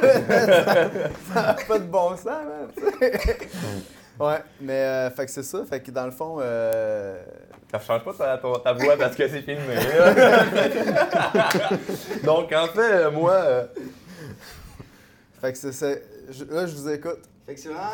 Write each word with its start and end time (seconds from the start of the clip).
ça 0.00 0.90
n'a 1.34 1.54
pas 1.54 1.78
de 1.78 1.84
bon 1.84 2.16
sens, 2.16 2.26
man. 2.26 2.70
ouais, 4.20 4.42
mais 4.60 4.72
euh, 4.72 5.10
fait 5.10 5.26
que 5.26 5.32
c'est 5.32 5.42
ça. 5.42 5.64
Fait 5.64 5.80
que 5.80 5.90
dans 5.90 6.06
le 6.06 6.12
fond. 6.12 6.38
Euh... 6.40 7.22
Ça 7.70 7.80
change 7.80 8.04
pas 8.04 8.12
ta, 8.12 8.38
ta, 8.38 8.72
voix 8.72 8.96
parce 8.96 9.16
que 9.16 9.28
c'est 9.28 9.42
filmé. 9.42 9.74
Donc, 12.24 12.52
en 12.52 12.68
fait, 12.68 13.10
moi. 13.10 13.32
Euh, 13.32 13.66
fait 15.40 15.52
que 15.52 15.58
c'est 15.58 15.72
ça. 15.72 15.88
Là, 15.88 16.66
je 16.66 16.74
vous 16.74 16.88
écoute. 16.88 17.22
Fait 17.46 17.54
que 17.54 17.60
c'est 17.60 17.68
vraiment, 17.68 17.90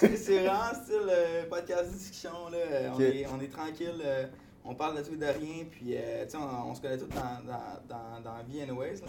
c'est 0.00 0.38
vraiment 0.38 0.74
style 0.82 1.10
euh, 1.10 1.44
podcast 1.50 1.92
discussion. 1.92 2.48
Là. 2.50 2.58
On, 2.94 3.00
est, 3.00 3.26
on 3.26 3.38
est 3.38 3.52
tranquille, 3.52 4.00
euh, 4.02 4.24
on 4.64 4.74
parle 4.74 4.96
de 4.96 5.02
tout 5.02 5.12
et 5.12 5.18
de 5.18 5.26
rien, 5.26 5.66
puis 5.70 5.94
euh, 5.94 6.24
on, 6.34 6.70
on, 6.70 6.74
se 6.74 6.80
connaît 6.80 6.96
tous 6.96 7.08
dans, 7.08 7.44
dans, 7.44 7.82
dans, 7.86 8.20
dans 8.22 8.36
la 8.38 8.42
vie 8.48 8.62
anyways. 8.62 8.94
Là. 8.94 9.08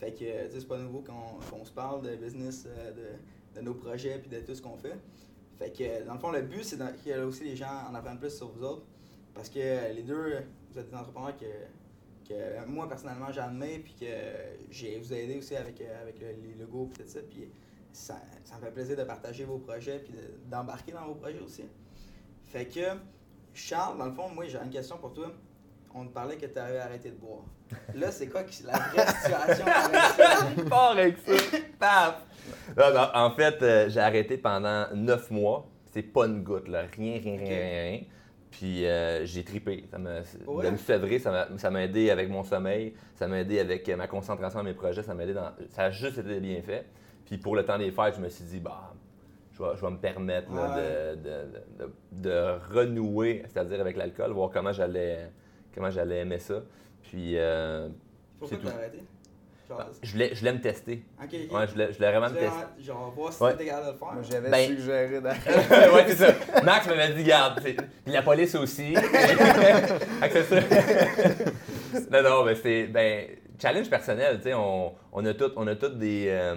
Fait 0.00 0.12
que 0.12 0.24
c'est 0.48 0.66
pas 0.66 0.78
nouveau 0.78 1.02
qu'on 1.02 1.64
se 1.64 1.72
parle 1.72 2.00
de 2.00 2.16
business, 2.16 2.64
de, 2.64 3.54
de, 3.54 3.60
nos 3.60 3.74
projets, 3.74 4.18
puis 4.18 4.30
de 4.30 4.40
tout 4.40 4.54
ce 4.54 4.62
qu'on 4.62 4.78
fait. 4.78 4.96
Fait 5.58 5.70
que 5.70 6.06
dans 6.06 6.14
le 6.14 6.18
fond, 6.18 6.30
le 6.30 6.40
but, 6.40 6.64
c'est 6.64 6.78
que 6.78 7.22
aussi 7.22 7.44
les 7.44 7.54
gens 7.54 7.86
en 7.90 7.94
apprennent 7.94 8.18
plus 8.18 8.34
sur 8.34 8.48
vous 8.48 8.64
autres. 8.64 8.86
Parce 9.34 9.50
que 9.50 9.92
les 9.92 10.02
deux, 10.02 10.38
vous 10.72 10.78
êtes 10.78 10.88
des 10.88 10.96
entrepreneurs 10.96 11.36
que, 11.36 12.26
que 12.26 12.66
moi, 12.66 12.88
personnellement, 12.88 13.30
j'admets, 13.30 13.80
puis 13.80 13.94
que 14.00 14.06
j'ai 14.70 14.98
vous 14.98 15.12
aidé 15.12 15.36
aussi 15.36 15.54
avec, 15.54 15.78
avec 15.82 16.18
les 16.18 16.54
logos, 16.58 16.86
puis 16.86 17.04
tout 17.04 17.10
ça. 17.10 17.20
Puis, 17.20 17.50
ça, 17.92 18.16
ça, 18.44 18.56
me 18.56 18.62
fait 18.62 18.70
plaisir 18.70 18.96
de 18.96 19.04
partager 19.04 19.44
vos 19.44 19.58
projets 19.58 19.98
puis 19.98 20.14
d'embarquer 20.48 20.92
dans 20.92 21.06
vos 21.06 21.16
projets 21.16 21.40
aussi. 21.40 21.64
Fait 22.46 22.64
que, 22.64 22.96
Charles, 23.52 23.98
dans 23.98 24.06
le 24.06 24.12
fond, 24.12 24.30
moi, 24.30 24.46
j'ai 24.46 24.58
une 24.58 24.70
question 24.70 24.96
pour 24.96 25.12
toi. 25.12 25.30
On 25.94 26.06
te 26.06 26.12
parlait 26.12 26.36
que 26.36 26.46
tu 26.46 26.58
avais 26.58 26.78
arrêté 26.78 27.10
de 27.10 27.16
boire. 27.16 27.42
Là, 27.94 28.10
c'est 28.10 28.28
quoi 28.28 28.42
la 28.64 28.78
vraie 28.78 29.06
situation 29.06 29.64
avec 29.66 30.68
ça? 30.68 30.90
avec 30.90 31.16
ça. 31.18 31.56
Paf! 31.78 33.14
en 33.14 33.30
fait, 33.32 33.62
euh, 33.62 33.88
j'ai 33.88 34.00
arrêté 34.00 34.38
pendant 34.38 34.86
neuf 34.94 35.30
mois. 35.30 35.66
C'est 35.92 36.02
pas 36.02 36.26
une 36.26 36.42
goutte, 36.42 36.68
là. 36.68 36.82
Rien, 36.96 37.18
rien, 37.20 37.36
rien, 37.36 37.58
rien. 37.58 38.00
Puis 38.50 38.86
euh, 38.86 39.24
j'ai 39.24 39.44
tripé. 39.44 39.84
Ça 39.90 39.98
m'a, 39.98 40.20
De 40.20 40.70
me 40.70 40.76
février, 40.76 41.18
ça 41.18 41.70
m'a, 41.70 41.82
aidé 41.82 42.10
avec 42.10 42.28
mon 42.28 42.44
sommeil, 42.44 42.94
ça 43.14 43.26
m'a 43.26 43.40
aidé 43.40 43.58
avec 43.60 43.88
ma 43.88 44.06
concentration 44.06 44.60
à 44.60 44.62
mes 44.62 44.74
projets, 44.74 45.02
ça 45.02 45.14
m'a 45.14 45.24
aidé 45.24 45.34
dans. 45.34 45.50
Ça 45.70 45.84
a 45.84 45.90
juste 45.90 46.18
été 46.18 46.40
bien 46.40 46.60
fait. 46.62 46.86
Puis 47.26 47.38
pour 47.38 47.54
le 47.54 47.64
temps 47.64 47.78
des 47.78 47.90
fêtes, 47.90 48.16
je 48.16 48.20
me 48.20 48.28
suis 48.28 48.44
dit, 48.44 48.60
bah, 48.60 48.92
je 49.52 49.62
vais, 49.62 49.90
me 49.90 49.98
permettre 49.98 50.50
de, 52.12 52.74
renouer, 52.74 53.42
c'est-à-dire 53.46 53.80
avec 53.80 53.96
l'alcool, 53.96 54.32
voir 54.32 54.50
comment 54.50 54.72
j'allais 54.72 55.30
comment 55.74 55.90
j'allais 55.90 56.20
aimer 56.20 56.38
ça. 56.38 56.62
Puis. 57.02 57.34
Euh, 57.36 57.88
Pourquoi 58.38 58.58
tu 58.58 58.66
as 58.66 58.70
arrêté? 58.70 59.02
Bah, 59.68 59.88
je, 60.02 60.10
voulais, 60.10 60.30
je 60.34 60.40
voulais 60.40 60.54
me 60.54 60.60
tester. 60.60 61.04
OK. 61.22 61.32
Ouais, 61.32 61.66
je 61.66 61.72
voulais, 61.72 61.92
je 61.92 61.96
voulais 61.96 62.10
vraiment 62.10 62.28
me 62.28 62.34
tester. 62.34 62.66
Genre, 62.80 63.12
voir 63.12 63.32
si 63.32 63.40
ouais. 63.40 63.52
t'étais 63.52 63.66
capable 63.66 63.86
de 63.86 63.92
le 63.92 63.98
faire. 63.98 64.12
Moi, 64.12 64.22
j'avais 64.28 64.50
ben, 64.50 64.76
suggéré 64.76 65.20
d'arrêter. 65.20 65.50
ouais, 65.94 66.04
c'est 66.08 66.16
ça. 66.16 66.34
Max 66.64 66.88
m'avait 66.88 67.14
dit, 67.14 67.22
garde. 67.22 67.62
Puis 67.62 67.76
la 68.06 68.22
police 68.22 68.56
aussi. 68.56 68.94
non, 72.10 72.22
non, 72.22 72.44
mais 72.44 72.56
c'est. 72.56 72.88
Ben, 72.88 73.28
challenge 73.60 73.88
personnel, 73.88 74.38
tu 74.38 74.44
sais, 74.44 74.54
on, 74.54 74.92
on 75.12 75.24
a 75.24 75.34
tous 75.34 75.52
on 75.54 75.68
a 75.68 75.76
toutes 75.76 75.98
des. 75.98 76.26
Euh, 76.28 76.56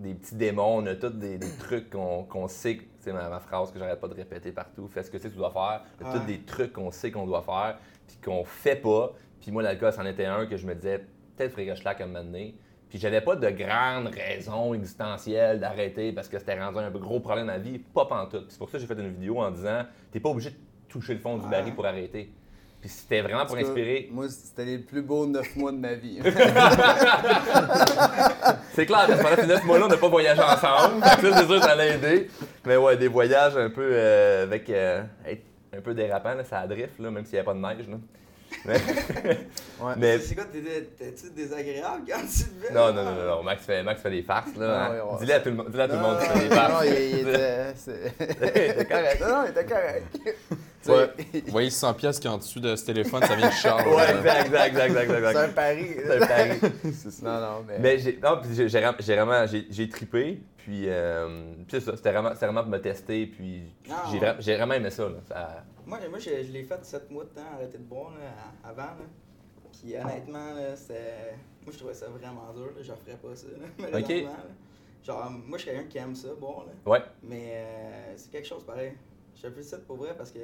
des 0.00 0.14
petits 0.14 0.34
démons, 0.34 0.78
on 0.78 0.86
a 0.86 0.94
tous 0.94 1.10
des, 1.10 1.38
trucs 1.58 1.90
qu'on 1.90 2.48
sait, 2.48 2.80
c'est 3.00 3.12
ma, 3.12 3.28
ma, 3.28 3.40
phrase 3.40 3.72
que 3.72 3.78
j'arrête 3.78 4.00
pas 4.00 4.08
de 4.08 4.14
répéter 4.14 4.52
partout, 4.52 4.88
fais 4.88 5.02
ce 5.02 5.10
que 5.10 5.16
tu 5.16 5.28
dois 5.30 5.50
faire. 5.50 5.82
On 6.00 6.06
a 6.06 6.18
tous 6.18 6.26
des 6.26 6.40
trucs 6.40 6.72
qu'on 6.72 6.90
sait 6.90 7.10
qu'on 7.10 7.26
doit 7.26 7.42
faire, 7.42 7.78
puis 8.06 8.16
qu'on 8.22 8.44
fait 8.44 8.76
pas. 8.76 9.12
Puis 9.40 9.50
moi, 9.50 9.62
l'alcool, 9.62 9.92
c'en 9.92 10.04
était 10.04 10.26
un 10.26 10.46
que 10.46 10.56
je 10.56 10.66
me 10.66 10.74
disais, 10.74 11.06
peut-être 11.36 11.56
que 11.56 11.74
je 11.74 11.84
laque 11.84 12.00
un 12.00 12.06
moment 12.06 12.24
donné. 12.24 12.54
Puis 12.90 12.98
j'avais 12.98 13.20
pas 13.20 13.36
de 13.36 13.48
grande 13.50 14.08
raison 14.08 14.74
existentielle 14.74 15.60
d'arrêter 15.60 16.12
parce 16.12 16.28
que 16.28 16.38
c'était 16.38 16.60
rendu 16.60 16.78
un 16.78 16.90
gros 16.90 17.20
problème 17.20 17.46
dans 17.46 17.52
ma 17.52 17.58
vie, 17.58 17.78
pas 17.78 18.04
pantoute. 18.04 18.46
C'est 18.48 18.58
pour 18.58 18.68
ça 18.68 18.78
que 18.78 18.82
j'ai 18.82 18.88
fait 18.92 19.00
une 19.00 19.12
vidéo 19.12 19.40
en 19.40 19.50
disant, 19.52 19.84
t'es 20.10 20.18
pas 20.18 20.28
obligé 20.28 20.50
de 20.50 20.56
toucher 20.88 21.14
le 21.14 21.20
fond 21.20 21.38
du 21.38 21.48
baril 21.48 21.72
pour 21.72 21.86
arrêter. 21.86 22.32
Puis 22.80 22.88
c'était 22.88 23.20
vraiment 23.20 23.44
pour 23.44 23.56
inspirer. 23.56 24.08
Moi, 24.10 24.28
c'était 24.30 24.64
les 24.64 24.78
plus 24.78 25.02
beaux 25.02 25.26
neuf 25.26 25.54
mois 25.54 25.70
de 25.70 25.76
ma 25.76 25.92
vie. 25.92 26.18
c'est 28.72 28.86
clair, 28.86 29.06
parce 29.06 29.18
que 29.18 29.22
pendant 29.22 29.36
ces 29.36 29.46
neuf 29.46 29.64
mois-là, 29.64 29.84
on 29.84 29.88
n'a 29.88 29.98
pas 29.98 30.08
voyagé 30.08 30.40
ensemble. 30.40 31.04
ça, 31.04 31.18
c'est 31.20 31.46
sûr 31.46 31.60
que 31.60 31.60
ça 31.60 31.74
l'a 31.74 31.88
aidé. 31.88 32.30
Mais 32.64 32.78
ouais, 32.78 32.96
des 32.96 33.08
voyages 33.08 33.54
un 33.56 33.68
peu 33.68 33.86
euh, 33.92 34.44
avec 34.44 34.70
euh, 34.70 35.02
un 35.76 35.80
peu 35.82 35.92
dérapant, 35.92 36.34
là, 36.34 36.44
ça 36.44 36.66
drift, 36.66 36.98
là, 36.98 37.10
même 37.10 37.26
s'il 37.26 37.34
n'y 37.34 37.40
a 37.40 37.44
pas 37.44 37.54
de 37.54 37.58
neige. 37.58 37.86
Là. 37.88 37.96
ouais. 38.66 39.94
Mais... 39.96 40.18
C'est 40.18 40.34
quoi, 40.34 40.44
t'es-tu 40.44 41.30
désagréable 41.30 42.02
quand 42.08 42.20
tu 42.20 42.44
le 42.62 42.74
Non, 42.74 42.92
non, 42.92 43.04
non, 43.04 43.36
non, 43.36 43.42
Max 43.42 43.64
fait, 43.64 43.82
Max 43.82 44.00
fait 44.02 44.10
des 44.10 44.22
farces, 44.22 44.56
là. 44.56 44.86
Hein. 44.86 45.16
Dis-le 45.20 45.34
à 45.34 45.40
tout 45.40 45.50
le, 45.50 45.56
monde, 45.56 45.70
dis 45.70 45.80
à 45.80 45.86
tout 45.86 45.94
le 45.94 46.00
monde 46.00 46.18
qu'il 46.18 46.28
fait 46.28 46.48
des 46.48 46.54
farces. 46.54 46.72
Non, 46.72 46.80
il, 46.82 47.18
était... 47.28 48.84
correct. 48.84 49.20
Non, 49.20 49.28
non, 49.28 49.44
il 49.44 49.50
était 49.50 49.64
correct. 49.66 50.18
Ouais. 50.86 51.10
Vous 51.44 51.50
voyez 51.50 51.70
100 51.70 51.94
pièces 51.94 52.18
qui 52.18 52.26
est 52.26 52.30
en 52.30 52.38
dessous 52.38 52.60
de 52.60 52.74
ce 52.74 52.84
téléphone, 52.84 53.22
ça 53.22 53.34
vient 53.34 53.48
de 53.48 53.54
Charles. 53.54 53.88
ouais, 53.88 54.16
exact, 54.16 54.46
exact, 54.46 54.80
exact, 54.82 55.10
exact, 55.10 55.32
C'est 55.32 55.44
un 55.44 55.48
pari. 55.48 55.86
C'est 55.96 56.22
un 56.22 56.26
pari. 56.26 56.60
non, 57.22 57.40
non, 57.40 57.64
mais. 57.66 57.78
Mais 57.78 57.98
j'ai, 57.98 58.18
non, 58.22 58.40
j'ai, 58.50 58.68
j'ai 58.68 59.14
vraiment, 59.14 59.46
j'ai, 59.46 59.66
j'ai 59.70 59.88
trippé, 59.88 60.40
puis, 60.56 60.84
euh, 60.86 61.52
puis 61.54 61.66
c'est 61.70 61.80
ça, 61.80 61.96
c'était 61.96 62.12
vraiment, 62.12 62.32
c'était 62.32 62.46
vraiment 62.46 62.62
pour 62.62 62.72
me 62.72 62.80
tester, 62.80 63.26
puis 63.26 63.74
j'ai, 64.10 64.20
j'ai 64.38 64.56
vraiment 64.56 64.74
aimé 64.74 64.90
ça, 64.90 65.04
là. 65.04 65.18
Ça, 65.28 65.64
moi, 65.86 65.98
moi 66.08 66.18
je, 66.18 66.30
je 66.44 66.52
l'ai 66.52 66.62
fait 66.62 66.84
7 66.84 67.10
mois 67.10 67.24
de 67.24 67.30
temps, 67.30 67.46
arrêter 67.54 67.78
de 67.78 67.82
boire 67.82 68.12
avant. 68.62 68.82
Là. 68.82 69.06
Puis 69.72 69.96
honnêtement, 69.96 70.54
c'est. 70.76 71.34
Moi, 71.62 71.72
je 71.72 71.78
trouvais 71.78 71.94
ça 71.94 72.06
vraiment 72.08 72.52
dur. 72.54 72.66
Là. 72.66 72.80
Je 72.80 72.92
ferais 72.92 73.16
pas 73.16 73.34
ça. 73.34 73.46
Là, 73.48 73.98
OK. 73.98 74.12
Genre, 75.02 75.30
moi, 75.30 75.58
je 75.58 75.62
suis 75.62 75.70
quelqu'un 75.70 75.88
qui 75.88 75.98
aime 75.98 76.14
ça, 76.14 76.28
boire. 76.38 76.66
Là. 76.66 76.90
Ouais. 76.90 77.02
Mais 77.22 77.52
euh, 77.54 78.12
c'est 78.16 78.30
quelque 78.30 78.46
chose 78.46 78.64
pareil. 78.64 78.92
Je 79.40 79.46
fais 79.48 79.54
plus 79.54 79.64
ça 79.64 79.78
pour 79.78 79.96
vrai 79.96 80.14
parce 80.14 80.30
que 80.30 80.38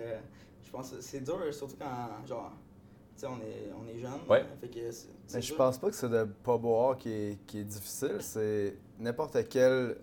je 0.65 0.71
pense 0.71 0.91
que 0.91 1.01
c'est 1.03 1.21
dur, 1.21 1.39
surtout 1.53 1.77
quand, 1.79 2.27
genre, 2.27 2.53
tu 3.15 3.21
sais, 3.21 3.27
on 3.27 3.37
est, 3.37 3.71
on 3.79 3.87
est 3.87 3.99
jeune. 3.99 4.21
Ouais. 4.27 4.45
Fait 4.59 4.69
que 4.69 5.35
Mais 5.35 5.43
je 5.43 5.55
pense 5.55 5.77
pas 5.77 5.91
que 5.91 5.97
c'est 5.97 6.09
de 6.09 6.25
pas 6.25 6.57
boire 6.57 6.97
qui 6.97 7.11
est, 7.11 7.47
qui 7.47 7.59
est 7.59 7.65
difficile. 7.65 8.19
C'est 8.21 8.77
n'importe 8.99 9.49
quelle, 9.49 9.99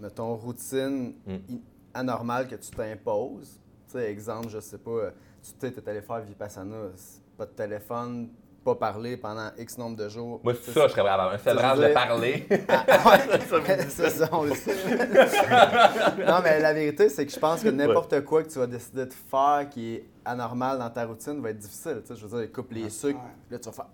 mettons, 0.00 0.34
routine 0.36 1.14
mm. 1.26 1.56
anormale 1.92 2.48
que 2.48 2.54
tu 2.54 2.70
t'imposes 2.70 3.60
tu 3.88 3.98
sais, 3.98 4.10
exemple, 4.10 4.48
je 4.50 4.60
sais 4.60 4.78
pas, 4.78 5.12
tu 5.58 5.66
es 5.66 5.88
allé 5.88 6.02
faire 6.02 6.20
Vipassana, 6.20 6.90
pas 7.38 7.46
de 7.46 7.52
téléphone, 7.52 8.28
pas 8.64 8.74
parler 8.74 9.16
pendant 9.16 9.50
X 9.58 9.78
nombre 9.78 9.96
de 9.96 10.08
jours. 10.08 10.40
Moi, 10.42 10.54
c'est 10.62 10.72
ça, 10.72 10.86
je 10.86 10.92
serais 10.92 11.02
vraiment 11.02 11.30
un 11.30 11.38
seul 11.38 11.56
de 11.56 11.92
parler. 11.92 12.46
Ah, 12.68 13.18
c'est 13.88 14.10
ça, 14.10 14.28
on 14.32 14.44
le 14.44 14.54
sait. 14.54 14.74
non, 16.26 16.40
mais 16.42 16.60
la 16.60 16.72
vérité, 16.72 17.08
c'est 17.08 17.24
que 17.24 17.32
je 17.32 17.38
pense 17.38 17.62
que 17.62 17.68
n'importe 17.68 18.24
quoi 18.24 18.42
que 18.42 18.48
tu 18.48 18.58
vas 18.58 18.66
décider 18.66 19.06
de 19.06 19.12
faire 19.12 19.68
qui 19.70 19.94
est 19.94 20.04
anormal 20.24 20.78
dans 20.78 20.90
ta 20.90 21.04
routine 21.04 21.40
va 21.40 21.50
être 21.50 21.58
difficile. 21.58 22.00
Tu 22.02 22.08
sais, 22.08 22.20
je 22.20 22.26
veux 22.26 22.40
dire, 22.40 22.52
coupe 22.52 22.72
les 22.72 22.90
sucres, 22.90 23.20
là, 23.50 23.58
tu 23.58 23.66
vas 23.66 23.72
faire. 23.72 23.86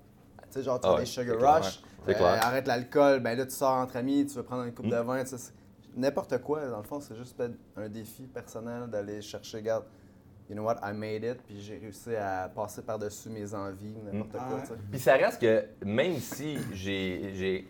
Tu 0.42 0.46
sais, 0.50 0.62
genre, 0.62 0.80
tu 0.80 0.86
as 0.86 0.92
ah 0.92 0.98
des 0.98 1.06
sugar 1.06 1.56
rush, 1.56 1.80
euh, 2.08 2.12
arrête 2.40 2.66
l'alcool, 2.66 3.20
ben 3.20 3.36
là, 3.36 3.44
tu 3.46 3.54
sors 3.54 3.76
entre 3.76 3.96
amis, 3.96 4.26
tu 4.26 4.36
veux 4.36 4.42
prendre 4.42 4.64
une 4.64 4.74
coupe 4.74 4.88
de 4.88 4.96
hmm. 4.96 5.06
vin, 5.06 5.24
tu 5.24 5.36
sais, 5.36 5.52
n'importe 5.96 6.38
quoi, 6.38 6.66
dans 6.66 6.78
le 6.78 6.84
fond, 6.84 7.00
c'est 7.00 7.16
juste 7.16 7.40
un 7.76 7.88
défi 7.88 8.22
personnel 8.22 8.88
d'aller 8.88 9.22
chercher, 9.22 9.58
regarde, 9.58 9.84
you 10.48 10.54
know 10.54 10.64
what, 10.64 10.76
I 10.82 10.92
made 10.92 11.24
it, 11.24 11.42
puis 11.46 11.60
j'ai 11.60 11.78
réussi 11.78 12.14
à 12.16 12.50
passer 12.54 12.82
par-dessus 12.82 13.30
mes 13.30 13.54
envies, 13.54 13.96
n'importe 14.04 14.32
quoi. 14.32 14.62
Ah. 14.62 14.74
Puis 14.90 15.00
ça 15.00 15.14
reste 15.14 15.40
que 15.40 15.64
même 15.84 16.16
si 16.16 16.58
j'ai 16.72 17.66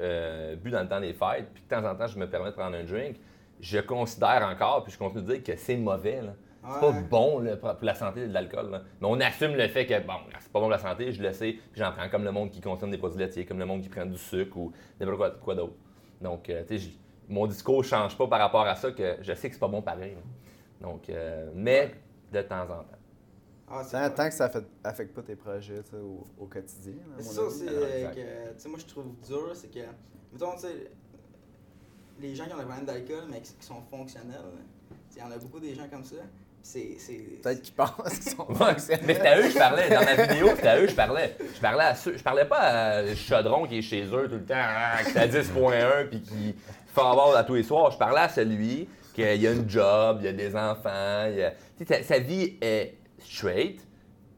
euh, 0.00 0.56
bu 0.56 0.70
dans 0.70 0.82
le 0.82 0.88
temps 0.88 1.00
des 1.00 1.14
fêtes, 1.14 1.48
puis 1.54 1.62
de 1.62 1.68
temps 1.68 1.84
en 1.88 1.94
temps 1.94 2.06
je 2.06 2.18
me 2.18 2.28
permets 2.28 2.50
de 2.50 2.56
prendre 2.56 2.76
un 2.76 2.84
drink, 2.84 3.16
je 3.60 3.78
considère 3.78 4.46
encore, 4.50 4.84
puis 4.84 4.92
je 4.92 4.98
continue 4.98 5.22
de 5.22 5.32
dire 5.34 5.42
que 5.42 5.56
c'est 5.56 5.76
mauvais. 5.76 6.22
Là. 6.22 6.34
C'est 6.62 6.80
pas 6.80 6.92
bon 6.92 7.44
pour 7.60 7.74
la 7.82 7.94
santé 7.94 8.26
de 8.26 8.32
l'alcool. 8.32 8.82
Mais 9.00 9.06
on 9.06 9.18
assume 9.20 9.54
le 9.54 9.68
fait 9.68 9.86
que, 9.86 9.98
bon, 10.00 10.14
c'est 10.38 10.52
pas 10.52 10.58
bon 10.58 10.66
pour 10.66 10.70
la 10.70 10.78
santé, 10.78 11.12
je 11.12 11.22
le 11.22 11.32
sais, 11.32 11.52
puis 11.52 11.80
j'en 11.80 11.92
prends 11.92 12.08
comme 12.08 12.24
le 12.24 12.32
monde 12.32 12.50
qui 12.50 12.60
consomme 12.60 12.90
des 12.90 12.98
produits 12.98 13.18
laitiers, 13.18 13.46
comme 13.46 13.58
le 13.58 13.64
monde 13.64 13.80
qui 13.80 13.88
prend 13.88 14.04
du 14.04 14.18
sucre 14.18 14.56
ou 14.56 14.72
n'importe 15.00 15.40
quoi, 15.40 15.54
d'autre. 15.54 15.74
Donc, 16.20 16.50
euh, 16.50 16.62
tu 16.68 16.78
sais, 16.78 16.90
mon 17.28 17.46
discours 17.46 17.84
change 17.84 18.18
pas 18.18 18.26
par 18.26 18.40
rapport 18.40 18.66
à 18.66 18.74
ça, 18.74 18.90
que 18.90 19.16
je 19.22 19.32
sais 19.32 19.48
que 19.48 19.54
c'est 19.54 19.60
pas 19.60 19.68
bon 19.68 19.82
pareil. 19.82 20.16
Donc, 20.80 21.08
euh, 21.08 21.50
mais 21.54 21.92
de 22.32 22.42
temps 22.42 22.62
en 22.62 22.66
temps. 22.66 22.98
Ah, 23.70 24.10
tant, 24.10 24.28
que 24.28 24.34
ça 24.34 24.50
affecte 24.82 25.14
pas 25.14 25.22
tes 25.22 25.36
projets 25.36 25.82
au, 25.92 26.26
au, 26.42 26.46
quotidien. 26.46 26.94
C'est 27.18 27.24
ça, 27.24 27.42
c'est 27.50 27.66
que, 27.66 28.68
moi 28.68 28.78
je 28.78 28.86
trouve 28.86 29.06
dur, 29.26 29.50
c'est 29.54 29.70
que, 29.70 29.80
mettons, 30.32 30.54
les 32.20 32.34
gens 32.34 32.46
qui 32.46 32.54
ont 32.54 32.56
des 32.56 32.64
problème 32.64 32.86
d'alcool, 32.86 33.24
mais 33.30 33.40
qui, 33.40 33.54
sont 33.60 33.82
fonctionnels, 33.90 34.36
il 35.14 35.18
y 35.18 35.22
en 35.22 35.30
a 35.30 35.36
beaucoup 35.36 35.60
des 35.60 35.74
gens 35.74 35.86
comme 35.90 36.04
ça. 36.04 36.16
Peut-être 37.42 37.62
qu'ils 37.62 37.74
pensent 37.74 38.18
qu'ils 38.20 38.32
sont 38.32 38.54
fonctionnels. 38.54 39.04
Mais 39.06 39.14
c'était 39.14 39.28
à 39.28 39.38
eux 39.38 39.42
que 39.42 39.50
je 39.50 39.58
parlais. 39.58 39.88
Dans 39.90 40.04
ma 40.04 40.26
vidéo, 40.26 40.48
c'était 40.56 40.68
à 40.68 40.78
eux 40.78 40.84
que 40.84 40.90
je 40.90 40.96
parlais. 40.96 41.36
Je 41.54 41.60
parlais, 41.60 41.84
à 41.84 41.94
ceux, 41.94 42.16
je 42.16 42.22
parlais 42.22 42.44
pas 42.46 42.58
à 42.58 43.14
Chaudron 43.14 43.66
qui 43.66 43.78
est 43.78 43.82
chez 43.82 44.04
eux 44.04 44.28
tout 44.28 44.36
le 44.36 44.44
temps, 44.44 44.54
hein, 44.54 45.04
qui 45.04 45.16
est 45.16 45.20
à 45.20 45.28
10.1 45.28 46.08
puis 46.08 46.22
qui 46.22 46.54
fait 46.86 47.00
avoir 47.00 47.36
à 47.36 47.44
tous 47.44 47.54
les 47.54 47.62
soirs. 47.62 47.90
Je 47.90 47.98
parlais 47.98 48.20
à 48.20 48.28
celui 48.28 48.88
qui 49.38 49.46
a 49.46 49.52
une 49.52 49.68
job, 49.68 50.18
il 50.22 50.28
a 50.28 50.32
des 50.32 50.54
enfants. 50.54 51.26
sa, 52.02 52.18
vie 52.18 52.56
est 52.60 52.94
straight, 53.18 53.86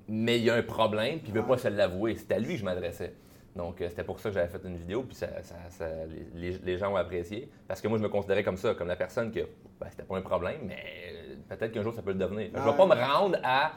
mais 0.09 0.39
il 0.39 0.45
y 0.45 0.51
a 0.51 0.55
un 0.55 0.63
problème 0.63 1.19
puis 1.21 1.29
il 1.29 1.35
veut 1.35 1.45
pas 1.47 1.59
se 1.59 1.69
l'avouer. 1.69 2.17
C'est 2.17 2.33
à 2.33 2.39
lui 2.39 2.55
que 2.55 2.61
je 2.61 2.65
m'adressais. 2.65 3.15
Donc, 3.57 3.81
euh, 3.81 3.89
c'était 3.89 4.05
pour 4.05 4.21
ça 4.21 4.29
que 4.29 4.37
j'avais 4.37 4.49
fait 4.49 4.61
une 4.65 4.77
vidéo, 4.77 5.03
puis 5.03 5.17
ça, 5.17 5.27
ça- 5.43 5.57
ça- 5.71 5.89
les, 6.35 6.53
les 6.65 6.79
gens 6.79 6.93
ont 6.93 6.97
apprécié. 6.97 7.51
Parce 7.67 7.81
que 7.81 7.89
moi, 7.89 7.99
je 7.99 8.03
me 8.05 8.09
considérais 8.09 8.45
comme 8.45 8.57
ça, 8.57 8.75
comme 8.75 8.87
la 8.89 8.95
personne 8.97 9.33
que 9.33 9.41
ben, 9.81 9.87
c'était 9.91 10.05
pas 10.05 10.17
un 10.17 10.23
problème, 10.23 10.61
mais 10.67 10.77
euh, 11.13 11.35
peut-être 11.49 11.73
qu'un 11.73 11.83
jour 11.83 11.93
ça 11.93 12.01
peut 12.03 12.13
le 12.13 12.19
devenir. 12.19 12.47
Fait 12.47 12.53
que 12.53 12.59
Je 12.61 12.65
vais 12.65 12.77
pas 12.77 12.87
me 12.87 12.95
rendre 12.95 13.39
à. 13.43 13.73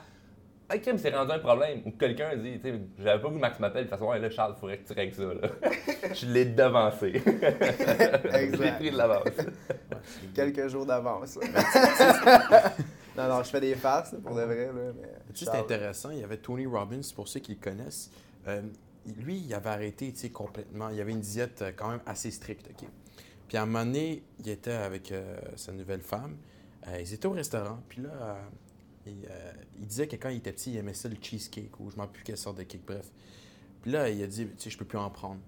Ah, 0.70 0.78
Kim, 0.78 0.98
c'est 0.98 1.14
rendu 1.14 1.32
un 1.32 1.40
problème. 1.40 1.82
Ou 1.86 1.92
que 1.92 1.98
quelqu'un 1.98 2.36
dit, 2.38 2.60
tu 2.60 2.72
sais, 2.72 2.80
j'avais 2.98 3.22
pas 3.22 3.28
voulu 3.28 3.40
que 3.40 3.42
Max 3.42 3.60
m'appelle, 3.60 3.86
de 3.86 3.90
toute 3.90 4.00
façon, 4.00 4.12
là, 4.12 4.30
Charles, 4.30 4.54
il 4.56 4.60
faudrait 4.60 4.78
que 4.78 4.88
tu 4.88 4.94
règles 4.94 5.14
ça. 5.14 5.24
Là. 5.24 5.50
je 6.14 6.26
l'ai 6.28 6.46
devancé. 6.46 7.14
J'ai 7.24 8.72
pris 8.72 8.92
de 8.92 8.98
l'avance. 8.98 9.28
Quelques 10.34 10.68
jours 10.70 10.86
d'avance. 10.86 11.38
non, 13.18 13.28
non, 13.28 13.44
je 13.44 13.50
fais 13.50 13.62
des 13.62 13.76
farces 13.76 14.16
pour 14.24 14.36
de 14.36 14.42
vrai. 14.42 14.68
Là, 14.68 14.72
mais 14.74 15.10
Tu 15.34 15.46
sais, 15.46 15.52
c'est 15.52 15.58
intéressant. 15.58 16.12
Il 16.12 16.20
y 16.20 16.24
avait 16.24 16.38
Tony 16.38 16.66
Robbins, 16.66 17.02
pour 17.16 17.28
ceux 17.28 17.40
qui 17.40 17.54
le 17.54 17.60
connaissent. 17.60 18.10
Euh, 18.48 18.62
lui, 19.20 19.38
il 19.38 19.54
avait 19.54 19.70
arrêté 19.70 20.12
tu 20.12 20.20
sais, 20.20 20.30
complètement. 20.30 20.90
Il 20.90 21.00
avait 21.00 21.12
une 21.12 21.20
diète 21.20 21.62
euh, 21.62 21.72
quand 21.76 21.90
même 21.90 22.02
assez 22.06 22.32
stricte. 22.32 22.70
OK? 22.70 22.88
Puis 23.48 23.58
à 23.58 23.64
un 23.64 23.66
moment 23.66 23.86
donné, 23.86 24.24
il 24.40 24.50
était 24.50 24.72
avec 24.72 25.12
euh, 25.12 25.38
sa 25.56 25.72
nouvelle 25.72 26.02
femme. 26.02 26.38
Euh, 26.88 27.00
ils 27.00 27.14
étaient 27.14 27.28
au 27.28 27.32
restaurant. 27.32 27.80
Puis 27.88 28.02
là, 28.02 28.38
euh, 29.08 29.12
il, 29.12 29.26
euh, 29.30 29.54
il 29.80 29.88
disait 29.88 30.08
que 30.08 30.16
quand 30.16 30.30
il 30.30 30.38
était 30.38 30.52
petit, 30.52 30.72
il 30.72 30.78
aimait 30.78 30.94
ça 30.94 31.10
le 31.10 31.18
cheesecake 31.20 31.80
ou 31.80 31.90
je 31.90 31.98
m'en 31.98 32.08
plus 32.08 32.24
quelle 32.24 32.38
sorte 32.38 32.58
de 32.58 32.64
cake. 32.64 32.86
Bref. 32.86 33.12
Puis 33.82 33.92
là, 33.92 34.10
il 34.10 34.22
a 34.24 34.28
dit, 34.28 34.48
tu 34.48 34.54
sais, 34.58 34.70
je 34.70 34.78
peux 34.78 34.86
plus 34.86 34.98
en 34.98 35.10
prendre. 35.10 35.42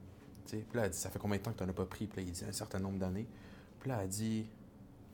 Puis 0.46 0.60
là, 0.60 0.64
elle 0.74 0.80
a 0.80 0.90
dit, 0.90 0.98
ça 0.98 1.10
fait 1.10 1.20
combien 1.20 1.38
de 1.38 1.44
temps 1.44 1.52
que 1.52 1.58
tu 1.58 1.64
n'en 1.64 1.70
as 1.70 1.74
pas 1.74 1.86
pris? 1.86 2.08
Puis 2.08 2.22
là, 2.22 2.28
il 2.28 2.32
dit 2.32 2.44
un 2.48 2.52
certain 2.52 2.80
nombre 2.80 3.00
d'années. 3.00 3.28
Puis 3.80 3.90
là, 3.90 3.98
elle 4.00 4.06
a 4.06 4.08
dit, 4.08 4.46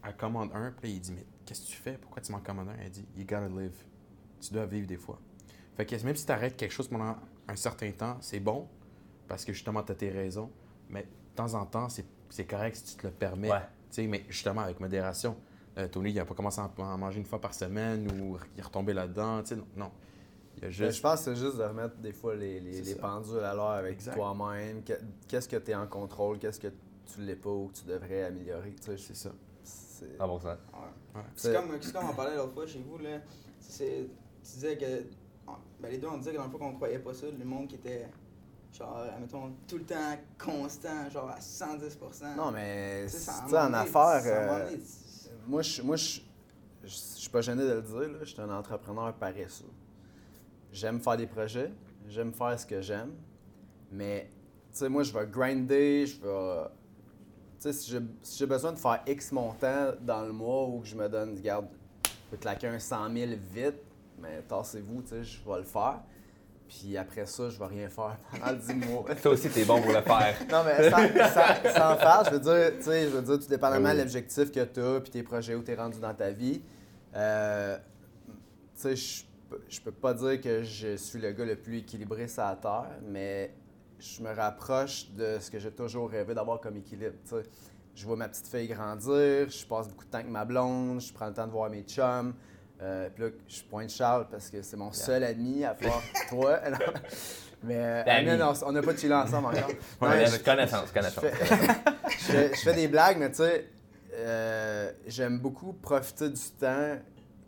elle 0.03 0.17
commande 0.17 0.49
un. 0.53 0.71
Puis 0.71 0.89
là, 0.89 0.95
il 0.95 1.01
dit, 1.01 1.11
mais 1.13 1.25
qu'est-ce 1.45 1.61
que 1.61 1.67
tu 1.67 1.77
fais? 1.77 1.97
Pourquoi 1.97 2.21
tu 2.21 2.31
m'en 2.31 2.39
commandes 2.39 2.69
un? 2.69 2.75
Elle 2.83 2.91
dit, 2.91 3.05
you 3.15 3.23
gotta 3.23 3.47
live. 3.47 3.75
Tu 4.39 4.53
dois 4.53 4.65
vivre 4.65 4.87
des 4.87 4.97
fois. 4.97 5.19
Fait 5.75 5.85
que 5.85 5.95
même 6.03 6.15
si 6.15 6.25
tu 6.25 6.31
arrêtes 6.31 6.57
quelque 6.57 6.73
chose 6.73 6.87
pendant 6.87 7.15
un 7.47 7.55
certain 7.55 7.91
temps, 7.91 8.17
c'est 8.21 8.39
bon, 8.39 8.67
parce 9.27 9.45
que 9.45 9.53
justement, 9.53 9.83
tu 9.83 9.91
as 9.91 9.95
tes 9.95 10.09
raisons. 10.09 10.51
Mais 10.89 11.03
de 11.03 11.35
temps 11.35 11.53
en 11.53 11.65
temps, 11.65 11.87
c'est 11.87 12.05
c'est 12.31 12.45
correct 12.45 12.75
si 12.77 12.95
tu 12.95 13.01
te 13.01 13.07
le 13.07 13.13
permets. 13.13 13.51
Ouais. 13.51 13.59
Tu 13.89 13.95
sais, 13.95 14.07
mais 14.07 14.23
justement, 14.29 14.61
avec 14.61 14.79
modération. 14.79 15.37
Euh, 15.77 15.87
Tony, 15.87 16.09
il 16.11 16.15
n'a 16.15 16.25
pas 16.25 16.33
commencé 16.35 16.59
à 16.59 16.69
en 16.77 16.97
manger 16.97 17.19
une 17.19 17.25
fois 17.25 17.39
par 17.39 17.53
semaine 17.53 18.09
ou 18.21 18.37
il 18.55 18.59
est 18.59 18.63
retombé 18.63 18.93
là-dedans. 18.93 19.41
Tu 19.41 19.49
sais, 19.49 19.55
non, 19.55 19.65
non. 19.77 19.91
Il 20.57 20.65
a 20.65 20.67
Mais 20.67 20.71
juste. 20.73 20.97
je 20.97 21.01
pense 21.01 21.19
que 21.23 21.33
c'est 21.33 21.41
juste 21.41 21.57
de 21.57 21.63
remettre 21.63 21.95
des 21.97 22.11
fois 22.11 22.35
les, 22.35 22.59
les, 22.59 22.73
C'est 22.73 22.81
les 22.81 22.93
ça. 22.95 22.99
pendules 23.01 23.39
à 23.43 23.53
l'heure 23.53 23.69
avec 23.71 24.03
toi-même. 24.03 24.83
Que- 24.83 24.99
Qu'est-ce 25.27 25.47
que 25.47 25.55
tu 25.55 25.71
es 25.71 25.75
en 25.75 25.87
contrôle, 25.87 26.39
qu'est-ce 26.39 26.59
que 26.59 26.67
tu 26.67 27.21
l'es 27.21 27.35
pas 27.37 27.49
ou 27.49 27.67
que 27.67 27.79
tu 27.79 27.85
devrais 27.85 28.23
améliorer? 28.23 28.73
tu 28.75 28.83
sais, 28.91 28.97
C'est 28.97 29.15
ça. 29.15 29.31
c'est- 29.63 30.17
100%. 30.17 30.43
Ouais. 30.49 30.53
Ouais. 31.15 31.21
C'est 31.35 31.53
comme, 31.53 31.77
c'est 31.79 31.93
comme 31.93 32.09
on 32.09 32.13
parlait 32.13 32.35
l'autre 32.35 32.53
fois 32.53 32.67
chez 32.67 32.79
vous, 32.85 32.97
là. 32.97 33.19
C'est, 33.59 34.07
tu 34.43 34.51
disais 34.55 34.77
que. 34.77 35.03
Ben, 35.81 35.89
les 35.89 35.97
deux, 35.97 36.07
on 36.07 36.17
disait 36.17 36.31
que 36.31 36.37
dans 36.37 36.43
le 36.45 36.49
fond 36.51 36.57
qu'on 36.59 36.73
croyait 36.75 36.99
pas 36.99 37.13
ça, 37.13 37.25
le 37.37 37.45
monde 37.45 37.67
qui 37.67 37.75
était, 37.75 38.07
genre, 38.77 38.97
admettons, 39.15 39.51
tout 39.67 39.77
le 39.77 39.83
temps 39.85 40.17
constant, 40.37 41.09
genre 41.09 41.29
à 41.29 41.39
110%. 41.39 42.35
Non, 42.35 42.51
mais 42.51 43.07
ça, 43.07 43.31
sais, 43.31 43.57
en 43.57 43.69
moment 43.69 43.83
moi, 45.51 45.61
je, 45.61 45.81
moi 45.81 45.97
je, 45.97 46.21
je, 46.85 46.95
suis 46.95 47.29
pas 47.29 47.41
gêné 47.41 47.63
de 47.63 47.73
le 47.73 47.81
dire, 47.81 47.99
là, 47.99 48.19
je 48.21 48.29
suis 48.29 48.41
un 48.41 48.49
entrepreneur 48.49 49.13
paresseux. 49.13 49.65
J'aime 50.71 51.01
faire 51.01 51.17
des 51.17 51.27
projets, 51.27 51.71
j'aime 52.07 52.31
faire 52.31 52.57
ce 52.57 52.65
que 52.65 52.81
j'aime, 52.81 53.11
mais 53.91 54.29
tu 54.73 54.87
moi, 54.87 55.03
je 55.03 55.11
vais 55.11 55.27
grinder, 55.27 56.05
je 56.05 56.21
vais. 56.21 56.69
Tu 57.59 57.63
sais, 57.63 57.73
si 57.73 57.91
j'ai 57.91 57.99
si 58.23 58.45
besoin 58.45 58.71
de 58.71 58.79
faire 58.79 59.03
X 59.05 59.33
montant 59.33 59.91
dans 59.99 60.25
le 60.25 60.31
mois 60.31 60.67
ou 60.67 60.79
que 60.79 60.87
je 60.87 60.95
me 60.95 61.09
donne, 61.09 61.35
regarde, 61.35 61.67
je 62.05 62.11
peux 62.31 62.37
claquer 62.37 62.67
un 62.67 62.79
100 62.79 63.13
000 63.13 63.31
vite, 63.53 63.75
mais 64.19 64.41
tassez-vous, 64.47 65.01
tu 65.01 65.09
sais, 65.09 65.23
je 65.23 65.43
vais 65.45 65.57
le 65.57 65.65
faire. 65.65 66.01
Puis 66.73 66.95
après 66.97 67.25
ça, 67.25 67.49
je 67.49 67.59
vais 67.59 67.65
rien 67.65 67.89
faire 67.89 68.15
pendant 68.31 68.53
10 68.57 68.73
mois. 68.75 69.05
Ça 69.21 69.29
aussi, 69.29 69.49
t'es 69.49 69.65
bon 69.65 69.81
pour 69.81 69.91
le 69.91 70.01
faire. 70.01 70.35
Non, 70.49 70.63
mais 70.65 70.89
sans, 70.89 70.97
sans, 70.97 71.73
sans 71.75 71.97
faire, 71.97 72.23
je 72.27 72.29
veux 72.31 72.39
dire, 72.39 72.77
tu 72.77 72.83
sais, 72.85 73.03
je 73.03 73.09
veux 73.09 73.21
dire, 73.21 73.39
tout 73.39 73.47
dépendamment 73.49 73.89
Ah 73.89 73.91
oui. 73.91 73.97
de 73.97 74.01
l'objectif 74.03 74.51
que 74.51 74.63
tu 74.63 74.79
as, 74.79 75.01
puis 75.01 75.11
tes 75.11 75.23
projets 75.23 75.55
où 75.55 75.63
tu 75.63 75.71
es 75.71 75.75
rendu 75.75 75.99
dans 75.99 76.13
ta 76.13 76.31
vie, 76.31 76.61
euh, 77.15 77.77
tu 78.75 78.81
sais, 78.81 78.95
je 78.95 79.23
peux- 79.49 79.61
je 79.67 79.81
peux 79.81 79.91
pas 79.91 80.13
dire 80.13 80.39
que 80.39 80.63
je 80.63 80.95
suis 80.95 81.19
le 81.19 81.31
gars 81.33 81.43
le 81.45 81.57
plus 81.57 81.79
équilibré 81.79 82.27
sur 82.29 82.43
la 82.43 82.55
Terre, 82.55 82.85
mais 83.05 83.53
je 83.99 84.21
me 84.23 84.33
rapproche 84.33 85.09
de 85.11 85.37
ce 85.41 85.51
que 85.51 85.59
j'ai 85.59 85.71
toujours 85.71 86.09
rêvé 86.09 86.33
d'avoir 86.33 86.61
comme 86.61 86.77
équilibre, 86.77 87.15
tu 87.25 87.31
sais. 87.35 87.43
Je 87.93 88.05
vois 88.05 88.15
ma 88.15 88.29
petite 88.29 88.47
fille 88.47 88.69
grandir, 88.69 89.49
je 89.49 89.65
passe 89.65 89.89
beaucoup 89.89 90.05
de 90.05 90.09
temps 90.09 90.19
avec 90.19 90.29
ma 90.31 90.45
blonde, 90.45 91.01
je 91.01 91.11
prends 91.11 91.27
le 91.27 91.33
temps 91.33 91.45
de 91.45 91.51
voir 91.51 91.69
mes 91.69 91.81
chums. 91.83 92.33
Euh, 92.81 93.09
puis 93.13 93.23
là, 93.25 93.29
je 93.47 93.61
pointe 93.63 93.89
Charles 93.89 94.27
parce 94.31 94.49
que 94.49 94.61
c'est 94.63 94.77
mon 94.77 94.91
seul 94.91 95.23
ami 95.23 95.63
à 95.63 95.73
part 95.75 96.01
toi. 96.29 96.59
Non. 96.69 96.77
Mais 97.63 97.75
euh, 97.77 98.03
L'ami. 98.05 98.29
Amine, 98.29 98.43
on, 98.43 98.67
on 98.67 98.71
n'a 98.71 98.81
pas 98.81 98.95
chillé 98.97 99.13
ensemble 99.13 99.47
encore. 99.49 99.69
Non, 100.01 100.07
Ouais, 100.09 100.25
je- 100.25 100.37
connaissance, 100.43 100.91
connaissance. 100.91 101.23
je 101.23 102.17
fais, 102.17 102.49
je 102.51 102.55
je 102.55 102.61
fais 102.61 102.73
des 102.73 102.87
blagues, 102.87 103.17
mais 103.19 103.29
tu 103.29 103.37
sais, 103.37 103.67
euh, 104.15 104.91
j'aime 105.05 105.37
beaucoup 105.39 105.73
profiter 105.73 106.29
du 106.29 106.41
temps 106.59 106.97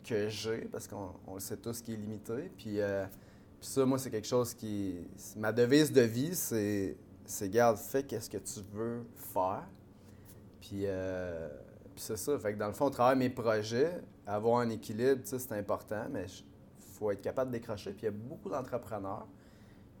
que 0.08 0.28
j'ai 0.28 0.58
parce 0.70 0.86
qu'on 0.86 1.10
on 1.26 1.34
le 1.34 1.40
sait 1.40 1.56
tous 1.56 1.80
qui 1.82 1.94
est 1.94 1.96
limité. 1.96 2.52
Puis, 2.56 2.80
euh, 2.80 3.04
puis 3.60 3.68
ça, 3.68 3.84
moi, 3.84 3.98
c'est 3.98 4.10
quelque 4.10 4.28
chose 4.28 4.54
qui. 4.54 4.98
Ma 5.36 5.50
devise 5.50 5.90
de 5.90 6.02
vie, 6.02 6.34
c'est, 6.36 6.96
c'est 7.24 7.48
garde, 7.48 7.76
fais 7.78 8.04
qu'est-ce 8.04 8.30
que 8.30 8.38
tu 8.38 8.60
veux 8.72 9.04
faire. 9.32 9.64
Puis, 10.60 10.82
euh, 10.84 11.48
puis 11.94 12.04
c'est 12.06 12.16
ça. 12.18 12.38
Fait 12.38 12.52
que 12.52 12.58
dans 12.58 12.68
le 12.68 12.72
fond, 12.72 12.84
au 12.86 12.90
travers 12.90 13.14
de 13.14 13.18
mes 13.18 13.30
projets, 13.30 14.00
avoir 14.26 14.60
un 14.60 14.70
équilibre, 14.70 15.22
tu 15.22 15.28
sais, 15.30 15.38
c'est 15.38 15.52
important, 15.52 16.06
mais 16.10 16.24
il 16.26 16.94
faut 16.98 17.10
être 17.10 17.20
capable 17.22 17.50
de 17.52 17.58
décrocher. 17.58 17.90
Puis 17.92 18.02
il 18.02 18.04
y 18.04 18.08
a 18.08 18.10
beaucoup 18.12 18.48
d'entrepreneurs 18.48 19.26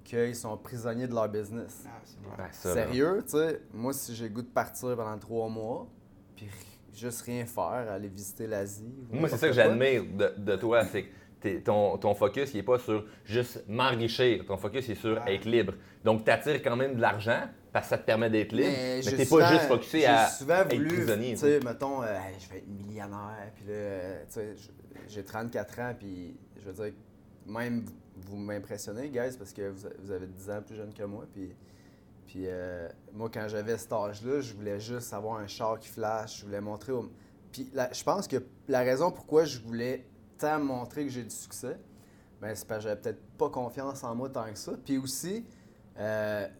qui 0.04 0.34
sont 0.34 0.56
prisonniers 0.58 1.06
de 1.06 1.14
leur 1.14 1.28
business. 1.28 1.84
Ah, 2.38 2.48
ça, 2.52 2.74
là. 2.74 2.74
Sérieux, 2.86 3.22
tu 3.24 3.30
sais, 3.38 3.60
moi, 3.72 3.92
si 3.92 4.14
j'ai 4.14 4.28
le 4.28 4.34
goût 4.34 4.42
de 4.42 4.46
partir 4.48 4.94
pendant 4.96 5.18
trois 5.18 5.48
mois, 5.48 5.86
puis 6.36 6.46
juste 6.92 7.22
rien 7.22 7.46
faire, 7.46 7.90
aller 7.90 8.08
visiter 8.08 8.46
l'Asie. 8.46 8.92
Moi, 9.10 9.28
c'est 9.28 9.38
ça 9.38 9.48
que 9.48 9.54
j'admire 9.54 10.04
de, 10.04 10.34
de 10.38 10.56
toi, 10.56 10.84
c'est 10.84 11.04
que 11.04 11.08
t'es- 11.08 11.12
ton, 11.64 11.96
ton 11.98 12.14
focus, 12.14 12.52
il 12.54 12.58
n'est 12.58 12.62
pas 12.62 12.78
sur 12.78 13.04
juste 13.24 13.64
m'enrichir. 13.68 14.44
Ton 14.46 14.56
focus, 14.56 14.88
il 14.88 14.92
est 14.92 14.94
sur 14.94 15.18
être 15.26 15.44
libre. 15.44 15.74
Donc, 16.04 16.24
tu 16.24 16.30
attires 16.30 16.62
quand 16.62 16.76
même 16.76 16.96
de 16.96 17.00
l'argent 17.00 17.42
parce 17.72 17.86
que 17.86 17.90
ça 17.90 17.98
te 17.98 18.04
permet 18.06 18.30
d'être 18.30 18.52
libre, 18.52 18.68
mais, 18.70 19.02
j'ai 19.02 19.16
t'es 19.16 19.26
pas 19.26 19.50
juste 19.52 19.64
focusé 19.66 20.06
à 20.06 20.28
souvent 20.28 20.60
être 20.60 20.74
voulu, 20.74 20.88
prisonnier. 20.88 21.30
Tu 21.32 21.38
sais, 21.38 21.60
mettons, 21.64 22.02
euh, 22.02 22.16
je 22.38 22.48
vais 22.50 22.58
être 22.58 22.68
millionnaire, 22.68 23.50
puis 23.56 23.64
là, 23.66 23.72
euh, 23.72 24.22
tu 24.26 24.32
sais, 24.34 24.54
j'ai 25.08 25.24
34 25.24 25.80
ans, 25.80 25.94
puis 25.98 26.36
je 26.56 26.70
veux 26.70 26.84
dire, 26.84 26.94
même 27.46 27.84
vous 28.16 28.36
m'impressionnez, 28.36 29.08
guys, 29.08 29.36
parce 29.36 29.52
que 29.52 29.70
vous, 29.70 29.88
vous 30.02 30.10
avez 30.12 30.26
10 30.26 30.50
ans 30.50 30.62
plus 30.64 30.76
jeune 30.76 30.94
que 30.94 31.02
moi, 31.02 31.24
puis, 31.32 31.50
puis 32.26 32.44
euh, 32.46 32.88
moi, 33.12 33.28
quand 33.32 33.48
j'avais 33.48 33.76
cet 33.76 33.92
âge-là, 33.92 34.40
je 34.40 34.54
voulais 34.54 34.78
juste 34.78 35.12
avoir 35.12 35.38
un 35.40 35.46
char 35.48 35.78
qui 35.80 35.88
flash, 35.88 36.40
je 36.40 36.44
voulais 36.46 36.60
montrer 36.60 36.92
au... 36.92 37.10
Puis 37.50 37.68
la- 37.74 37.92
je 37.92 38.02
pense 38.04 38.28
que 38.28 38.36
la 38.68 38.80
raison 38.80 39.10
pourquoi 39.10 39.44
je 39.44 39.58
voulais 39.58 40.04
tant 40.44 40.60
montrer 40.60 41.04
que 41.04 41.10
j'ai 41.10 41.22
du 41.22 41.34
succès, 41.34 41.76
ben, 42.40 42.54
c'est 42.54 42.66
parce 42.66 42.78
que 42.78 42.88
j'avais 42.90 43.00
peut-être 43.00 43.22
pas 43.38 43.48
confiance 43.48 44.04
en 44.04 44.14
moi 44.14 44.28
tant 44.28 44.50
que 44.50 44.58
ça. 44.58 44.72
Puis 44.84 44.98
aussi, 44.98 45.44
euh, 45.98 46.46
tu 46.46 46.52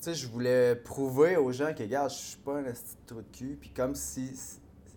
sais, 0.00 0.14
je 0.14 0.28
voulais 0.28 0.76
prouver 0.76 1.36
aux 1.36 1.50
gens 1.50 1.74
que, 1.74 1.82
regarde, 1.82 2.10
je 2.10 2.16
suis 2.16 2.36
pas 2.38 2.58
un 2.58 2.64
trou 3.06 3.22
de 3.22 3.36
cul. 3.36 3.58
Puis 3.60 3.70
comme 3.70 3.94
si, 3.94 4.30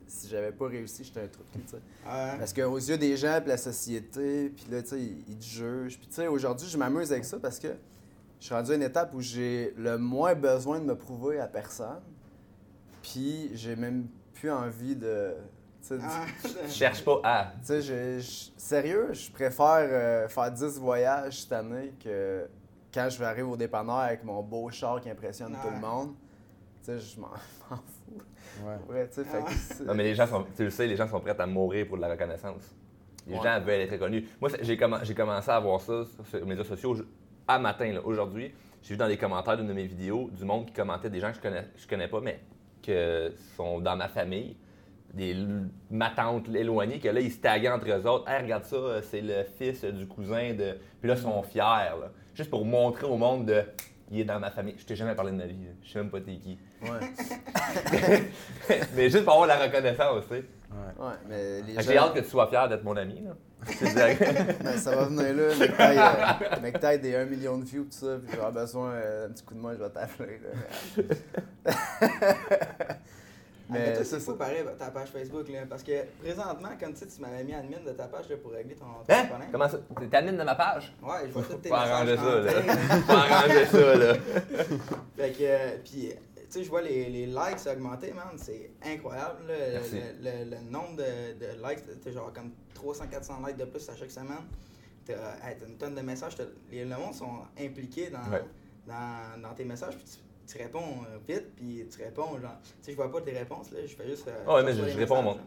si 0.07 0.27
j'avais 0.27 0.51
pas 0.51 0.67
réussi, 0.67 1.03
j'étais 1.03 1.21
un 1.21 1.27
trou 1.27 1.43
de 1.43 1.49
cul, 1.49 1.63
tu 1.63 1.71
sais. 1.71 1.75
Ouais. 1.77 2.37
Parce 2.37 2.53
qu'aux 2.53 2.77
yeux 2.77 2.97
des 2.97 3.17
gens, 3.17 3.39
puis 3.39 3.49
la 3.49 3.57
société, 3.57 4.49
puis 4.49 4.65
là, 4.69 4.83
tu 4.83 4.89
sais, 4.89 4.99
ils, 4.99 5.23
ils 5.27 5.37
te 5.37 5.43
jugent. 5.43 5.97
Puis 5.97 6.07
tu 6.07 6.15
sais, 6.15 6.27
aujourd'hui, 6.27 6.67
je 6.67 6.77
m'amuse 6.77 7.11
avec 7.11 7.25
ça 7.25 7.39
parce 7.39 7.57
que 7.57 7.69
je 8.39 8.45
suis 8.45 8.53
rendu 8.55 8.71
à 8.71 8.75
une 8.75 8.83
étape 8.83 9.13
où 9.13 9.21
j'ai 9.21 9.73
le 9.77 9.97
moins 9.97 10.35
besoin 10.35 10.79
de 10.79 10.85
me 10.85 10.95
prouver 10.95 11.39
à 11.39 11.47
personne. 11.47 12.01
Puis 13.01 13.51
j'ai 13.53 13.75
même 13.75 14.07
plus 14.33 14.51
envie 14.51 14.95
de... 14.95 15.33
tu 15.87 15.93
Ah, 16.01 16.25
Je 16.67 16.71
cherche 16.71 17.03
pas 17.03 17.19
à. 17.23 17.51
tu 17.61 17.65
sais, 17.67 17.81
je- 17.81 18.19
je- 18.19 18.49
sérieux, 18.57 19.09
je 19.13 19.31
préfère 19.31 19.65
euh, 19.79 20.27
faire 20.27 20.51
10 20.51 20.79
voyages 20.79 21.41
cette 21.41 21.51
année 21.53 21.93
que 22.03 22.47
quand 22.93 23.07
je 23.09 23.17
vais 23.19 23.25
arriver 23.25 23.43
au 23.47 23.57
dépanneur 23.57 23.97
avec 23.97 24.23
mon 24.23 24.41
beau 24.43 24.69
char 24.69 24.99
qui 25.01 25.09
impressionne 25.09 25.53
tout 25.61 25.67
le 25.69 25.75
Ouais. 25.75 25.79
monde. 25.79 26.13
Tu 26.83 26.85
sais, 26.91 26.99
je 26.99 27.19
m'en 27.19 27.27
m'en 27.69 27.77
fous. 27.77 28.21
Ouais. 28.65 28.93
Ouais, 28.95 29.07
tu 29.07 29.15
sais, 29.15 29.23
fait 29.23 29.37
que 29.39 29.43
Ouais. 29.43 29.51
c'est- 29.53 29.83
Non, 29.85 29.93
mais 29.93 30.03
les 30.03 30.15
gens 30.15 30.27
sont, 30.27 30.45
tu 30.55 30.63
le 30.63 30.69
sais, 30.69 30.87
les 30.87 30.95
gens 30.97 31.07
sont 31.07 31.19
prêts 31.19 31.39
à 31.39 31.45
mourir 31.45 31.87
pour 31.87 31.97
de 31.97 32.01
la 32.01 32.09
reconnaissance. 32.09 32.75
Les 33.27 33.35
Ouais. 33.37 33.43
gens 33.43 33.59
veulent 33.61 33.81
être 33.81 33.91
reconnus. 33.91 34.27
Moi, 34.41 34.49
j'ai 34.61 34.75
commen- 34.77 35.03
j'ai 35.03 35.13
commencé 35.15 35.49
à 35.49 35.59
voir 35.59 35.79
ça 35.79 36.03
sur 36.25 36.39
les 36.39 36.45
médias 36.45 36.63
sociaux 36.63 36.95
à 37.47 37.59
matin, 37.59 37.99
aujourd'hui. 38.03 38.53
J'ai 38.81 38.95
vu 38.95 38.97
dans 38.97 39.05
les 39.05 39.17
commentaires 39.17 39.57
d'une 39.57 39.67
de 39.67 39.73
mes 39.73 39.85
vidéos 39.85 40.29
du 40.31 40.43
monde 40.43 40.65
qui 40.65 40.73
commentait 40.73 41.09
des 41.09 41.19
gens 41.19 41.29
que 41.29 41.37
je 41.37 41.41
connais, 41.41 41.67
je 41.77 41.87
connais 41.87 42.07
pas, 42.07 42.19
mais 42.19 42.39
que 42.81 43.31
sont 43.55 43.79
dans 43.79 43.95
ma 43.95 44.07
famille, 44.07 44.57
des 45.13 45.31
l- 45.31 45.69
ma 45.89 46.09
tante 46.09 46.47
éloignée, 46.49 46.99
que 46.99 47.09
là, 47.09 47.19
ils 47.19 47.31
se 47.31 47.37
taguaient 47.39 47.69
entre 47.69 47.87
eux 47.89 48.07
autres. 48.07 48.29
Hey, 48.29 48.43
regarde 48.43 48.63
ça, 48.65 48.75
euh, 48.75 49.01
c'est 49.09 49.21
le 49.21 49.43
fils 49.57 49.83
du 49.83 50.07
cousin 50.07 50.53
de. 50.53 50.77
Puis 50.99 51.09
là, 51.09 51.15
ils 51.15 51.21
sont 51.21 51.41
fiers, 51.43 51.59
là. 51.61 52.11
Juste 52.33 52.49
pour 52.49 52.65
montrer 52.65 53.05
au 53.07 53.17
monde 53.17 53.45
de. 53.45 53.63
Il 54.13 54.19
est 54.19 54.25
dans 54.25 54.39
ma 54.39 54.51
famille. 54.51 54.75
Je 54.77 54.85
t'ai 54.85 54.95
jamais 54.95 55.15
parlé 55.15 55.31
de 55.31 55.37
ma 55.37 55.45
vie. 55.45 55.63
là. 55.65 55.71
Je 55.83 55.91
sais 55.91 55.99
même 55.99 56.09
pas 56.09 56.19
t'es 56.19 56.35
qui. 56.35 56.57
Ouais. 56.81 58.19
mais 58.95 59.09
juste 59.09 59.23
pour 59.23 59.33
avoir 59.33 59.47
la 59.47 59.57
reconnaissance, 59.65 60.23
tu 60.29 60.35
sais. 60.35 60.43
Ouais. 60.69 61.05
Ouais, 61.05 61.13
mais 61.29 61.61
les 61.61 61.81
J'ai 61.81 61.93
gens- 61.95 62.03
hâte 62.07 62.13
que 62.15 62.19
tu 62.19 62.29
sois 62.29 62.47
fier 62.47 62.67
d'être 62.67 62.83
mon 62.83 62.95
ami. 62.97 63.21
Là. 63.21 63.31
C'est 63.67 63.85
direct. 63.93 64.21
Ben, 64.63 64.77
ça 64.77 64.95
va 64.95 65.05
venir 65.05 65.33
là, 65.33 65.53
mais 65.59 65.67
que 65.67 65.77
t'ailles, 65.77 66.73
euh, 66.75 66.79
t'ailles 66.79 66.99
des 66.99 67.15
1 67.15 67.25
million 67.25 67.57
de 67.57 67.63
views, 67.63 67.83
tout 67.83 67.91
ça, 67.91 68.17
puis 68.25 68.35
j'aurai 68.35 68.51
besoin 68.51 68.91
euh, 68.91 69.27
d'un 69.27 69.33
petit 69.33 69.43
coup 69.43 69.53
de 69.53 69.59
main, 69.59 69.73
je 69.77 69.83
vais 69.83 69.89
t'appeler. 69.89 70.39
Mais 73.71 73.93
toi, 73.93 74.03
c'est 74.03 74.19
fou 74.19 74.35
pareil, 74.35 74.63
ta 74.77 74.91
page 74.91 75.09
Facebook, 75.09 75.47
là, 75.49 75.59
parce 75.69 75.81
que 75.83 75.91
présentement, 76.21 76.69
comme 76.79 76.93
tu 76.93 76.99
sais, 76.99 77.07
tu 77.07 77.21
m'avais 77.21 77.43
mis 77.43 77.53
admin 77.53 77.79
de 77.85 77.91
ta 77.91 78.07
page 78.07 78.29
là, 78.29 78.37
pour 78.37 78.51
régler 78.51 78.75
ton, 78.75 78.85
ton 78.85 79.13
Hein? 79.13 79.25
problème. 79.27 79.49
Comment 79.51 79.69
ça? 79.69 79.79
T'es 79.99 80.15
admin 80.17 80.33
de 80.33 80.43
ma 80.43 80.55
page? 80.55 80.93
Ouais, 81.01 81.27
je 81.27 81.31
vois 81.31 81.43
tous 81.49 81.55
tes 81.57 81.69
Faut 81.69 81.75
arranger 81.75 82.11
messages 82.11 82.43
ça, 82.45 82.61
là. 82.61 82.75
Faut 83.07 83.11
arranger 83.13 83.65
ça, 83.65 83.95
là. 83.95 84.13
Fait 85.15 85.31
que, 85.31 85.37
euh, 85.41 85.77
puis, 85.83 86.09
tu 86.11 86.45
sais, 86.49 86.63
je 86.63 86.69
vois 86.69 86.81
les, 86.81 87.09
les 87.09 87.25
likes 87.27 87.65
augmenter, 87.71 88.11
man, 88.13 88.37
c'est 88.37 88.71
incroyable, 88.83 89.47
là, 89.47 89.53
le, 89.67 89.73
Merci. 89.73 89.95
le, 90.21 90.29
le- 90.29 90.49
le 90.55 90.69
nombre 90.69 90.97
de, 90.97 91.39
de 91.39 91.67
likes, 91.67 91.83
t'as 92.03 92.11
genre 92.11 92.31
comme 92.33 92.51
300-400 92.75 93.47
likes 93.47 93.57
de 93.57 93.65
plus 93.65 93.87
à 93.89 93.95
chaque 93.95 94.11
semaine. 94.11 94.43
T'as 95.05 95.13
t'as 95.15 95.65
une 95.65 95.77
tonne 95.77 95.95
de 95.95 96.01
messages, 96.01 96.35
les, 96.69 96.83
le 96.85 96.95
monde 96.95 97.13
sont 97.13 97.39
impliqués 97.59 98.09
dans, 98.09 98.31
Ouais. 98.31 98.43
dans, 98.87 99.41
dans 99.41 99.53
tes 99.55 99.63
messages, 99.65 99.95
puis 99.95 100.05
tu, 100.05 100.17
tu 100.47 100.57
réponds 100.57 101.03
euh, 101.09 101.17
vite, 101.27 101.55
puis 101.55 101.85
tu 101.89 102.03
réponds, 102.03 102.39
genre, 102.39 102.59
tu 102.63 102.69
sais, 102.81 102.91
je 102.91 102.95
vois 102.95 103.11
pas 103.11 103.21
tes 103.21 103.31
réponses, 103.31 103.71
là, 103.71 103.79
je 103.85 103.95
fais 103.95 104.07
juste. 104.07 104.27
euh, 104.27 104.43
Ah 104.47 104.55
ouais, 104.55 104.63
mais 104.63 104.73
je- 104.73 104.87
je 104.89 104.97
réponds, 104.97 105.21
moi. 105.21 105.37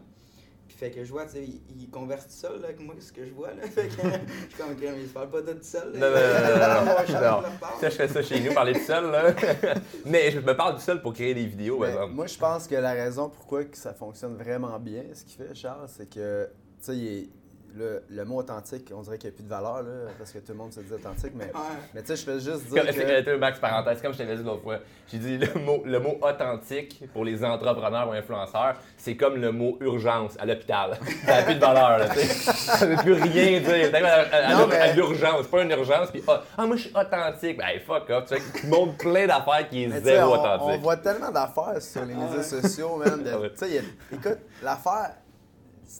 Puis 0.67 0.77
fait 0.77 0.89
que 0.89 1.03
je 1.03 1.11
vois, 1.11 1.25
tu 1.25 1.33
sais, 1.33 1.43
il, 1.43 1.61
il 1.79 1.89
convertit 1.91 2.33
seul, 2.35 2.59
là, 2.59 2.69
avec 2.69 2.79
moi, 2.79 2.95
ce 2.99 3.11
que 3.11 3.23
je 3.23 3.31
vois, 3.31 3.53
là. 3.53 3.61
Fait 3.67 3.87
que 3.87 3.91
je 3.93 3.97
suis 3.99 4.57
comme, 4.57 4.75
il 4.99 5.07
se 5.07 5.13
parle 5.13 5.29
pas 5.29 5.41
de 5.43 5.53
tout 5.53 5.59
seul, 5.63 5.93
là. 5.93 5.99
Non, 5.99 6.09
non, 6.09 6.17
non, 6.17 7.21
non, 7.21 7.41
non. 7.43 7.49
Ça, 7.79 7.89
je 7.89 7.95
fais 7.95 8.07
ça 8.07 8.23
chez 8.23 8.39
nous, 8.41 8.51
parler 8.51 8.73
tout 8.73 8.79
seul, 8.79 9.11
là. 9.11 9.31
Mais 10.05 10.31
je 10.31 10.39
me 10.39 10.55
parle 10.57 10.73
tout 10.75 10.81
seul 10.81 11.03
pour 11.03 11.13
créer 11.13 11.35
des 11.35 11.45
vidéos, 11.45 11.77
par 11.77 11.87
Mais 11.87 11.93
exemple. 11.93 12.13
moi, 12.13 12.25
je 12.27 12.37
pense 12.37 12.67
que 12.67 12.73
la 12.75 12.93
raison 12.93 13.29
pourquoi 13.29 13.65
que 13.65 13.77
ça 13.77 13.93
fonctionne 13.93 14.35
vraiment 14.37 14.79
bien, 14.79 15.03
ce 15.13 15.23
qu'il 15.23 15.37
fait, 15.45 15.53
Charles, 15.53 15.87
c'est 15.87 16.09
que, 16.09 16.49
tu 16.79 16.85
sais, 16.85 16.97
il 16.97 17.07
est- 17.07 17.29
le, 17.75 18.03
le 18.09 18.25
mot 18.25 18.37
authentique, 18.39 18.91
on 18.95 19.01
dirait 19.01 19.17
qu'il 19.17 19.29
n'y 19.29 19.35
a 19.35 19.37
plus 19.37 19.43
de 19.43 19.49
valeur, 19.49 19.83
là, 19.83 20.11
parce 20.17 20.31
que 20.31 20.39
tout 20.39 20.51
le 20.53 20.57
monde 20.57 20.71
se 20.73 20.79
dit 20.79 20.93
authentique, 20.93 21.33
mais, 21.35 21.45
Ouais. 21.45 21.51
mais 21.93 22.01
tu 22.01 22.07
sais, 22.07 22.15
je 22.15 22.23
fais 22.23 22.39
juste 22.39 22.69
dire 22.71 22.83
c'est- 22.91 23.23
que... 23.25 23.35
Max, 23.35 23.59
parenthèse, 23.59 24.01
comme 24.01 24.13
je 24.13 24.17
t'avais 24.19 24.35
dit 24.37 24.43
l'autre 24.43 24.63
fois, 24.63 24.79
j'ai 25.11 25.17
dit 25.17 25.37
le 25.37 25.59
mot, 25.59 25.81
le 25.85 25.99
mot 25.99 26.17
authentique 26.21 27.03
pour 27.13 27.25
les 27.25 27.43
entrepreneurs 27.43 28.07
ou 28.09 28.11
influenceurs, 28.13 28.75
c'est 28.97 29.15
comme 29.17 29.35
le 29.35 29.51
mot 29.51 29.77
urgence 29.81 30.37
à 30.39 30.45
l'hôpital. 30.45 30.97
Ça 31.25 31.37
n'a 31.37 31.43
plus 31.43 31.55
de 31.55 31.59
valeur, 31.59 31.97
là, 31.99 32.09
tu 32.09 32.19
sais. 32.19 32.51
Ça 32.53 32.85
ne 32.85 32.91
veut 32.95 33.03
plus 33.03 33.13
rien 33.13 33.59
dire. 33.59 33.91
À, 33.93 33.97
à- 33.97 34.61
à 34.61 34.67
mais- 34.67 34.75
à 34.77 34.93
l'urgence, 34.93 35.41
c'est 35.43 35.51
pas 35.51 35.61
une 35.63 35.71
urgence, 35.71 36.11
puis 36.11 36.23
ah, 36.27 36.41
ah, 36.57 36.65
moi 36.65 36.75
je 36.77 36.83
suis 36.83 36.91
authentique. 36.95 37.57
Ben, 37.57 37.79
fuck 37.85 38.09
off, 38.09 38.25
tu 38.27 38.35
sais, 38.35 38.41
tu 38.61 38.67
montres 38.67 38.97
plein 38.97 39.27
d'affaires 39.27 39.67
qui 39.69 39.83
est 39.83 39.99
zéro 40.01 40.31
on, 40.31 40.37
on 40.37 40.39
authentique. 40.39 40.81
voit 40.81 40.97
tellement 40.97 41.31
d'affaires 41.31 41.81
sur 41.81 42.05
les 42.05 42.13
médias 42.13 42.43
sociaux, 42.43 42.97
man. 42.97 43.21
de- 43.23 43.51
écoute, 44.13 44.37
l'affaire, 44.63 45.11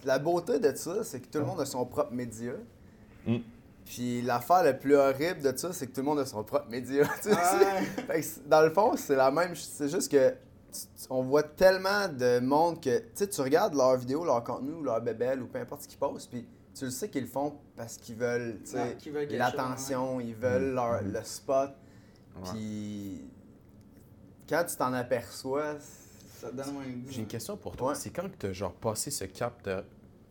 la 0.04 0.20
beauté 0.20 0.60
de 0.60 0.76
ça, 0.76 1.04
c'est 1.04 1.20
que 1.20 1.28
tout 1.28 1.40
le 1.40 1.46
monde 1.46 1.62
a 1.62 1.66
son 1.66 1.86
propre 1.86 2.12
média. 2.14 2.54
Mm. 3.28 3.38
Puis 3.86 4.22
l'affaire 4.24 4.64
la 4.64 4.74
plus 4.74 4.96
horrible 4.96 5.42
de 5.42 5.56
ça, 5.56 5.72
c'est 5.72 5.88
que 5.88 5.94
tout 5.94 6.02
le 6.02 6.06
monde 6.08 6.20
a 6.20 6.26
son 6.26 6.44
propre 6.44 6.70
média. 6.70 7.06
tu 7.24 7.30
sais. 7.30 7.36
Ouais. 7.36 7.84
Fait 8.08 8.20
que 8.20 8.26
c'est- 8.26 8.48
dans 8.48 8.62
le 8.62 8.72
fond, 8.72 8.96
c'est 8.98 9.16
la 9.16 9.30
même. 9.32 9.56
C'est 9.56 9.90
juste 9.90 10.12
que 10.12 10.34
on 11.10 11.22
voit 11.24 11.44
tellement 11.44 12.08
de 12.10 12.40
monde 12.40 12.82
que 12.82 12.98
tu 13.00 13.06
sais, 13.14 13.28
tu 13.30 13.40
regardes 13.42 13.76
leurs 13.76 13.96
vidéos, 13.98 14.26
leur 14.26 14.44
contenu, 14.44 14.84
leur 14.84 15.00
bébelle 15.02 15.42
ou 15.42 15.48
peu 15.48 15.60
importe 15.60 15.84
ce 15.84 15.88
qu'ils 15.88 16.00
postent, 16.00 16.30
puis 16.30 16.46
tu 16.78 16.84
le 16.86 16.92
sais 16.92 17.08
qu'ils 17.10 17.22
le 17.24 17.30
font 17.30 17.54
parce 17.78 17.96
qu'ils 17.98 18.16
veulent, 18.18 18.60
tu 18.66 18.72
sais, 18.72 18.78
Ouais, 18.82 18.96
qu'ils 18.98 19.14
veulent 19.14 19.28
l'attention, 19.32 20.20
ils 20.20 20.36
veulent 20.36 20.74
leur- 20.74 21.02
le 21.02 21.24
spot. 21.24 21.70
Puis 22.52 23.24
quand 24.50 24.66
tu 24.68 24.76
t'en 24.76 24.92
aperçois, 24.94 25.76
Ça 26.36 26.52
donne 26.52 26.74
moins 26.74 26.84
goût. 26.84 27.10
J'ai 27.10 27.22
une 27.22 27.28
question 27.28 27.58
pour 27.58 27.76
toi. 27.76 27.90
Ouais. 27.90 27.96
C'est 27.96 28.10
quand 28.10 28.30
que 28.30 28.38
tu 28.38 28.46
as 28.48 28.54
genre 28.54 28.74
passé 28.74 29.12
ce 29.12 29.26
cap 29.26 29.64
de. 29.64 29.78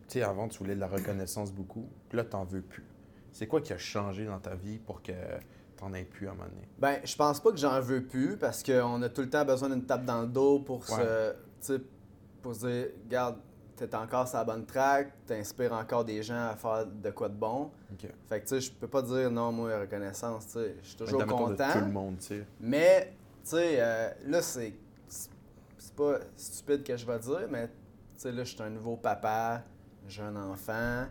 Tu 0.07 0.19
sais, 0.19 0.21
avant, 0.21 0.47
tu 0.47 0.59
voulais 0.59 0.75
de 0.75 0.79
la 0.79 0.87
reconnaissance 0.87 1.51
beaucoup. 1.51 1.87
Puis 2.09 2.17
là, 2.17 2.23
t'en 2.23 2.43
veux 2.43 2.61
plus. 2.61 2.85
C'est 3.31 3.47
quoi 3.47 3.59
qui 3.61 3.73
a 3.73 3.77
changé 3.77 4.25
dans 4.25 4.39
ta 4.39 4.55
vie 4.55 4.77
pour 4.77 5.01
que 5.01 5.11
t'en 5.77 5.93
aies 5.93 6.03
plus 6.05 6.27
à 6.27 6.31
un 6.31 6.35
moment 6.35 6.47
donné? 6.47 6.67
ben 6.77 6.99
je 7.03 7.15
pense 7.15 7.41
pas 7.41 7.51
que 7.51 7.57
j'en 7.57 7.81
veux 7.81 8.03
plus 8.03 8.37
parce 8.37 8.63
qu'on 8.63 9.01
a 9.01 9.09
tout 9.09 9.21
le 9.21 9.29
temps 9.29 9.43
besoin 9.43 9.69
d'une 9.69 9.85
tape 9.85 10.05
dans 10.05 10.21
le 10.21 10.27
dos 10.27 10.59
pour 10.59 10.85
se, 10.85 11.31
tu 11.31 11.37
sais, 11.59 11.81
pour 12.41 12.55
se 12.55 12.59
dire, 12.65 12.87
regarde, 13.03 13.37
t'es 13.75 13.93
encore 13.93 14.25
sur 14.27 14.37
la 14.37 14.45
bonne 14.45 14.65
track, 14.65 15.11
t'inspires 15.25 15.73
encore 15.73 16.05
des 16.05 16.23
gens 16.23 16.47
à 16.49 16.55
faire 16.55 16.85
de 16.85 17.09
quoi 17.09 17.27
de 17.27 17.35
bon. 17.35 17.71
Fait 18.29 18.39
que 18.39 18.43
tu 18.45 18.49
sais, 18.49 18.61
je 18.61 18.71
peux 18.71 18.87
pas 18.87 19.01
dire 19.01 19.29
non, 19.29 19.51
moi, 19.51 19.79
reconnaissance, 19.79 20.45
tu 20.45 20.53
sais, 20.53 20.75
je 20.81 20.87
suis 20.87 20.97
toujours 20.97 21.19
Mettons 21.19 21.47
de 21.49 21.55
content. 21.55 21.73
tout 21.73 21.79
le 21.79 21.91
monde, 21.91 22.17
tu 22.19 22.27
sais. 22.27 22.45
Mais, 22.61 23.13
tu 23.43 23.49
sais, 23.49 23.75
euh, 23.79 24.09
là, 24.27 24.41
c'est. 24.41 24.73
C'est 25.97 26.03
pas 26.03 26.19
stupide 26.35 26.83
que 26.83 26.97
je 26.97 27.05
vais 27.05 27.19
dire, 27.19 27.47
mais, 27.49 27.67
tu 27.67 27.73
sais, 28.17 28.31
là, 28.31 28.43
je 28.43 28.53
suis 28.53 28.61
un 28.61 28.69
nouveau 28.69 28.97
papa, 28.97 29.63
j'ai 30.07 30.23
un 30.23 30.35
enfant, 30.35 31.05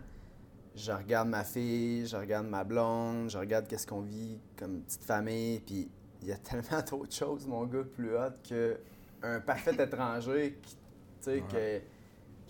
je 0.75 0.91
regarde 0.91 1.27
ma 1.27 1.43
fille, 1.43 2.05
je 2.05 2.15
regarde 2.15 2.45
ma 2.47 2.63
blonde, 2.63 3.29
je 3.31 3.37
regarde 3.37 3.67
qu'est-ce 3.67 3.87
qu'on 3.87 4.01
vit 4.01 4.37
comme 4.55 4.81
petite 4.83 5.03
famille, 5.03 5.59
puis 5.61 5.89
il 6.21 6.27
y 6.27 6.31
a 6.31 6.37
tellement 6.37 6.83
d'autres 6.87 7.15
choses, 7.15 7.47
mon 7.47 7.65
gars, 7.65 7.83
plus 7.83 8.15
hot 8.15 8.29
que 8.47 8.77
un 9.23 9.39
parfait 9.39 9.73
étranger 9.83 10.59
qui, 10.61 10.75
tu 10.75 10.79
sais, 11.21 11.41
que. 11.51 11.81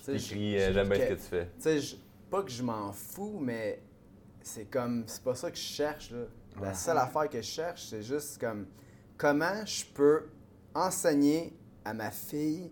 je- 0.01 0.12
T'écris, 0.12 0.58
euh, 0.60 0.68
je- 0.70 0.74
j'aime 0.74 0.89
bien 0.89 0.98
ce 0.98 1.04
que- 1.04 1.10
que 1.10 1.13
tu 1.13 1.25
fais. 1.25 1.46
tu 1.62 1.80
sais, 1.82 1.98
pas 2.30 2.44
que 2.44 2.51
je 2.51 2.63
m'en 2.63 2.92
fous, 2.92 3.39
mais 3.42 3.82
c'est 4.42 4.65
comme, 4.65 5.06
c'est 5.08 5.24
pas 5.24 5.36
ça 5.36 5.50
que 5.50 5.58
je 5.58 5.62
cherche, 5.63 6.12
là. 6.12 6.25
La 6.62 6.68
Ouais. 6.70 6.74
seule 6.74 6.98
affaire 6.98 7.30
que 7.30 7.38
je 7.38 7.48
cherche, 7.48 7.86
c'est 7.89 8.01
juste 8.04 8.39
comme, 8.42 8.65
comment 9.18 9.65
je 9.65 9.86
peux 9.86 10.25
enseigner 10.74 11.54
à 11.86 11.94
ma 11.94 12.12
fille 12.12 12.72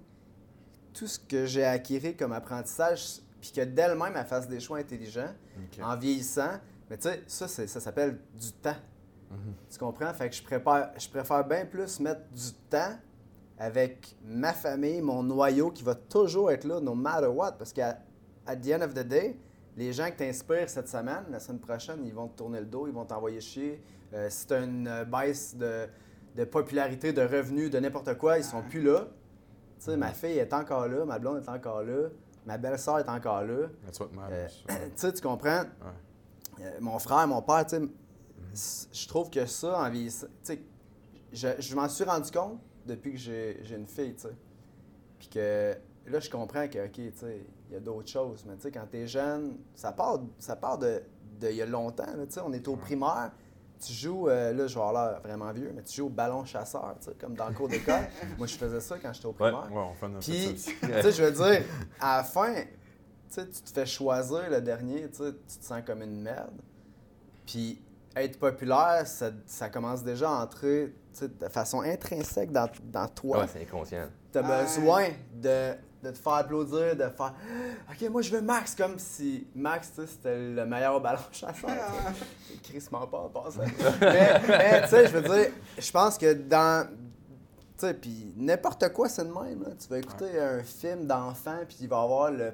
tout 0.93 1.07
ce 1.07 1.19
que 1.19 1.45
j'ai 1.45 1.63
acquis 1.63 2.15
comme 2.15 2.33
apprentissage, 2.33 3.19
puis 3.41 3.51
que 3.51 3.61
d'elle-même, 3.61 4.13
elle 4.15 4.25
fasse 4.25 4.47
des 4.47 4.59
choix 4.59 4.77
intelligents 4.77 5.33
en 5.81 5.97
vieillissant. 5.97 6.59
Mais 6.89 6.97
tu 6.97 7.09
sais, 7.09 7.23
ça, 7.27 7.47
ça 7.47 7.79
s'appelle 7.79 8.19
du 8.33 8.51
temps. 8.53 8.75
Mhm. 9.31 9.53
Tu 9.69 9.79
comprends? 9.79 10.13
Fait 10.13 10.29
que 10.29 10.35
je, 10.35 10.43
prépare, 10.43 10.89
je 10.97 11.09
préfère 11.09 11.45
bien 11.45 11.65
plus 11.65 11.99
mettre 11.99 12.21
du 12.31 12.53
temps 12.69 12.95
avec 13.57 14.15
ma 14.23 14.53
famille, 14.53 15.01
mon 15.01 15.23
noyau 15.23 15.71
qui 15.71 15.83
va 15.83 15.95
toujours 15.95 16.51
être 16.51 16.65
là, 16.65 16.79
no 16.79 16.93
matter 16.93 17.27
what. 17.27 17.53
Parce 17.53 17.73
qu'à 17.73 17.99
at 18.45 18.55
the 18.57 18.73
end 18.73 18.81
of 18.81 18.93
the 18.93 19.07
day, 19.07 19.37
les 19.75 19.93
gens 19.93 20.05
qui 20.11 20.17
t'inspirent 20.17 20.69
cette 20.69 20.87
semaine, 20.87 21.23
la 21.29 21.39
semaine 21.39 21.59
prochaine, 21.59 22.05
ils 22.05 22.13
vont 22.13 22.27
te 22.27 22.37
tourner 22.37 22.59
le 22.59 22.65
dos, 22.65 22.87
ils 22.87 22.93
vont 22.93 23.05
t'envoyer 23.05 23.41
chier. 23.41 23.81
Euh, 24.13 24.29
si 24.29 24.45
tu 24.45 24.53
une 24.53 24.87
euh, 24.87 25.05
baisse 25.05 25.55
de, 25.55 25.87
de 26.35 26.43
popularité, 26.45 27.13
de 27.13 27.21
revenus, 27.21 27.69
de 27.69 27.79
n'importe 27.79 28.17
quoi, 28.17 28.37
ils 28.37 28.43
sont 28.43 28.61
plus 28.63 28.81
là. 28.81 29.07
Tu 29.79 29.85
sais, 29.85 29.97
ma 29.97 30.09
fille 30.13 30.37
est 30.37 30.53
encore 30.53 30.87
là, 30.87 31.05
ma 31.05 31.19
blonde 31.19 31.43
est 31.43 31.49
encore 31.49 31.83
là, 31.83 32.09
ma 32.45 32.57
belle-sœur 32.57 32.99
est 32.99 33.09
encore 33.09 33.43
là. 33.43 33.67
That's 33.85 33.99
what 33.99 34.09
matters. 34.13 34.63
Euh, 34.69 34.73
Ouais. 34.73 34.85
tu 34.95 35.01
sais, 35.01 35.13
tu 35.13 35.21
comprends? 35.21 35.63
Euh, 36.61 36.71
mon 36.79 36.97
frère, 36.99 37.27
mon 37.27 37.41
père, 37.41 37.65
tu 37.65 37.75
sais, 37.77 37.81
c- 38.53 38.87
je 38.91 39.07
trouve 39.07 39.29
que 39.29 39.45
ça, 39.45 39.79
en 39.79 39.89
vieillissant, 39.89 40.27
tu 40.43 40.53
sais, 40.53 40.61
je, 41.31 41.47
je 41.59 41.75
m'en 41.75 41.89
suis 41.89 42.03
rendu 42.03 42.29
compte 42.31 42.59
depuis 42.85 43.11
que 43.13 43.17
j'ai 43.17 43.75
une 43.75 43.87
fille, 43.87 44.13
tu 44.15 44.21
sais. 44.21 44.35
Puis 45.19 45.27
que 45.29 45.73
là, 46.07 46.19
je 46.19 46.29
comprends 46.29 46.67
que, 46.67 46.85
OK, 46.85 46.91
tu 46.93 47.11
sais, 47.15 47.45
il 47.69 47.73
y 47.73 47.77
a 47.77 47.79
d'autres 47.79 48.09
choses, 48.09 48.45
mais 48.47 48.55
tu 48.55 48.61
sais, 48.63 48.71
quand 48.71 48.85
t'es 48.89 49.07
jeune, 49.07 49.57
ça 49.75 49.91
part, 49.91 50.19
ça 50.39 50.55
part 50.55 50.77
de, 50.77 51.01
de 51.39 51.49
il 51.49 51.55
y 51.57 51.61
a 51.61 51.65
longtemps, 51.65 52.05
tu 52.25 52.31
sais, 52.31 52.41
on 52.45 52.53
est 52.53 52.67
au 52.67 52.75
primaire, 52.75 53.31
tu 53.85 53.93
joues, 53.93 54.29
euh, 54.29 54.53
là, 54.53 54.67
je 54.67 54.73
vais 54.75 54.81
avoir 54.81 55.11
l'air 55.11 55.21
vraiment 55.21 55.51
vieux, 55.51 55.71
mais 55.75 55.83
tu 55.83 55.95
joues 55.95 56.07
au 56.07 56.09
ballon 56.09 56.45
chasseur, 56.45 56.95
tu 56.99 57.09
sais, 57.09 57.15
comme 57.19 57.35
dans 57.35 57.47
le 57.47 57.53
cours 57.53 57.67
d'école. 57.67 58.07
Moi, 58.37 58.47
je 58.47 58.55
faisais 58.55 58.79
ça 58.79 58.97
quand 59.01 59.13
j'étais 59.13 59.25
au 59.25 59.33
primaire. 59.33 59.69
Ouais, 59.71 59.81
on 59.81 59.93
fait 59.93 60.05
un 60.05 60.19
Puis, 60.19 60.55
tu 60.55 60.87
sais, 60.87 61.11
je 61.11 61.23
veux 61.23 61.31
dire, 61.31 61.65
à 61.99 62.17
la 62.17 62.23
fin, 62.23 62.53
tu 62.53 62.61
sais, 63.29 63.47
tu 63.47 63.61
te 63.61 63.69
fais 63.69 63.85
choisir 63.85 64.49
le 64.49 64.61
dernier, 64.61 65.09
tu 65.09 65.17
sais, 65.17 65.31
tu 65.47 65.57
te 65.57 65.65
sens 65.65 65.81
comme 65.85 66.01
une 66.01 66.21
merde. 66.21 66.61
Puis, 67.45 67.81
être 68.15 68.39
populaire, 68.39 69.05
ça, 69.05 69.31
ça 69.45 69.69
commence 69.69 70.03
déjà 70.03 70.29
à 70.29 70.43
entrer 70.43 70.93
tu 71.13 71.19
sais, 71.19 71.27
de 71.27 71.49
façon 71.49 71.81
intrinsèque 71.81 72.51
dans, 72.51 72.69
dans 72.83 73.07
toi. 73.07 73.39
Ouais, 73.39 73.47
c'est 73.51 73.61
inconscient. 73.61 74.07
tu 74.31 74.37
as 74.37 74.63
besoin 74.63 75.09
de, 75.33 75.73
de 76.03 76.11
te 76.11 76.17
faire 76.17 76.33
applaudir, 76.33 76.95
de 76.95 77.09
faire 77.09 77.33
OK, 77.89 78.09
moi 78.09 78.21
je 78.21 78.31
veux 78.31 78.41
Max, 78.41 78.75
comme 78.75 78.99
si 78.99 79.47
Max, 79.55 79.91
tu 79.95 80.01
sais, 80.01 80.07
c'était 80.07 80.37
le 80.37 80.65
meilleur 80.65 80.99
ballon 81.01 81.19
chasseur. 81.31 81.69
sais. 81.69 82.55
Chris 82.63 82.85
m'en 82.91 83.07
pas 83.07 83.19
en 83.19 83.29
passant. 83.29 83.61
mais, 84.01 84.41
mais, 84.47 84.81
tu 84.83 84.87
sais, 84.89 85.07
je 85.07 85.17
veux 85.17 85.21
dire, 85.21 85.51
je 85.77 85.91
pense 85.91 86.17
que 86.17 86.33
dans. 86.33 86.87
Tu 87.77 87.87
sais, 87.87 87.93
puis 87.95 88.33
n'importe 88.37 88.87
quoi, 88.93 89.09
c'est 89.09 89.23
de 89.25 89.31
même. 89.33 89.63
là. 89.63 89.69
Tu 89.79 89.87
vas 89.89 89.97
écouter 89.97 90.39
un 90.39 90.61
film 90.63 91.07
d'enfant, 91.07 91.57
puis 91.67 91.77
il 91.81 91.87
va 91.89 92.01
avoir 92.01 92.31
le, 92.31 92.51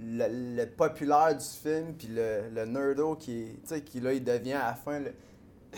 le, 0.00 0.56
le 0.56 0.66
populaire 0.66 1.34
du 1.36 1.44
film, 1.44 1.94
puis 1.94 2.08
le, 2.08 2.50
le 2.54 2.64
nerdo 2.66 3.14
qui, 3.16 3.58
tu 3.62 3.68
sais, 3.74 3.80
qui 3.80 4.00
là, 4.00 4.12
il 4.12 4.22
devient 4.22 4.52
à 4.52 4.68
la 4.68 4.74
fin. 4.74 4.98
le- 5.00 5.14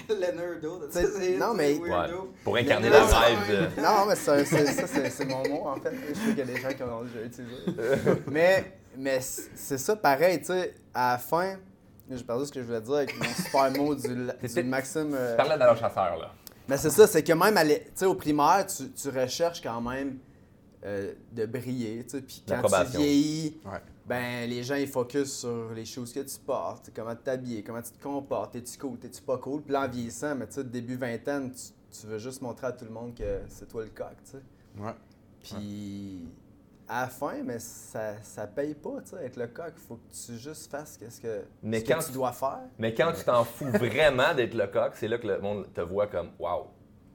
le 0.08 0.14
nerdo. 0.36 0.86
T'sais, 0.88 1.36
non, 1.38 1.54
mais- 1.54 1.78
Ouais. 1.78 1.90
Pour 2.44 2.56
incarner 2.56 2.88
Le- 2.88 2.94
la 2.94 3.04
rêve 3.06 3.38
de. 3.76 3.80
Non, 3.82 4.06
mais 4.08 4.16
c'est- 4.16 4.44
c'est- 4.44 4.66
ça, 4.66 4.86
c'est 4.86 5.10
c'est 5.10 5.24
mon 5.26 5.42
mot, 5.48 5.68
en 5.68 5.76
fait. 5.76 5.92
Je 6.08 6.14
sais 6.14 6.20
qu'il 6.28 6.38
y 6.38 6.42
a 6.42 6.44
des 6.44 6.56
gens 6.60 6.68
qui 6.68 6.82
en 6.82 6.98
ont 7.00 7.02
déjà 7.04 7.22
utilisé. 7.24 7.56
mais 8.30 8.72
mais 8.96 9.20
c'est 9.20 9.50
c'est 9.54 9.78
ça, 9.78 9.96
pareil, 9.96 10.38
tu 10.40 10.46
sais, 10.46 10.74
à 10.94 11.12
la 11.12 11.18
fin, 11.18 11.56
j'ai 12.10 12.24
perdu 12.24 12.46
ce 12.46 12.52
que 12.52 12.60
je 12.60 12.66
voulais 12.66 12.80
dire 12.80 12.94
avec 12.94 13.16
mon 13.18 13.24
super 13.34 13.70
mot 13.72 13.94
du, 13.94 14.08
du 14.54 14.62
Maxime. 14.64 15.12
euh, 15.14 15.32
Tu 15.32 15.36
parlais 15.36 15.54
de 15.54 15.60
la 15.60 15.76
chasseur, 15.76 16.16
là. 16.18 16.32
Mais 16.68 16.76
c'est 16.76 16.90
ça, 16.90 17.06
c'est 17.06 17.22
que 17.24 17.32
même 17.32 17.56
à 17.56 17.64
l'é- 17.64 17.80
tu 17.84 17.90
sais, 17.96 18.06
au 18.06 18.14
primaire, 18.14 18.64
tu, 18.66 18.90
tu 18.92 19.08
recherches 19.08 19.60
quand 19.60 19.80
même 19.80 20.18
euh, 20.84 21.12
de 21.32 21.46
briller. 21.46 22.04
tu 22.04 22.10
sais. 22.16 22.22
Puis 22.22 22.42
quand 22.48 22.62
tu 22.62 22.96
vieillis, 22.98 23.60
Ouais. 23.64 23.78
Ben, 24.10 24.50
les 24.50 24.64
gens 24.64 24.74
ils 24.74 24.88
focus 24.88 25.38
sur 25.38 25.72
les 25.72 25.84
choses 25.84 26.12
que 26.12 26.18
tu 26.18 26.36
portes, 26.44 26.90
comment 26.92 27.14
tu 27.14 27.22
t'habilles, 27.22 27.62
comment 27.62 27.80
tu 27.80 27.92
te 27.92 28.02
comportes, 28.02 28.56
es-tu 28.56 28.76
cool, 28.76 28.98
t'es-tu 28.98 29.22
pas 29.22 29.38
cool. 29.38 29.62
Puis 29.62 29.72
là, 29.72 29.82
en 29.84 29.88
vieillissant, 29.88 30.34
mais 30.34 30.48
tu 30.48 30.54
sais, 30.54 30.64
début 30.64 30.96
vingtaine, 30.96 31.52
tu, 31.52 31.72
tu 32.00 32.06
veux 32.08 32.18
juste 32.18 32.42
montrer 32.42 32.66
à 32.66 32.72
tout 32.72 32.84
le 32.84 32.90
monde 32.90 33.14
que 33.14 33.42
c'est 33.46 33.68
toi 33.68 33.84
le 33.84 33.90
coq, 33.90 34.16
tu 34.24 34.32
sais. 34.32 34.42
Ouais. 34.82 34.94
Puis 35.44 36.28
à 36.88 37.02
la 37.02 37.06
fin, 37.08 37.40
mais 37.44 37.60
ça, 37.60 38.20
ça 38.22 38.48
paye 38.48 38.74
pas, 38.74 39.00
tu 39.02 39.10
sais, 39.10 39.24
être 39.24 39.36
le 39.36 39.46
coq. 39.46 39.74
Faut 39.76 39.94
que 39.94 40.12
tu 40.12 40.36
juste 40.36 40.68
fasses 40.68 40.96
qu'est-ce 40.98 41.20
que, 41.20 41.44
Mais 41.62 41.78
ce 41.78 41.84
que 41.84 41.92
quand 41.92 42.00
tu 42.00 42.06
tu- 42.06 42.12
dois 42.12 42.32
faire. 42.32 42.62
Mais 42.80 42.92
quand 42.92 43.12
tu 43.16 43.22
t'en 43.24 43.44
fous 43.44 43.70
vraiment 43.70 44.34
d'être 44.34 44.54
le 44.54 44.66
coq, 44.66 44.90
c'est 44.94 45.06
là 45.06 45.18
que 45.18 45.26
le 45.28 45.40
monde 45.40 45.72
te 45.72 45.82
voit 45.82 46.08
comme 46.08 46.30
Waouh. 46.40 46.64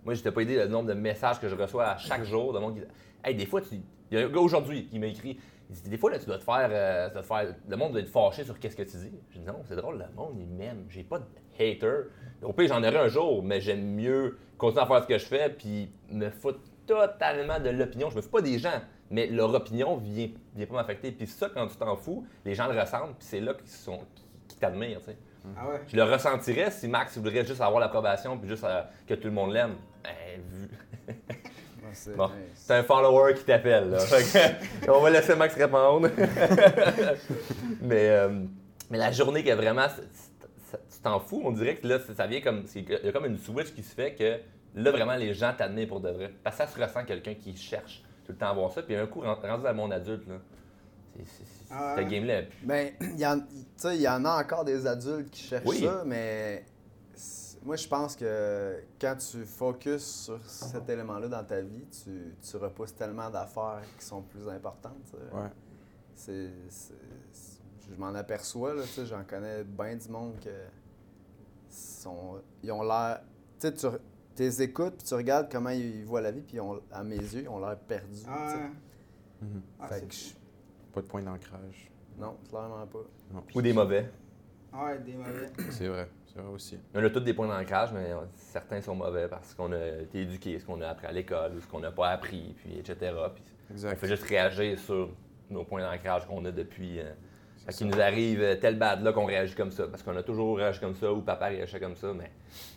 Moi, 0.05 0.13
je 0.13 0.21
t'ai 0.23 0.31
pas 0.31 0.41
aidé 0.43 0.55
le 0.55 0.67
nombre 0.69 0.87
de 0.87 0.93
messages 0.93 1.41
que 1.41 1.49
je 1.49 1.55
reçois 1.55 1.87
à 1.87 1.97
chaque 1.97 2.23
jour 2.23 2.53
de 2.53 2.59
monde 2.59 2.75
qui 2.75 2.81
Hey, 3.21 3.35
des 3.35 3.45
fois, 3.47 3.59
tu... 3.59 3.75
il 4.11 4.17
y 4.17 4.21
a 4.21 4.25
un 4.25 4.29
gars 4.29 4.39
aujourd'hui 4.39 4.87
qui 4.87 4.97
m'a 4.99 5.07
écrit 5.07 5.37
il 5.69 5.75
dit, 5.81 5.89
Des 5.89 5.98
fois, 5.98 6.12
là, 6.12 6.19
tu 6.19 6.25
dois 6.25 6.38
te 6.38 6.43
faire. 6.43 6.69
euh, 6.72 7.07
tu 7.07 7.13
dois 7.13 7.22
te 7.22 7.27
faire... 7.27 7.55
Le 7.67 7.77
monde 7.77 7.91
doit 7.91 8.01
être 8.01 8.10
fâché 8.10 8.43
sur 8.43 8.60
qu'est-ce 8.60 8.75
que 8.75 8.84
tu 8.84 8.98
dis. 8.98 9.12
Je 9.31 9.39
dis 9.39 9.45
Non, 9.45 9.62
c'est 9.65 9.75
drôle, 9.75 9.98
le 9.98 10.15
monde, 10.15 10.36
il 10.39 10.48
m'aime. 10.48 10.86
J'ai 10.89 11.03
pas 11.03 11.19
de 11.19 11.25
hater. 11.60 12.10
Au 12.41 12.53
pire, 12.53 12.67
j'en 12.67 12.84
aurai 12.84 12.98
un 12.98 13.07
jour, 13.07 13.41
mais 13.43 13.62
j'aime 13.62 13.84
mieux 13.95 14.38
continuer 14.57 14.84
à 14.84 14.86
faire 14.88 15.03
ce 15.03 15.07
que 15.07 15.17
je 15.17 15.25
fais 15.25 15.50
puis 15.50 15.91
me 16.10 16.29
foutre 16.29 16.60
totalement 16.86 17.60
de 17.60 17.69
l'opinion. 17.69 18.10
Je 18.10 18.15
me 18.17 18.22
fous 18.22 18.29
pas 18.29 18.41
des 18.41 18.60
gens, 18.60 18.81
mais 19.10 19.27
leur 19.27 19.53
opinion 19.53 19.98
vient, 19.98 20.29
vient 20.55 20.65
pas 20.65 20.75
m'affecter. 20.75 21.12
Puis 21.12 21.27
ça, 21.27 21.50
quand 21.53 21.67
tu 21.67 21.75
t'en 21.77 21.95
fous, 21.95 22.25
les 22.45 22.53
gens 22.53 22.72
le 22.72 22.79
ressentent, 22.79 23.15
puis 23.17 23.27
c'est 23.27 23.39
là 23.39 23.53
qu'ils 23.53 23.67
sont... 23.69 24.00
qui 24.48 24.57
t'admirent, 24.57 25.00
tu 25.00 25.05
sais. 25.05 25.17
Ah 25.57 25.69
ouais. 25.69 25.81
Je 25.88 25.95
le 25.95 26.03
ressentirais 26.03 26.72
si 26.72 26.88
Max 26.88 27.17
voudrait 27.17 27.45
juste 27.45 27.62
avoir 27.62 27.79
l'approbation 27.79 28.36
puis 28.38 28.50
juste 28.50 28.63
euh, 28.63 28.81
que 29.05 29.13
tout 29.13 29.27
le 29.27 29.34
monde 29.34 29.51
l'aime. 29.53 29.75
Ben, 30.03 30.41
vu. 30.43 30.67
C'est- 31.95 32.15
Bon. 32.15 32.29
un 32.69 32.83
follower 32.83 33.33
qui 33.33 33.43
t'appelle. 33.43 33.97
on 34.87 34.99
va 35.01 35.09
laisser 35.09 35.35
Max 35.35 35.55
répondre. 35.55 36.09
mais, 37.81 38.09
euh, 38.09 38.29
mais 38.89 38.97
la 38.97 39.11
journée 39.11 39.43
que 39.43 39.51
vraiment 39.53 39.87
tu 40.71 40.99
t'en 41.01 41.19
fous, 41.19 41.41
on 41.45 41.51
dirait 41.51 41.75
que 41.75 41.87
là, 41.87 41.99
ça 41.99 42.13
ça 42.15 42.27
vient 42.27 42.41
comme. 42.41 42.63
Il 42.75 42.89
y 42.89 43.07
a 43.07 43.11
comme 43.11 43.25
une 43.25 43.37
switch 43.37 43.73
qui 43.73 43.83
se 43.83 43.93
fait 43.93 44.13
que 44.15 44.39
là, 44.79 44.91
vraiment, 44.91 45.15
les 45.15 45.33
gens 45.33 45.53
t'admirent 45.57 45.87
pour 45.87 46.01
de 46.01 46.09
vrai. 46.09 46.31
Parce 46.43 46.57
que 46.57 46.63
ça 46.65 46.69
se 46.69 46.79
ressent 46.79 47.03
quelqu'un 47.05 47.33
qui 47.35 47.55
cherche 47.55 48.03
tout 48.25 48.31
le 48.31 48.37
temps 48.37 48.49
à 48.49 48.53
voir 48.53 48.71
ça. 48.71 48.81
Puis 48.81 48.95
un 48.95 49.05
coup, 49.07 49.21
ren- 49.21 49.35
rendu 49.35 49.63
dans 49.63 49.69
le 49.69 49.75
monde 49.75 49.93
adulte, 49.93 50.27
là, 50.27 50.35
Ah 51.71 51.93
cette 51.95 52.05
ouais. 52.05 52.11
game-là. 52.11 52.41
Ben, 52.63 52.89
il 52.99 53.19
y, 53.19 53.25
en- 53.25 53.39
tu 53.39 53.45
sais, 53.77 53.95
il 53.95 54.01
y 54.01 54.07
en 54.09 54.25
a 54.25 54.41
encore 54.41 54.65
des 54.65 54.85
adultes 54.85 55.29
qui 55.31 55.43
cherchent 55.43 55.63
Oui. 55.65 55.81
ça, 55.83 56.03
mais 56.05 56.65
moi, 57.65 57.75
je 57.75 57.88
pense 57.88 58.15
que 58.15 58.79
quand 59.01 59.15
tu 59.17 59.43
focuses 59.45 60.05
sur 60.05 60.39
cet 60.50 60.88
élément-là 60.89 61.27
dans 61.27 61.43
ta 61.43 61.62
vie, 61.62 61.86
tu, 62.03 62.36
tu 62.41 62.57
repousses 62.57 62.95
tellement 62.95 63.29
d'affaires 63.29 63.81
qui 63.98 64.05
sont 64.05 64.22
plus 64.22 64.48
importantes. 64.48 65.12
Ouais. 65.34 65.50
C'est, 66.15 66.50
c'est- 66.69 66.93
c'est- 67.31 67.62
je 67.89 67.95
m'en 67.95 68.13
aperçois, 68.15 68.74
là, 68.74 68.84
tu 68.84 68.89
sais, 68.89 69.05
j'en 69.05 69.24
connais 69.24 69.63
bien 69.63 69.95
du 69.95 70.10
monde 70.10 70.39
que 70.39 70.50
sont, 71.69 72.41
ils 72.63 72.72
ont 72.72 72.84
l'air... 72.84 73.22
Tu 73.60 73.67
sais, 73.67 73.74
tu 73.74 73.88
t'es 74.36 74.63
écoutes, 74.63 74.95
puis 74.98 75.07
tu 75.07 75.13
regardes 75.13 75.51
comment 75.51 75.69
ils 75.69 76.03
voient 76.05 76.22
la 76.22 76.31
vie, 76.31 76.41
puis 76.41 76.60
à 76.91 77.03
mes 77.03 77.17
yeux, 77.17 77.41
ils 77.43 77.50
ont 77.50 77.60
l'air 77.60 77.77
perdus. 77.79 78.24
Ah. 78.27 78.69
Mhm. 79.41 79.62
Ah, 79.79 79.88
Fait 79.88 79.95
c'est- 80.00 80.07
que 80.07 80.13
je- 80.13 80.34
Pas 80.93 81.01
de 81.01 81.07
point 81.07 81.22
d'ancrage. 81.22 81.91
non, 82.17 82.38
clairement 82.50 82.88
pas. 82.88 83.00
Non. 83.34 83.43
Ou 83.53 83.62
des 83.62 83.74
mauvais. 83.74 84.10
Ouais, 84.74 85.00
des 85.00 85.15
mauvais. 85.15 85.51
C'est 85.72 85.88
vrai. 85.88 86.10
C'est 86.35 86.41
vrai 86.41 86.51
aussi. 86.53 86.77
On 86.93 87.01
a 87.01 87.09
tous 87.09 87.21
des 87.21 87.33
points 87.33 87.47
d'ancrage, 87.47 87.93
mais 87.93 88.11
certains 88.35 88.81
sont 88.81 88.93
mauvais 88.95 89.29
parce 89.29 89.53
qu'on 89.53 89.71
a 89.71 89.87
été 90.01 90.21
éduqué, 90.23 90.59
ce 90.59 90.65
qu'on 90.65 90.81
a 90.81 90.89
appris 90.89 91.07
à 91.07 91.13
l'école, 91.13 91.53
ou 91.55 91.61
ce 91.61 91.67
qu'on 91.67 91.79
n'a 91.79 91.91
pas 91.93 92.09
appris, 92.09 92.53
puis 92.57 92.77
etc. 92.77 93.13
Puis 93.33 93.43
on 93.69 93.73
Exact. 93.73 93.95
fait 93.95 94.07
juste 94.07 94.23
réagir 94.23 94.77
sur 94.77 95.09
nos 95.49 95.63
points 95.63 95.81
d'ancrage 95.81 96.25
qu'on 96.27 96.43
a 96.43 96.51
depuis. 96.51 96.99
Euh, 96.99 97.13
qu'il 97.71 97.87
nous 97.87 97.99
arrive 97.99 98.41
euh, 98.41 98.55
tel 98.57 98.77
bad 98.77 99.01
là 99.01 99.11
qu'on 99.13 99.25
réagit 99.25 99.55
comme 99.55 99.71
ça, 99.71 99.87
parce 99.87 100.03
qu'on 100.03 100.15
a 100.17 100.21
toujours 100.23 100.57
réagi 100.57 100.79
comme 100.79 100.93
ça, 100.95 101.11
ou 101.13 101.21
papa 101.21 101.47
réagissait 101.47 101.79
comme 101.79 101.95
ça, 101.95 102.13
mais 102.13 102.29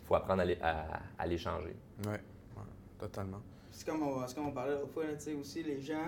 il 0.02 0.06
faut 0.06 0.14
apprendre 0.14 0.40
à 0.42 0.44
les, 0.46 0.56
à- 0.62 1.00
à 1.18 1.26
les 1.26 1.36
changer. 1.36 1.74
Ouais. 2.06 2.12
ouais. 2.12 2.62
Totalement. 2.98 3.42
C'est 3.70 3.86
comme, 3.86 4.02
on, 4.02 4.26
c'est 4.26 4.34
comme 4.36 4.46
on 4.48 4.52
parlait 4.52 4.74
l'autre 4.76 4.92
fois, 4.92 5.04
là, 5.04 5.12
tu 5.14 5.20
sais, 5.24 5.34
aussi, 5.34 5.62
les 5.64 5.80
gens, 5.82 6.06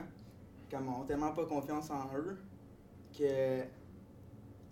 comme 0.71 0.88
ont 0.88 1.02
tellement 1.04 1.33
pas 1.33 1.45
confiance 1.45 1.90
en 1.90 2.07
eux, 2.16 2.38
que 3.19 3.62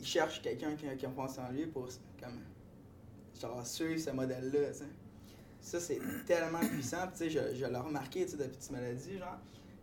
ils 0.00 0.06
cherchent 0.06 0.40
quelqu'un 0.40 0.74
qui, 0.76 0.88
a- 0.88 0.94
qui 0.94 1.04
a 1.04 1.08
confiance 1.10 1.38
en 1.40 1.50
lui 1.52 1.66
pour, 1.66 1.88
comme, 2.22 2.38
genre, 3.40 3.66
suivre 3.66 4.01
ce 4.01 4.11
modèle-là, 4.11 4.68
tu 4.72 4.79
sais. 4.79 4.85
Ça, 5.61 5.81
c'est 5.81 5.98
tellement 6.27 6.61
puissant, 6.61 7.07
tu 7.12 7.18
sais, 7.18 7.31
je, 7.31 7.38
je 7.55 7.66
l'ai 7.66 7.77
remarqué, 7.79 8.24
tu 8.24 8.33
sais, 8.33 8.37
depuis 8.37 8.57
que 8.59 8.64
tu 8.64 8.72
me 8.72 8.81
l'as 8.81 8.94
dit, 8.94 9.18
genre. 9.18 9.38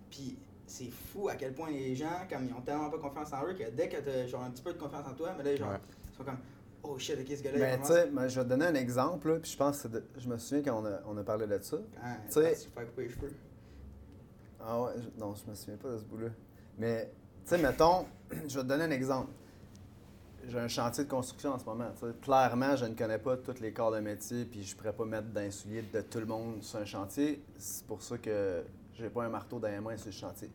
Puis 0.10 0.38
c'est 0.66 0.90
fou 0.90 1.28
à 1.30 1.36
quel 1.36 1.54
point 1.54 1.70
les 1.70 1.96
gens, 1.96 2.26
comme, 2.30 2.46
ils 2.48 2.54
ont 2.54 2.62
tellement 2.62 2.90
pas 2.90 2.98
confiance 2.98 3.32
en 3.34 3.46
eux, 3.46 3.54
que 3.54 3.70
dès 3.72 3.88
que 3.90 3.98
t'as, 3.98 4.26
genre, 4.28 4.44
un 4.44 4.50
petit 4.52 4.64
peu 4.64 4.74
de 4.74 4.80
confiance 4.80 5.06
en 5.08 5.14
toi, 5.14 5.34
mais 5.38 5.44
là, 5.44 5.56
genre, 5.56 5.70
Ouais. 5.72 5.78
ils 6.14 6.18
sont 6.18 6.24
comme, 6.24 6.38
oh 6.84 6.98
shit, 6.98 7.18
ok, 7.20 7.28
ce 7.38 7.44
gars-là, 7.44 7.58
il 7.58 7.62
Mais 7.62 7.78
tu 7.80 7.86
sais, 7.88 8.10
je 8.30 8.40
vais 8.40 8.44
te 8.46 8.50
donner 8.50 8.66
un 8.66 8.76
exemple, 8.76 9.30
là, 9.30 9.40
puis 9.40 9.52
je 9.52 9.58
pense 9.58 9.82
que 9.84 9.88
de- 9.90 10.04
je 10.18 10.28
me 10.30 10.38
souviens 10.38 10.64
quand 10.64 10.82
on 10.82 10.86
a, 10.86 11.00
on 11.08 11.18
a 11.18 11.24
parlé 11.24 11.46
de 11.46 11.60
ça. 11.62 11.78
Ah, 12.02 12.16
tu 12.28 12.34
sais- 12.34 12.56
faire 12.56 12.86
couper 12.88 13.04
les 13.04 13.10
cheveux. 13.10 13.34
Ah 14.60 14.82
ouais, 14.82 14.92
je- 14.98 15.20
non, 15.20 15.36
je 15.36 15.50
me 15.50 15.56
souviens 15.56 15.78
pas 15.78 15.92
de 15.92 15.98
ce 16.00 16.04
bout-là. 16.06 16.30
Mais, 16.78 17.12
tu 17.44 17.50
sais, 17.50 17.58
mettons, 17.58 18.06
je 18.32 18.56
vais 18.56 18.64
te 18.64 18.68
donner 18.68 18.86
un 18.86 18.92
exemple. 18.92 19.30
J'ai 20.48 20.60
un 20.60 20.68
chantier 20.68 21.06
de 21.06 21.10
construction 21.10 21.54
en 21.54 21.60
ce 21.60 21.66
moment. 21.66 21.90
Clairement, 22.22 22.76
je 22.76 22.86
ne 22.86 22.94
connais 22.94 23.18
pas 23.18 23.36
tous 23.38 23.60
les 23.60 23.74
corps 23.74 23.92
de 23.92 24.00
métier, 24.00 24.46
puis 24.46 24.64
je 24.64 24.76
pourrais 24.76 24.94
pas 24.94 25.06
mettre 25.06 25.30
d'un 25.30 25.50
soulier 25.50 25.82
de 25.82 26.02
tout 26.02 26.20
le 26.20 26.28
monde 26.28 26.62
sur 26.62 26.80
un 26.80 26.86
chantier. 26.86 27.44
C'est 27.58 27.86
pour 27.86 28.02
ça 28.02 28.18
que 28.20 28.64
j'ai 28.94 29.10
pas 29.10 29.24
un 29.24 29.30
marteau 29.30 29.58
dans 29.60 29.70
les 29.70 29.80
mains 29.80 29.98
sur 29.98 30.08
le 30.08 30.12
chantier. 30.12 30.52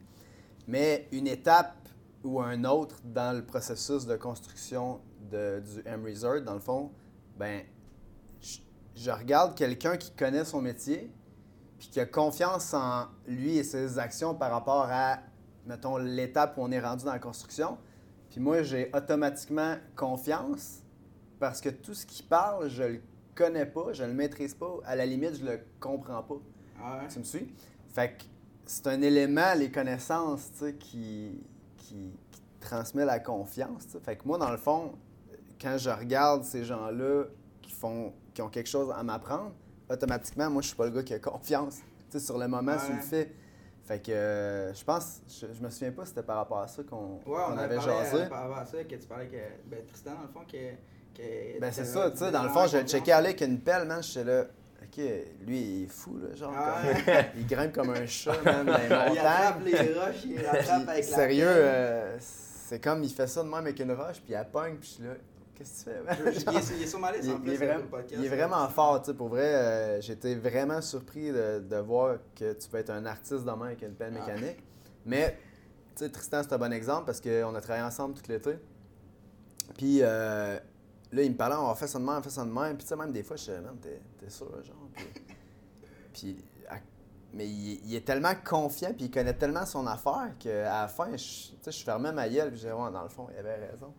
Mais 0.69 1.09
une 1.11 1.27
étape 1.27 1.89
ou 2.23 2.41
un 2.41 2.63
autre 2.65 3.01
dans 3.05 3.35
le 3.37 3.45
processus 3.45 4.07
de 4.07 4.17
construction 4.17 5.01
de- 5.31 5.61
du 5.61 5.83
M 5.85 6.05
Resort, 6.05 6.43
dans 6.43 6.55
le 6.55 6.61
fond, 6.61 6.93
ben, 7.37 7.63
je, 8.41 8.59
je 8.95 9.11
regarde 9.11 9.57
quelqu'un 9.57 9.97
qui 9.97 10.13
connaît 10.13 10.45
son 10.45 10.61
métier, 10.61 11.11
puis 11.79 11.89
qui 11.89 11.99
a 11.99 12.07
confiance 12.07 12.75
en 12.75 13.07
lui 13.27 13.57
et 13.57 13.65
ses 13.65 13.99
actions 13.99 14.35
par 14.37 14.53
rapport 14.53 14.87
à, 14.89 15.19
mettons, 15.67 15.97
l'étape 15.97 16.57
où 16.59 16.63
on 16.63 16.71
est 16.71 16.81
rendu 16.81 17.07
dans 17.07 17.13
la 17.13 17.19
construction. 17.19 17.77
Puis 18.31 18.41
moi, 18.41 18.63
j'ai 18.63 18.91
automatiquement 18.95 19.77
confiance 19.97 20.83
parce 21.39 21.61
que 21.61 21.69
tout 21.69 21.95
ce 21.95 22.07
qu'il 22.07 22.27
parle, 22.27 22.69
je 22.69 22.83
le 22.83 23.01
connais 23.35 23.67
pas, 23.67 23.93
je 23.93 24.05
le 24.05 24.13
maîtrise 24.13 24.55
pas. 24.55 24.79
À 24.85 24.95
la 24.97 25.07
limite, 25.07 25.37
je 25.41 25.45
le 25.45 25.61
comprends 25.81 26.23
pas. 26.23 26.37
Ah 26.83 26.99
ouais. 26.99 27.09
Tu 27.09 27.19
me 27.19 27.25
suis? 27.25 27.53
Fait 27.89 28.17
que 28.19 28.25
c'est 28.67 28.87
un 28.87 29.03
élément, 29.03 29.55
les 29.57 29.71
connaissances, 29.71 30.51
tu 30.53 30.59
sais, 30.59 30.75
qui, 30.75 31.41
qui, 31.77 32.13
qui 32.31 32.43
transmet 32.61 33.05
la 33.05 33.19
confiance. 33.19 33.87
tu 33.87 33.93
sais. 33.93 34.01
Fait 34.01 34.17
que 34.17 34.27
moi, 34.27 34.39
dans 34.39 34.51
le 34.51 34.57
fond, 34.59 34.93
quand 35.61 35.77
je 35.77 35.91
regarde 35.91 36.45
ces 36.45 36.65
gens-là 36.65 37.25
qui 37.63 37.73
font 37.73 38.13
qui 38.33 38.43
ont 38.43 38.49
quelque 38.49 38.69
chose 38.69 38.93
à 38.97 39.03
m'apprendre, 39.03 39.53
automatiquement, 39.91 40.49
moi, 40.51 40.63
je 40.63 40.69
suis 40.69 40.77
pas 40.77 40.85
le 40.85 40.93
gars 40.93 41.03
qui 41.03 41.15
a 41.15 41.19
confiance, 41.19 41.79
tu 42.11 42.19
sais, 42.19 42.25
sur 42.25 42.39
le 42.39 42.47
moment, 42.47 42.79
sur 42.79 42.91
le 42.91 42.95
Ouais. 42.97 43.01
fait. 43.03 43.35
Fait 43.85 43.99
que 44.01 44.13
euh, 44.13 44.73
je 44.75 44.85
pense, 44.85 45.21
je, 45.29 45.47
je 45.53 45.63
me 45.65 45.69
souviens 45.71 45.91
pas 45.91 46.03
si 46.05 46.11
c'était 46.11 46.23
par 46.23 46.37
rapport 46.37 46.59
à 46.61 46.69
ça 46.69 46.83
qu'on 46.85 47.21
Ouais, 47.27 47.41
on 47.49 47.59
avait 47.59 47.77
parlé 47.77 47.93
jasé. 48.05 48.27
par 48.29 48.43
rapport 48.43 48.59
à 48.59 48.65
ça, 48.67 48.85
que 48.85 48.95
tu 48.95 49.07
parlais 49.09 49.27
que 49.27 49.37
ben, 49.67 49.85
Tristan, 49.87 50.13
dans 50.15 50.23
le 50.23 50.29
fond, 50.29 50.41
que. 50.51 51.17
que 51.17 51.59
Ben 51.61 51.73
c'est 51.73 51.85
ça, 51.85 52.11
tu 52.11 52.19
sais, 52.19 52.31
dans 52.31 52.43
le 52.45 52.49
fond, 52.51 52.67
j'ai 52.67 52.81
confiance. 52.81 52.91
checké 52.91 53.13
aller 53.13 53.29
avec 53.29 53.41
une 53.41 53.59
pelle, 53.61 53.87
man, 53.89 54.01
j'étais 54.03 54.25
là, 54.25 54.45
ok, 54.83 55.03
lui, 55.47 55.61
il 55.61 55.85
est 55.85 55.89
fou, 55.89 56.19
là, 56.19 56.35
genre, 56.37 56.53
Ah 56.57 56.83
comme- 56.85 57.15
ouais. 57.15 57.31
il 57.37 57.47
grimpe 57.47 57.73
comme 57.73 57.91
un 57.91 58.07
chat, 58.07 58.41
man, 58.45 58.67
dans 58.67 58.77
les 58.77 58.87
Il 59.13 59.19
attrape 59.19 59.65
les 59.65 59.77
roches, 59.95 60.25
il 60.25 60.39
attrape 60.39 60.65
Puis, 60.65 60.91
avec 60.91 61.11
la 61.11 61.17
Sérieux, 61.17 61.47
euh, 61.49 62.17
c'est 62.21 62.81
comme 62.83 63.03
il 63.03 63.11
fait 63.11 63.27
ça 63.27 63.41
de 63.43 63.49
même 63.49 63.55
avec 63.55 63.81
une 63.81 63.93
roche, 63.93 64.21
puis 64.25 64.35
elle 64.35 64.47
pogne, 64.49 64.77
puis 64.77 64.89
je 64.89 64.95
suis 64.95 65.03
là, 65.03 65.15
qu'est-ce 65.65 65.85
que 65.85 65.91
tu 65.91 65.97
fais? 65.97 66.23
Il 66.23 66.29
est, 66.29 66.41
Genre, 66.41 66.55
il 66.77 66.83
est 66.83 66.87
sur 66.87 66.99
ma 66.99 67.13
liste 67.13 67.25
il, 67.25 67.33
en 67.33 67.41
il 67.45 67.53
est 67.53 67.57
vraiment, 67.57 67.79
le 67.79 67.87
podcast, 67.87 68.15
il 68.19 68.25
est 68.25 68.29
là. 68.29 68.37
vraiment 68.47 68.69
fort, 68.69 69.01
tu 69.03 69.11
sais, 69.11 69.17
pour 69.17 69.29
vrai, 69.29 69.55
euh, 69.55 70.01
j'étais 70.01 70.35
vraiment 70.35 70.81
surpris 70.81 71.31
de, 71.31 71.61
de 71.61 71.77
voir 71.77 72.17
que 72.35 72.53
tu 72.55 72.69
peux 72.69 72.79
être 72.79 72.91
un 72.91 73.05
artiste 73.07 73.45
de 73.45 73.51
même 73.51 73.63
avec 73.63 73.83
une 73.83 73.95
pelle 73.95 74.15
Ah. 74.17 74.27
mécanique. 74.27 74.59
Mais, 75.05 75.39
tu 75.97 76.05
sais, 76.05 76.11
Tristan, 76.11 76.43
c'est 76.43 76.53
un 76.55 76.59
bon 76.59 76.73
exemple 76.73 77.05
parce 77.07 77.21
qu'on 77.21 77.55
a 77.55 77.61
travaillé 77.61 77.85
ensemble 77.85 78.15
tout 78.15 78.23
l'été. 78.29 78.59
Puis 79.77 80.01
euh, 80.03 80.59
là, 81.13 81.23
il 81.23 81.31
me 81.31 81.37
parlait, 81.37 81.57
on 81.57 81.69
va 81.69 81.75
faire 81.75 81.89
ça 81.89 81.99
de 81.99 82.05
même, 82.05 82.17
on 82.19 82.23
fait 82.23 82.31
ça 82.31 82.45
de 82.45 82.51
même. 82.51 82.75
Puis 82.77 82.85
tu 82.85 82.89
sais, 82.89 82.97
même 82.97 83.13
des 83.13 83.23
fois, 83.23 83.37
je 83.37 83.43
suis 83.43 83.53
man, 83.53 83.77
t'es 83.81 84.31
sûr, 84.31 84.47
genre. 84.65 84.89
Puis, 84.95 85.05
puis, 86.13 86.45
à- 86.69 86.79
mais 87.33 87.47
il, 87.47 87.81
il 87.87 87.95
est 87.95 88.05
tellement 88.05 88.33
confiant, 88.45 88.93
puis 88.93 89.05
il 89.07 89.11
connaît 89.11 89.35
tellement 89.35 89.65
son 89.65 89.87
affaire 89.87 90.31
qu'à 90.39 90.83
la 90.83 90.89
fin, 90.89 91.11
je, 91.13 91.15
tu 91.15 91.55
sais, 91.63 91.71
je 91.73 91.85
fermais 91.85 92.13
ma 92.13 92.29
gueule, 92.29 92.49
puis 92.49 92.57
je 92.59 92.63
disais, 92.67 92.73
ouais, 92.73 92.91
dans 92.91 93.03
le 93.05 93.09
fond, 93.09 93.29
il 93.33 93.39
avait 93.39 93.67
raison. 93.71 93.95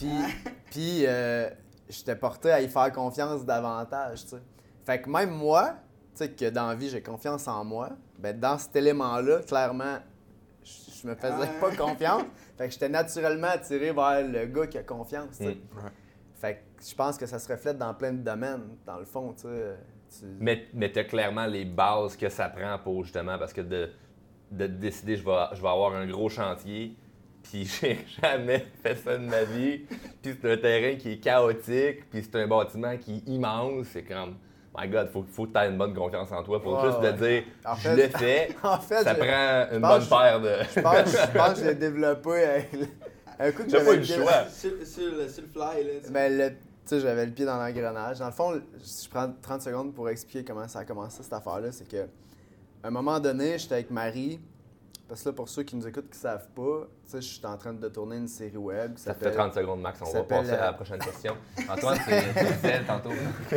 Puis, 0.00 0.52
puis 0.70 1.06
euh, 1.06 1.48
j'étais 1.88 2.16
porté 2.16 2.50
à 2.50 2.60
y 2.60 2.68
faire 2.68 2.90
confiance 2.92 3.44
davantage, 3.44 4.22
tu 4.22 4.30
sais. 4.30 4.42
Fait 4.84 5.00
que 5.00 5.10
même 5.10 5.30
moi, 5.30 5.74
tu 6.14 6.24
sais, 6.24 6.30
que 6.30 6.48
dans 6.48 6.68
la 6.68 6.74
vie, 6.74 6.88
j'ai 6.88 7.02
confiance 7.02 7.46
en 7.46 7.64
moi, 7.64 7.90
ben 8.18 8.38
dans 8.38 8.58
cet 8.58 8.74
élément-là, 8.76 9.40
clairement, 9.40 9.98
je, 10.64 11.06
me 11.06 11.14
faisais 11.14 11.48
pas 11.60 11.70
confiance. 11.76 12.24
Fait 12.56 12.66
que 12.66 12.72
j'étais 12.72 12.88
naturellement 12.88 13.48
attiré 13.48 13.92
vers 13.92 14.26
le 14.26 14.46
gars 14.46 14.66
qui 14.66 14.78
a 14.78 14.82
confiance, 14.82 15.36
tu 15.36 15.44
sais. 15.44 15.54
Mm. 15.54 15.76
Ouais. 15.84 15.90
Fait 16.34 16.54
que 16.54 16.84
je 16.88 16.94
pense 16.94 17.18
que 17.18 17.26
ça 17.26 17.38
se 17.38 17.50
reflète 17.52 17.76
dans 17.76 17.92
plein 17.92 18.12
de 18.12 18.22
domaines, 18.22 18.76
dans 18.86 18.98
le 18.98 19.04
fond, 19.04 19.34
tu 19.34 19.42
sais. 19.42 19.76
Tu- 20.18 20.24
Mais, 20.40 20.66
mais 20.72 20.90
tu 20.90 20.98
as 20.98 21.04
clairement 21.04 21.46
les 21.46 21.64
bases 21.64 22.16
que 22.16 22.28
ça 22.28 22.48
prend 22.48 22.78
pour 22.78 23.04
justement, 23.04 23.38
parce 23.38 23.52
que 23.52 23.60
de, 23.60 23.90
de 24.50 24.66
décider 24.66 25.16
je 25.16 25.24
vais, 25.24 25.44
je 25.52 25.60
vais 25.62 25.68
avoir 25.68 25.94
un 25.94 26.06
gros 26.06 26.28
chantier. 26.28 26.96
Puis 27.42 27.64
j'ai 27.80 27.98
jamais 28.22 28.66
fait 28.82 28.94
ça 28.96 29.16
de 29.18 29.24
ma 29.24 29.42
vie. 29.44 29.78
Puis 30.22 30.36
c'est 30.40 30.52
un 30.52 30.56
terrain 30.56 30.96
qui 30.96 31.12
est 31.12 31.18
chaotique. 31.18 32.08
Puis 32.10 32.22
c'est 32.22 32.36
un 32.40 32.46
bâtiment 32.46 32.96
qui 32.96 33.16
est 33.16 33.28
immense. 33.30 33.86
C'est 33.92 34.02
comme, 34.04 34.36
my 34.78 34.88
God, 34.88 35.08
faut, 35.12 35.24
faut 35.30 35.46
que 35.46 35.52
tu 35.52 35.58
aies 35.58 35.68
une 35.68 35.78
bonne 35.78 35.94
confiance 35.94 36.30
en 36.32 36.42
toi 36.42 36.62
pour 36.62 36.74
Ouais, 36.82 36.88
juste 36.88 37.00
ouais. 37.00 37.12
de 37.12 37.18
dire, 37.18 37.42
En 37.64 37.74
je 37.74 37.80
fait- 37.80 37.96
l'ai 37.96 38.08
fait. 38.08 38.56
En 38.62 38.78
fait, 38.78 39.02
Ça 39.02 39.14
je- 39.14 39.18
prend 39.20 39.74
une 39.76 39.80
bonne 39.80 40.02
que- 40.02 40.08
paire 40.08 40.40
de. 40.40 40.54
je 40.74 40.80
pense, 40.80 41.10
je 41.32 41.32
pense 41.38 41.52
que 41.54 41.60
je 41.60 41.64
l'ai 41.70 41.74
développé 41.74 42.66
le- 42.74 42.86
un 43.42 43.52
coup 43.52 43.64
que 43.64 43.70
J'ai 43.70 43.78
pas 43.84 43.92
eu 43.94 43.96
le 43.96 44.02
pied- 44.02 44.16
choix. 44.16 44.44
Sur, 44.50 44.70
le, 44.78 44.84
sur 44.84 45.42
le 45.42 45.48
fly, 45.48 45.84
là. 45.84 45.90
tu 46.00 46.06
sais. 46.06 46.12
Ben, 46.12 46.36
le- 46.38 46.50
tu 46.50 46.56
sais, 46.84 47.00
j'avais 47.00 47.24
le 47.26 47.32
pied 47.32 47.44
dans 47.46 47.56
l'engrenage. 47.56 48.18
Dans 48.18 48.26
le 48.26 48.32
fond, 48.32 48.60
si 48.82 49.06
je 49.06 49.10
prends 49.10 49.32
30 49.42 49.62
secondes 49.62 49.94
pour 49.94 50.08
expliquer 50.08 50.44
comment 50.44 50.68
ça 50.68 50.80
a 50.80 50.84
commencé, 50.84 51.22
cette 51.22 51.32
affaire-là, 51.32 51.72
c'est 51.72 51.88
que 51.88 52.02
à 52.82 52.88
un 52.88 52.90
moment 52.90 53.18
donné, 53.20 53.58
j'étais 53.58 53.74
avec 53.74 53.90
Marie. 53.90 54.40
Parce 55.10 55.24
que 55.24 55.28
là, 55.30 55.32
pour 55.32 55.48
ceux 55.48 55.64
qui 55.64 55.74
nous 55.74 55.88
écoutent 55.88 56.08
qui 56.08 56.18
savent 56.20 56.48
pas, 56.54 56.86
tu 57.04 57.10
sais, 57.10 57.20
je 57.20 57.26
suis 57.26 57.44
en 57.44 57.58
train 57.58 57.72
de 57.74 57.88
tourner 57.88 58.16
une 58.16 58.28
série 58.28 58.56
web 58.56 58.94
qui 58.94 59.02
Ça 59.02 59.12
fait 59.12 59.24
s'appelle 59.24 59.38
30 59.38 59.54
secondes 59.54 59.80
max, 59.80 59.98
on 60.02 60.04
ça 60.06 60.18
va 60.18 60.24
passer 60.24 60.52
à 60.52 60.56
la 60.60 60.68
euh, 60.70 60.72
prochaine 60.74 61.00
question. 61.00 61.36
Antoine, 61.68 61.98
c'est 62.06 62.78
tu 62.80 62.86
tantôt. 62.86 63.10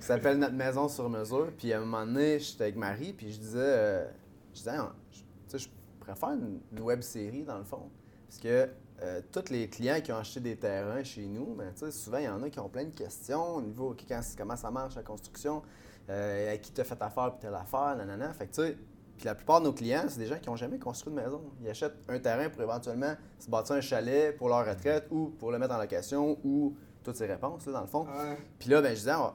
qui 0.00 0.04
s'appelle 0.04 0.38
Notre 0.38 0.56
maison 0.56 0.88
sur 0.88 1.08
mesure. 1.08 1.52
Puis 1.56 1.72
à 1.72 1.76
un 1.78 1.84
moment 1.84 2.04
donné, 2.04 2.40
j'étais 2.40 2.64
avec 2.64 2.74
Marie, 2.76 3.12
puis 3.12 3.30
je 3.30 3.38
disais, 3.38 3.58
euh, 3.60 4.04
je 4.52 4.58
disais, 4.58 4.72
Ah, 4.76 4.92
je- 5.12 5.18
tu 5.20 5.24
sais, 5.46 5.58
je 5.58 5.68
préfère 6.00 6.30
une, 6.30 6.58
une 6.72 6.80
web 6.80 7.02
série 7.02 7.44
dans 7.44 7.58
le 7.58 7.64
fond. 7.64 7.88
Parce 8.26 8.40
que 8.40 8.68
euh, 9.02 9.20
tous 9.30 9.48
les 9.50 9.68
clients 9.68 10.00
qui 10.02 10.10
ont 10.10 10.16
acheté 10.18 10.40
des 10.40 10.56
terrains 10.56 11.04
chez 11.04 11.24
nous, 11.28 11.54
ben, 11.54 11.72
tu 11.72 11.84
sais, 11.84 11.92
souvent, 11.92 12.18
il 12.18 12.24
y 12.24 12.28
en 12.28 12.42
a 12.42 12.50
qui 12.50 12.58
ont 12.58 12.68
plein 12.68 12.86
de 12.86 12.90
questions 12.96 13.54
au 13.54 13.62
niveau 13.62 13.90
OK, 13.92 14.04
quand- 14.08 14.20
comment 14.36 14.56
ça 14.56 14.72
marche 14.72 14.96
la 14.96 15.04
construction, 15.04 15.62
euh, 16.08 16.52
à 16.52 16.58
qui 16.58 16.72
t'as 16.72 16.82
fait 16.82 17.00
affaire 17.00 17.30
puis 17.30 17.42
telle 17.42 17.54
affaire, 17.54 17.94
nanana. 17.96 18.32
Fait 18.32 18.48
que 18.48 18.54
tu 18.56 18.62
sais, 18.62 18.76
puis 19.20 19.26
la 19.26 19.34
plupart 19.34 19.60
de 19.60 19.66
nos 19.66 19.74
clients, 19.74 20.06
c'est 20.08 20.18
des 20.18 20.26
gens 20.26 20.38
qui 20.38 20.48
n'ont 20.48 20.56
jamais 20.56 20.78
construit 20.78 21.12
de 21.12 21.20
maison. 21.20 21.42
Ils 21.60 21.68
achètent 21.68 21.98
un 22.08 22.18
terrain 22.18 22.48
pour 22.48 22.62
éventuellement 22.62 23.14
se 23.38 23.50
bâtir 23.50 23.76
un 23.76 23.82
chalet 23.82 24.34
pour 24.34 24.48
leur 24.48 24.66
retraite 24.66 25.08
ou 25.10 25.26
pour 25.38 25.52
le 25.52 25.58
mettre 25.58 25.74
en 25.74 25.78
location 25.78 26.38
ou 26.42 26.74
toutes 27.04 27.16
ces 27.16 27.26
réponses, 27.26 27.66
là, 27.66 27.72
dans 27.72 27.80
le 27.82 27.86
fond. 27.86 28.06
Ouais. 28.06 28.38
Puis 28.58 28.70
là, 28.70 28.80
ben, 28.80 28.88
je 28.88 29.00
disais, 29.00 29.10
ah, 29.10 29.34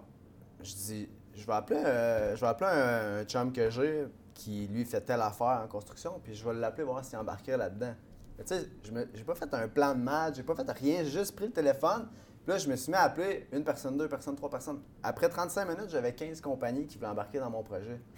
je 0.59 0.73
dis, 0.73 1.09
je 1.35 1.45
vais 1.45 1.53
appeler, 1.53 1.83
euh, 1.85 2.35
je 2.35 2.41
vais 2.41 2.47
appeler 2.47 2.71
un, 2.71 3.17
un 3.19 3.23
chum 3.25 3.53
que 3.53 3.69
j'ai 3.69 4.07
qui, 4.33 4.65
lui, 4.65 4.85
fait 4.85 5.01
telle 5.01 5.21
affaire 5.21 5.61
en 5.63 5.67
construction, 5.67 6.19
puis 6.23 6.33
je 6.33 6.43
vais 6.43 6.55
l'appeler 6.55 6.83
voir 6.83 7.05
s'il 7.05 7.19
embarquerait 7.19 7.57
là-dedans. 7.57 7.93
Tu 8.39 8.43
sais, 8.47 8.65
je 8.83 8.91
j'ai 9.13 9.23
pas 9.23 9.35
fait 9.35 9.53
un 9.53 9.67
plan 9.67 9.93
de 9.93 10.01
match, 10.01 10.37
j'ai 10.37 10.43
pas 10.43 10.55
fait 10.55 10.71
rien, 10.71 11.03
j'ai 11.03 11.19
juste 11.19 11.35
pris 11.35 11.45
le 11.45 11.53
téléphone. 11.53 12.07
Puis 12.43 12.53
là, 12.53 12.57
je 12.57 12.67
me 12.67 12.75
suis 12.75 12.91
mis 12.91 12.97
à 12.97 13.03
appeler 13.03 13.47
une 13.51 13.63
personne, 13.63 13.99
deux 13.99 14.09
personnes, 14.09 14.35
trois 14.35 14.49
personnes. 14.49 14.81
Après 15.03 15.29
35 15.29 15.65
minutes, 15.69 15.89
j'avais 15.89 16.15
15 16.15 16.41
compagnies 16.41 16.87
qui 16.87 16.97
voulaient 16.97 17.11
embarquer 17.11 17.37
dans 17.37 17.51
mon 17.51 17.61
projet. 17.61 18.01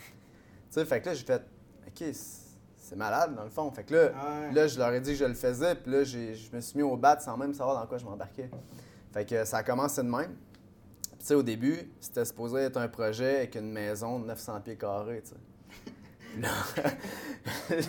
Tu 0.70 0.74
sais, 0.74 0.86
fait 0.86 1.00
que 1.00 1.06
là, 1.06 1.14
j'ai 1.14 1.24
fait, 1.24 1.42
OK, 1.88 2.04
c'est- 2.14 2.96
malade, 2.96 3.36
dans 3.36 3.44
le 3.44 3.50
fond. 3.50 3.70
Fait 3.72 3.84
que 3.84 3.94
là, 3.94 4.04
Ouais. 4.08 4.54
Là, 4.54 4.68
je 4.68 4.80
leur 4.80 4.94
ai 4.94 5.02
dit 5.02 5.12
que 5.12 5.18
je 5.18 5.26
le 5.26 5.34
faisais, 5.34 5.76
puis 5.76 5.92
là, 5.92 6.04
je 6.06 6.56
me 6.56 6.62
suis 6.62 6.78
mis 6.78 6.84
au 6.84 6.96
bat 6.96 7.20
sans 7.20 7.36
même 7.38 7.54
savoir 7.54 7.80
dans 7.82 7.86
quoi 7.86 7.98
je 7.98 8.06
m'embarquais. 8.06 8.50
Fait 9.12 9.26
que 9.26 9.44
ça 9.44 9.58
a 9.58 9.64
commencé 9.64 10.02
de 10.02 10.08
même. 10.08 10.36
Puis, 11.02 11.18
tu 11.20 11.26
sais, 11.26 11.34
au 11.36 11.44
début, 11.44 11.92
c'était 12.00 12.24
supposé 12.24 12.60
être 12.62 12.78
un 12.78 12.88
projet 12.88 13.38
avec 13.38 13.56
une 13.56 13.72
maison 13.72 14.20
de 14.20 14.26
900 14.28 14.62
pieds 14.62 14.78
carrés, 14.78 15.22
tu 15.24 15.32
sais. 15.32 15.36
Là, 16.42 16.50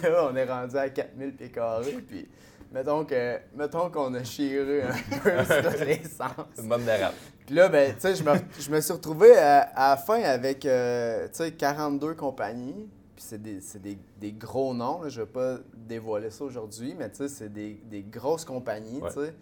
là, 0.11 0.29
on 0.31 0.35
est 0.37 0.45
rendu 0.45 0.77
à 0.77 0.89
4000 0.89 1.37
pieds 1.37 1.51
carrés, 1.51 1.99
puis 2.07 2.27
mettons 2.73 3.05
que 3.05 3.39
mettons 3.55 3.91
qu'on 3.91 4.15
a 4.15 4.25
chiré 4.25 4.83
un 4.83 4.93
peu 5.23 5.45
sur 5.45 5.85
les 5.85 6.03
sens. 6.05 6.33
C'est 6.55 6.63
une 6.63 6.69
bonne 6.69 6.85
dérape. 6.85 7.15
Puis 7.47 7.55
là, 7.55 7.69
ben, 7.69 7.95
tu 7.95 8.01
sais, 8.01 8.15
je 8.15 8.23
me, 8.25 8.33
je 8.59 8.71
me 8.71 8.81
suis 8.81 8.93
retrouvé 8.93 9.37
à, 9.37 9.61
à 9.75 9.91
la 9.91 9.97
fin 9.97 10.21
avec, 10.23 10.65
euh, 10.65 11.27
tu 11.29 11.35
sais, 11.35 11.53
42 11.53 12.15
compagnies. 12.15 12.89
Puis 13.19 13.25
c'est 13.27 13.43
des, 13.43 13.61
c'est 13.61 13.83
des, 13.83 13.99
des 14.21 14.31
gros 14.33 14.73
noms, 14.73 15.03
là. 15.03 15.09
je 15.09 15.23
vais 15.23 15.27
pas 15.27 15.59
dévoiler 15.75 16.31
ça 16.31 16.45
aujourd'hui, 16.45 16.95
mais 16.97 17.11
tu 17.11 17.17
sais, 17.17 17.29
c'est 17.29 17.49
des, 17.53 17.75
des 17.91 18.05
grosses 18.05 18.45
compagnies, 18.45 19.01
Ouais. 19.03 19.09
tu 19.13 19.15
sais. 19.25 19.35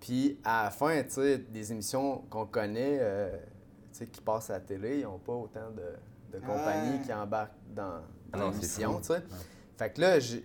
Puis 0.00 0.38
à 0.42 0.64
la 0.64 0.70
fin, 0.70 1.02
tu 1.02 1.10
sais, 1.10 1.36
des 1.36 1.70
émissions 1.70 2.22
qu'on 2.30 2.46
connaît, 2.46 2.96
euh, 3.02 3.36
tu 3.92 3.98
sais, 3.98 4.06
qui 4.06 4.22
passent 4.22 4.48
à 4.48 4.54
la 4.54 4.60
télé, 4.60 5.00
ils 5.00 5.02
n'ont 5.04 5.18
pas 5.18 5.34
autant 5.34 5.70
de, 5.76 6.38
de 6.38 6.40
compagnies 6.42 6.96
Ouais. 7.00 7.04
qui 7.04 7.12
embarquent 7.12 7.52
dans, 7.76 8.00
Ah 8.32 8.38
dans 8.38 8.50
c'est 8.52 8.60
l'émission, 8.60 8.98
tu 9.00 9.08
sais. 9.08 9.22
Fait 9.76 9.92
que 9.92 10.00
là, 10.00 10.18
j'ai... 10.18 10.42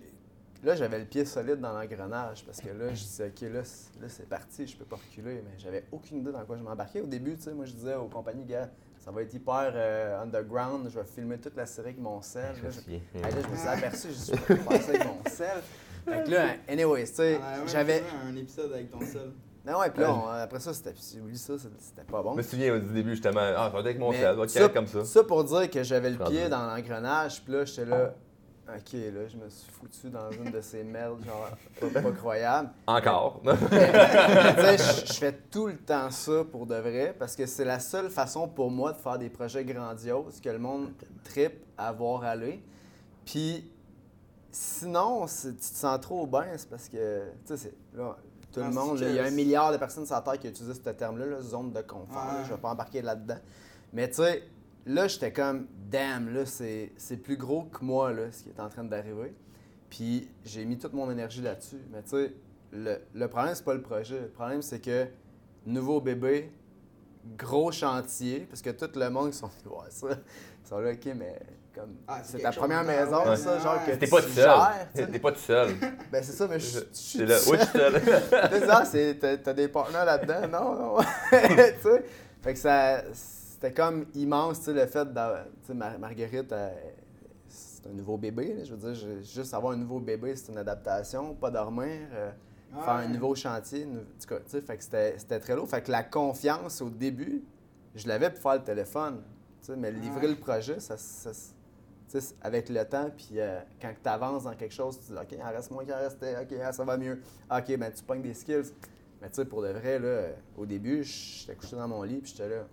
Là, 0.62 0.74
j'avais 0.74 0.98
le 0.98 1.06
pied 1.06 1.24
solide 1.24 1.60
dans 1.60 1.72
l'engrenage 1.72 2.44
parce 2.44 2.60
que 2.60 2.68
là, 2.68 2.88
je 2.92 3.02
disais, 3.02 3.28
OK, 3.28 3.40
là, 3.50 3.64
c'est- 3.64 3.98
là, 4.00 4.08
c'est 4.10 4.28
parti, 4.28 4.66
je 4.66 4.76
peux 4.76 4.84
pas 4.86 4.96
reculer. 4.96 5.42
Mais 5.44 5.58
j'avais 5.58 5.84
aucune 5.90 6.18
idée 6.18 6.32
dans 6.32 6.44
quoi 6.44 6.56
je 6.58 6.62
m'embarquais. 6.62 7.00
Au 7.00 7.06
début, 7.06 7.34
tu 7.36 7.42
sais, 7.44 7.54
moi, 7.54 7.64
je 7.64 7.72
disais 7.72 7.94
aux 7.94 8.08
compagnies, 8.08 8.44
gars, 8.44 8.68
ça 9.04 9.10
va 9.10 9.22
être 9.22 9.34
hyper 9.34 9.70
euh, 9.74 10.22
underground, 10.22 10.88
je 10.88 10.98
vais 10.98 11.04
filmer 11.04 11.38
toute 11.38 11.56
la 11.56 11.66
série 11.66 11.88
avec 11.88 12.00
mon 12.00 12.22
sel. 12.22 12.54
Je 12.56 12.62
Là, 12.62 12.68
me 12.68 12.72
je, 12.72 12.80
souviens. 12.80 13.00
Hey, 13.14 13.22
là, 13.22 13.28
je 13.42 13.48
me 13.48 13.56
suis 13.56 13.68
aperçu, 13.68 14.08
je 14.10 14.30
pas 14.54 14.78
faire 14.78 14.82
ça 14.82 14.88
avec 14.90 15.04
mon 15.06 15.30
sel. 15.30 15.62
Fait 16.06 16.24
que 16.24 16.30
là, 16.30 16.46
anyways, 16.68 17.04
tu 17.06 17.14
sais, 17.14 17.40
j'avais. 17.66 18.02
un 18.26 18.36
épisode 18.36 18.72
avec 18.72 18.90
ton 18.90 19.00
seul. 19.00 19.32
Non, 19.66 19.78
ouais, 19.78 19.88
puis 19.90 20.02
là, 20.02 20.12
on- 20.14 20.26
après 20.28 20.60
ça, 20.60 20.74
c'était. 20.74 20.92
Oublie 21.20 21.38
ça, 21.38 21.54
c'était 21.58 22.04
pas 22.10 22.22
bon. 22.22 22.32
Je 22.32 22.36
me 22.38 22.42
souviens 22.42 22.78
du 22.78 22.92
début 22.92 23.10
justement. 23.12 23.40
Ah, 23.40 23.72
avec 23.74 23.98
mon 23.98 24.12
sel, 24.12 24.38
ok, 24.38 24.50
ça, 24.50 24.68
comme 24.68 24.86
ça. 24.86 25.04
Ça 25.04 25.24
pour 25.24 25.42
dire 25.44 25.70
que 25.70 25.82
j'avais 25.82 26.10
le 26.10 26.18
pied 26.18 26.48
dans 26.50 26.66
l'engrenage, 26.66 27.42
puis 27.42 27.52
là, 27.54 27.64
j'étais 27.64 27.86
là. 27.86 28.14
OK, 28.66 28.92
là, 28.94 29.28
je 29.28 29.36
me 29.36 29.48
suis 29.50 29.70
foutu 29.70 30.08
dans 30.10 30.30
une 30.30 30.50
de 30.50 30.60
ces 30.62 30.82
merdes, 30.84 31.22
genre, 31.24 31.50
pas, 31.92 32.00
pas 32.00 32.12
croyable. 32.12 32.70
Encore. 32.86 33.42
Tu 33.44 33.76
sais, 34.78 35.04
je 35.06 35.12
fais 35.12 35.32
tout 35.50 35.66
le 35.66 35.76
temps 35.76 36.10
ça 36.10 36.44
pour 36.50 36.66
de 36.66 36.76
vrai, 36.76 37.14
parce 37.18 37.36
que 37.36 37.44
c'est 37.44 37.64
la 37.66 37.78
seule 37.78 38.08
façon 38.08 38.48
pour 38.48 38.70
moi 38.70 38.92
de 38.92 38.98
faire 38.98 39.18
des 39.18 39.28
projets 39.28 39.64
grandioses 39.64 40.40
que 40.40 40.48
le 40.48 40.58
monde 40.58 40.92
tripe 41.24 41.62
à 41.76 41.92
voir 41.92 42.24
aller. 42.24 42.62
Puis, 43.26 43.70
sinon, 44.50 45.26
tu 45.26 45.54
te 45.54 45.62
sens 45.64 46.00
trop 46.00 46.26
bien, 46.26 46.46
c'est 46.56 46.68
parce 46.70 46.88
que, 46.88 47.22
tu 47.46 47.56
sais, 47.56 47.56
c'est- 47.56 47.96
là, 47.96 48.16
tout 48.52 48.60
le 48.60 48.70
monde, 48.70 48.98
là, 49.00 49.08
il 49.08 49.14
y 49.16 49.18
a 49.18 49.24
un 49.24 49.30
milliard 49.30 49.72
de 49.72 49.76
personnes 49.76 50.06
sur 50.06 50.14
la 50.14 50.20
Terre 50.22 50.38
qui 50.38 50.48
utilisent 50.48 50.80
ce 50.82 50.90
terme-là, 50.90 51.26
là, 51.26 51.40
zone 51.42 51.72
de 51.72 51.82
confort. 51.82 52.24
là, 52.24 52.38
Ouais. 52.38 52.44
je 52.46 52.50
vais 52.54 52.60
pas 52.60 52.70
embarquer 52.70 53.02
là-dedans. 53.02 53.38
Mais 53.92 54.08
tu 54.08 54.16
sais, 54.16 54.42
là, 54.86 55.08
j'étais 55.08 55.32
comme, 55.32 55.66
damn, 55.90 56.32
là, 56.32 56.46
c'est 56.46 56.92
c'est 56.96 57.16
plus 57.16 57.36
gros 57.36 57.64
que 57.64 57.84
moi, 57.84 58.12
là, 58.12 58.30
ce 58.32 58.42
qui 58.42 58.48
est 58.50 58.60
en 58.60 58.68
train 58.68 58.84
d'arriver. 58.84 59.34
Puis 59.90 60.28
j'ai 60.44 60.64
mis 60.64 60.78
toute 60.78 60.92
mon 60.92 61.10
énergie 61.10 61.42
là-dessus. 61.42 61.80
Mais 61.92 62.02
tu 62.02 62.10
sais, 62.10 62.32
le, 62.72 62.98
le 63.14 63.28
problème, 63.28 63.54
c'est 63.54 63.64
pas 63.64 63.74
le 63.74 63.82
projet. 63.82 64.20
Le 64.20 64.28
problème, 64.28 64.62
c'est 64.62 64.80
que 64.80 65.06
nouveau 65.66 66.00
bébé, 66.00 66.50
gros 67.38 67.72
chantier, 67.72 68.40
parce 68.48 68.60
que 68.60 68.70
tout 68.70 68.90
le 68.98 69.08
monde 69.10 69.30
qui 69.30 69.38
sont 69.38 69.46
venus 69.48 69.64
voir 69.66 69.86
ça, 69.90 70.08
ils 70.10 70.68
sont 70.68 70.78
là, 70.78 70.92
OK, 70.92 71.08
mais 71.16 71.38
comme, 71.74 71.94
Ah, 72.06 72.20
c'est 72.22 72.38
ta 72.38 72.52
première 72.52 72.84
maison, 72.84 73.24
ouais. 73.28 73.36
ça, 73.36 73.58
genre 73.58 73.84
que. 73.84 73.92
T'es 73.92 74.06
tu 74.06 74.10
pas 74.10 74.22
tout 74.22 74.28
seul. 74.28 74.48
T'es 74.94 75.18
pas 75.18 75.32
tout 75.32 75.38
seul. 75.40 75.74
Ben 76.12 76.22
c'est 76.22 76.32
ça, 76.32 76.46
mais 76.48 76.60
je 76.60 76.80
suis 76.92 77.18
T'es 77.18 77.26
là. 77.26 77.36
Oui, 77.48 77.56
je 77.58 77.64
suis 77.64 79.20
seul. 79.20 79.38
T'as 79.42 79.52
des 79.52 79.68
partenaires 79.68 80.04
là-dedans, 80.04 80.48
non, 80.48 80.74
non. 80.74 80.96
tu 81.30 81.36
sais, 81.38 82.04
fait 82.42 82.52
que 82.52 82.58
ça, 82.58 83.02
c'était 83.64 83.74
comme 83.82 84.04
immense, 84.14 84.58
tu 84.58 84.64
sais, 84.66 84.72
le 84.74 84.86
fait 84.86 85.10
d'avoir, 85.12 85.44
tu 85.44 85.68
sais, 85.68 85.74
Mar- 85.74 85.98
Marguerite, 85.98 86.52
elle- 86.52 86.94
c'est 87.48 87.86
un 87.86 87.92
nouveau 87.92 88.18
bébé, 88.18 88.52
là, 88.54 88.64
je 88.64 88.74
veux 88.74 88.92
dire, 88.92 89.22
juste 89.22 89.54
avoir 89.54 89.72
un 89.72 89.76
nouveau 89.76 90.00
bébé, 90.00 90.36
c'est 90.36 90.52
une 90.52 90.58
adaptation, 90.58 91.34
pas 91.34 91.50
dormir, 91.50 91.88
euh, 92.12 92.30
faire 92.72 92.88
un 92.94 93.08
nouveau 93.08 93.34
chantier, 93.34 93.86
nou- 93.86 94.00
en 94.00 94.20
tout 94.20 94.28
cas, 94.28 94.36
tu 94.40 94.50
sais, 94.50 94.60
fait 94.60 94.76
que 94.76 94.82
c'était 94.84 95.40
très 95.40 95.54
lourd. 95.56 95.68
Fait 95.68 95.80
que 95.82 95.90
la 95.90 96.02
confiance 96.02 96.82
au 96.82 96.90
début, 96.90 97.42
je 97.94 98.06
l'avais 98.08 98.28
pour 98.30 98.40
faire 98.42 98.54
le 98.56 98.64
téléphone, 98.64 99.22
tu 99.62 99.68
sais, 99.68 99.76
mais 99.76 99.90
livrer 99.92 100.26
Ouais. 100.26 100.28
le 100.32 100.36
projet, 100.36 100.78
ça, 100.80 100.96
ça- 100.98 101.30
avec 102.42 102.68
le 102.68 102.84
temps, 102.84 103.10
puis 103.16 103.40
euh, 103.40 103.58
quand 103.80 103.92
tu 104.00 104.08
avances 104.08 104.44
dans 104.44 104.54
quelque 104.54 104.74
chose, 104.74 105.00
tu 105.00 105.12
dis, 105.12 105.18
OK, 105.18 105.32
il 105.32 105.42
en 105.42 105.50
reste 105.50 105.70
moins 105.72 105.84
qu'il 105.84 105.94
en 105.94 105.98
restait, 105.98 106.36
OK, 106.40 106.54
ah, 106.62 106.72
ça 106.72 106.84
va 106.84 106.96
mieux. 106.96 107.20
OK, 107.50 107.76
ben 107.76 107.90
tu 107.92 108.04
pognes 108.04 108.22
des 108.22 108.34
skills. 108.34 108.72
Mais 109.20 109.28
tu 109.30 109.36
sais, 109.36 109.44
pour 109.46 109.62
de 109.62 109.68
vrai, 109.68 109.98
là, 109.98 110.06
euh, 110.06 110.32
au 110.56 110.64
début, 110.66 111.02
j'étais 111.02 111.54
couché 111.56 111.74
dans 111.76 111.88
mon 111.88 112.02
lit, 112.04 112.18
puis 112.20 112.30
j'étais 112.30 112.48
là, 112.48 112.66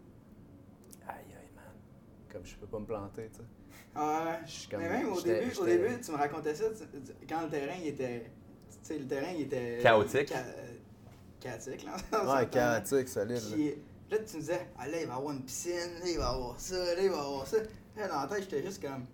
comme 2.31 2.45
je 2.45 2.55
peux 2.55 2.67
pas 2.67 2.79
me 2.79 2.85
planter, 2.85 3.29
tu 3.29 3.37
sais. 3.37 3.99
Ouais. 3.99 4.39
Je 4.45 4.51
suis 4.51 4.69
comme- 4.69 4.79
Mais 4.81 4.89
même 4.89 5.11
au 5.11 5.21
début, 5.21 5.51
au 5.59 5.65
début, 5.65 6.01
tu 6.01 6.11
me 6.11 6.17
racontais 6.17 6.55
ça, 6.55 6.65
tu- 6.69 7.25
quand 7.27 7.41
le 7.43 7.49
terrain 7.49 7.75
il 7.81 7.87
était. 7.87 8.31
Tu 8.69 8.77
sais, 8.83 8.97
le 8.99 9.05
terrain 9.07 9.31
il 9.35 9.41
était. 9.41 9.79
Chaotique. 9.81 10.29
cha- 10.29 10.39
euh, 10.39 10.73
chaotique, 11.39 11.83
là. 11.85 11.95
Ouais, 12.41 12.47
chaotique, 12.51 13.07
solide. 13.09 13.35
là. 13.35 13.41
Puis 13.53 13.75
là, 14.09 14.17
tu 14.19 14.35
me 14.35 14.39
disais, 14.41 14.67
ah 14.79 14.87
là, 14.87 15.01
il 15.01 15.07
va 15.07 15.13
y 15.13 15.17
avoir 15.17 15.33
une 15.33 15.43
piscine, 15.43 15.73
là, 15.99 16.05
il 16.09 16.17
va 16.17 16.23
y 16.23 16.27
avoir 16.35 16.59
ça, 16.59 16.75
là, 16.95 17.01
il 17.01 17.09
va 17.09 17.15
y 17.17 17.19
avoir 17.19 17.47
ça. 17.47 17.57
Là, 17.97 18.07
dans 18.07 18.21
la 18.21 18.27
tête, 18.27 18.43
j'étais 18.49 18.63
juste 18.63 18.81
comme. 18.81 19.05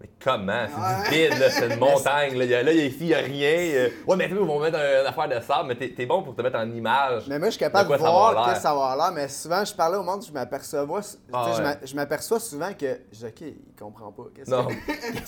Mais 0.00 0.08
comment? 0.22 0.66
C'est 1.10 1.10
du 1.10 1.28
vide, 1.30 1.38
là, 1.40 1.50
c'est 1.50 1.66
une 1.72 1.78
montagne. 1.80 2.38
Là, 2.38 2.44
Il 2.44 2.50
y 2.50 2.54
a- 2.54 2.62
là, 2.62 2.72
ici, 2.72 2.96
il 3.00 3.06
n'y 3.08 3.14
a 3.14 3.18
rien. 3.18 3.88
Ouais, 4.06 4.16
mais 4.16 4.26
ils 4.28 4.34
vont 4.36 4.60
mettre 4.60 4.78
un- 4.78 5.00
une 5.00 5.06
affaire 5.06 5.28
de 5.28 5.44
sable, 5.44 5.68
mais 5.68 5.74
t'es 5.90 6.06
bon 6.06 6.22
pour 6.22 6.34
te 6.36 6.42
mettre 6.42 6.56
en 6.58 6.70
image. 6.70 7.24
Mais 7.28 7.38
moi, 7.38 7.48
je 7.48 7.52
suis 7.52 7.60
capable 7.60 7.90
De 7.90 7.96
voir 7.96 8.44
qu'est-ce 8.46 8.56
que 8.56 8.62
ça 8.62 8.74
va 8.74 8.96
l'air, 8.96 9.12
mais 9.12 9.28
souvent, 9.28 9.64
je 9.64 9.74
parlais 9.74 9.96
au 9.96 10.02
monde, 10.04 10.24
je 10.24 10.32
m'aperçois, 10.32 10.86
tu 10.86 11.16
Ah 11.32 11.50
je 11.52 11.56
ouais. 11.58 11.62
m'a- 11.64 11.76
je 11.84 11.94
m'aperçois 11.96 12.38
souvent 12.40 12.72
que, 12.74 13.00
je 13.12 13.18
dis, 13.18 13.24
OK, 13.26 13.40
il 13.40 13.56
comprend 13.78 14.12
pas. 14.12 14.24
Qu'est-ce 14.34 14.50
Non. 14.50 14.66
que 14.68 14.74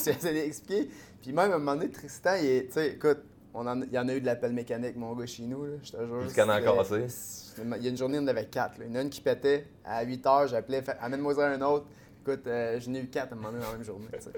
j'essaie 0.04 0.33
d'expliquer? 0.33 0.88
Puis 1.20 1.33
même, 1.33 1.50
à 1.50 1.54
un 1.56 1.59
moment 1.59 1.74
donné, 1.74 1.90
Tristan, 1.90 2.35
il 2.40 2.46
est, 2.46 2.66
tu 2.68 2.74
sais, 2.74 2.88
écoute, 2.90 3.18
on 3.52 3.66
en, 3.66 3.83
il 3.83 3.92
y 3.92 3.98
en 3.98 4.09
a 4.09 4.14
eu 4.14 4.20
de 4.20 4.26
l'appel 4.26 4.52
mécanique, 4.52 4.96
mon 4.96 5.12
gars, 5.14 5.26
chez 5.26 5.42
nous, 5.42 5.64
là, 5.64 5.72
je 5.83 5.90
te 5.90 5.96
jure. 5.96 6.20
Jusqu'à 6.22 6.46
en 6.46 6.50
c'était- 6.85 7.68
Il 7.76 7.83
y 7.83 7.87
a 7.88 7.90
une 7.90 7.96
journée, 7.96 8.18
on 8.20 8.22
en 8.22 8.28
avait 8.28 8.44
quatre. 8.46 8.78
là. 8.78 8.85
Il 8.87 8.92
y 8.92 8.96
en 8.96 9.00
a 9.00 9.02
une 9.02 9.11
qui 9.11 9.20
pétait 9.20 9.66
à 9.85 10.02
8 10.04 10.24
heures, 10.24 10.46
j'appelais, 10.46 10.85
amène-moi 11.00 11.35
un 11.44 11.61
autre. 11.62 11.87
Écoute, 12.20 12.46
euh, 12.46 12.78
j'en 12.80 12.94
ai 12.94 13.00
eu 13.00 13.09
quatre 13.09 13.33
à 13.33 13.35
un 13.35 13.37
moment 13.37 13.50
donné 13.50 13.64
dans 13.64 13.70
la 13.70 13.76
même 13.78 13.85
journée, 13.85 14.06
tu 14.12 14.20
sais. 14.20 14.33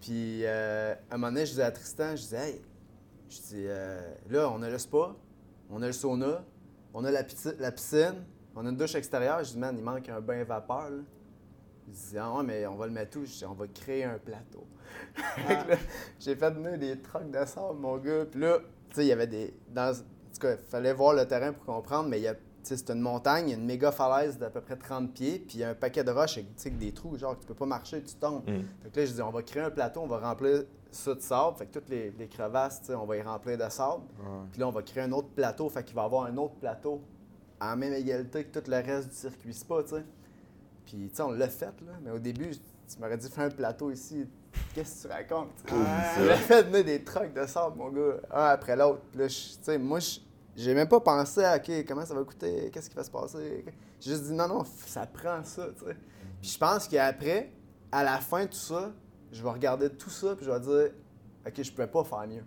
Puis, 0.00 0.40
euh, 0.44 0.94
un 1.10 1.16
moment 1.18 1.30
donné, 1.30 1.44
je 1.44 1.50
disais 1.50 1.62
à 1.62 1.70
Tristan, 1.70 2.16
je 2.16 2.22
disais, 2.22 2.48
hey, 2.48 2.62
je 3.28 3.36
dis, 3.36 3.64
euh, 3.66 4.14
là, 4.30 4.50
on 4.50 4.62
a 4.62 4.70
le 4.70 4.78
spa, 4.78 5.14
on 5.70 5.82
a 5.82 5.86
le 5.86 5.92
sauna, 5.92 6.42
on 6.94 7.04
a 7.04 7.10
la, 7.10 7.22
piscine, 7.22 8.24
on 8.56 8.64
a 8.64 8.70
une 8.70 8.76
douche 8.76 8.94
extérieure. 8.94 9.44
Je 9.44 9.52
dis, 9.52 9.58
man, 9.58 9.76
il 9.76 9.84
manque 9.84 10.08
un 10.08 10.20
bain 10.20 10.42
vapeur. 10.42 10.88
Là. 10.88 11.02
Il 11.86 11.92
dit, 11.92 12.18
ah 12.18 12.32
ouais, 12.34 12.42
mais 12.44 12.66
on 12.66 12.76
va 12.76 12.86
le 12.86 12.92
mettre 12.92 13.18
où? 13.18 13.26
Je 13.26 13.30
dis, 13.30 13.44
on 13.44 13.54
va 13.54 13.66
créer 13.68 14.04
un 14.04 14.18
plateau. 14.18 14.66
j'ai 16.18 16.34
fait 16.34 16.50
venir 16.50 16.78
des 16.78 16.98
trucs 16.98 17.30
de 17.30 17.44
sable, 17.44 17.78
mon 17.78 17.98
gars. 17.98 18.24
Puis 18.24 18.40
là, 18.40 18.58
tu 18.88 18.96
sais, 18.96 19.04
il 19.04 19.08
y 19.08 19.12
avait 19.12 19.26
des. 19.26 19.54
Dans, 19.68 19.92
en 19.92 20.34
tout 20.34 20.40
cas, 20.40 20.52
il 20.52 20.70
fallait 20.70 20.94
voir 20.94 21.12
le 21.12 21.26
terrain 21.28 21.52
pour 21.52 21.64
comprendre, 21.66 22.08
mais 22.08 22.18
il 22.18 22.22
y 22.22 22.28
a 22.28 22.36
c'est 22.62 22.90
une 22.90 23.00
montagne, 23.00 23.48
il 23.48 23.50
y 23.50 23.54
a 23.54 23.58
une 23.58 23.66
méga 23.66 23.90
falaise 23.90 24.38
d'à 24.38 24.50
peu 24.50 24.60
près 24.60 24.76
30 24.76 25.12
pieds, 25.12 25.38
puis 25.38 25.58
il 25.58 25.60
y 25.60 25.64
a 25.64 25.70
un 25.70 25.74
paquet 25.74 26.04
de 26.04 26.10
roches 26.10 26.38
avec 26.38 26.78
des 26.78 26.92
trous, 26.92 27.16
genre 27.16 27.38
tu 27.38 27.46
peux 27.46 27.54
pas 27.54 27.66
marcher, 27.66 28.02
tu 28.02 28.14
tombes. 28.14 28.44
Donc 28.44 28.54
mm. 28.54 28.96
là, 28.96 29.04
je 29.04 29.12
dis, 29.12 29.22
on 29.22 29.30
va 29.30 29.42
créer 29.42 29.62
un 29.62 29.70
plateau, 29.70 30.00
on 30.00 30.06
va 30.06 30.18
remplir 30.18 30.64
ça 30.90 31.14
de 31.14 31.20
sable, 31.20 31.56
fait 31.56 31.66
que 31.66 31.78
toutes 31.78 31.88
les, 31.88 32.28
crevasses, 32.30 32.82
on 32.90 33.06
va 33.06 33.16
y 33.16 33.22
remplir 33.22 33.58
de 33.58 33.68
sable. 33.68 34.02
Puis 34.50 34.60
là, 34.60 34.68
on 34.68 34.72
va 34.72 34.82
créer 34.82 35.02
un 35.02 35.12
autre 35.12 35.28
plateau, 35.28 35.68
fait 35.68 35.82
qu'il 35.82 35.96
va 35.96 36.02
y 36.02 36.04
avoir 36.04 36.24
un 36.24 36.36
autre 36.36 36.54
plateau 36.54 37.02
en 37.60 37.76
même 37.76 37.92
égalité 37.92 38.44
que 38.44 38.58
tout 38.58 38.70
le 38.70 38.76
reste 38.76 39.08
du 39.08 39.14
circuit 39.14 39.54
spa, 39.54 39.82
tu 39.82 39.90
sais. 39.90 40.04
Puis, 40.84 41.08
tu 41.08 41.14
sais, 41.14 41.22
on 41.22 41.30
l'a 41.30 41.48
fait, 41.48 41.66
là, 41.66 41.92
mais 42.02 42.10
au 42.10 42.18
début, 42.18 42.50
tu 42.50 43.00
m'aurais 43.00 43.16
dit, 43.16 43.28
fais 43.28 43.42
un 43.42 43.50
plateau 43.50 43.90
ici. 43.90 44.26
Qu'est-ce 44.74 45.04
que 45.04 45.08
tu 45.08 45.14
racontes? 45.14 45.50
J'ai 46.18 46.34
fait 46.36 46.84
des 46.84 47.02
trucs 47.04 47.32
de 47.32 47.46
sable, 47.46 47.76
mon 47.78 47.88
gars, 47.88 48.16
un 48.32 48.46
après 48.46 48.76
l'autre. 48.76 49.02
Là, 49.14 49.28
tu 49.28 49.34
sais, 49.34 49.78
moi, 49.78 50.00
je 50.00 50.18
j'ai 50.56 50.74
même 50.74 50.88
pas 50.88 51.00
pensé 51.00 51.42
à 51.44 51.56
OK, 51.56 51.70
comment 51.86 52.04
ça 52.04 52.14
va 52.14 52.24
coûter, 52.24 52.70
qu'est-ce 52.72 52.90
qui 52.90 52.96
va 52.96 53.04
se 53.04 53.10
passer. 53.10 53.64
J'ai 54.00 54.10
juste 54.10 54.24
dit 54.24 54.32
non, 54.32 54.48
non, 54.48 54.64
ça 54.86 55.06
prend 55.06 55.42
ça, 55.44 55.68
tu 55.78 55.84
sais. 55.86 55.96
Puis 56.40 56.50
je 56.50 56.58
pense 56.58 56.88
qu'après, 56.88 57.52
à 57.90 58.02
la 58.02 58.18
fin 58.18 58.42
de 58.44 58.50
tout 58.50 58.56
ça, 58.56 58.92
je 59.30 59.42
vais 59.42 59.50
regarder 59.50 59.88
tout 59.90 60.10
ça 60.10 60.34
puis 60.36 60.44
je 60.44 60.50
vais 60.50 60.60
dire 60.60 60.90
OK, 61.46 61.62
je 61.62 61.70
pouvais 61.70 61.86
pas 61.86 62.04
faire 62.04 62.26
mieux. 62.26 62.44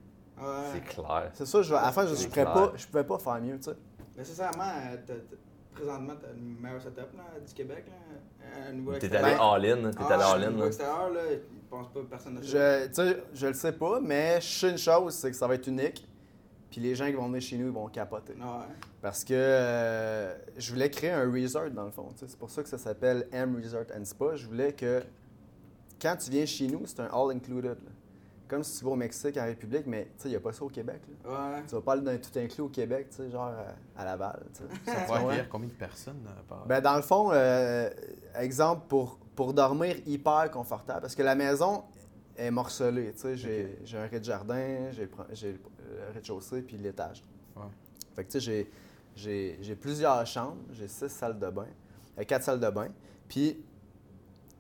C'est 0.73 0.83
clair. 0.83 1.31
C'est 1.33 1.45
ça, 1.45 1.61
je 1.61 1.69
vais, 1.69 1.79
à 1.79 1.83
la 1.83 1.91
fin, 1.91 2.05
je 2.05 2.13
ne 2.13 2.43
pas, 2.43 2.73
je 2.75 2.85
pouvais 2.85 3.03
pas 3.03 3.17
faire 3.17 3.41
mieux, 3.41 3.57
tu 3.57 3.63
sais. 3.63 3.77
Nécessairement, 4.17 4.71
euh, 5.09 5.17
présentement, 5.73 6.13
tu 6.19 6.25
as 6.25 6.33
le 6.33 6.61
meilleur 6.61 6.81
setup 6.81 7.15
là, 7.15 7.23
du 7.45 7.53
Québec. 7.53 7.85
Là, 7.87 8.99
T'es 8.99 9.15
allé 9.15 9.33
all-in. 9.33 9.91
T'es 9.91 10.13
allé 10.13 10.23
all-in. 10.23 10.65
extérieur, 10.65 11.09
là, 11.09 11.21
je 11.31 11.69
pense 11.69 11.87
pas 11.89 11.99
personne 12.09 12.35
ne 12.35 12.41
je, 12.41 13.21
je 13.33 13.47
le 13.47 13.53
sais 13.53 13.73
pas, 13.73 13.99
mais 13.99 14.39
je 14.39 14.47
sais 14.47 14.69
une 14.71 14.77
chose, 14.77 15.15
c'est 15.15 15.31
que 15.31 15.35
ça 15.35 15.47
va 15.47 15.55
être 15.55 15.67
unique. 15.67 16.07
Puis 16.69 16.81
les 16.81 16.95
gens 16.95 17.05
qui 17.05 17.13
vont 17.13 17.27
venir 17.27 17.41
chez 17.41 17.57
nous, 17.57 17.67
ils 17.67 17.73
vont 17.73 17.87
capoter. 17.87 18.33
Parce 19.01 19.23
que 19.23 19.33
euh, 19.33 20.35
je 20.57 20.71
voulais 20.71 20.89
créer 20.89 21.11
un 21.11 21.31
resort, 21.31 21.69
dans 21.69 21.85
le 21.85 21.91
fond. 21.91 22.09
C'est 22.15 22.37
pour 22.37 22.49
ça 22.49 22.63
que 22.63 22.69
ça 22.69 22.77
s'appelle 22.77 23.27
M 23.31 23.59
Resort 23.63 23.85
and 23.97 24.05
Spa. 24.05 24.35
Je 24.35 24.47
voulais 24.47 24.73
que 24.73 25.03
quand 26.01 26.15
tu 26.17 26.29
viens 26.31 26.45
chez 26.45 26.67
nous, 26.67 26.85
c'est 26.85 26.99
un 26.99 27.09
all-included. 27.13 27.77
Comme 28.47 28.63
si 28.63 28.77
tu 28.77 28.85
vas 28.85 28.91
au 28.91 28.95
Mexique, 28.95 29.37
en 29.37 29.45
République, 29.45 29.87
mais 29.87 30.07
il 30.23 30.29
n'y 30.29 30.35
a 30.35 30.39
pas 30.39 30.53
ça 30.53 30.63
au 30.63 30.69
Québec. 30.69 31.01
Là. 31.23 31.61
Tu 31.67 31.73
vas 31.73 31.81
pas 31.81 31.93
aller 31.93 32.03
d'un 32.03 32.17
tout 32.17 32.37
inclus 32.37 32.61
au 32.61 32.69
Québec, 32.69 33.07
genre 33.31 33.51
à, 33.95 34.05
Laval. 34.05 34.43
Ça 34.85 34.93
va 35.07 35.33
dire 35.33 35.49
combien 35.49 35.67
de 35.67 35.73
personnes 35.73 36.21
euh, 36.27 36.41
par... 36.47 36.65
ben, 36.67 36.79
Dans 36.79 36.95
le 36.95 37.01
fond, 37.01 37.31
euh, 37.31 37.89
exemple, 38.35 38.83
pour, 38.87 39.17
pour 39.35 39.51
dormir 39.51 39.95
hyper 40.05 40.51
confortable, 40.51 41.01
parce 41.01 41.15
que 41.15 41.23
la 41.23 41.33
maison 41.33 41.85
est 42.37 42.51
morcelée. 42.51 43.13
J'ai 43.33 43.97
un 43.97 44.07
rez-de-jardin, 44.07 44.91
j'ai 45.31 45.59
le 45.95 46.13
rez-de-chaussée 46.13 46.61
puis 46.61 46.77
l'étage. 46.77 47.23
Fait 48.15 48.23
que 48.23 48.31
tu 48.31 48.41
sais, 48.41 48.67
j'ai 49.15 49.75
plusieurs 49.75 50.25
chambres, 50.25 50.61
j'ai 50.71 50.87
six 50.87 51.09
salles 51.09 51.39
de 51.39 51.49
bain, 51.49 51.67
euh, 52.19 52.23
quatre 52.23 52.43
salles 52.43 52.59
de 52.59 52.69
bain. 52.69 52.89
Puis 53.27 53.63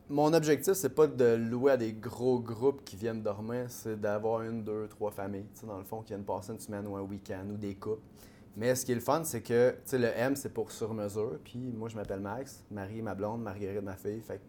mon 0.09 0.33
objectif, 0.33 0.73
c'est 0.73 0.89
pas 0.93 1.07
de 1.07 1.35
louer 1.35 1.71
à 1.71 1.77
des 1.77 1.93
gros 1.93 2.39
groupes 2.39 2.83
qui 2.83 2.95
viennent 2.95 3.23
dormir, 3.23 3.65
c'est 3.69 3.99
d'avoir 3.99 4.41
une, 4.41 4.63
deux, 4.63 4.87
trois 4.87 5.11
familles, 5.11 5.47
tu 5.53 5.61
sais, 5.61 5.67
dans 5.67 5.77
le 5.77 5.83
fond, 5.83 6.01
qui 6.01 6.09
viennent 6.09 6.25
passer 6.25 6.51
une 6.51 6.59
semaine 6.59 6.85
ou 6.87 6.95
un 6.95 7.01
week-end 7.01 7.45
ou 7.49 7.57
des 7.57 7.75
couples. 7.75 8.03
Mais 8.55 8.73
ce 8.75 8.85
qui 8.85 8.91
est 8.91 8.95
le 8.95 9.01
fun, 9.01 9.23
c'est 9.23 9.41
que, 9.41 9.71
tu 9.71 9.77
sais, 9.85 9.97
le 9.97 10.07
M, 10.07 10.35
c'est 10.35 10.53
pour 10.53 10.71
sur 10.71 10.93
mesure. 10.93 11.39
Puis 11.43 11.57
moi, 11.57 11.89
je 11.89 11.95
m'appelle 11.95 12.21
Max, 12.21 12.63
Marie, 12.71 13.01
ma 13.01 13.15
blonde, 13.15 13.41
Marguerite, 13.41 13.81
ma 13.81 13.95
fille. 13.95 14.21
Fait 14.21 14.39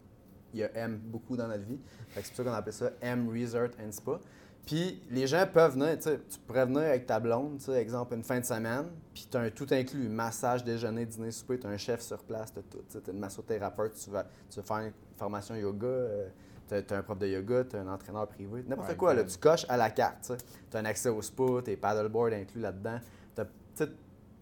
il 0.54 0.60
y 0.60 0.64
a 0.64 0.74
M 0.76 0.98
beaucoup 1.02 1.36
dans 1.36 1.48
notre 1.48 1.64
vie. 1.64 1.78
Fait 2.08 2.22
c'est 2.22 2.28
pour 2.28 2.36
ça 2.36 2.44
qu'on 2.44 2.52
appelle 2.52 2.72
ça 2.72 2.90
M 3.00 3.28
Resort 3.28 3.70
and 3.84 3.92
Spa. 3.92 4.20
Puis 4.66 5.00
les 5.10 5.28
gens 5.28 5.46
peuvent 5.50 5.74
venir, 5.74 5.96
tu 6.00 6.38
pourrais 6.44 6.66
venir 6.66 6.82
avec 6.82 7.06
ta 7.06 7.20
blonde, 7.20 7.60
exemple, 7.76 8.14
une 8.14 8.24
fin 8.24 8.40
de 8.40 8.44
semaine, 8.44 8.86
puis 9.14 9.28
tu 9.30 9.36
as 9.36 9.40
un 9.40 9.50
tout 9.50 9.68
inclus, 9.70 10.08
massage, 10.08 10.64
déjeuner, 10.64 11.06
dîner, 11.06 11.30
souper, 11.30 11.60
tu 11.60 11.68
as 11.68 11.70
un 11.70 11.76
chef 11.76 12.00
sur 12.00 12.18
place, 12.24 12.52
tu 12.52 12.58
as 12.58 12.62
tout. 12.62 12.82
Tu 12.90 12.98
as 12.98 13.12
une 13.12 13.20
massothérapeute, 13.20 13.94
tu 13.94 14.10
vas, 14.10 14.26
tu 14.50 14.60
vas 14.60 14.62
faire 14.64 14.86
une 14.86 14.92
formation 15.16 15.54
yoga, 15.54 15.86
euh, 15.86 16.28
tu 16.68 16.74
as, 16.74 16.96
un 16.98 17.02
prof 17.02 17.16
de 17.16 17.28
yoga, 17.28 17.62
tu 17.62 17.76
as 17.76 17.80
un 17.80 17.86
entraîneur 17.86 18.26
privé, 18.26 18.64
n'importe 18.66 18.96
quoi, 18.96 19.14
là, 19.14 19.22
tu 19.22 19.38
coches 19.38 19.64
à 19.68 19.76
la 19.76 19.90
carte. 19.90 20.32
Tu 20.68 20.76
as 20.76 20.80
un 20.80 20.84
accès 20.84 21.10
au 21.10 21.22
spa, 21.22 21.44
tu 21.64 21.70
as 21.70 21.76
paddleboard 21.76 22.32
inclus 22.32 22.60
là-dedans. 22.60 22.98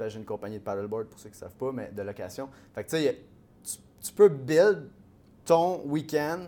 J'ai 0.06 0.18
une 0.18 0.24
compagnie 0.24 0.58
de 0.58 0.64
paddleboard 0.64 1.06
pour 1.06 1.20
ceux 1.20 1.28
qui 1.28 1.36
ne 1.36 1.40
savent 1.40 1.54
pas, 1.54 1.70
mais 1.70 1.92
de 1.92 2.02
location. 2.02 2.48
Fait 2.74 2.82
que 2.82 2.88
tu 2.90 2.96
sais, 2.96 3.20
tu 4.00 4.12
peux 4.12 4.28
build 4.28 4.88
ton 5.44 5.82
week-end 5.84 6.46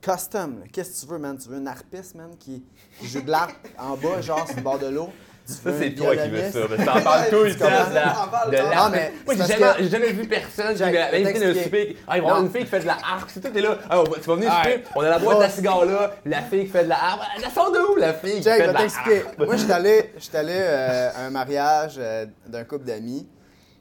custom. 0.00 0.64
Qu'est-ce 0.72 1.00
que 1.02 1.06
tu 1.06 1.12
veux, 1.12 1.18
man? 1.18 1.38
Tu 1.38 1.48
veux 1.48 1.58
une 1.58 1.68
harpiste, 1.68 2.14
man, 2.14 2.30
qui, 2.38 2.64
joue 3.02 3.22
de 3.22 3.30
l'harpe 3.30 3.68
en 3.78 3.96
bas, 3.96 4.20
genre 4.20 4.46
sur 4.46 4.56
le 4.56 4.62
bord 4.62 4.78
de 4.78 4.88
l'eau? 4.88 5.10
Ça, 5.44 5.70
c'est 5.76 5.94
toi 5.94 6.16
qui 6.16 6.28
veux 6.28 6.50
ça. 6.50 6.60
T'en 6.84 7.00
parles 7.00 7.24
tout 7.30 7.42
le 7.42 7.54
temps 7.56 7.66
de 7.66 7.94
la 7.94 8.88
mais 8.90 9.12
Moi, 9.26 9.34
j'ai 9.34 9.46
jamais, 9.46 9.88
jamais, 9.88 10.12
vu 10.12 10.26
personne 10.28 10.74
qui 10.74 10.82
m'a 10.82 10.88
invité 11.12 11.44
un 11.44 11.62
souper. 11.62 11.96
Ah, 12.06 12.14
avoir 12.14 12.40
une 12.40 12.50
fille 12.50 12.62
qui 12.62 12.68
fait 12.68 12.80
de 12.80 12.86
la 12.86 12.94
harpe. 12.94 13.28
C'est 13.28 13.40
tout, 13.40 13.48
t'es 13.48 13.60
là. 13.60 13.76
Ah, 13.90 14.02
tu 14.14 14.20
vas 14.20 14.34
venir 14.36 14.52
souper. 14.52 14.84
On 14.94 15.00
a 15.00 15.08
la 15.08 15.18
boîte 15.18 15.48
de 15.48 15.52
cigare 15.52 15.84
là. 15.84 16.14
La 16.24 16.42
fille 16.42 16.64
qui 16.66 16.70
fait 16.70 16.84
de 16.84 16.88
la 16.88 17.02
harpe. 17.02 17.22
Elle 17.36 17.50
sort 17.50 17.72
de 17.72 17.78
où, 17.78 17.96
la 17.96 18.14
fille 18.14 18.36
qui 18.36 18.42
fait 18.44 18.68
de 18.68 18.72
la 18.72 18.80
harpe? 18.80 19.38
Moi, 19.38 19.56
j'étais 19.56 19.72
allé, 19.72 20.12
allé 20.34 20.54
euh, 20.54 21.10
à 21.14 21.26
un 21.26 21.30
mariage 21.30 21.94
euh, 21.98 22.26
d'un 22.46 22.64
couple 22.64 22.84
d'amis 22.84 23.26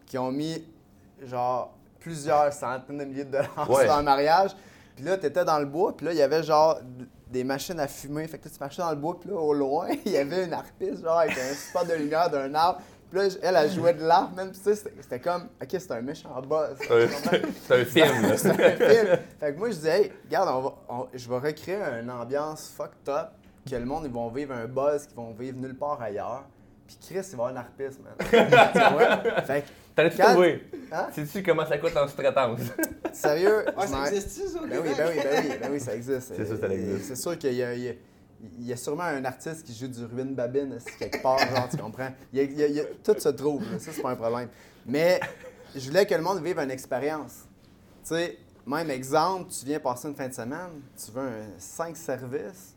qui 0.07 0.17
ont 0.17 0.31
mis, 0.31 0.63
genre, 1.25 1.77
plusieurs 1.99 2.51
centaines 2.51 2.97
de 2.97 3.05
milliers 3.05 3.25
de 3.25 3.31
dollars 3.31 3.67
sur 3.67 3.93
un 3.93 4.01
mariage. 4.01 4.51
Puis 4.95 5.05
là, 5.05 5.17
tu 5.17 5.25
étais 5.25 5.45
dans 5.45 5.59
le 5.59 5.65
bois, 5.65 5.95
puis 5.95 6.05
là, 6.05 6.13
il 6.13 6.17
y 6.17 6.21
avait 6.21 6.43
genre 6.43 6.79
des 7.29 7.43
machines 7.43 7.79
à 7.79 7.87
fumer. 7.87 8.27
Fait 8.27 8.37
que 8.37 8.49
tu 8.49 8.59
marchais 8.59 8.81
dans 8.81 8.91
le 8.91 8.97
bois, 8.97 9.19
puis 9.19 9.29
là, 9.29 9.35
au 9.35 9.53
loin, 9.53 9.89
il 10.05 10.11
y 10.11 10.17
avait 10.17 10.45
une 10.45 10.53
harpiste, 10.53 11.01
genre 11.03 11.19
avec 11.19 11.37
un 11.37 11.53
spot 11.53 11.87
de 11.87 11.93
lumière 11.95 12.29
d'un 12.29 12.53
arbre. 12.53 12.81
Puis 13.09 13.19
là, 13.19 13.27
elle, 13.41 13.55
a 13.57 13.67
joué 13.67 13.93
de 13.93 14.03
l'art, 14.05 14.31
même, 14.31 14.53
tu 14.53 14.59
sais, 14.61 14.73
c'était 14.75 15.19
comme, 15.19 15.49
OK, 15.61 15.67
c'est 15.69 15.91
un 15.91 16.01
méchant 16.01 16.41
boss. 16.41 16.77
C'est 17.67 17.81
un 17.81 17.85
film, 17.85 18.21
là. 18.21 18.37
c'est 18.37 18.49
un 18.51 18.77
film. 18.77 19.17
Fait 19.37 19.53
que 19.53 19.59
moi, 19.59 19.69
je 19.69 19.75
disais, 19.75 20.01
hey, 20.03 20.11
regarde, 20.25 20.49
on 20.49 20.61
va, 20.61 21.07
je 21.13 21.29
vais 21.29 21.37
recréer 21.37 21.81
une 22.01 22.09
ambiance 22.09 22.69
fucked 22.69 23.09
up, 23.09 23.31
que 23.69 23.75
le 23.75 23.85
monde, 23.85 24.03
ils 24.05 24.11
vont 24.11 24.29
vivre 24.29 24.53
un 24.53 24.65
buzz, 24.65 25.05
qu'ils 25.07 25.17
vont 25.17 25.33
vivre 25.33 25.57
nulle 25.57 25.75
part 25.75 26.01
ailleurs. 26.01 26.45
Puis 26.87 26.97
Chris, 27.01 27.27
il 27.31 27.37
va 27.37 27.47
avoir 27.47 27.49
un 27.49 27.55
harpiste, 27.57 27.99
man. 28.01 28.13
fait 29.45 29.61
que 29.61 29.67
T'allais-tu 29.95 30.17
trouver? 30.17 30.69
Hein? 30.91 31.07
Sais-tu 31.13 31.43
comment 31.43 31.65
ça 31.65 31.77
coûte 31.77 31.95
en 31.95 32.07
sous-traitance? 32.07 32.59
Sérieux? 33.13 33.65
Ouais, 33.77 33.87
ça 33.87 34.11
existe 34.11 34.29
ça? 34.29 34.59
Ben 34.59 34.79
oui, 34.83 34.89
ben 34.97 35.09
oui, 35.09 35.19
ben 35.23 35.43
oui, 35.43 35.57
ben 35.61 35.71
oui, 35.71 35.79
ça 35.79 35.95
existe. 35.95 36.33
C'est 36.35 36.45
sûr 36.45 36.59
que 36.59 36.67
ça 36.67 36.73
existe. 36.73 37.05
C'est 37.05 37.15
sûr 37.15 37.37
qu'il 37.37 37.53
y 37.53 37.63
a, 37.63 37.73
il 37.73 37.95
y 38.59 38.73
a, 38.73 38.77
sûrement 38.77 39.03
un 39.03 39.23
artiste 39.25 39.65
qui 39.65 39.73
joue 39.73 39.87
du 39.87 40.03
ruine 40.05 40.33
babine 40.33 40.77
quelque 40.97 41.21
part, 41.21 41.39
genre, 41.39 41.69
tu 41.69 41.77
comprends? 41.77 42.09
Il 42.33 42.39
y 42.39 42.41
a, 42.41 42.67
il 42.67 42.75
y 42.75 42.79
a, 42.79 42.83
tout 43.03 43.15
se 43.17 43.29
trouve, 43.29 43.63
ça, 43.77 43.91
c'est 43.91 44.01
pas 44.01 44.11
un 44.11 44.15
problème. 44.15 44.49
Mais 44.85 45.19
je 45.75 45.87
voulais 45.87 46.05
que 46.05 46.15
le 46.15 46.21
monde 46.21 46.43
vive 46.43 46.59
une 46.59 46.71
expérience. 46.71 47.45
Tu 48.03 48.15
sais, 48.15 48.37
même 48.65 48.89
exemple, 48.89 49.51
tu 49.51 49.65
viens 49.65 49.79
passer 49.79 50.07
une 50.07 50.15
fin 50.15 50.27
de 50.27 50.33
semaine, 50.33 50.81
tu 50.97 51.11
veux 51.11 51.21
un 51.21 51.45
5 51.57 51.95
services, 51.95 52.75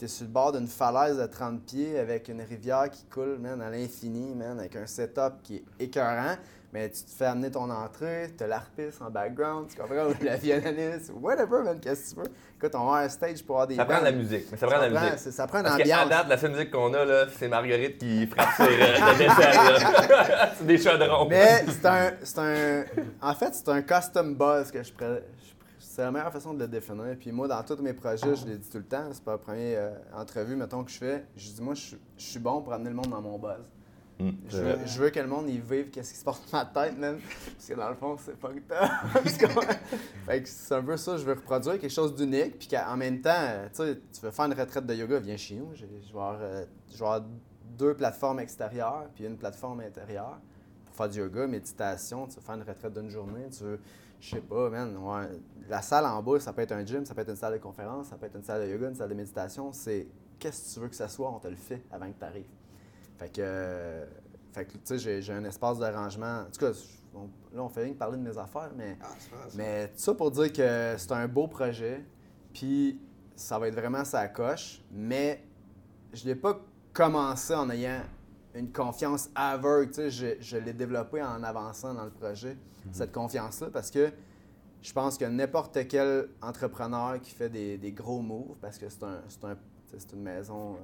tu 0.00 0.06
es 0.06 0.08
sur 0.08 0.24
le 0.24 0.32
bord 0.32 0.52
d'une 0.52 0.66
falaise 0.66 1.18
de 1.18 1.26
30 1.26 1.62
pieds 1.62 1.98
avec 1.98 2.28
une 2.28 2.40
rivière 2.40 2.88
qui 2.90 3.04
coule, 3.04 3.36
man, 3.38 3.60
à 3.60 3.68
l'infini, 3.68 4.34
man, 4.34 4.58
avec 4.58 4.74
un 4.74 4.86
setup 4.86 5.42
qui 5.42 5.56
est 5.56 5.64
écœurant. 5.78 6.36
Mais 6.72 6.88
tu 6.88 7.02
te 7.02 7.10
fais 7.10 7.26
amener 7.26 7.50
ton 7.50 7.68
entrée, 7.68 8.30
tu 8.38 8.44
as 8.44 8.46
l'arpiste 8.46 9.02
en 9.02 9.10
background, 9.10 9.68
tu 9.68 9.76
comprends, 9.76 10.06
ou 10.06 10.14
la 10.24 10.36
violoniste, 10.36 11.12
whatever, 11.20 11.64
man, 11.64 11.80
qu'est-ce 11.80 12.14
que 12.14 12.20
tu 12.20 12.26
veux. 12.28 12.34
Écoute, 12.56 12.74
on 12.76 12.86
va 12.86 12.98
un 12.98 13.08
stage 13.08 13.44
pour 13.44 13.56
avoir 13.56 13.66
des 13.66 13.74
Ça 13.76 13.84
prend 13.84 13.98
de 13.98 14.04
la 14.04 14.12
musique, 14.12 14.46
mais 14.50 14.56
ça 14.56 14.66
prend 14.68 14.78
de 14.78 14.86
la 14.86 15.00
musique. 15.00 15.32
Ça 15.32 15.46
prend 15.46 15.58
une 15.58 15.64
Parce 15.64 15.80
ambiance. 15.80 16.08
date, 16.08 16.28
la 16.28 16.38
seule 16.38 16.52
musique 16.52 16.70
qu'on 16.70 16.94
a, 16.94 17.04
là, 17.04 17.26
c'est 17.36 17.48
Marguerite 17.48 17.98
qui 17.98 18.26
frappe 18.26 18.54
sur 18.54 18.66
euh, 18.66 20.46
c'est 20.58 20.66
des 20.66 20.78
chaudrons. 20.78 21.26
Mais 21.28 21.64
c'est 21.66 21.86
un, 21.86 22.12
c'est 22.22 22.38
un... 22.38 22.84
En 23.20 23.34
fait, 23.34 23.52
c'est 23.52 23.68
un 23.68 23.82
custom 23.82 24.34
buzz 24.36 24.70
que 24.70 24.82
je, 24.82 24.92
pré... 24.92 25.22
C'est 26.00 26.04
la 26.04 26.12
meilleure 26.12 26.32
façon 26.32 26.54
de 26.54 26.60
le 26.60 26.66
définir. 26.66 27.14
Puis 27.20 27.30
moi, 27.30 27.46
dans 27.46 27.62
tous 27.62 27.76
mes 27.82 27.92
projets, 27.92 28.34
je 28.34 28.46
l'ai 28.46 28.56
dit 28.56 28.70
tout 28.70 28.78
le 28.78 28.84
temps, 28.84 29.04
c'est 29.12 29.22
pas 29.22 29.32
la 29.32 29.38
première 29.38 29.78
euh, 29.78 30.18
entrevue, 30.18 30.56
mettons, 30.56 30.82
que 30.82 30.90
je 30.90 30.96
fais. 30.96 31.26
Je 31.36 31.50
dis, 31.50 31.60
moi, 31.60 31.74
je, 31.74 31.96
suis 32.16 32.38
bon 32.38 32.62
pour 32.62 32.72
amener 32.72 32.88
le 32.88 32.96
monde 32.96 33.10
dans 33.10 33.20
mon 33.20 33.38
buzz. 33.38 33.68
Hmm. 34.18 34.30
je, 34.48 34.98
veux, 34.98 35.10
que 35.10 35.20
le 35.20 35.26
monde 35.26 35.50
y 35.50 35.58
vive 35.58 35.90
qu'est-ce 35.90 36.14
qui 36.14 36.18
se 36.18 36.24
passe 36.24 36.40
dans 36.50 36.56
ma 36.56 36.64
tête, 36.64 36.96
même. 36.96 37.18
Parce 37.54 37.68
que 37.68 37.74
dans 37.74 37.90
le 37.90 37.96
fond, 37.96 38.16
c'est 38.16 38.34
pas 38.34 38.48
que 39.24 39.46
Fait 40.24 40.42
que 40.42 40.48
c'est 40.48 40.74
un 40.74 40.82
peu 40.82 40.96
ça, 40.96 41.18
je 41.18 41.22
veux 41.22 41.34
reproduire 41.34 41.78
quelque 41.78 41.92
chose 41.92 42.14
d'unique. 42.14 42.58
Puis 42.58 42.68
qu'en 42.68 42.96
même 42.96 43.20
temps, 43.20 43.48
tu 43.66 43.82
sais, 43.82 44.00
tu 44.10 44.20
veux 44.22 44.30
faire 44.30 44.46
une 44.46 44.58
retraite 44.58 44.86
de 44.86 44.94
yoga, 44.94 45.18
viens 45.18 45.36
chez 45.36 45.56
nous. 45.56 45.74
Je 45.74 45.84
vais 45.84 46.00
avoir, 46.08 46.38
euh, 46.40 46.64
avoir 46.94 47.20
deux 47.76 47.92
plateformes 47.92 48.40
extérieures, 48.40 49.10
puis 49.14 49.26
une 49.26 49.36
plateforme 49.36 49.80
intérieure 49.80 50.40
pour 50.86 50.94
faire 50.94 51.10
du 51.10 51.18
yoga, 51.18 51.46
méditation. 51.46 52.26
Tu 52.26 52.36
veux 52.36 52.40
faire 52.40 52.54
une 52.54 52.62
retraite 52.62 52.94
d'une 52.94 53.10
journée, 53.10 53.50
tu 53.50 53.64
veux 53.64 53.80
je 54.20 54.30
sais 54.36 54.40
pas, 54.40 54.68
man. 54.70 54.96
La 55.68 55.82
salle 55.82 56.06
en 56.06 56.22
bas, 56.22 56.38
ça 56.40 56.52
peut 56.52 56.62
être 56.62 56.72
un 56.72 56.84
gym, 56.84 57.04
ça 57.04 57.14
peut 57.14 57.22
être 57.22 57.30
une 57.30 57.36
salle 57.36 57.54
de 57.54 57.58
conférence, 57.58 58.08
ça 58.08 58.16
peut 58.16 58.26
être 58.26 58.36
une 58.36 58.42
salle 58.44 58.62
de 58.62 58.72
yoga, 58.72 58.88
une 58.88 58.94
salle 58.94 59.08
de 59.08 59.14
méditation. 59.14 59.72
C'est 59.72 60.06
qu'est-ce 60.38 60.68
que 60.68 60.74
tu 60.74 60.80
veux 60.80 60.88
que 60.88 60.96
ça 60.96 61.08
soit, 61.08 61.30
on 61.30 61.38
te 61.38 61.48
le 61.48 61.56
fait 61.56 61.84
avant 61.90 62.10
que 62.10 62.18
tu 62.18 62.24
arrives. 62.24 62.48
Fait 63.18 63.28
que, 63.28 63.40
euh, 63.40 64.06
fait 64.52 64.64
que 64.66 64.72
tu 64.72 64.98
sais, 64.98 65.20
j'ai 65.22 65.32
un 65.32 65.44
espace 65.44 65.78
d'arrangement. 65.78 66.40
En 66.40 66.50
tout 66.50 66.60
cas, 66.60 66.70
là, 67.54 67.62
on 67.62 67.68
fait 67.68 67.82
rien 67.84 67.92
que 67.92 67.98
parler 67.98 68.18
de 68.18 68.22
mes 68.22 68.36
affaires, 68.36 68.70
mais, 68.76 68.96
Ah, 69.00 69.06
ça. 69.18 69.36
mais 69.56 69.88
tout 69.88 69.98
ça 69.98 70.14
pour 70.14 70.30
dire 70.30 70.52
que 70.52 70.94
c'est 70.96 71.12
un 71.12 71.28
beau 71.28 71.46
projet, 71.46 72.04
puis 72.52 73.00
ça 73.36 73.58
va 73.58 73.68
être 73.68 73.74
vraiment 73.74 74.04
sa 74.04 74.26
coche, 74.28 74.82
mais 74.90 75.44
je 76.12 76.24
l'ai 76.24 76.34
pas 76.34 76.58
commencé 76.92 77.54
en 77.54 77.70
ayant 77.70 78.00
une 78.54 78.72
confiance 78.72 79.30
aveugle. 79.34 79.88
Tu 79.90 79.94
sais, 79.96 80.10
je, 80.10 80.26
je 80.40 80.56
l'ai 80.56 80.72
développé 80.72 81.22
en 81.22 81.42
avançant 81.42 81.94
dans 81.94 82.04
le 82.04 82.10
projet, 82.10 82.56
cette 82.92 83.12
confiance-là, 83.12 83.68
parce 83.72 83.90
que 83.90 84.10
je 84.82 84.92
pense 84.92 85.18
que 85.18 85.24
n'importe 85.26 85.86
quel 85.88 86.28
entrepreneur 86.42 87.20
qui 87.20 87.30
fait 87.32 87.50
des, 87.50 87.76
des 87.78 87.92
gros 87.92 88.20
moves, 88.22 88.56
parce 88.60 88.78
que 88.78 88.88
c'est 88.88 89.04
un, 89.04 89.20
un- 89.44 89.56
une 90.14 90.22
maison 90.22 90.74
euh, 90.74 90.78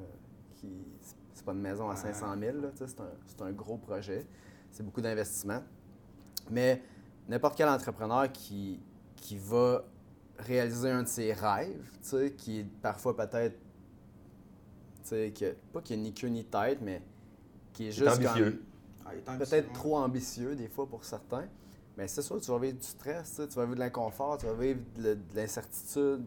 qui. 0.57 0.68
C'est 1.35 1.44
pas 1.44 1.52
une 1.52 1.61
maison 1.61 1.87
à 1.88 1.94
Ouais. 1.94 1.96
500 1.96 2.35
000, 2.38 2.61
là, 2.61 2.68
tu 2.70 2.79
sais, 2.87 2.94
c'est 3.37 3.42
un, 3.42 3.46
un 3.46 3.52
gros 3.52 3.76
projet. 3.76 4.26
C'est 4.70 4.83
beaucoup 4.83 5.00
d'investissement. 5.00 5.62
Mais 6.50 6.83
n'importe 7.29 7.57
quel 7.57 7.68
entrepreneur 7.68 8.31
qui, 8.33 8.81
qui 9.16 9.37
va 9.38 9.85
réaliser 10.38 10.90
un 10.90 11.02
de 11.02 11.09
ses 11.09 11.33
rêves, 11.33 11.90
tu 12.02 12.09
sais, 12.09 12.33
qui 12.37 12.61
est 12.61 12.64
parfois 12.83 13.16
peut-être. 13.16 13.57
Tu 15.02 15.09
sais, 15.11 15.33
que- 15.38 15.55
pas 15.72 15.81
qui 15.83 15.92
a 15.94 15.96
ni 15.96 16.12
queue 16.12 16.29
ni 16.29 16.44
tête, 16.44 16.79
mais 16.83 17.00
qui 17.76 17.88
est 17.88 17.92
juste 17.92 18.08
ambitieux. 18.08 18.50
comme- 19.04 19.12
Ah, 19.26 19.32
ambitieux, 19.34 19.56
peut-être 19.58 19.72
trop 19.72 19.96
ambitieux 19.98 20.54
des 20.56 20.68
fois 20.68 20.86
pour 20.88 21.04
certains. 21.04 21.44
Mais 21.96 22.08
c'est 22.08 22.22
sûr, 22.22 22.40
tu 22.40 22.50
vas 22.50 22.58
vivre 22.58 22.76
du 22.76 22.86
stress, 22.86 23.40
tu 23.48 23.54
vas 23.56 23.64
vivre 23.64 23.74
de 23.76 23.80
l'inconfort, 23.80 24.36
tu 24.38 24.46
vas 24.46 24.52
vivre 24.54 24.80
de, 24.98 25.14
de 25.14 25.18
l'incertitude. 25.34 26.24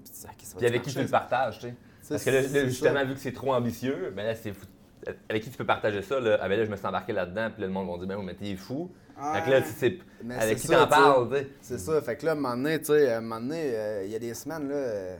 Puis, 0.57 0.65
avec 0.65 0.81
qui 0.81 0.91
tu 0.93 1.01
le 1.01 1.07
partages, 1.07 1.59
tu 1.59 1.67
sais? 1.67 1.75
Parce 2.09 2.23
que 2.23 2.29
là, 2.31 2.41
justement, 2.65 2.93
ça. 2.95 3.03
vu 3.03 3.13
que 3.13 3.19
c'est 3.19 3.33
trop 3.33 3.53
ambitieux, 3.53 4.11
ben 4.15 4.25
là, 4.25 4.35
c'est 4.35 4.53
fou. 4.53 4.65
Avec 5.29 5.43
qui 5.43 5.49
tu 5.51 5.57
peux 5.57 5.65
partager 5.65 6.01
ça, 6.01 6.19
là? 6.19 6.37
Ah 6.41 6.49
ben 6.49 6.57
là, 6.59 6.65
je 6.65 6.71
me 6.71 6.75
suis 6.75 6.85
embarqué 6.85 7.13
là-dedans, 7.13 7.49
puis 7.51 7.61
là, 7.61 7.67
le 7.67 7.73
monde 7.73 7.87
va 7.89 7.97
dire, 7.99 8.07
ben 8.07 8.17
oui, 8.17 8.25
mais 8.25 8.35
t'es 8.35 8.55
fou. 8.55 8.89
Ah, 9.17 9.35
Fait 9.35 9.45
que 9.45 9.49
là, 9.51 9.61
tu 9.61 9.67
sais, 9.69 9.99
Mais 10.23 10.35
avec 10.35 10.57
c'est 10.57 10.61
qui 10.61 10.67
ça, 10.67 10.77
t'en 10.79 10.87
parles, 10.87 11.29
tu 11.29 11.35
sais? 11.35 11.47
C'est 11.61 11.77
ça. 11.77 12.01
Fait 12.01 12.15
que 12.17 12.25
là, 12.25 12.31
à 12.31 12.35
un 12.35 12.37
moment 12.37 12.55
donné, 12.57 12.79
tu 12.79 12.85
sais, 12.85 13.11
à 13.11 13.17
un 13.17 13.21
moment 13.21 13.39
donné, 13.41 13.61
euh, 13.75 14.03
il 14.05 14.11
y 14.11 14.15
a 14.15 14.19
des 14.19 14.33
semaines, 14.33 14.67
là, 14.69 14.75
euh, 14.75 15.17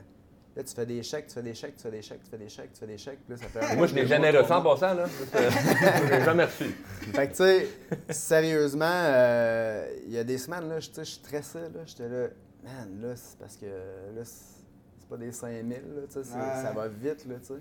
là, 0.60 0.64
tu 0.66 0.74
fais 0.76 0.86
des 0.86 1.02
chèques, 1.04 1.28
tu 1.28 1.34
fais 1.34 1.42
des 1.42 1.54
chèques, 1.54 1.76
tu 1.78 1.84
fais 1.84 1.92
des 1.92 2.02
chèques, 2.02 2.24
tu 2.24 2.30
fais 2.30 2.38
des 2.38 2.50
chèques, 2.50 2.74
tu 2.74 2.80
fais 2.80 2.88
des 2.88 2.98
chèques. 2.98 3.20
Puis 3.26 3.36
là, 3.36 3.38
ça 3.38 3.48
fait. 3.68 3.76
Moi, 3.76 3.88
je 3.88 3.96
n'ai 3.96 4.06
jamais 4.08 4.30
reçu 4.32 4.52
en 4.52 4.62
passant, 4.62 4.94
là. 4.94 5.06
Je 5.34 6.10
l'ai 6.18 6.24
jamais 6.26 6.44
reçu. 6.46 6.66
Fait 7.14 7.28
que, 7.28 7.32
tu 7.32 7.38
sais, 7.38 7.68
sérieusement, 8.14 8.86
euh, 8.90 9.88
il 10.06 10.14
y 10.14 10.18
a 10.18 10.24
des 10.24 10.38
semaines, 10.38 10.68
là, 10.70 10.80
je 10.80 10.90
tu 10.90 10.96
sais, 10.96 11.06
je 11.06 11.12
stressais, 11.12 11.62
là. 11.62 11.80
J'étais 11.86 12.10
là, 12.10 12.28
man, 12.64 13.02
là, 13.02 13.16
c'est 13.16 13.38
parce 13.40 13.56
que 13.56 13.66
là, 13.66 14.24
c'est 14.24 14.60
c'est 15.00 15.08
pas 15.08 15.18
des 15.18 15.32
5000, 15.32 15.70
là, 15.70 16.02
tu 16.08 16.14
sais, 16.14 16.20
Ouais. 16.20 16.64
ça 16.64 16.72
va 16.76 16.88
vite, 16.88 17.26
là, 17.26 17.36
tu 17.40 17.46
sais. 17.48 17.54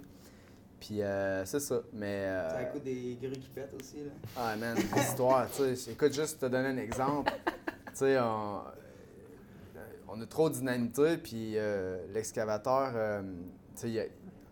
Puis, 0.81 1.03
euh, 1.03 1.45
c'est 1.45 1.61
ça. 1.61 1.81
Mais. 1.93 2.25
euh, 2.27 2.51
Ça 2.51 2.65
coûte 2.67 2.85
des 2.85 3.19
grues 3.21 3.33
qui 3.33 3.49
pètent 3.49 3.75
aussi, 3.81 3.97
là. 4.05 4.11
Ah, 4.37 4.55
man, 4.57 4.77
l'histoire, 4.97 5.47
tu 5.51 5.75
sais. 5.77 5.93
Écoute, 5.93 6.13
juste 6.13 6.41
te 6.41 6.47
donner 6.47 6.69
un 6.69 6.77
exemple. 6.77 7.33
tu 7.45 7.53
sais, 7.95 8.19
on, 8.21 8.61
on 10.09 10.21
a 10.21 10.27
trop 10.27 10.51
dynamité, 10.51 11.19
puis 11.19 11.53
euh, 11.57 11.99
l'excavateur, 12.13 12.93
euh, 12.95 13.23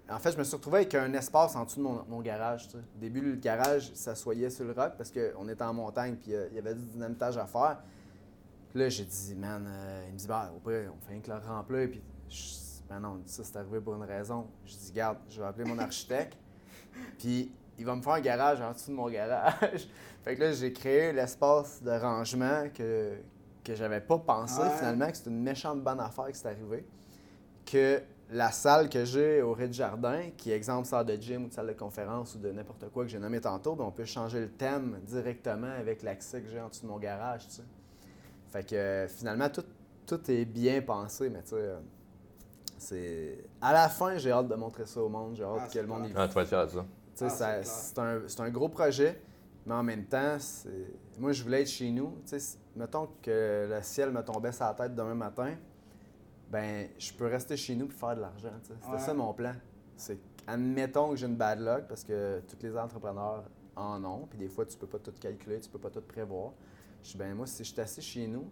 en 0.09 0.19
fait, 0.19 0.33
je 0.33 0.39
me 0.39 0.45
suis 0.45 0.55
retrouvé 0.55 0.79
avec 0.79 0.95
un 0.95 1.13
espace 1.15 1.57
en 1.57 1.65
dessous 1.65 1.81
de 1.81 1.83
mon, 1.83 2.21
garage. 2.21 2.69
Au 2.75 2.99
début, 3.01 3.21
le 3.21 3.37
garage 3.37 3.93
s'assoyait 3.95 4.51
sur 4.51 4.65
le 4.65 4.73
roc 4.73 4.93
parce 4.97 5.11
qu'on 5.11 5.49
était 5.49 5.65
en 5.65 5.75
montagne, 5.75 6.17
puis 6.17 6.35
euh, 6.35 6.47
il 6.51 6.57
y 6.57 6.59
avait 6.59 6.75
du 6.75 6.85
dynamitage 6.85 7.37
à 7.39 7.47
faire. 7.47 7.79
Puis 8.71 8.79
là, 8.79 8.89
j'ai 8.89 9.05
dit, 9.05 9.35
man, 9.35 9.69
il 10.07 10.13
me 10.13 10.19
dit, 10.19 10.29
bah, 10.29 10.53
au 10.55 10.61
pire, 10.61 10.93
on 10.97 11.01
fait 11.05 11.13
rien 11.13 11.21
que 11.21 11.31
le 11.31 11.39
remplir, 11.39 11.89
puis 11.91 12.03
ben 12.89 13.01
non, 13.01 13.21
ça, 13.27 13.43
c'est 13.43 13.57
arrivé 13.57 13.81
pour 13.81 13.97
une 13.97 14.05
raison. 14.05 14.47
Je 14.65 14.75
dis, 14.77 14.93
garde, 14.93 15.19
je 15.29 15.41
vais 15.41 15.47
appeler 15.47 15.69
mon 15.69 15.79
architecte, 15.79 16.37
puis 17.19 17.51
il 17.79 17.85
va 17.85 17.97
me 17.97 18.03
faire 18.03 18.13
un 18.13 18.21
garage 18.21 18.61
en 18.61 18.73
dessous 18.73 18.91
de 18.91 18.97
mon 18.97 19.09
garage. 19.09 19.89
fait 20.23 20.37
que 20.37 20.41
là, 20.41 20.53
j'ai 20.53 20.73
créé 20.73 21.13
l'espace 21.13 21.83
de 21.83 21.91
rangement 21.91 22.69
que, 22.73 23.17
que 23.67 23.75
j'avais 23.75 24.01
pas 24.01 24.19
pensé 24.19 24.61
Ouais. 24.63 24.71
finalement, 24.71 25.11
que 25.11 25.17
c'était 25.17 25.31
une 25.31 25.43
méchante 25.43 25.83
bonne 25.83 26.01
affaire 26.01 26.27
qui 26.29 26.39
s'est 26.39 26.49
arrivée. 26.49 26.87
Que 27.65 28.01
la 28.31 28.51
salle 28.53 28.89
que 28.89 29.05
j'ai 29.05 29.43
au 29.43 29.53
rez-de-jardin, 29.53 30.31
qui 30.37 30.51
est 30.53 30.57
exemple 30.57 30.87
salle 30.87 31.07
de 31.07 31.15
gym 31.17 31.45
ou 31.45 31.49
de 31.49 31.53
salle 31.53 31.67
de 31.69 31.73
conférence 31.73 32.35
ou 32.35 32.39
de 32.39 32.51
n'importe 32.53 32.89
quoi 32.91 33.05
que 33.05 33.11
j'ai 33.11 33.19
nommé 33.19 33.41
tantôt, 33.41 33.75
ben, 33.75 33.85
on 33.85 33.91
peut 33.93 34.05
changer 34.05 34.41
le 34.41 34.51
thème 34.51 34.99
directement 35.05 35.71
avec 35.79 36.03
l'accès 36.03 36.43
que 36.43 36.49
j'ai 36.49 36.61
en 36.61 36.69
dessous 36.69 36.83
de 36.83 36.89
mon 36.91 36.99
garage, 36.99 37.47
tu 37.49 37.55
sais. 37.55 37.63
Fait 38.51 38.65
que 38.69 38.75
euh, 38.77 39.09
finalement, 39.09 39.49
tout, 39.49 39.65
tout 40.07 40.31
est 40.31 40.45
bien 40.45 40.81
pensé, 40.83 41.29
mais 41.29 41.43
tu 41.43 41.51
sais, 41.51 41.57
euh, 41.57 41.79
c'est... 42.79 43.45
À 43.61 43.73
la 43.73 43.89
fin, 43.89 44.17
j'ai 44.19 44.31
hâte 44.31 44.49
de 44.49 44.55
montrer 44.55 44.87
ça 44.87 45.01
au 45.03 45.09
monde, 45.09 45.35
j'ai 45.37 45.43
hâte 45.45 45.59
Ah, 45.63 45.67
que 45.67 45.73
c'est 45.73 45.83
le 45.83 45.89
monde 45.89 46.07
y. 46.09 46.13
Ah, 46.17 46.29
tu 46.29 46.35
vas 46.35 46.43
être 46.43 46.49
fier 46.49 46.67
de 46.67 46.71
ça. 46.71 46.81
tu 46.81 46.87
sais, 47.17 47.25
Ah, 47.27 47.31
ça- 47.31 47.63
c'est 47.65 47.95
c'est 47.95 47.99
un, 47.99 48.21
c'est 48.27 48.41
un 48.41 48.51
gros 48.51 48.69
projet, 48.69 49.21
mais 49.67 49.75
en 49.75 49.83
même 49.83 50.05
temps, 50.05 50.37
c'est- 50.39 50.71
moi, 51.19 51.33
je 51.33 51.43
voulais 51.43 51.63
être 51.63 51.69
chez 51.69 51.91
nous. 51.91 52.13
Tu 52.25 52.31
sais, 52.31 52.39
si- 52.41 52.59
mettons 52.77 53.09
que 53.23 53.67
le 53.69 53.83
ciel 53.83 54.11
me 54.11 54.23
tombait 54.23 54.53
sur 54.53 54.65
la 54.67 54.75
tête 54.75 54.95
demain 54.95 55.15
matin, 55.15 55.55
ben, 56.51 56.89
je 56.99 57.13
peux 57.13 57.27
rester 57.27 57.57
chez 57.57 57.75
nous 57.75 57.87
et 57.87 57.91
faire 57.91 58.15
de 58.15 58.21
l'argent. 58.21 58.51
C'était 58.63 58.87
Ouais. 58.91 58.99
ça 58.99 59.15
mon 59.15 59.33
plan. 59.35 59.53
C'est 59.97 60.19
admettons 60.47 61.11
que 61.11 61.17
j'ai 61.17 61.27
une 61.27 61.37
bad 61.37 61.59
luck 61.61 61.87
parce 61.89 62.05
que 62.05 62.41
tous 62.47 62.63
les 62.63 62.77
entrepreneurs 62.77 63.45
en 63.75 64.03
ont, 64.05 64.27
puis 64.31 64.39
des 64.39 64.49
fois, 64.49 64.65
tu 64.65 64.77
peux 64.77 64.87
pas 64.87 64.99
tout 64.99 65.13
calculer, 65.19 65.59
tu 65.61 65.69
peux 65.69 65.79
pas 65.79 65.91
tout 65.91 66.01
prévoir. 66.03 66.53
Je 67.03 67.13
dis, 67.13 67.19
ben, 67.19 67.35
moi, 67.35 67.47
si 67.47 67.65
je 67.65 67.73
suis 67.73 67.81
assis 67.81 68.01
chez 68.03 68.27
nous, 68.27 68.49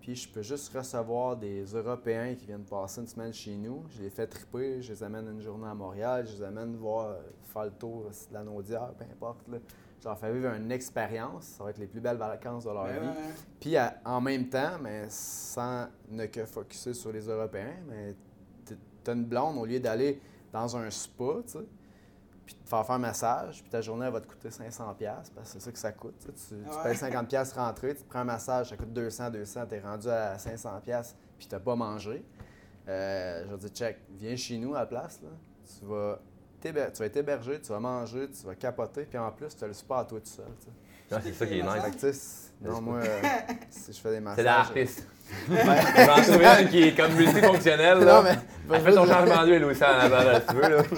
puis 0.00 0.14
je 0.14 0.28
peux 0.28 0.42
juste 0.42 0.72
recevoir 0.76 1.36
des 1.36 1.64
Européens 1.64 2.34
qui 2.34 2.46
viennent 2.46 2.64
passer 2.64 3.00
une 3.00 3.06
semaine 3.06 3.32
chez 3.32 3.56
nous. 3.56 3.84
Je 3.90 4.02
les 4.02 4.10
fais 4.10 4.26
triper, 4.26 4.80
je 4.80 4.92
les 4.92 5.02
amène 5.02 5.26
une 5.28 5.40
journée 5.40 5.66
à 5.66 5.74
Montréal, 5.74 6.26
je 6.26 6.36
les 6.36 6.42
amène 6.42 6.76
voir, 6.76 7.16
faire 7.42 7.64
le 7.64 7.70
tour 7.72 8.04
de 8.04 8.34
la 8.34 8.42
Naudière, 8.44 8.92
peu 8.96 9.04
importe. 9.04 9.46
Là. 9.48 9.58
Leur 10.06 10.16
fais 10.18 10.32
vivre 10.32 10.52
une 10.54 10.70
expérience. 10.70 11.44
Ça 11.58 11.64
va 11.64 11.70
être 11.70 11.78
les 11.78 11.86
plus 11.88 12.00
belles 12.00 12.16
vacances 12.16 12.64
de 12.64 12.70
leur 12.70 12.86
vie. 12.86 12.98
ouais. 12.98 13.14
Puis 13.60 13.76
à- 13.76 14.00
en 14.04 14.20
même 14.20 14.48
temps, 14.48 14.78
mais 14.80 15.06
sans 15.10 15.86
ne 16.08 16.26
que 16.26 16.46
focuser 16.46 16.94
sur 16.94 17.10
les 17.12 17.26
Européens, 17.28 17.74
mais 17.88 18.14
t'as 19.02 19.12
une 19.14 19.24
blonde, 19.24 19.58
au 19.58 19.66
lieu 19.66 19.80
d'aller 19.80 20.20
dans 20.52 20.76
un 20.76 20.88
spa, 20.90 21.24
tu 21.44 21.52
sais, 21.52 21.58
puis 22.44 22.54
te 22.54 22.68
faire 22.68 22.86
faire 22.86 22.94
un 22.94 22.98
massage, 22.98 23.60
puis 23.62 23.70
ta 23.70 23.80
journée 23.80 24.06
elle 24.06 24.12
va 24.12 24.20
te 24.20 24.26
coûter 24.28 24.48
500$, 24.50 24.94
piastres, 24.96 25.32
parce 25.34 25.48
que 25.48 25.52
c'est 25.58 25.64
ça 25.64 25.72
que 25.72 25.78
ça 25.78 25.90
coûte. 25.92 26.14
tu 26.48 26.54
Ouais. 26.54 26.82
payes 26.84 26.94
50$ 26.96 27.26
piastres 27.26 27.56
rentrée, 27.56 27.94
tu 27.96 28.02
te 28.04 28.08
prends 28.08 28.20
un 28.20 28.24
massage, 28.24 28.70
ça 28.70 28.76
coûte 28.76 28.92
200$, 28.92 29.30
200$, 29.32 29.66
t'es 29.66 29.80
rendu 29.80 30.08
à 30.08 30.36
500$, 30.38 30.80
piastres, 30.82 31.16
puis 31.38 31.46
t'as 31.48 31.58
pas 31.60 31.74
mangé. 31.74 32.24
Euh, 32.88 33.44
je 33.50 33.56
dire, 33.56 33.70
check, 33.70 33.98
viens 34.10 34.36
chez 34.36 34.56
nous 34.58 34.74
à 34.76 34.80
la 34.80 34.86
place, 34.86 35.20
là. 35.22 35.30
Tu 35.78 35.84
vas, 35.84 36.20
tu 36.60 36.98
vas 36.98 37.06
être 37.06 37.16
hébergé, 37.16 37.60
tu 37.60 37.68
vas 37.72 37.80
manger, 37.80 38.28
tu 38.30 38.46
vas 38.46 38.54
capoter, 38.54 39.02
puis 39.02 39.18
en 39.18 39.30
plus, 39.30 39.54
tu 39.56 39.64
as 39.64 39.66
le 39.66 39.72
spa 39.72 39.98
à 39.98 40.04
toi 40.04 40.18
tout 40.20 40.26
seul. 40.26 40.46
tu 40.60 40.66
sais. 40.66 40.72
Ah, 41.12 41.20
c'est 41.22 41.32
ça 41.34 41.46
qui 41.46 41.58
est 41.60 41.62
nice. 41.62 42.52
non, 42.60 42.80
moi, 42.80 42.98
euh, 43.04 43.22
si 43.70 43.92
je 43.92 44.00
fais 44.00 44.10
des 44.10 44.20
massages. 44.20 44.36
C'est 44.38 44.42
la 44.42 44.58
harpiste. 44.58 45.06
J'en 45.48 46.22
trouve 46.22 46.42
une 46.62 46.68
qui 46.68 46.82
est 46.82 46.96
comme 46.96 47.12
multifonctionnelle. 47.14 47.98
Non, 47.98 48.04
là. 48.04 48.22
mais. 48.68 48.76
Elle 48.76 48.82
fait 48.82 48.92
ton 48.92 49.06
changement 49.06 49.44
d'huile 49.44 49.64
aussi 49.64 49.84
en 49.84 49.88
avant, 49.88 50.22
là, 50.24 50.40
si 50.40 50.46
tu 50.48 50.54
veux. 50.54 50.76
Là. 50.76 50.82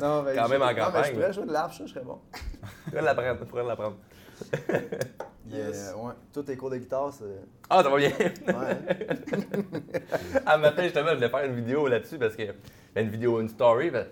Non, 0.00 0.22
mais 0.22 0.34
Quand 0.34 0.46
je- 0.46 0.50
même 0.52 0.62
en 0.62 0.66
non, 0.66 0.72
mais 0.72 0.80
campagne, 0.80 1.04
je 1.08 1.12
pourrais 1.12 1.32
jouer 1.34 1.46
de 1.46 1.52
l'arbre, 1.52 1.74
ça, 1.74 1.84
je 1.84 1.90
serais 1.92 2.04
bon. 2.04 2.18
Tu 2.86 2.90
pourrais 2.90 3.36
pourrais 3.46 3.64
l'apprendre. 3.64 3.96
Yes. 5.48 5.92
Euh, 5.92 5.96
ouais, 5.96 6.12
tous 6.32 6.42
tes 6.42 6.56
cours 6.56 6.70
de 6.70 6.76
guitare, 6.76 7.12
c'est. 7.12 7.24
Ah, 7.68 7.82
ça 7.82 7.88
va 7.88 7.96
bien. 7.96 8.10
Ouais. 8.10 8.78
Ah, 10.46 10.58
matin, 10.58 10.82
justement, 10.84 11.10
je 11.10 11.14
voulais 11.14 11.28
faire 11.28 11.44
une 11.44 11.54
vidéo 11.54 11.86
là-dessus 11.86 12.18
parce 12.18 12.36
que. 12.36 12.42
ben, 12.94 13.04
Une 13.04 13.10
vidéo, 13.10 13.40
une 13.40 13.48
story. 13.48 13.90
ben, 13.90 14.06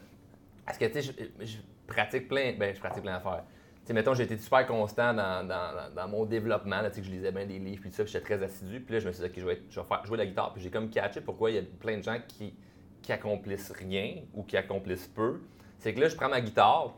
Parce 0.65 0.79
que, 0.79 0.85
tu 0.87 1.03
sais, 1.03 1.03
je, 1.03 1.45
je 1.45 1.57
pratique 1.87 2.29
plein. 2.29 2.55
Ben, 2.59 2.75
je 2.75 2.81
pratique 2.81 3.03
plein 3.03 3.15
d'affaires. 3.15 3.45
Tu 3.81 3.89
sais, 3.89 3.93
mettons, 3.95 4.15
j'ai 4.15 4.25
été 4.25 4.37
super 4.37 4.67
constant 4.67 5.15
dans, 5.15 5.47
dans, 5.47 6.09
mon 6.09 6.25
développement. 6.25 6.81
Là, 6.83 6.91
tu 6.91 6.97
sais, 6.97 7.01
que 7.01 7.07
je 7.07 7.13
lisais 7.13 7.33
bien 7.33 7.47
des 7.47 7.59
livres, 7.59 7.81
puis 7.81 7.91
tout 7.91 7.97
ça, 7.97 8.05
puis 8.05 8.13
j'étais 8.13 8.25
très 8.25 8.43
assidu. 8.43 8.81
Puis 8.81 8.95
là, 8.95 9.01
je 9.01 9.07
me 9.09 9.13
suis 9.13 9.23
dit, 9.23 9.29
OK, 9.29 9.35
je 9.37 9.47
vais, 9.47 9.63
je 9.71 9.81
vais 9.81 9.87
faire, 9.87 10.07
jouer 10.07 10.19
de 10.19 10.23
la 10.23 10.29
guitare. 10.29 10.53
Puis 10.53 10.63
j'ai 10.63 10.71
comme 10.71 10.91
catché 10.91 11.21
pourquoi 11.21 11.51
il 11.51 11.57
y 11.57 11.59
a 11.59 11.63
plein 11.81 11.99
de 11.99 12.03
gens 12.03 12.19
qui, 12.27 12.55
qui 13.03 13.13
accomplissent 13.13 13.73
rien 13.73 14.17
ou 14.35 14.43
qui 14.43 14.57
accomplissent 14.57 15.09
peu. 15.09 15.41
C'est 15.79 15.95
que 15.95 16.01
là, 16.01 16.09
je 16.09 16.17
prends 16.17 16.29
ma 16.29 16.41
guitare, 16.41 16.95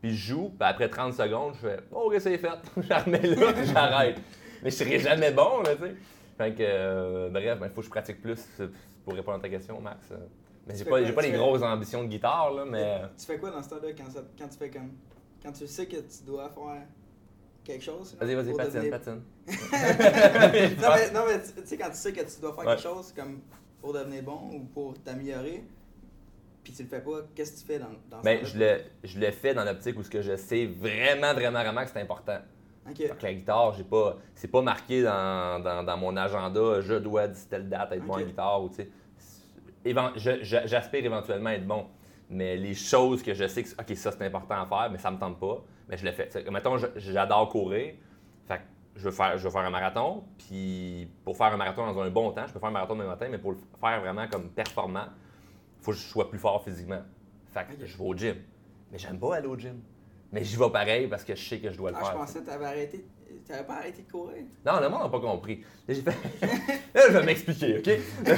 puis 0.00 0.10
je 0.14 0.32
joue, 0.34 0.48
puis 0.50 0.68
après 0.68 0.88
30 0.88 1.14
secondes, 1.14 1.54
je 1.54 1.68
fais, 1.68 1.80
oh, 1.92 2.04
OK, 2.10 2.16
c'est 2.20 2.38
fait? 2.38 2.48
je 2.76 2.88
la 2.88 2.98
remets 3.00 3.20
là, 3.22 3.64
j'arrête. 3.64 4.20
Mais 4.62 4.70
je 4.70 4.76
serai 4.76 4.98
jamais 4.98 5.30
bon, 5.32 5.62
là, 5.62 5.74
tu 5.76 5.82
sais. 5.82 5.94
Fait 6.36 6.52
que, 6.54 6.62
euh, 6.62 7.28
bref, 7.30 7.58
il 7.62 7.68
faut 7.70 7.80
que 7.80 7.86
je 7.86 7.90
pratique 7.90 8.20
plus 8.22 8.40
euh, 8.60 8.68
pour 9.04 9.14
répondre 9.14 9.38
à 9.38 9.40
ta 9.40 9.48
question, 9.48 9.80
Max. 9.80 9.98
Euh, 10.12 10.16
Mais 10.66 10.76
j'ai 10.76 10.84
pas, 10.84 11.02
pas 11.12 11.22
les 11.22 11.32
grosses 11.32 11.62
ambitions 11.62 12.02
de 12.04 12.08
guitare, 12.08 12.52
là, 12.52 12.64
mais. 12.64 13.02
Tu 13.18 13.26
fais 13.26 13.38
quoi 13.38 13.50
dans 13.50 13.62
ce 13.62 13.70
temps-là 13.70 13.88
quand, 13.96 14.10
ça- 14.10 14.22
quand 14.38 14.48
tu 14.48 14.56
fais 14.58 14.70
comme. 14.70 14.92
Quand 15.42 15.52
tu 15.52 15.66
sais 15.66 15.86
que 15.86 15.96
tu 15.96 16.24
dois 16.26 16.48
faire 16.50 16.82
quelque 17.64 17.82
chose? 17.84 18.16
Vas-y, 18.20 18.34
vas-y, 18.34 18.54
patine, 18.54 18.74
devenir- 18.74 18.90
patine. 18.90 19.22
non, 20.82 20.88
mais, 20.94 21.10
non, 21.12 21.20
mais 21.26 21.42
tu 21.42 21.52
tu 21.60 21.66
sais, 21.66 21.76
quand 21.76 21.90
tu 21.90 21.96
sais 21.96 22.12
que 22.12 22.20
tu 22.20 22.40
dois 22.40 22.52
faire 22.54 22.64
Ouais. 22.64 22.74
quelque 22.76 22.82
chose 22.82 23.12
comme 23.12 23.40
pour 23.80 23.92
devenir 23.92 24.22
bon 24.22 24.50
ou 24.52 24.60
pour 24.72 24.94
t'améliorer, 25.02 25.64
puis 26.68 26.76
tu 26.76 26.82
le 26.82 26.88
fais 26.88 27.00
pas, 27.00 27.20
qu'est-ce 27.34 27.52
que 27.52 27.58
tu 27.60 27.64
fais 27.64 27.78
dans, 27.78 27.88
dans 28.10 28.18
ce 28.18 28.24
Ben, 28.24 28.44
je 28.44 28.58
le, 28.58 28.80
je 29.02 29.18
le 29.18 29.30
fais 29.30 29.54
dans 29.54 29.64
l'optique 29.64 29.98
où 29.98 30.02
ce 30.02 30.10
que 30.10 30.20
je 30.20 30.36
sais 30.36 30.66
vraiment, 30.66 31.32
vraiment, 31.32 31.62
vraiment 31.62 31.82
que 31.82 31.90
c'est 31.90 32.00
important. 32.00 32.38
Donc, 32.86 33.22
la 33.22 33.34
guitare, 33.34 33.72
j'ai 33.74 33.84
pas, 33.84 34.18
c'est 34.34 34.50
pas 34.50 34.60
marqué 34.60 35.02
dans, 35.02 35.62
dans, 35.62 35.82
dans, 35.82 35.96
mon 35.96 36.16
agenda, 36.16 36.80
je 36.80 36.94
dois 36.94 37.28
d'ici 37.28 37.46
telle 37.48 37.68
date 37.68 37.92
être 37.92 38.04
bon 38.04 38.14
en 38.14 38.20
guitare. 38.20 38.62
Ou, 38.62 38.70
j'aspire 40.16 41.04
éventuellement 41.04 41.50
à 41.50 41.54
être 41.54 41.66
bon. 41.66 41.86
Mais 42.30 42.56
les 42.56 42.74
choses 42.74 43.22
que 43.22 43.32
je 43.32 43.46
sais 43.46 43.62
que 43.62 43.70
OK, 43.70 43.96
ça 43.96 44.12
c'est 44.12 44.26
important 44.26 44.62
à 44.62 44.66
faire, 44.66 44.90
mais 44.90 44.98
ça 44.98 45.10
me 45.10 45.18
tente 45.18 45.38
pas, 45.40 45.64
mais 45.88 45.96
je 45.96 46.04
le 46.04 46.12
fais. 46.12 46.28
mettons, 46.50 46.76
j'adore 46.96 47.48
courir. 47.48 47.94
Fait 48.46 48.60
je 48.94 49.04
veux, 49.04 49.10
faire, 49.10 49.38
je 49.38 49.44
veux 49.44 49.50
faire 49.50 49.62
un 49.62 49.70
marathon. 49.70 50.24
Puis 50.36 51.10
pour 51.24 51.36
faire 51.36 51.52
un 51.52 51.56
marathon 51.56 51.90
dans 51.90 52.00
un 52.00 52.10
bon 52.10 52.30
temps, 52.32 52.46
je 52.46 52.52
peux 52.52 52.58
faire 52.58 52.68
un 52.68 52.72
marathon 52.72 52.94
demain 52.94 53.08
matin, 53.08 53.28
mais 53.30 53.38
pour 53.38 53.52
le 53.52 53.58
faire 53.80 54.00
vraiment 54.00 54.28
comme 54.28 54.50
performant, 54.50 55.06
faut 55.80 55.92
que 55.92 55.96
je 55.96 56.02
sois 56.02 56.28
plus 56.28 56.38
fort 56.38 56.62
physiquement. 56.64 57.02
Fait 57.52 57.64
que 57.64 57.86
je 57.86 57.96
vais 57.96 58.04
au 58.04 58.14
gym. 58.14 58.36
Mais 58.90 58.98
j'aime 58.98 59.18
pas 59.18 59.36
aller 59.36 59.46
au 59.46 59.56
gym. 59.56 59.80
Mais 60.32 60.44
j'y 60.44 60.56
vais 60.56 60.70
pareil 60.70 61.06
parce 61.08 61.24
que 61.24 61.34
je 61.34 61.48
sais 61.48 61.58
que 61.58 61.70
je 61.70 61.76
dois 61.76 61.90
le 61.90 61.96
ah, 61.98 62.04
faire. 62.04 62.12
Je 62.12 62.16
pensais 62.18 62.40
que 62.40 62.44
tu 62.44 62.50
avais 62.50 62.66
arrêté. 62.66 63.04
Tu 63.44 63.52
n'avais 63.52 63.64
pas 63.64 63.76
arrêté 63.76 64.02
de 64.02 64.10
courir. 64.10 64.44
Non, 64.64 64.80
le 64.80 64.88
monde 64.88 65.02
n'a 65.02 65.08
pas 65.08 65.20
compris. 65.20 65.64
Là, 65.86 65.94
j'ai 65.94 66.02
fait... 66.02 66.10
là, 66.94 67.02
je 67.08 67.12
vais 67.12 67.24
m'expliquer, 67.24 67.78
OK? 67.78 67.90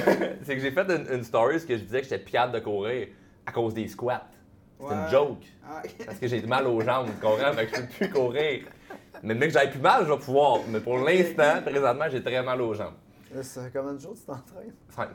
c'est 0.43 0.55
que 0.55 0.61
j'ai 0.61 0.70
fait 0.70 0.91
une, 0.91 1.24
story 1.24 1.57
où 1.57 1.59
je 1.59 1.74
disais 1.74 2.01
que 2.01 2.09
j'étais 2.09 2.18
piade 2.18 2.53
de 2.53 2.61
courir 2.61 3.09
à 3.47 3.53
cause 3.53 3.74
des 3.74 3.88
squats. 3.88 4.26
C'est 4.78 4.95
une 4.95 5.09
joke. 5.09 5.45
Ah, 5.66 5.82
parce 6.07 6.18
que 6.18 6.26
j'ai 6.26 6.43
mal 6.43 6.66
aux 6.66 6.80
jambes, 6.80 7.07
tu 7.07 7.20
comprends? 7.20 7.53
Fait 7.53 7.66
que 7.66 7.76
je 7.76 7.82
peux 7.82 7.88
plus 7.88 8.11
courir. 8.11 8.64
Mais 9.22 9.34
mec, 9.34 9.51
j'avais 9.51 9.70
plus 9.70 9.80
mal, 9.80 10.07
je 10.07 10.12
vais 10.12 10.18
pouvoir. 10.18 10.61
Mais 10.68 10.80
pour 10.80 10.99
l'instant, 10.99 11.61
présentement, 11.62 12.07
j'ai 12.11 12.22
très 12.22 12.43
mal 12.43 12.61
aux 12.62 12.74
jambes. 12.74 12.95
Ça 13.43 13.62
fait 13.64 13.70
combien 13.72 13.93
de 13.93 14.01
jours 14.01 14.14
tu 14.14 14.22
t'entraînes? 14.22 14.72
Cinq. 14.88 15.11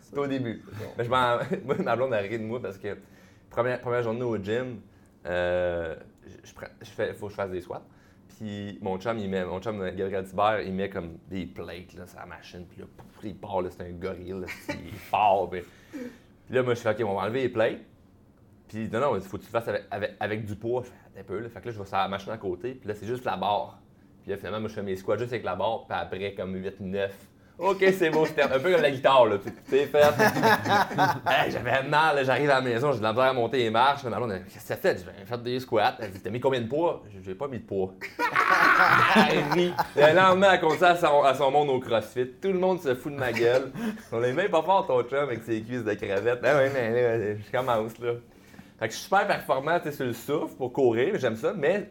C'est 0.00 0.18
au 0.18 0.26
début. 0.26 0.62
Mais 0.96 1.04
je 1.04 1.08
moi, 1.08 1.40
ma 1.78 1.96
blonde 1.96 2.14
a 2.14 2.18
ri 2.18 2.38
de 2.38 2.44
moi 2.44 2.60
parce 2.60 2.78
que 2.78 2.96
première, 3.50 3.80
première 3.80 4.02
journée 4.02 4.22
au 4.22 4.36
gym, 4.36 4.80
euh, 5.26 5.96
je, 6.44 6.52
je 6.82 6.90
fais, 6.90 7.14
faut 7.14 7.26
que 7.26 7.32
je 7.32 7.36
fasse 7.36 7.50
des 7.50 7.60
squats. 7.60 7.82
Puis 8.36 8.78
mon 8.82 8.98
chum, 8.98 9.18
il 9.18 9.28
met, 9.28 9.44
mon 9.44 9.60
chum 9.60 9.78
Gabriel 9.78 10.24
Tibert, 10.24 10.60
il 10.60 10.72
met 10.72 10.88
comme 10.88 11.18
des 11.28 11.46
plates 11.46 11.94
là, 11.94 12.06
sur 12.06 12.18
la 12.18 12.26
machine. 12.26 12.66
Puis 12.66 12.80
là, 12.80 12.86
il 13.22 13.36
part, 13.36 13.62
là, 13.62 13.70
c'est 13.70 13.82
un 13.82 13.92
gorille, 13.92 14.40
là, 14.40 14.46
il 14.68 14.92
fort. 15.10 15.50
Puis, 15.50 15.62
là, 16.50 16.62
moi, 16.62 16.74
je 16.74 16.80
fais, 16.80 16.90
OK, 16.90 17.08
on 17.08 17.14
va 17.14 17.22
enlever 17.22 17.42
les 17.42 17.48
plates. 17.48 17.80
Puis 18.68 18.88
non, 18.90 19.00
non, 19.00 19.16
il 19.16 19.22
faut 19.22 19.38
que 19.38 19.42
tu 19.42 19.48
le 19.52 19.60
fasses 19.60 19.68
avec, 19.90 20.12
avec, 20.18 20.44
du 20.44 20.56
poids. 20.56 20.82
Je 20.82 20.88
fais 20.88 21.20
un 21.20 21.22
peu, 21.22 21.38
là. 21.38 21.48
Fait 21.48 21.60
que 21.60 21.66
là, 21.66 21.72
je 21.72 21.78
vais 21.78 21.86
sur 21.86 21.96
la 21.96 22.08
machine 22.08 22.32
à 22.32 22.38
côté. 22.38 22.74
Puis 22.74 22.88
là, 22.88 22.94
c'est 22.94 23.06
juste 23.06 23.24
la 23.24 23.36
barre. 23.36 23.78
Puis 24.22 24.30
là, 24.30 24.36
finalement, 24.36 24.60
moi, 24.60 24.68
je 24.68 24.74
fais 24.74 24.82
mes 24.82 24.96
squats 24.96 25.16
juste 25.16 25.32
avec 25.32 25.44
la 25.44 25.54
barre. 25.54 25.86
Puis 25.86 25.96
après, 25.96 26.34
comme 26.34 26.56
8-9, 26.56 27.10
OK, 27.56 27.84
c'est 27.96 28.10
beau, 28.10 28.26
c'était 28.26 28.42
un 28.42 28.58
peu 28.58 28.72
comme 28.72 28.82
la 28.82 28.90
guitare, 28.90 29.26
là. 29.26 29.38
Tu 29.38 29.50
sais, 29.68 29.86
fait. 29.86 29.98
hey, 31.30 31.52
j'avais 31.52 31.84
mal, 31.84 32.24
j'arrive 32.24 32.50
à 32.50 32.56
la 32.56 32.60
maison, 32.60 32.90
j'ai 32.90 32.98
de 32.98 33.04
la 33.04 33.12
misère 33.12 33.26
à 33.26 33.32
monter 33.32 33.58
les 33.58 33.70
marches. 33.70 34.02
Ma 34.02 34.16
blonde, 34.16 34.40
qu'est-ce 34.52 34.56
que 34.56 34.60
ça 34.60 34.76
fait? 34.76 34.98
J'ai 34.98 35.24
fait 35.24 35.42
des 35.42 35.60
squats. 35.60 35.96
Elle 36.00 36.10
dit, 36.10 36.20
t'as 36.20 36.30
mis 36.30 36.40
combien 36.40 36.60
de 36.60 36.66
poids? 36.66 37.04
J'ai 37.24 37.34
pas 37.36 37.46
mis 37.46 37.58
de 37.58 37.64
poids. 37.64 37.94
elle 39.16 39.52
rit. 39.52 39.72
Le 39.94 40.16
lendemain, 40.16 40.54
elle 40.54 40.60
continue 40.60 40.84
à 40.84 40.96
son, 40.96 41.22
à 41.22 41.34
son 41.34 41.50
monde 41.52 41.70
au 41.70 41.78
crossfit. 41.78 42.26
Tout 42.42 42.48
le 42.48 42.58
monde 42.58 42.80
se 42.80 42.92
fout 42.96 43.12
de 43.12 43.18
ma 43.18 43.32
gueule. 43.32 43.70
On 44.10 44.20
est 44.20 44.32
même 44.32 44.50
pas 44.50 44.62
fort, 44.62 44.86
ton 44.88 45.02
chum, 45.04 45.20
avec 45.20 45.44
ses 45.44 45.62
cuisses 45.62 45.84
de 45.84 45.94
crevette. 45.94 46.40
Ah 46.42 46.56
ouais, 46.56 46.70
mais 46.74 47.36
je 47.36 47.56
commence, 47.56 47.96
là. 48.00 48.14
Fait 48.80 48.88
que 48.88 48.92
je 48.92 48.98
suis 48.98 49.04
super 49.04 49.28
performant, 49.28 49.78
tu 49.78 49.90
sais, 49.90 49.92
sur 49.92 50.06
le 50.06 50.12
souffle 50.12 50.56
pour 50.56 50.72
courir, 50.72 51.16
j'aime 51.20 51.36
ça, 51.36 51.52
mais 51.56 51.88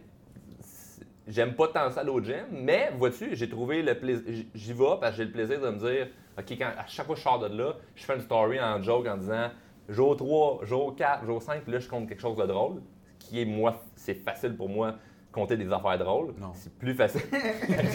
j'aime 1.27 1.55
pas 1.55 1.67
tant 1.67 1.89
ça 1.89 2.03
au 2.03 2.21
gym, 2.21 2.45
mais 2.51 2.91
vois-tu, 2.97 3.35
j'ai 3.35 3.49
trouvé 3.49 3.81
le 3.81 3.97
plaisir. 3.97 4.45
J'y 4.53 4.73
vais 4.73 4.97
parce 4.99 5.11
que 5.11 5.17
j'ai 5.17 5.25
le 5.25 5.31
plaisir 5.31 5.61
de 5.61 5.69
me 5.69 5.77
dire, 5.77 6.07
OK, 6.37 6.45
quand, 6.51 6.71
à 6.77 6.85
chaque 6.87 7.05
fois 7.05 7.15
que 7.15 7.19
je 7.19 7.23
sors 7.23 7.39
de 7.39 7.55
là, 7.55 7.75
je 7.95 8.03
fais 8.03 8.15
une 8.15 8.21
story 8.21 8.59
en 8.59 8.81
joke 8.81 9.07
en 9.07 9.17
disant 9.17 9.49
jour 9.89 10.15
3, 10.15 10.65
jour 10.65 10.95
4, 10.95 11.25
jour 11.25 11.41
5, 11.41 11.63
puis 11.63 11.73
là, 11.73 11.79
je 11.79 11.87
compte 11.87 12.07
quelque 12.07 12.21
chose 12.21 12.37
de 12.37 12.45
drôle, 12.45 12.81
qui 13.19 13.41
est 13.41 13.45
moi, 13.45 13.81
c'est 13.95 14.15
facile 14.15 14.55
pour 14.55 14.69
moi 14.69 14.95
compter 15.31 15.57
des 15.57 15.71
affaires 15.73 15.97
drôles. 15.97 16.33
C'est 16.53 16.77
plus 16.77 16.93
facile. 16.93 17.21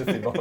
c'est 0.04 0.18
bon. 0.20 0.32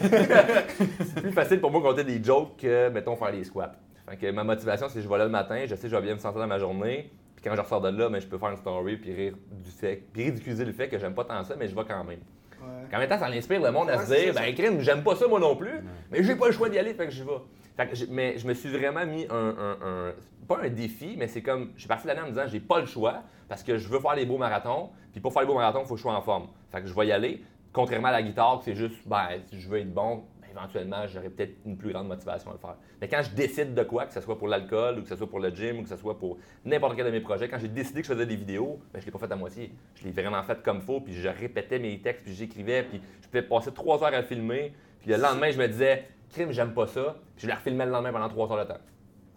c'est 0.00 1.20
plus 1.20 1.32
facile 1.32 1.60
pour 1.60 1.70
moi 1.70 1.82
compter 1.82 2.02
des 2.02 2.22
jokes 2.22 2.56
que, 2.56 2.88
mettons, 2.88 3.14
faire 3.14 3.32
des 3.32 3.44
squats. 3.44 3.74
Fait 4.08 4.16
que 4.16 4.30
ma 4.30 4.44
motivation, 4.44 4.88
c'est 4.88 4.96
que 4.96 5.00
je 5.02 5.08
vais 5.08 5.18
là 5.18 5.24
le 5.24 5.30
matin, 5.30 5.64
je 5.66 5.74
sais 5.74 5.82
que 5.82 5.88
je 5.88 5.96
vais 5.96 6.02
bien 6.02 6.14
me 6.14 6.20
sentir 6.20 6.40
dans 6.40 6.46
ma 6.46 6.58
journée, 6.58 7.10
puis 7.34 7.44
quand 7.44 7.54
je 7.54 7.60
ressors 7.60 7.80
de 7.80 7.88
là, 7.88 8.08
ben, 8.08 8.20
je 8.20 8.26
peux 8.26 8.38
faire 8.38 8.50
une 8.50 8.56
story 8.56 8.96
puis 8.96 9.12
rire 9.12 9.34
du 9.50 9.70
fait, 9.70 10.02
puis 10.12 10.24
ridiculiser 10.24 10.64
le 10.64 10.72
fait 10.72 10.88
que 10.88 10.98
j'aime 10.98 11.14
pas 11.14 11.24
tant 11.24 11.42
ça, 11.44 11.56
mais 11.58 11.68
je 11.68 11.74
vais 11.74 11.84
quand 11.86 12.04
même. 12.04 12.20
Ouais. 12.66 12.96
En 12.96 12.98
même 12.98 13.08
temps, 13.08 13.18
ça 13.18 13.26
inspire 13.26 13.60
le 13.62 13.70
monde 13.70 13.90
à 13.90 14.04
se 14.04 14.14
dire, 14.14 14.34
ben, 14.34 14.54
crime, 14.54 14.80
j'aime 14.80 15.02
pas 15.02 15.16
ça 15.16 15.26
moi 15.26 15.40
non 15.40 15.56
plus, 15.56 15.82
mais 16.10 16.22
j'ai 16.22 16.36
pas 16.36 16.46
le 16.46 16.52
choix 16.52 16.68
d'y 16.68 16.78
aller, 16.78 16.94
fait 16.94 17.06
que 17.06 17.12
j'y 17.12 17.22
vais. 17.22 17.30
Fait 17.76 17.86
que 17.86 18.10
mais 18.10 18.38
je 18.38 18.46
me 18.46 18.54
suis 18.54 18.70
vraiment 18.70 19.04
mis 19.04 19.26
un, 19.28 19.48
un, 19.48 20.12
pas 20.48 20.60
un 20.62 20.68
défi, 20.68 21.14
mais 21.18 21.28
c'est 21.28 21.42
comme, 21.42 21.72
je 21.74 21.80
suis 21.80 21.88
parti 21.88 22.06
l'année 22.06 22.20
en 22.20 22.26
me 22.26 22.30
disant, 22.30 22.46
j'ai 22.46 22.60
pas 22.60 22.80
le 22.80 22.86
choix 22.86 23.22
parce 23.48 23.62
que 23.62 23.76
je 23.76 23.88
veux 23.88 24.00
faire 24.00 24.14
les 24.14 24.24
beaux 24.24 24.38
marathons, 24.38 24.90
puis 25.12 25.20
pour 25.20 25.32
faire 25.32 25.42
les 25.42 25.48
beaux 25.48 25.54
marathons, 25.54 25.82
il 25.82 25.86
faut 25.86 25.94
que 25.94 25.98
je 25.98 26.02
sois 26.02 26.14
en 26.14 26.22
forme. 26.22 26.48
Fait 26.70 26.80
que 26.80 26.86
je 26.86 26.94
vais 26.94 27.06
y 27.06 27.12
aller. 27.12 27.42
Contrairement 27.72 28.08
à 28.08 28.12
la 28.12 28.22
guitare, 28.22 28.62
c'est 28.64 28.74
juste, 28.74 28.96
ben, 29.06 29.28
si 29.50 29.60
je 29.60 29.68
veux 29.68 29.78
être 29.78 29.92
bon, 29.92 30.24
éventuellement, 30.56 31.06
j'aurais 31.06 31.28
peut-être 31.28 31.56
une 31.64 31.76
plus 31.76 31.92
grande 31.92 32.08
motivation 32.08 32.50
à 32.50 32.54
le 32.54 32.58
faire. 32.58 32.76
Mais 33.00 33.08
quand 33.08 33.22
je 33.22 33.30
décide 33.34 33.74
de 33.74 33.82
quoi, 33.82 34.06
que 34.06 34.12
ce 34.12 34.20
soit 34.20 34.38
pour 34.38 34.48
l'alcool, 34.48 34.98
ou 34.98 35.02
que 35.02 35.08
ce 35.08 35.16
soit 35.16 35.28
pour 35.28 35.40
le 35.40 35.50
gym, 35.50 35.78
ou 35.78 35.82
que 35.82 35.88
ce 35.88 35.96
soit 35.96 36.18
pour 36.18 36.38
n'importe 36.64 36.96
quel 36.96 37.06
de 37.06 37.10
mes 37.10 37.20
projets, 37.20 37.48
quand 37.48 37.58
j'ai 37.58 37.68
décidé 37.68 38.00
que 38.00 38.08
je 38.08 38.12
faisais 38.12 38.26
des 38.26 38.36
vidéos, 38.36 38.80
ben, 38.92 39.00
je 39.00 39.04
ne 39.04 39.06
l'ai 39.06 39.12
pas 39.12 39.18
fait 39.18 39.32
à 39.32 39.36
moitié. 39.36 39.72
Je 39.94 40.04
l'ai 40.04 40.10
vraiment 40.10 40.42
fait 40.42 40.62
comme 40.62 40.80
faut, 40.80 41.00
puis 41.00 41.14
je 41.14 41.28
répétais 41.28 41.78
mes 41.78 42.00
textes, 42.00 42.24
puis 42.24 42.34
j'écrivais, 42.34 42.82
puis 42.84 43.00
je 43.22 43.26
pouvais 43.28 43.42
passer 43.42 43.72
trois 43.72 44.02
heures 44.02 44.14
à 44.14 44.22
filmer, 44.22 44.72
puis 45.00 45.10
le 45.10 45.16
lendemain, 45.16 45.50
je 45.50 45.58
me 45.58 45.68
disais, 45.68 46.08
crime, 46.30 46.52
j'aime 46.52 46.74
pas 46.74 46.86
ça, 46.86 47.16
puis 47.36 47.44
je 47.44 47.48
la 47.48 47.56
refilmais 47.56 47.86
le 47.86 47.92
lendemain 47.92 48.12
pendant 48.12 48.28
trois 48.28 48.50
heures 48.52 48.64
de 48.64 48.72
temps. 48.72 48.80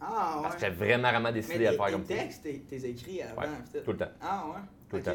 Ah, 0.02 0.36
ouais. 0.38 0.44
Parce 0.44 0.56
que 0.56 0.62
j'ai 0.62 0.72
vraiment, 0.72 1.12
vraiment 1.12 1.32
décidé 1.32 1.68
à 1.68 1.72
le 1.72 1.78
faire 1.78 1.92
comme 1.92 2.06
ça. 2.06 2.14
Tes 2.14 2.20
textes, 2.22 2.48
t'es 2.70 2.90
écrits 2.90 3.22
avant, 3.22 3.42
ouais, 3.42 3.82
Tout 3.84 3.92
le 3.92 3.98
temps. 3.98 4.12
Ah, 4.22 4.46
ouais. 4.48 4.62
Tout 4.90 4.96
le 4.96 5.04
temps 5.04 5.12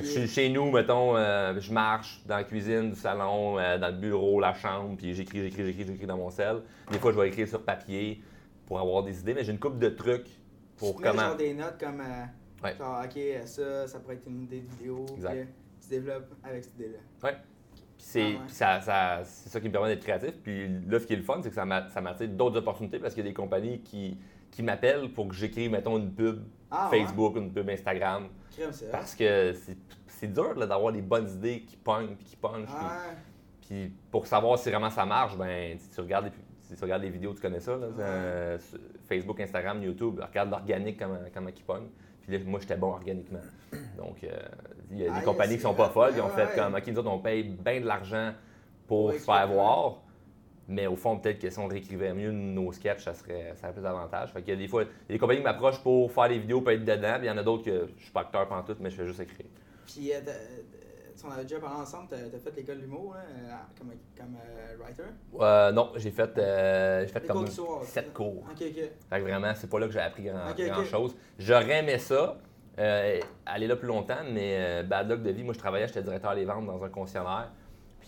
je 0.00 0.06
suis 0.06 0.28
chez 0.28 0.48
nous, 0.48 0.70
mettons, 0.70 1.16
euh, 1.16 1.58
je 1.60 1.72
marche 1.72 2.22
dans 2.26 2.36
la 2.36 2.44
cuisine, 2.44 2.90
du 2.90 2.96
salon, 2.96 3.58
euh, 3.58 3.78
dans 3.78 3.88
le 3.88 3.96
bureau, 3.96 4.40
la 4.40 4.54
chambre, 4.54 4.96
puis 4.96 5.14
j'écris, 5.14 5.42
j'écris, 5.42 5.66
j'écris, 5.66 5.86
j'écris 5.86 6.06
dans 6.06 6.16
mon 6.16 6.30
sel. 6.30 6.62
Des 6.90 6.98
fois, 6.98 7.12
je 7.12 7.18
vais 7.18 7.28
écrire 7.28 7.48
sur 7.48 7.62
papier 7.62 8.22
pour 8.66 8.80
avoir 8.80 9.02
des 9.02 9.20
idées, 9.20 9.34
mais 9.34 9.44
j'ai 9.44 9.52
une 9.52 9.58
coupe 9.58 9.78
de 9.78 9.88
trucs 9.90 10.28
pour 10.76 10.96
tu 10.96 11.02
comment. 11.02 11.20
genre 11.20 11.36
des 11.36 11.52
notes 11.52 11.78
comme, 11.78 12.00
euh, 12.00 12.70
genre, 12.78 13.04
OK, 13.04 13.20
ça, 13.44 13.86
ça 13.86 14.00
pourrait 14.00 14.14
être 14.14 14.26
une 14.26 14.44
idée 14.44 14.60
de 14.60 14.70
vidéo, 14.70 15.04
exact. 15.14 15.48
tu 15.82 15.88
développes 15.90 16.34
avec 16.42 16.64
cette 16.64 16.74
idée-là. 16.76 17.28
Ouais. 17.28 17.36
Puis 17.74 18.06
c'est 18.08 18.36
ah, 18.62 18.80
ça, 18.80 19.20
c'est 19.24 19.50
ça 19.50 19.60
qui 19.60 19.68
me 19.68 19.72
permet 19.72 19.88
d'être 19.88 20.02
créatif. 20.02 20.32
Puis 20.42 20.68
là, 20.88 20.98
ce 20.98 21.06
qui 21.06 21.12
est 21.12 21.16
le 21.16 21.22
fun, 21.22 21.40
c'est 21.42 21.50
que 21.50 21.54
ça 21.54 21.64
m'attire 21.64 22.28
d'autres 22.28 22.58
opportunités 22.58 22.98
parce 22.98 23.14
qu'il 23.14 23.24
y 23.24 23.26
a 23.26 23.30
des 23.30 23.34
compagnies 23.34 23.80
qui, 23.82 24.16
qui 24.52 24.62
m'appellent 24.62 25.12
pour 25.12 25.26
que 25.26 25.34
j'écrive, 25.34 25.72
mettons, 25.72 25.98
une 25.98 26.12
pub 26.12 26.44
ah, 26.70 26.88
Facebook, 26.90 27.36
une 27.36 27.52
pub 27.52 27.68
Instagram. 27.68 28.28
Parce 28.92 29.16
que 29.16 29.54
c'est 30.06 30.32
dur 30.32 30.54
d'avoir 30.54 30.92
des 30.92 31.02
bonnes 31.02 31.28
idées 31.28 31.62
qui 31.62 31.76
pognent 31.76 32.14
puis 32.14 32.26
qui 32.26 32.36
punchent. 32.36 32.68
Puis, 33.62 33.92
pour 34.10 34.26
savoir 34.26 34.58
si 34.58 34.70
vraiment 34.70 34.90
ça 34.90 35.06
marche, 35.06 35.36
ben, 35.36 35.78
si 35.78 35.88
tu 35.88 36.00
regardes 36.00 36.26
les, 36.26 36.76
tu 36.76 36.82
regardes 36.84 37.02
les 37.02 37.10
vidéos, 37.10 37.32
tu 37.32 37.40
connais 37.40 37.60
ça, 37.60 37.72
euh, 37.72 38.58
Facebook, 39.08 39.40
Instagram, 39.40 39.82
YouTube, 39.82 40.20
regarde 40.20 40.50
l'organique, 40.50 40.98
comment, 40.98 41.18
comment 41.32 41.48
ils 41.48 41.64
pognent. 41.64 41.88
Puis 42.20 42.32
là, 42.32 42.44
moi, 42.44 42.60
j'étais 42.60 42.76
bon 42.76 42.92
organiquement. 42.92 43.40
Donc, 43.96 44.22
euh, 44.22 44.30
il 44.90 44.98
y 44.98 45.06
a 45.06 45.10
des 45.10 45.18
ah, 45.18 45.22
compagnies 45.22 45.56
qui 45.56 45.62
sont 45.62 45.74
pas 45.74 45.88
folles, 45.88 46.14
qui 46.14 46.20
ont 46.20 46.28
fait 46.28 46.54
comme, 46.54 46.74
OK, 46.74 46.86
nous 46.86 46.98
autres, 46.98 47.10
on 47.10 47.18
paye 47.18 47.44
bien 47.44 47.80
de 47.80 47.86
l'argent 47.86 48.32
pour 48.86 49.12
se 49.12 49.18
faire 49.18 49.48
voir. 49.48 50.02
Mais 50.68 50.86
au 50.86 50.96
fond, 50.96 51.18
peut-être 51.18 51.38
que 51.38 51.50
si 51.50 51.58
on 51.58 51.66
réécrivait 51.66 52.14
mieux 52.14 52.30
nos 52.30 52.72
sketchs, 52.72 53.04
ça 53.04 53.14
serait, 53.14 53.52
ça 53.56 53.66
aurait 53.66 53.74
plus 53.74 53.82
d'avantages. 53.82 54.32
Fait 54.32 54.52
a 54.52 54.56
des 54.56 54.68
fois, 54.68 54.84
il 54.84 54.86
y 54.86 55.12
a 55.12 55.14
des 55.14 55.18
compagnies 55.18 55.40
qui 55.40 55.44
m'approchent 55.44 55.82
pour 55.82 56.10
faire 56.12 56.28
des 56.28 56.38
vidéos, 56.38 56.60
pour 56.60 56.70
être 56.70 56.84
dedans, 56.84 57.14
puis 57.16 57.26
il 57.26 57.28
y 57.28 57.30
en 57.30 57.38
a 57.38 57.42
d'autres 57.42 57.64
que 57.64 57.88
je 57.96 58.02
suis 58.02 58.12
pas 58.12 58.20
acteur 58.20 58.46
pendant 58.48 58.62
tout, 58.62 58.76
mais 58.80 58.90
je 58.90 58.96
fais 58.96 59.06
juste 59.06 59.20
écrire. 59.20 59.46
Puis, 59.86 60.12
euh, 60.12 60.20
on 61.24 61.30
avait 61.30 61.42
déjà 61.42 61.60
parlé 61.60 61.80
ensemble, 61.80 62.08
tu 62.08 62.14
as, 62.14 62.38
fait 62.38 62.56
l'école 62.56 62.76
de 62.76 62.82
l'humour 62.82 63.14
euh, 63.16 63.52
comme, 63.78 63.92
comme 64.16 64.36
euh, 64.36 64.76
writer? 64.78 65.02
Euh, 65.40 65.72
non, 65.72 65.92
j'ai 65.96 66.10
fait, 66.10 66.30
j'ai 66.36 67.12
fait 67.12 67.26
comme 67.26 67.48
cours 67.48 67.84
sept 67.84 68.12
cours. 68.12 68.44
Fait 68.56 68.90
que 69.10 69.20
vraiment, 69.20 69.52
c'est 69.54 69.68
pas 69.68 69.78
là 69.78 69.86
que 69.86 69.92
j'ai 69.92 70.00
appris 70.00 70.24
grand, 70.24 70.84
chose. 70.84 71.14
J'aurais 71.38 71.80
aimé 71.80 71.98
ça, 71.98 72.38
aller 72.76 73.66
là 73.66 73.76
plus 73.76 73.88
longtemps, 73.88 74.24
mais 74.32 74.82
bad 74.84 75.08
luck 75.08 75.22
de 75.22 75.30
vie, 75.30 75.44
moi 75.44 75.54
je 75.54 75.58
travaillais, 75.58 75.86
j'étais 75.86 76.02
directeur 76.02 76.34
des 76.34 76.44
ventes 76.44 76.66
dans 76.66 76.82
un 76.82 76.88
concessionnaire. 76.88 77.50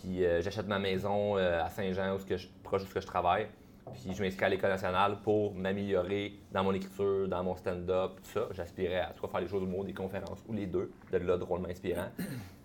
Euh, 0.07 0.41
j'achète 0.41 0.67
ma 0.67 0.79
maison 0.79 1.37
euh, 1.37 1.63
à 1.63 1.69
Saint-Jean, 1.69 2.17
proche 2.63 2.83
de 2.83 2.87
où 2.87 3.01
je 3.01 3.05
travaille. 3.05 3.47
Puis 3.93 4.13
je 4.13 4.21
m'inscris 4.21 4.45
à 4.45 4.49
l'École 4.49 4.71
nationale 4.71 5.17
pour 5.23 5.53
m'améliorer 5.53 6.33
dans 6.51 6.63
mon 6.63 6.73
écriture, 6.73 7.27
dans 7.27 7.43
mon 7.43 7.55
stand-up, 7.55 8.13
tout 8.23 8.31
ça. 8.31 8.47
J'aspirais 8.51 8.99
à 8.99 9.13
soit 9.13 9.29
faire 9.29 9.41
les 9.41 9.47
choses 9.47 9.61
du 9.61 9.69
monde, 9.69 9.85
des 9.85 9.93
conférences 9.93 10.43
ou 10.47 10.53
les 10.53 10.65
deux, 10.65 10.91
de 11.11 11.17
là 11.17 11.37
drôlement 11.37 11.69
inspirant. 11.69 12.07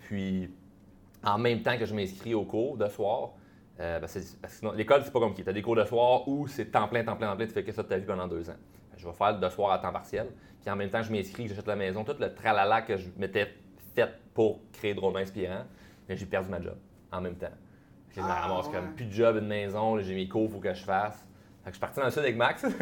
Puis 0.07 0.51
en 1.22 1.38
même 1.38 1.62
temps 1.62 1.76
que 1.76 1.84
je 1.84 1.95
m'inscris 1.95 2.32
au 2.32 2.45
cours 2.45 2.78
de 2.78 2.88
soir, 2.88 3.32
euh, 3.80 4.01
parce 4.01 4.14
que 4.14 4.76
l'école, 4.76 5.03
c'est 5.05 5.12
pas 5.12 5.20
comme 5.20 5.34
qui. 5.34 5.43
Tu 5.43 5.51
as 5.51 5.53
des 5.53 5.62
cours 5.62 5.76
de 5.76 5.84
soir 5.84 6.26
où 6.26 6.47
c'est 6.47 6.66
temps 6.66 6.88
plein, 6.88 7.05
temps 7.05 7.16
plein, 7.16 7.28
temps 7.28 7.36
plein, 7.36 7.47
tu 7.47 7.53
fais 7.53 7.64
que 7.64 7.72
ça 7.72 7.82
de 7.82 7.88
ta 7.88 7.99
vie 7.99 8.07
pendant 8.07 8.26
deux 8.26 8.49
ans. 8.49 8.57
Je 8.97 9.07
vais 9.07 9.14
faire 9.14 9.38
de 9.38 9.49
soir 9.49 9.72
à 9.72 9.78
temps 9.78 9.93
partiel. 9.93 10.28
Puis 10.61 10.70
en 10.70 10.76
même 10.76 10.91
temps, 10.91 11.03
je 11.03 11.12
m'inscris, 11.12 11.49
j'achète 11.49 11.66
la 11.66 11.76
maison, 11.76 12.05
tout 12.05 12.16
le 12.18 12.34
tralala 12.34 12.82
que 12.82 12.97
je 12.97 13.09
m'étais 13.16 13.49
fait 13.95 14.11
pour 14.34 14.61
créer 14.72 14.95
drôlement 14.95 15.18
inspirant, 15.18 15.64
mais 16.09 16.16
j'ai 16.16 16.26
perdu 16.26 16.51
ma 16.51 16.61
job 16.61 16.76
en 17.13 17.21
même 17.21 17.37
temps. 17.37 17.51
Je 18.11 18.21
me 18.21 18.27
ah, 18.29 18.47
ramasse 18.47 18.69
comme 18.69 18.95
plus 18.95 19.05
de 19.07 19.13
job, 19.13 19.37
une 19.37 19.47
maison, 19.47 19.99
j'ai 20.01 20.15
mes 20.15 20.29
cours, 20.29 20.45
il 20.49 20.51
faut 20.51 20.59
que 20.59 20.75
je 20.75 20.83
fasse. 20.83 21.27
Fait 21.65 21.71
que 21.71 21.71
je 21.71 21.73
suis 21.73 21.81
parti 21.81 21.99
dans 22.01 22.07
le 22.07 22.11
sud 22.11 22.21
avec 22.21 22.37
Max. 22.37 22.65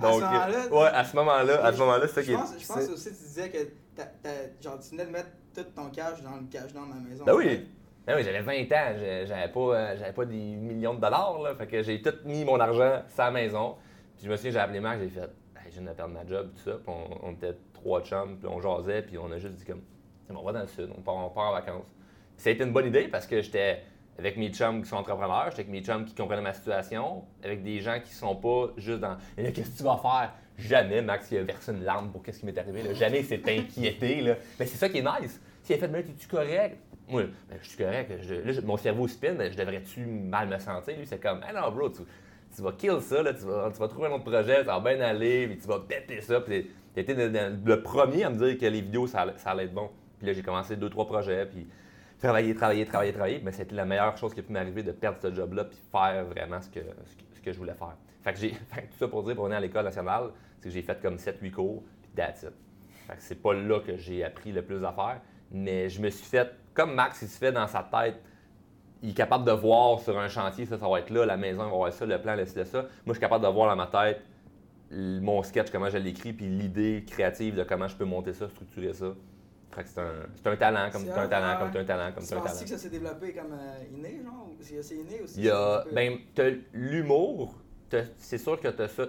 À 0.00 0.12
ce 0.12 0.20
moment-là, 0.20 0.68
ouais, 0.70 0.86
à 0.86 1.04
ce 1.04 1.16
moment-là, 1.16 1.64
à 1.64 1.72
ce 1.72 1.78
moment-là, 1.80 2.06
c'est 2.06 2.14
ça 2.14 2.22
qui 2.22 2.28
Je 2.28 2.32
est. 2.32 2.36
pense, 2.36 2.54
je 2.56 2.66
pense 2.68 2.88
aussi 2.88 3.10
que 3.10 3.16
tu 3.16 3.22
disais 3.24 3.50
que 3.50 3.58
t'as- 3.96 4.04
t'as- 4.22 4.60
genre, 4.62 4.78
tu 4.78 4.90
venais 4.90 5.06
de 5.06 5.10
mettre 5.10 5.30
tout 5.52 5.64
ton 5.74 5.90
cash 5.90 6.22
dans 6.22 6.36
le 6.36 6.46
cash 6.50 6.72
dans 6.72 6.82
ma 6.82 6.94
maison. 6.96 7.24
Ben 7.24 7.34
oui. 7.34 7.68
Ben 8.06 8.14
oui, 8.16 8.22
j'avais 8.22 8.40
20 8.40 8.62
ans, 8.72 8.96
j'avais 9.26 9.48
pas, 9.48 9.60
euh, 9.60 9.96
j'avais 9.98 10.12
pas 10.12 10.24
des 10.24 10.36
millions 10.36 10.94
de 10.94 11.00
dollars, 11.00 11.40
là. 11.42 11.54
Fait 11.56 11.66
que 11.66 11.82
j'ai 11.82 12.00
tout 12.00 12.14
mis 12.24 12.44
mon 12.44 12.60
argent 12.60 13.02
la 13.18 13.30
maison. 13.32 13.74
Puis 14.16 14.26
je 14.26 14.30
me 14.30 14.36
souviens, 14.36 14.52
j'ai 14.52 14.58
appelé 14.60 14.78
Marc, 14.80 15.00
j'ai 15.00 15.08
fait, 15.08 15.20
hey, 15.56 15.70
je 15.72 15.80
viens 15.80 15.90
de 15.90 15.96
perdre 15.96 16.14
ma 16.14 16.24
job, 16.24 16.50
tout 16.54 16.62
ça. 16.70 16.76
Puis 16.76 16.86
on, 16.86 17.26
on 17.28 17.32
était 17.32 17.56
trois 17.74 18.00
chums, 18.02 18.38
puis 18.38 18.48
on 18.48 18.60
jasait, 18.60 19.02
puis 19.02 19.18
on 19.18 19.30
a 19.32 19.38
juste 19.38 19.56
dit 19.56 19.64
comme, 19.64 19.82
C'est 20.26 20.32
bon, 20.32 20.40
on 20.40 20.44
va 20.44 20.52
dans 20.52 20.60
le 20.60 20.68
sud, 20.68 20.90
on 20.96 21.02
part, 21.02 21.16
on 21.16 21.28
part 21.30 21.50
en 21.50 21.52
vacances. 21.54 21.92
Ça 22.38 22.48
a 22.48 22.52
été 22.54 22.64
une 22.64 22.72
bonne 22.72 22.86
idée 22.86 23.08
parce 23.08 23.26
que 23.26 23.42
j'étais 23.42 23.82
avec 24.18 24.36
mes 24.38 24.48
chums 24.50 24.82
qui 24.82 24.88
sont 24.88 24.96
entrepreneurs, 24.96 25.46
j'étais 25.50 25.60
avec 25.62 25.68
mes 25.72 25.82
chums 25.82 26.04
qui 26.06 26.14
comprenaient 26.14 26.40
ma 26.42 26.54
situation, 26.54 27.22
avec 27.44 27.62
des 27.62 27.80
gens 27.80 27.98
qui 28.02 28.12
sont 28.14 28.34
pas 28.34 28.72
juste 28.78 29.00
dans, 29.00 29.16
là, 29.36 29.50
qu'est-ce 29.52 29.70
que 29.70 29.76
tu 29.76 29.82
vas 29.84 29.96
faire? 29.98 30.32
Jamais 30.56 31.02
Max 31.02 31.30
il 31.30 31.38
a 31.38 31.42
versé 31.42 31.70
une 31.70 31.84
larme 31.84 32.10
pour 32.10 32.22
qu'est-ce 32.22 32.40
qui 32.40 32.46
m'est 32.46 32.58
arrivé. 32.58 32.82
là. 32.82 32.92
Jamais 32.94 33.20
il 33.20 33.24
s'est 33.26 33.42
inquiété. 33.48 34.20
Là. 34.22 34.34
Mais 34.58 34.66
c'est 34.66 34.76
ça 34.78 34.88
qui 34.88 34.98
est 34.98 35.02
nice. 35.20 35.40
S'il 35.62 35.76
a 35.76 35.78
fait, 35.78 35.86
mais 35.88 36.00
es-tu 36.00 36.26
correct? 36.26 36.78
Moi, 37.08 37.22
ben, 37.48 37.58
je 37.62 37.68
suis 37.68 37.78
correct. 37.78 38.10
Je- 38.22 38.34
là, 38.34 38.60
mon 38.64 38.76
cerveau 38.76 39.06
spin, 39.06 39.34
je 39.50 39.56
devrais-tu 39.56 40.00
mal 40.04 40.48
me 40.48 40.58
sentir? 40.58 40.96
Lui, 40.98 41.06
c'est 41.06 41.20
comme, 41.22 41.40
ah 41.48 41.52
non, 41.52 41.70
bro, 41.70 41.88
tu, 41.90 42.02
tu 42.54 42.62
vas 42.62 42.72
kill 42.72 43.00
ça, 43.00 43.22
là, 43.22 43.32
tu, 43.34 43.44
vas, 43.44 43.70
tu 43.72 43.78
vas 43.78 43.88
trouver 43.88 44.08
un 44.08 44.12
autre 44.12 44.24
projet, 44.24 44.64
ça 44.64 44.78
va 44.78 44.80
bien 44.80 45.00
aller, 45.00 45.46
puis 45.46 45.58
tu 45.58 45.68
vas 45.68 45.78
péter 45.80 46.20
ça. 46.20 46.40
Puis 46.40 46.68
été 46.96 47.14
le, 47.14 47.28
le- 47.64 47.82
premier 47.82 48.24
à 48.24 48.30
me 48.30 48.36
dire 48.36 48.58
que 48.58 48.66
les 48.66 48.80
vidéos, 48.80 49.06
ça, 49.06 49.20
allait- 49.20 49.38
ça 49.38 49.50
allait 49.50 49.64
être 49.64 49.74
bon. 49.74 49.90
Puis 50.18 50.26
là, 50.26 50.32
j'ai 50.32 50.42
commencé 50.42 50.74
deux, 50.76 50.90
trois 50.90 51.06
projets, 51.06 51.46
puis 51.46 51.66
travailler, 52.18 52.54
travailler, 52.54 52.86
travailler, 52.86 53.12
travailler. 53.12 53.40
Mais 53.44 53.52
c'était 53.52 53.74
la 53.74 53.84
meilleure 53.84 54.16
chose 54.16 54.34
qui 54.34 54.40
a 54.40 54.42
pu 54.42 54.52
m'arriver 54.52 54.82
de 54.82 54.92
perdre 54.92 55.18
ce 55.20 55.32
job-là, 55.32 55.64
puis 55.64 55.78
faire 55.90 56.24
vraiment 56.24 56.60
ce 56.60 56.68
que, 56.68 56.80
ce 57.34 57.40
que, 57.40 57.52
je 57.52 57.58
voulais 57.58 57.74
faire. 57.74 57.96
Fait 58.22 58.32
que 58.32 58.38
j'ai, 58.38 58.50
fait 58.70 58.82
tout 58.82 58.98
ça 58.98 59.08
pour 59.08 59.22
dire, 59.22 59.34
pour 59.34 59.44
venir 59.44 59.58
à 59.58 59.60
l'école 59.60 59.84
nationale, 59.84 60.30
c'est 60.58 60.68
que 60.68 60.74
j'ai 60.74 60.82
fait 60.82 61.00
comme 61.00 61.16
7-8 61.16 61.50
cours, 61.50 61.82
puis 62.02 62.10
that's 62.16 62.42
it. 62.42 62.52
Fait 63.06 63.14
que 63.14 63.22
c'est 63.22 63.42
pas 63.42 63.54
là 63.54 63.80
que 63.80 63.96
j'ai 63.96 64.24
appris 64.24 64.52
le 64.52 64.62
plus 64.62 64.84
à 64.84 64.92
faire, 64.92 65.20
mais 65.50 65.88
je 65.88 66.00
me 66.00 66.10
suis 66.10 66.26
fait, 66.26 66.50
comme 66.74 66.94
Max, 66.94 67.22
il 67.22 67.28
se 67.28 67.38
fait 67.38 67.52
dans 67.52 67.66
sa 67.66 67.82
tête, 67.82 68.20
il 69.02 69.10
est 69.10 69.14
capable 69.14 69.44
de 69.44 69.52
voir 69.52 70.00
sur 70.00 70.18
un 70.18 70.28
chantier, 70.28 70.66
ça, 70.66 70.76
ça 70.76 70.88
va 70.88 70.98
être 70.98 71.10
là, 71.10 71.24
la 71.24 71.36
maison, 71.36 71.62
il 71.62 71.68
va 71.68 71.74
avoir 71.74 71.92
ça, 71.92 72.04
le 72.04 72.20
plan, 72.20 72.34
le 72.34 72.44
ci, 72.44 72.54
ça. 72.64 72.82
Moi, 72.82 72.88
je 73.06 73.12
suis 73.12 73.20
capable 73.20 73.44
de 73.44 73.50
voir 73.50 73.68
dans 73.68 73.76
ma 73.76 73.86
tête 73.86 74.22
mon 74.90 75.42
sketch, 75.42 75.70
comment 75.70 75.90
je 75.90 75.98
l'écris, 75.98 76.32
puis 76.32 76.46
l'idée 76.46 77.04
créative 77.06 77.54
de 77.56 77.64
comment 77.64 77.88
je 77.88 77.96
peux 77.96 78.04
monter 78.04 78.32
ça, 78.32 78.48
structurer 78.48 78.92
ça. 78.92 79.14
Fait 79.74 79.82
que 79.82 79.88
c'est 79.88 80.00
un, 80.00 80.12
c'est 80.34 80.46
un 80.48 80.56
talent, 80.56 80.90
comme 80.90 81.02
C'est 81.02 81.12
tu 81.12 81.18
as 81.18 81.22
un 81.22 81.28
talent, 81.28 81.58
comme 81.60 81.70
tu 81.70 81.78
as 81.78 81.80
un 81.80 81.84
talent, 81.84 82.12
comme 82.14 82.24
Tu 82.24 82.34
un 82.34 82.40
talent. 82.40 82.60
que 82.60 82.66
ça 82.66 82.78
s'est 82.78 82.90
développé 82.90 83.32
comme 83.34 83.52
euh, 83.52 83.84
inné, 83.94 84.20
genre? 84.24 84.48
C'est 84.60 84.94
inné 84.96 85.20
aussi? 85.22 85.38
Il 85.40 85.44
y 85.44 85.50
a, 85.50 85.84
ben, 85.92 86.18
t'as 86.34 86.50
l'humour, 86.72 87.54
t'as- 87.90 88.04
c'est 88.16 88.38
sûr 88.38 88.58
que 88.60 88.68
tu 88.68 88.82
as 88.82 88.88
ça. 88.88 89.04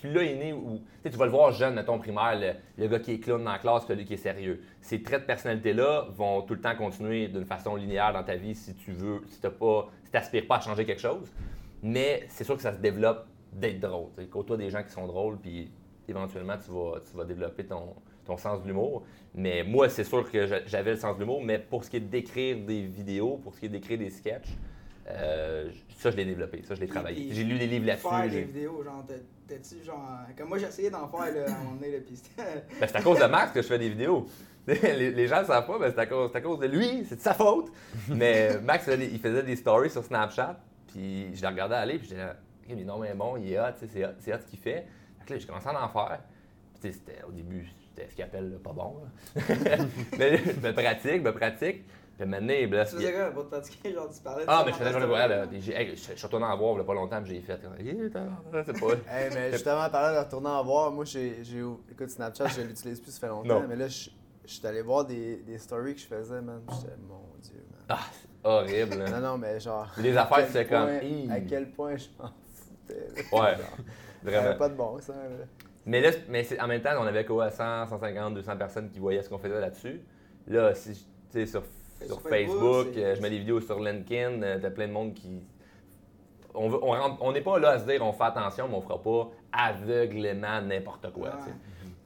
Tu 0.00 0.12
l'as 0.12 0.22
inné 0.22 0.52
ou. 0.52 0.80
Tu 1.04 1.10
vas 1.10 1.24
le 1.26 1.30
voir 1.32 1.50
jeune, 1.52 1.74
mettons, 1.74 1.98
primaire, 1.98 2.38
le, 2.38 2.52
le 2.82 2.88
gars 2.88 3.00
qui 3.00 3.12
est 3.14 3.18
clown 3.18 3.42
dans 3.42 3.50
la 3.52 3.58
classe, 3.58 3.84
celui 3.86 4.04
qui 4.04 4.14
est 4.14 4.18
sérieux. 4.18 4.62
Ces 4.80 5.02
traits 5.02 5.22
de 5.22 5.26
personnalité-là 5.26 6.06
vont 6.10 6.42
tout 6.42 6.54
le 6.54 6.60
temps 6.60 6.76
continuer 6.76 7.26
d'une 7.28 7.44
façon 7.44 7.74
linéaire 7.74 8.12
dans 8.12 8.22
ta 8.22 8.36
vie 8.36 8.54
si 8.54 8.74
tu 8.76 8.92
veux, 8.92 9.22
si 9.26 9.40
tu 9.40 9.50
pas, 9.50 9.90
si 10.04 10.10
t'aspires 10.12 10.46
pas 10.46 10.56
à 10.56 10.60
changer 10.60 10.84
quelque 10.86 11.00
chose. 11.02 11.28
Mais 11.82 12.24
c'est 12.28 12.44
sûr 12.44 12.54
que 12.56 12.62
ça 12.62 12.72
se 12.72 12.78
développe 12.78 13.26
d'être 13.52 13.80
drôle. 13.80 14.10
Côtoie 14.30 14.56
des 14.56 14.70
gens 14.70 14.84
qui 14.84 14.92
sont 14.92 15.06
drôles, 15.06 15.36
puis 15.38 15.72
éventuellement, 16.08 16.56
tu 16.64 16.70
vas, 16.70 17.00
tu 17.08 17.16
vas 17.16 17.24
développer 17.24 17.64
ton, 17.64 17.94
ton 18.24 18.36
sens 18.36 18.62
de 18.62 18.68
l'humour. 18.68 19.04
Mais 19.34 19.62
moi, 19.64 19.88
c'est 19.88 20.04
sûr 20.04 20.30
que 20.30 20.46
j'a- 20.46 20.64
j'avais 20.66 20.92
le 20.92 20.96
sens 20.96 21.14
de 21.16 21.20
l'humour, 21.20 21.42
mais 21.42 21.58
pour 21.58 21.84
ce 21.84 21.90
qui 21.90 21.96
est 21.96 22.00
d'écrire 22.00 22.56
des 22.58 22.82
vidéos, 22.82 23.38
pour 23.42 23.54
ce 23.54 23.60
qui 23.60 23.66
est 23.66 23.70
d'écrire 23.70 23.98
des 23.98 24.10
sketchs, 24.10 24.48
euh, 25.10 25.70
ça, 25.96 26.10
je 26.10 26.16
l'ai 26.16 26.24
développé, 26.24 26.62
ça, 26.62 26.74
je 26.74 26.80
l'ai 26.80 26.86
travaillé. 26.86 27.28
J'ai 27.32 27.44
lu 27.44 27.58
des 27.58 27.66
livres 27.66 27.84
Faire 27.96 28.12
là-dessus. 28.12 28.30
des 28.30 28.36
j'ai- 28.40 28.44
vidéos, 28.44 28.82
genre, 28.84 29.04
t'es-tu 29.48 29.84
genre. 29.84 30.08
Comme 30.38 30.48
moi, 30.48 30.58
j'ai 30.58 30.66
essayé 30.66 30.90
d'en 30.90 31.08
faire 31.08 31.34
là, 31.34 31.52
à 31.52 31.54
un 31.60 31.64
moment 31.64 31.74
donné, 31.76 32.00
puis. 32.00 32.14
Ben, 32.36 32.86
c'est 32.86 32.96
à 32.96 33.02
cause 33.02 33.18
de 33.18 33.24
Max 33.26 33.52
que 33.52 33.62
je 33.62 33.66
fais 33.66 33.78
des 33.78 33.88
vidéos. 33.88 34.26
les, 34.66 35.10
les 35.10 35.26
gens 35.26 35.40
ne 35.40 35.46
savent 35.46 35.66
pas, 35.66 35.76
mais 35.80 35.90
c'est 35.90 35.98
à, 35.98 36.06
cause- 36.06 36.30
c'est 36.30 36.38
à 36.38 36.40
cause 36.40 36.60
de 36.60 36.66
lui, 36.68 37.04
c'est 37.08 37.16
de 37.16 37.20
sa 37.20 37.34
faute. 37.34 37.72
Mais 38.08 38.60
Max, 38.60 38.88
des- 38.88 39.06
il 39.12 39.18
faisait 39.18 39.42
des 39.42 39.56
stories 39.56 39.90
sur 39.90 40.04
Snapchat, 40.04 40.60
puis 40.86 41.34
je 41.34 41.42
le 41.42 41.48
regardais 41.48 41.74
aller, 41.74 41.98
puis 41.98 42.10
là, 42.14 42.36
Ok, 42.64 42.76
mais 42.76 42.84
non, 42.84 42.98
mais 42.98 43.12
bon, 43.12 43.36
il 43.38 43.52
est 43.52 43.58
hot, 43.58 43.72
tu 43.76 43.80
sais, 43.80 43.92
c'est 43.92 44.04
hot, 44.04 44.10
c'est 44.20 44.32
hot 44.32 44.38
ce 44.40 44.46
qu'il 44.48 44.60
fait. 44.60 44.86
Fait 45.22 45.28
que 45.28 45.32
là, 45.34 45.38
j'ai 45.38 45.46
commencé 45.46 45.68
à 45.68 45.84
en 45.84 45.88
faire. 45.88 46.20
Puis 46.74 46.80
tu 46.82 46.88
sais, 46.92 46.98
c'était 47.06 47.22
au 47.26 47.30
début, 47.32 47.68
c'était 47.88 48.08
ce 48.10 48.14
qu'il 48.14 48.24
appelle 48.24 48.58
pas 48.62 48.72
bon. 48.72 48.96
là. 49.36 49.42
mais 50.18 50.36
je 50.38 50.60
me 50.60 50.72
pratique, 50.72 51.22
me 51.22 51.32
pratique. 51.32 51.84
Puis 52.18 52.26
maintenant, 52.28 52.46
ben, 52.48 52.70
là, 52.72 52.84
Tu 52.84 52.96
faisais 52.96 53.12
quoi 53.12 53.30
pour 53.30 53.44
te 53.44 53.48
pratiquer? 53.50 53.92
Genre, 53.94 54.08
tu 54.12 54.20
parlais 54.20 54.44
de 54.44 54.50
Ah, 54.50 54.62
mais 54.66 54.72
je 54.72 54.76
faisais 54.76 54.92
genre 54.92 55.00
de 55.00 55.56
je 55.56 55.94
suis 55.96 56.22
retourné 56.26 56.44
en 56.46 56.56
voir 56.58 56.74
il 56.74 56.78
y 56.78 56.80
a 56.80 56.84
pas 56.84 56.94
longtemps, 56.94 57.22
puis 57.22 57.34
j'ai 57.34 57.40
fait. 57.40 57.58
C'est 58.66 58.80
pas. 58.80 58.86
Hey, 59.10 59.30
mais 59.34 59.52
justement, 59.52 59.80
en 59.82 59.90
parlant 59.90 60.20
de 60.20 60.24
retourner 60.24 60.48
en 60.48 60.62
voir, 60.64 60.90
moi, 60.90 61.04
j'ai, 61.04 61.42
j'ai, 61.42 61.60
écoute, 61.90 62.10
Snapchat, 62.10 62.48
je 62.48 62.60
l'utilise 62.62 63.00
plus, 63.00 63.10
ça 63.12 63.20
fait 63.20 63.28
longtemps, 63.28 63.60
Non. 63.62 63.66
mais 63.68 63.76
là, 63.76 63.88
je 63.88 64.10
suis 64.46 64.66
allé 64.66 64.82
voir 64.82 65.04
des, 65.06 65.36
des 65.36 65.58
stories 65.58 65.94
que 65.94 66.00
je 66.00 66.06
faisais, 66.06 66.42
man. 66.42 66.60
J'étais, 66.70 66.94
mon 67.08 67.24
Dieu, 67.42 67.64
man. 67.70 67.80
Ah, 67.88 68.00
c'est 68.12 68.28
horrible. 68.48 69.02
hein. 69.06 69.10
Non, 69.20 69.28
non, 69.28 69.38
mais 69.38 69.58
genre. 69.58 69.88
Des 69.96 70.16
à 70.16 70.22
affaires, 70.24 70.46
fais 70.48 70.66
comme. 70.66 70.88
À 71.30 71.40
quel 71.40 71.70
point 71.70 71.96
je 71.96 72.08
m'en 72.20 72.28
foutais. 72.28 73.08
là. 73.32 73.40
Ouais, 73.40 73.56
Vraiment. 74.22 74.46
avait 74.48 74.58
pas 74.58 74.68
de 74.68 74.74
bon 74.74 74.96
là. 74.96 75.02
Mais 75.84 76.00
là, 76.00 76.10
mais 76.28 76.46
en 76.60 76.68
même 76.68 76.80
temps, 76.80 76.90
on 77.00 77.06
avait 77.06 77.24
quoi, 77.24 77.50
100, 77.50 77.86
150, 77.88 78.34
200 78.34 78.56
personnes 78.56 78.88
qui 78.90 78.98
voyaient 79.00 79.22
ce 79.22 79.28
qu'on 79.28 79.38
faisait 79.38 79.60
là-dessus. 79.60 80.00
Là, 80.46 80.74
si, 80.74 80.94
je- 80.94 80.98
tu 81.00 81.06
sais, 81.32 81.46
sur, 81.46 81.62
sur 81.98 82.06
Sur 82.06 82.20
Facebook, 82.22 82.88
euh, 82.96 83.14
je 83.16 83.20
mets 83.22 83.30
des 83.30 83.38
vidéos 83.38 83.60
sur 83.60 83.80
LinkedIn, 83.80 84.42
euh, 84.42 84.58
t'as 84.60 84.70
plein 84.70 84.86
de 84.88 84.92
monde 84.92 85.14
qui. 85.14 85.42
On 86.54 86.68
veut- 86.68 86.78
on 86.82 87.32
n'est 87.32 87.40
pas 87.40 87.58
là 87.58 87.70
à 87.70 87.78
se 87.78 87.86
dire 87.86 88.04
on 88.04 88.12
fait 88.12 88.24
attention, 88.24 88.68
mais 88.68 88.74
on 88.76 88.80
fera 88.82 89.00
pas 89.02 89.30
aveuglément 89.52 90.60
n'importe 90.62 91.10
quoi. 91.12 91.30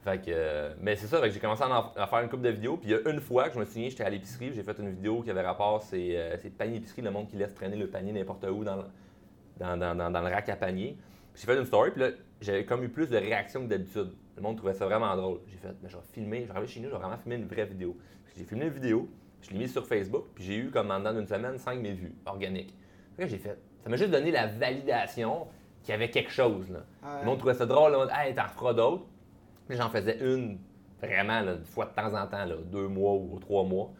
Fait 0.03 0.17
que, 0.19 0.25
euh, 0.29 0.73
mais 0.81 0.95
c'est 0.95 1.07
ça, 1.07 1.27
j'ai 1.27 1.39
commencé 1.39 1.63
à, 1.63 1.67
en- 1.69 1.91
à 1.95 2.07
faire 2.07 2.19
une 2.19 2.29
couple 2.29 2.43
de 2.43 2.49
vidéos. 2.49 2.77
Puis 2.77 2.89
il 2.89 2.93
y 2.93 2.95
a 2.95 3.11
une 3.11 3.19
fois 3.19 3.49
que 3.49 3.55
je 3.55 3.59
me 3.59 3.65
suis 3.65 3.73
souviens, 3.73 3.89
j'étais 3.89 4.03
à 4.05 4.09
l'épicerie, 4.09 4.53
j'ai 4.53 4.63
fait 4.63 4.77
une 4.79 4.89
vidéo 4.91 5.21
qui 5.21 5.29
avait 5.31 5.41
rapport, 5.41 5.81
c'est 5.83 6.11
euh, 6.15 6.37
panier 6.57 6.77
épicerie, 6.77 7.01
le 7.01 7.11
monde 7.11 7.27
qui 7.27 7.35
laisse 7.35 7.53
traîner 7.53 7.75
le 7.75 7.87
panier 7.87 8.13
n'importe 8.13 8.45
où 8.49 8.63
dans- 8.63 8.85
dans- 9.59 9.95
dans 10.11 10.21
le 10.21 10.27
rack 10.33 10.47
à 10.49 10.55
panier. 10.55 10.97
J'ai 11.37 11.45
fait 11.45 11.57
une 11.57 11.65
story, 11.65 11.91
puis 11.91 12.01
là, 12.01 12.09
j'avais 12.41 12.65
comme 12.65 12.83
eu 12.83 12.89
plus 12.89 13.07
de 13.07 13.17
réactions 13.17 13.61
que 13.61 13.67
d'habitude. 13.67 14.11
Le 14.35 14.41
monde 14.41 14.57
trouvait 14.57 14.73
ça 14.73 14.85
vraiment 14.85 15.15
drôle. 15.15 15.39
J'ai 15.47 15.57
fait, 15.57 15.73
mais 15.81 15.89
je 15.89 15.95
vais 15.95 16.03
filmer, 16.11 16.41
je 16.41 16.45
vais 16.47 16.51
arriver 16.51 16.67
chez 16.67 16.79
nous, 16.79 16.87
je 16.89 16.93
vais 16.93 16.99
vraiment 16.99 17.17
filmer 17.17 17.35
une 17.35 17.47
vraie 17.47 17.65
vidéo. 17.65 17.95
J'ai 18.35 18.43
filmé 18.43 18.65
une 18.65 18.71
vidéo, 18.71 19.07
je 19.41 19.51
l'ai 19.51 19.57
mise 19.59 19.71
sur 19.71 19.85
Facebook, 19.85 20.25
puis 20.33 20.43
j'ai 20.43 20.57
eu, 20.57 20.69
comme 20.71 20.89
en 20.91 20.99
dedans 20.99 21.13
d'une 21.13 21.27
semaine, 21.27 21.57
5 21.57 21.81
000 21.81 21.95
vues 21.95 22.13
organiques. 22.25 22.73
Que 23.17 23.27
j'ai 23.27 23.37
fait, 23.37 23.57
ça 23.83 23.89
m'a 23.89 23.97
juste 23.97 24.11
donné 24.11 24.31
la 24.31 24.47
validation 24.47 25.47
qu'il 25.83 25.91
y 25.91 25.95
avait 25.95 26.09
quelque 26.09 26.31
chose, 26.31 26.69
là. 26.69 26.79
Ouais. 27.03 27.19
Le 27.21 27.25
monde 27.25 27.37
trouvait 27.37 27.53
ça 27.53 27.65
drôle, 27.65 27.91
le 27.91 27.97
monde, 27.99 28.09
hey, 28.11 28.33
t'en 28.33 28.43
referas 28.43 28.73
d'autres. 28.73 29.05
Puis 29.67 29.77
j'en 29.77 29.89
faisais 29.89 30.17
une, 30.21 30.59
vraiment, 31.01 31.41
là, 31.41 31.53
une 31.53 31.65
fois 31.65 31.85
de 31.85 31.91
temps 31.91 32.13
en 32.19 32.27
temps, 32.27 32.45
là, 32.45 32.55
deux 32.65 32.87
mois 32.87 33.13
ou 33.13 33.37
trois 33.39 33.63
mois. 33.63 33.91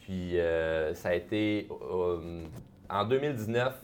Puis 0.00 0.38
euh, 0.38 0.94
ça 0.94 1.10
a 1.10 1.14
été. 1.14 1.68
euh, 1.70 2.44
en 2.90 3.04
2019, 3.04 3.74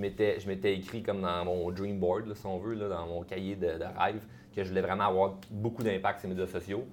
je 0.00 0.06
m'étais, 0.06 0.40
je 0.40 0.48
m'étais 0.48 0.74
écrit 0.74 1.02
comme 1.02 1.20
dans 1.20 1.44
mon 1.44 1.70
dream 1.70 1.98
board, 2.00 2.26
là, 2.26 2.34
si 2.34 2.46
on 2.46 2.58
veut, 2.58 2.72
là, 2.74 2.88
dans 2.88 3.06
mon 3.06 3.22
cahier 3.22 3.54
de, 3.54 3.66
de 3.66 3.84
rêve, 3.98 4.22
que 4.56 4.64
je 4.64 4.68
voulais 4.70 4.80
vraiment 4.80 5.04
avoir 5.08 5.34
beaucoup 5.50 5.82
d'impact 5.82 6.20
sur 6.20 6.28
les 6.30 6.34
médias 6.34 6.50
sociaux. 6.50 6.86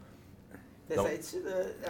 T'essayes-tu 0.90 1.38
de. 1.38 1.90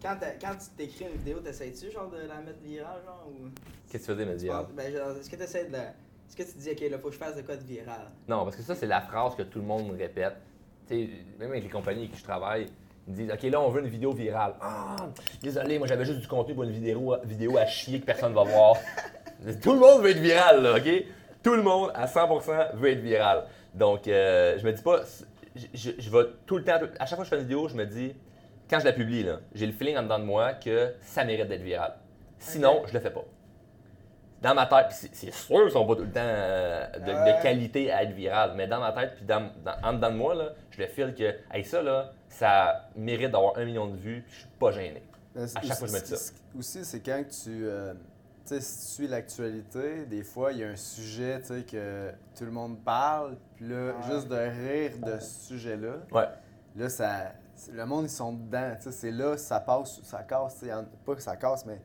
Quand, 0.00 0.16
tu 0.16 0.70
t'écris 0.76 1.04
une 1.04 1.18
vidéo, 1.18 1.40
t'essayes-tu 1.40 1.90
genre 1.90 2.08
de 2.08 2.26
la 2.26 2.36
mettre 2.40 2.60
virale, 2.64 3.00
genre 3.04 3.26
ou? 3.28 3.48
Qu'est-ce 3.90 4.06
que 4.06 4.12
tu 4.12 4.18
faisais, 4.18 4.24
Média? 4.24 4.62
penses- 4.62 4.72
Ben, 4.74 4.94
est-ce 5.20 5.28
que 5.28 5.36
t'essayes 5.36 5.66
de 5.66 5.72
la. 5.72 5.82
Est-ce 5.82 6.36
que 6.36 6.42
tu 6.44 6.52
te 6.52 6.58
dis, 6.58 6.70
ok, 6.70 6.90
là, 6.90 6.98
faut 6.98 7.08
que 7.08 7.14
je 7.14 7.18
fasse 7.18 7.36
de 7.36 7.42
quoi 7.42 7.56
de 7.56 7.64
viral? 7.64 8.06
Non, 8.28 8.44
parce 8.44 8.56
que 8.56 8.62
ça, 8.62 8.74
c'est 8.74 8.86
la 8.86 9.00
phrase 9.02 9.34
que 9.34 9.42
tout 9.42 9.58
le 9.58 9.64
monde 9.66 9.90
répète. 9.98 10.36
Même 10.90 11.50
avec 11.50 11.64
les 11.64 11.68
compagnies 11.68 12.00
avec 12.00 12.12
qui 12.12 12.18
je 12.18 12.24
travaille, 12.24 12.66
ils 13.06 13.12
me 13.12 13.16
disent 13.16 13.30
OK, 13.32 13.42
là, 13.42 13.60
on 13.60 13.68
veut 13.70 13.82
une 13.82 13.88
vidéo 13.88 14.12
virale. 14.12 14.54
Ah, 14.60 14.96
désolé, 15.42 15.78
moi, 15.78 15.86
j'avais 15.86 16.04
juste 16.06 16.20
du 16.20 16.28
contenu 16.28 16.54
pour 16.54 16.64
une 16.64 16.70
vidéo, 16.70 17.14
vidéo 17.24 17.58
à 17.58 17.66
chier 17.66 18.00
que 18.00 18.06
personne 18.06 18.32
va 18.32 18.44
voir. 18.44 18.76
Tout 19.62 19.72
le 19.74 19.78
monde 19.78 20.02
veut 20.02 20.10
être 20.10 20.18
viral, 20.18 20.62
là, 20.62 20.76
OK? 20.76 21.04
Tout 21.42 21.54
le 21.54 21.62
monde, 21.62 21.90
à 21.94 22.06
100%, 22.06 22.74
veut 22.74 22.90
être 22.90 23.00
viral. 23.00 23.44
Donc, 23.74 24.08
euh, 24.08 24.58
je 24.58 24.64
me 24.66 24.72
dis 24.72 24.82
pas. 24.82 25.02
Je, 25.54 25.66
je, 25.74 25.90
je 25.98 26.10
vais 26.10 26.24
tout 26.46 26.56
le 26.58 26.64
temps. 26.64 26.78
À 26.98 27.06
chaque 27.06 27.16
fois 27.16 27.18
que 27.18 27.24
je 27.24 27.30
fais 27.30 27.36
une 27.36 27.42
vidéo, 27.42 27.68
je 27.68 27.74
me 27.74 27.84
dis, 27.86 28.14
quand 28.68 28.78
je 28.80 28.84
la 28.84 28.92
publie, 28.92 29.22
là, 29.22 29.40
j'ai 29.54 29.66
le 29.66 29.72
feeling 29.72 29.96
en 29.96 30.02
dedans 30.02 30.18
de 30.18 30.24
moi 30.24 30.52
que 30.54 30.94
ça 31.02 31.24
mérite 31.24 31.48
d'être 31.48 31.62
viral. 31.62 31.94
Sinon, 32.38 32.82
je 32.86 32.92
le 32.94 33.00
fais 33.00 33.10
pas. 33.10 33.24
Dans 34.40 34.54
ma 34.54 34.66
tête, 34.66 34.86
c'est 34.92 35.12
c'est 35.12 35.32
sûr 35.34 35.62
qu'ils 35.62 35.72
sont 35.72 35.84
pas 35.84 35.96
tout 35.96 36.02
le 36.04 36.12
temps 36.12 36.20
euh, 36.22 36.86
de, 37.00 37.42
qualité 37.42 37.90
à 37.90 38.04
être 38.04 38.12
viral, 38.12 38.52
mais 38.54 38.68
dans 38.68 38.78
ma 38.78 38.92
tête, 38.92 39.14
puis 39.16 39.24
dans, 39.24 39.50
dans- 39.64 39.74
en 39.82 39.92
dedans 39.94 40.10
de 40.12 40.16
moi, 40.16 40.34
là, 40.36 40.50
je 40.70 40.80
le 40.80 40.86
feel 40.86 41.12
que 41.12 41.34
hey, 41.52 41.64
ça, 41.64 41.82
là, 41.82 42.12
ça 42.28 42.88
mérite 42.94 43.32
d'avoir 43.32 43.56
un 43.58 43.64
million 43.64 43.88
de 43.88 43.96
vues, 43.96 44.22
puis 44.24 44.32
je 44.34 44.38
suis 44.40 44.48
pas 44.60 44.70
gêné. 44.70 45.02
À 45.56 45.62
chaque 45.62 45.78
fois, 45.78 45.88
je 45.88 45.92
me 45.92 45.98
dis 45.98 46.06
ça. 46.16 46.32
Aussi, 46.56 46.84
c'est 46.84 47.00
quand 47.00 47.20
tu. 47.28 47.66
euh, 47.66 47.94
tu 47.94 47.98
sais, 48.48 48.60
si 48.60 48.78
tu 48.86 48.92
suis 48.92 49.08
l'actualité, 49.08 50.06
des 50.06 50.22
fois, 50.24 50.52
il 50.52 50.58
y 50.58 50.64
a 50.64 50.68
un 50.68 50.76
sujet, 50.76 51.40
tu 51.40 51.46
sais, 51.48 51.62
que 51.64 52.12
tout 52.36 52.44
le 52.44 52.50
monde 52.50 52.78
parle, 52.84 53.36
puis 53.56 53.68
là, 53.68 53.92
Ouais. 53.94 54.12
juste 54.12 54.28
de 54.28 54.36
rire 54.36 54.92
de 55.04 55.18
ce 55.20 55.46
sujet-là, 55.48 55.94
Ouais. 56.12 56.28
là, 56.76 56.88
ça. 56.88 57.32
Le 57.72 57.84
monde, 57.86 58.04
ils 58.04 58.10
sont 58.10 58.32
dedans, 58.32 58.72
tu 58.76 58.84
sais, 58.84 58.92
c'est 58.92 59.10
là, 59.10 59.36
ça 59.36 59.60
passe, 59.60 60.00
ça 60.02 60.22
casse, 60.22 60.64
pas 61.04 61.14
que 61.14 61.22
ça 61.22 61.36
casse, 61.36 61.66
mais 61.66 61.80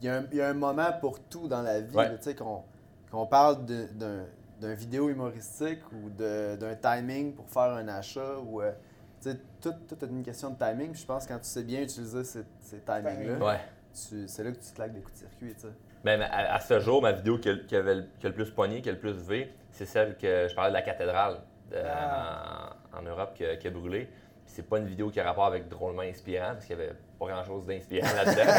il 0.00 0.06
y, 0.06 0.08
a 0.08 0.18
un- 0.18 0.26
il 0.30 0.36
y 0.38 0.40
a 0.40 0.48
un 0.48 0.54
moment 0.54 0.92
pour 1.00 1.18
tout 1.20 1.48
dans 1.48 1.62
la 1.62 1.80
vie, 1.80 1.96
Ouais. 1.96 2.16
tu 2.16 2.22
sais, 2.22 2.34
qu'on 2.34 2.62
qu'on 3.10 3.26
parle 3.26 3.64
d'un 3.64 4.24
d'un 4.60 4.72
vidéo 4.74 5.10
humoristique 5.10 5.80
ou 5.92 6.08
d'un 6.10 6.74
timing 6.80 7.34
pour 7.34 7.46
faire 7.50 7.74
un 7.74 7.86
achat 7.88 8.38
ou 8.38 8.62
euh, 8.62 8.72
tu 9.20 9.30
sais, 9.30 9.38
tout, 9.60 9.74
tout 9.86 10.02
est 10.02 10.08
une 10.08 10.22
question 10.22 10.48
de 10.50 10.56
timing. 10.56 10.92
Puis 10.92 11.02
je 11.02 11.06
pense 11.06 11.26
que 11.26 11.32
quand 11.34 11.38
tu 11.40 11.48
sais 11.48 11.62
bien 11.62 11.82
utiliser 11.82 12.24
ces, 12.24 12.42
ces 12.60 12.78
timings-là, 12.80 13.44
Ouais. 13.44 13.60
C'est 13.96 14.44
là 14.44 14.50
que 14.52 14.56
tu 14.58 14.70
te 14.70 14.74
claques 14.74 14.92
des 14.92 15.00
coups 15.00 15.14
de 15.14 15.18
circuit. 15.26 15.54
tu 15.54 15.60
sais. 15.62 15.68
Ben, 16.04 16.20
à, 16.22 16.54
à 16.54 16.60
ce 16.60 16.78
jour, 16.80 17.02
ma 17.02 17.12
vidéo 17.12 17.38
qui 17.38 17.48
a, 17.48 17.56
qui 17.56 17.74
avait 17.76 17.94
le, 17.96 18.04
qui 18.20 18.26
a 18.26 18.28
le 18.28 18.34
plus 18.34 18.50
pogné, 18.50 18.80
qui 18.82 18.88
a 18.88 18.92
le 18.92 18.98
plus 18.98 19.12
V, 19.12 19.50
c'est 19.72 19.86
celle 19.86 20.16
que 20.16 20.46
je 20.48 20.54
parlais 20.54 20.70
de 20.70 20.74
la 20.76 20.82
cathédrale 20.82 21.38
de- 21.70 21.76
Ah. 21.84 22.76
en, 22.94 22.98
en 22.98 23.02
Europe 23.02 23.32
qui 23.34 23.44
a, 23.44 23.56
qui 23.56 23.66
a 23.66 23.70
brûlé. 23.70 24.08
C'est 24.44 24.68
pas 24.68 24.78
une 24.78 24.86
vidéo 24.86 25.10
qui 25.10 25.18
a 25.18 25.24
rapport 25.24 25.46
avec 25.46 25.68
drôlement 25.68 26.02
inspirant, 26.02 26.52
parce 26.52 26.64
qu'il 26.66 26.78
y 26.78 26.80
avait 26.80 26.92
pas 27.18 27.26
grand 27.26 27.44
chose 27.44 27.66
d'inspirant 27.66 28.06
là-dedans. 28.14 28.52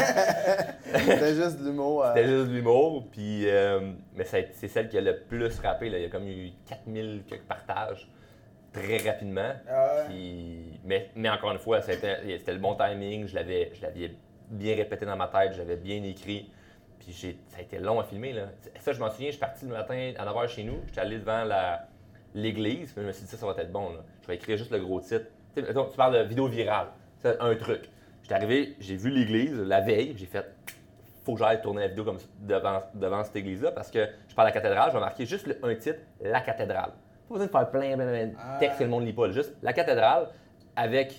C'était 0.98 1.34
juste 1.34 1.58
de 1.60 1.64
l'humour. 1.70 2.04
euh, 2.04 2.12
C'était 2.14 2.28
juste 2.28 2.48
de 2.48 2.54
l'humour. 2.54 3.06
Puis, 3.10 3.48
euh, 3.48 3.92
mais 4.14 4.24
c'est 4.24 4.68
celle 4.68 4.88
qui 4.90 4.98
a 4.98 5.00
le 5.00 5.20
plus 5.20 5.58
rappé. 5.60 5.88
Là. 5.88 5.98
Il 5.98 6.02
y 6.02 6.06
a 6.06 6.10
comme 6.10 6.28
eu 6.28 6.50
4000 6.68 7.22
quelques 7.26 7.44
partages 7.46 8.06
très 8.72 8.98
rapidement. 8.98 9.52
Ah 9.68 9.86
ouais. 9.96 10.04
Puis, 10.08 10.80
mais, 10.84 11.10
mais 11.16 11.30
encore 11.30 11.52
une 11.52 11.58
fois, 11.58 11.80
c'était 11.80 12.18
le 12.22 12.58
bon 12.58 12.74
timing. 12.76 13.26
Je 13.26 13.34
l'avais, 13.34 13.70
je 13.74 13.80
l'avais 13.82 14.10
bien 14.50 14.74
répété 14.76 15.06
dans 15.06 15.16
ma 15.16 15.28
tête, 15.28 15.52
je 15.54 15.58
l'avais 15.58 15.76
bien 15.76 16.02
écrit. 16.02 16.50
Puis 16.98 17.12
j'ai, 17.12 17.38
ça 17.48 17.58
a 17.58 17.62
été 17.62 17.78
long 17.78 18.00
à 18.00 18.04
filmer. 18.04 18.32
Là. 18.32 18.42
Ça, 18.80 18.92
je 18.92 18.98
m'en 19.00 19.10
souviens, 19.10 19.28
je 19.28 19.32
suis 19.32 19.40
parti 19.40 19.64
le 19.64 19.72
matin 19.72 20.12
à 20.18 20.24
9h 20.26 20.48
chez 20.48 20.64
nous. 20.64 20.80
J'étais 20.88 21.00
allé 21.00 21.18
devant 21.18 21.44
l'église. 22.34 22.92
Puis 22.92 23.02
je 23.02 23.06
me 23.06 23.12
suis 23.12 23.24
dit, 23.24 23.30
ça, 23.30 23.36
ça 23.36 23.46
va 23.46 23.52
être 23.60 23.72
bon. 23.72 23.90
Là. 23.92 24.00
Je 24.22 24.26
vais 24.26 24.34
écrire 24.36 24.56
juste 24.56 24.70
le 24.70 24.80
gros 24.80 25.00
titre. 25.00 25.26
Tu, 25.54 25.62
sais, 25.64 25.72
tu 25.72 25.96
parles 25.96 26.14
de 26.18 26.22
vidéo 26.28 26.46
virale. 26.48 26.88
C'est 27.20 27.40
un 27.40 27.54
truc. 27.56 27.88
J'étais 28.22 28.34
arrivé, 28.34 28.76
j'ai 28.80 28.96
vu 28.96 29.10
l'église 29.10 29.54
la 29.58 29.80
veille. 29.80 30.14
J'ai 30.16 30.26
fait, 30.26 30.44
faut 31.24 31.34
que 31.34 31.38
j'aille 31.40 31.60
tourner 31.62 31.82
la 31.82 31.88
vidéo 31.88 32.04
comme 32.04 32.18
devant, 32.40 32.82
devant 32.94 33.24
cette 33.24 33.36
église-là 33.36 33.72
parce 33.72 33.90
que 33.90 34.06
je 34.28 34.34
parle 34.34 34.48
de 34.48 34.54
la 34.54 34.60
cathédrale. 34.60 34.88
Je 34.90 34.94
vais 34.94 35.00
marquer 35.00 35.26
juste 35.26 35.46
le- 35.46 35.58
un 35.64 35.74
titre, 35.74 35.98
la 36.20 36.40
cathédrale. 36.40 36.90
Pas 37.28 37.34
besoin 37.34 37.46
de 37.46 37.50
faire 37.50 37.70
plein, 37.70 37.94
plein, 37.96 38.06
plein 38.06 38.26
de 38.26 38.32
Ah. 38.38 38.56
textes 38.60 38.78
que 38.78 38.84
le 38.84 38.90
monde 38.90 39.04
lit 39.06 39.12
pas. 39.12 39.30
Juste 39.30 39.54
la 39.62 39.72
cathédrale 39.72 40.28
avec 40.76 41.14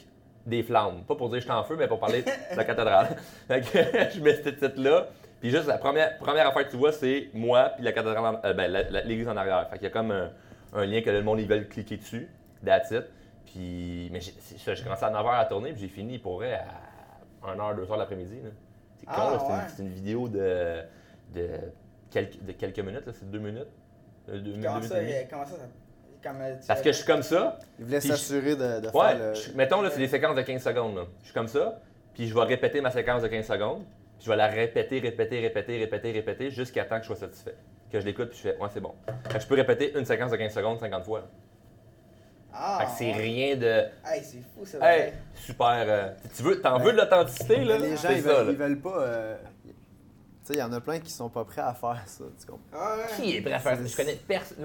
des 0.49 0.63
flammes. 0.63 1.03
Pas 1.07 1.15
pour 1.15 1.29
dire 1.29 1.37
je 1.39 1.43
suis 1.45 1.51
en 1.51 1.63
feu, 1.63 1.75
mais 1.77 1.87
pour 1.87 1.99
parler 1.99 2.21
de 2.23 2.57
la 2.57 2.63
cathédrale. 2.65 3.15
Que 3.47 3.55
je 4.13 4.19
mets 4.21 4.35
ce 4.43 4.49
titre-là. 4.49 5.07
Puis 5.39 5.51
juste 5.51 5.67
la 5.67 5.77
première, 5.77 6.17
première 6.17 6.47
affaire 6.47 6.65
que 6.65 6.71
tu 6.71 6.77
vois, 6.77 6.91
c'est 6.91 7.29
moi 7.33 7.71
puis 7.75 7.83
la 7.85 7.93
cathédrale, 7.93 8.35
en- 8.35 8.41
euh, 8.45 8.53
ben, 8.53 8.69
l'église 9.05 9.27
en 9.29 9.37
arrière. 9.37 9.67
Fait 9.69 9.77
qu'il 9.77 9.83
y 9.85 9.87
a 9.87 9.91
comme 9.91 10.11
un, 10.11 10.31
un 10.73 10.85
lien 10.85 11.01
que 11.01 11.09
le 11.09 11.23
monde 11.23 11.39
ils 11.39 11.47
veulent 11.47 11.67
cliquer 11.69 11.95
dessus. 11.97 12.27
That's 12.65 12.91
it. 12.91 13.05
Puis, 13.45 14.09
mais 14.11 14.19
j'ai 14.19 14.83
commencé 14.83 15.05
à 15.05 15.09
9h 15.11 15.39
à 15.39 15.45
tourner, 15.45 15.71
puis 15.71 15.81
j'ai 15.81 15.87
fini 15.87 16.19
pour 16.19 16.35
vrai 16.35 16.53
à 16.53 17.55
1h, 17.55 17.75
2h 17.79 17.97
l'après-midi. 17.97 18.35
C'est 18.97 19.05
con, 19.05 19.11
Ah, 19.15 19.31
là, 19.31 19.39
c'est 19.39 19.45
une- 19.45 19.51
ouais. 19.53 19.63
c'est 19.69 19.81
une, 19.83 19.89
vidéo 19.89 20.27
de, 20.27 20.81
de, 21.33 21.47
quelques, 22.11 22.43
de 22.43 22.51
quelques 22.51 22.79
minutes, 22.79 23.05
là, 23.07 23.13
c'est 23.13 23.31
deux 23.31 23.39
minutes. 23.39 23.65
Euh, 24.29 24.33
Deux, 24.39 24.51
deux 24.53 24.61
Comment 24.61 24.75
minutes 24.75 24.89
ça, 24.91 24.95
euh, 24.97 25.21
comment 25.31 25.45
ça- 25.45 25.55
comme, 26.23 26.37
Parce 26.67 26.81
que 26.81 26.91
je 26.91 26.97
suis 26.97 27.05
comme 27.05 27.23
ça, 27.23 27.59
Il 27.79 27.85
voulait 27.85 28.01
s'assurer 28.01 28.55
de, 28.55 28.81
de 28.81 28.87
Ouais, 28.87 29.09
faire 29.09 29.17
le. 29.29 29.33
je- 29.33 29.51
mettons, 29.53 29.81
là, 29.81 29.89
c'est 29.91 29.99
des 29.99 30.07
séquences 30.07 30.35
de 30.35 30.41
15 30.41 30.61
secondes. 30.61 30.95
là. 30.95 31.03
Je 31.21 31.25
suis 31.25 31.33
comme 31.33 31.47
ça, 31.47 31.79
puis 32.13 32.27
je 32.27 32.33
vais 32.35 32.41
répéter 32.43 32.81
ma 32.81 32.91
séquence 32.91 33.21
de 33.21 33.27
15 33.27 33.47
secondes, 33.47 33.83
puis 34.17 34.25
je 34.25 34.29
vais 34.29 34.35
la 34.35 34.47
répéter, 34.47 34.99
répéter, 34.99 35.39
répéter, 35.39 35.77
répéter, 35.79 36.11
répéter, 36.11 36.51
jusqu'à 36.51 36.83
temps 36.85 36.97
que 36.97 37.03
je 37.03 37.07
sois 37.07 37.15
satisfait. 37.15 37.55
Que 37.91 37.99
je 37.99 38.05
l'écoute, 38.05 38.29
puis 38.29 38.37
je 38.37 38.49
fais, 38.49 38.57
ouais, 38.57 38.67
c'est 38.71 38.81
bon. 38.81 38.93
Fait 39.29 39.37
que 39.37 39.43
je 39.43 39.47
peux 39.47 39.55
répéter 39.55 39.97
une 39.97 40.05
séquence 40.05 40.31
de 40.31 40.37
15 40.37 40.53
secondes 40.53 40.79
50 40.79 41.05
fois. 41.05 41.23
Ah, 42.53 42.85
c'est 42.97 43.11
rien 43.11 43.55
de. 43.55 43.65
Hey, 44.05 44.23
c'est 44.23 44.39
fou 44.55 44.65
ça. 44.65 44.77
Hey, 44.81 45.13
super. 45.35 45.85
euh, 45.87 46.09
tu 46.35 46.43
veux, 46.43 46.61
t'en 46.61 46.79
veux 46.79 46.91
de 46.91 46.97
l'authenticité, 46.97 47.63
là? 47.63 47.77
Les 47.77 47.95
gens, 47.95 48.09
ils 48.09 48.21
veulent, 48.21 48.49
ils 48.49 48.57
veulent 48.57 48.79
pas. 48.81 49.01
euh, 49.03 49.37
sais, 50.53 50.59
il 50.59 50.59
y 50.59 50.63
en 50.63 50.71
a 50.73 50.81
plein 50.81 50.99
qui 50.99 51.11
sont 51.11 51.29
pas 51.29 51.43
prêts 51.45 51.61
à 51.61 51.73
faire 51.73 52.01
ça. 52.05 52.23
Tu 52.39 52.45
comprends? 52.45 52.65
Ah 52.73 52.95
ouais. 52.97 53.15
Qui 53.15 53.35
est 53.37 53.41
prêt 53.41 53.53
à 53.53 53.59
faire 53.59 53.77
ça? 53.77 53.85
Je 53.85 53.95
connais 53.95 54.15
personne. 54.15 54.57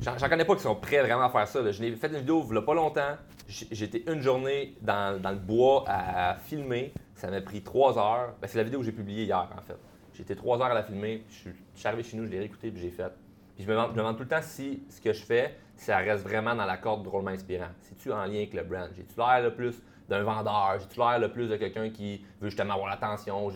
J'en 0.00 0.28
connais 0.28 0.44
pas 0.44 0.54
qui 0.56 0.62
sont 0.62 0.76
prêts 0.76 1.02
vraiment 1.02 1.24
à 1.24 1.30
faire 1.30 1.48
ça. 1.48 1.60
là. 1.62 1.72
Je 1.72 1.82
l'ai 1.82 1.94
fait 1.96 2.08
une 2.08 2.18
vidéo 2.18 2.44
il 2.48 2.54
y 2.54 2.58
a 2.58 2.62
pas 2.62 2.74
longtemps. 2.74 3.16
J'étais 3.48 4.04
une 4.12 4.20
journée 4.20 4.76
dans, 4.82 5.20
dans 5.20 5.30
le 5.30 5.38
bois 5.38 5.84
à 5.86 6.36
filmer. 6.36 6.92
Ça 7.14 7.30
m'a 7.30 7.40
pris 7.40 7.62
trois 7.62 7.98
heures. 7.98 8.34
Ben, 8.40 8.46
c'est 8.46 8.58
la 8.58 8.64
vidéo 8.64 8.80
que 8.80 8.84
j'ai 8.86 8.92
publiée 8.92 9.24
hier, 9.24 9.48
en 9.56 9.62
fait. 9.62 9.76
J'étais 10.12 10.34
trois 10.36 10.58
heures 10.58 10.66
à 10.70 10.74
la 10.74 10.82
filmer. 10.82 11.24
puis 11.26 11.34
Je 11.34 11.40
suis, 11.40 11.50
je 11.74 11.78
suis 11.78 11.88
arrivé 11.88 12.02
chez 12.02 12.16
nous, 12.16 12.26
je 12.26 12.30
l'ai 12.30 12.38
réécouté 12.40 12.70
puis 12.70 12.80
j'ai 12.80 12.90
fait. 12.90 13.10
Puis 13.56 13.64
je 13.64 13.68
me, 13.68 13.74
demande, 13.74 13.88
je 13.90 13.94
me 13.94 13.98
demande 13.98 14.16
tout 14.16 14.22
le 14.22 14.28
temps 14.28 14.42
si 14.42 14.82
ce 14.88 15.00
que 15.00 15.12
je 15.12 15.24
fais, 15.24 15.56
ça 15.76 15.96
reste 15.98 16.22
vraiment 16.22 16.54
dans 16.54 16.64
la 16.66 16.76
corde 16.76 17.02
drôlement 17.04 17.30
inspirant. 17.30 17.68
C'est-tu 17.82 18.12
en 18.12 18.24
lien 18.24 18.36
avec 18.36 18.54
le 18.54 18.62
brand? 18.62 18.88
J'ai-tu 18.96 19.16
l'air 19.16 19.42
le 19.42 19.54
plus 19.54 19.82
d'un 20.08 20.22
vendeur? 20.22 20.76
J'ai-tu 20.80 20.98
l'air 20.98 21.18
le 21.18 21.32
plus 21.32 21.48
de 21.48 21.56
quelqu'un 21.56 21.90
qui 21.90 22.24
veut 22.40 22.50
justement 22.50 22.74
avoir 22.74 22.88
l'attention? 22.90 23.50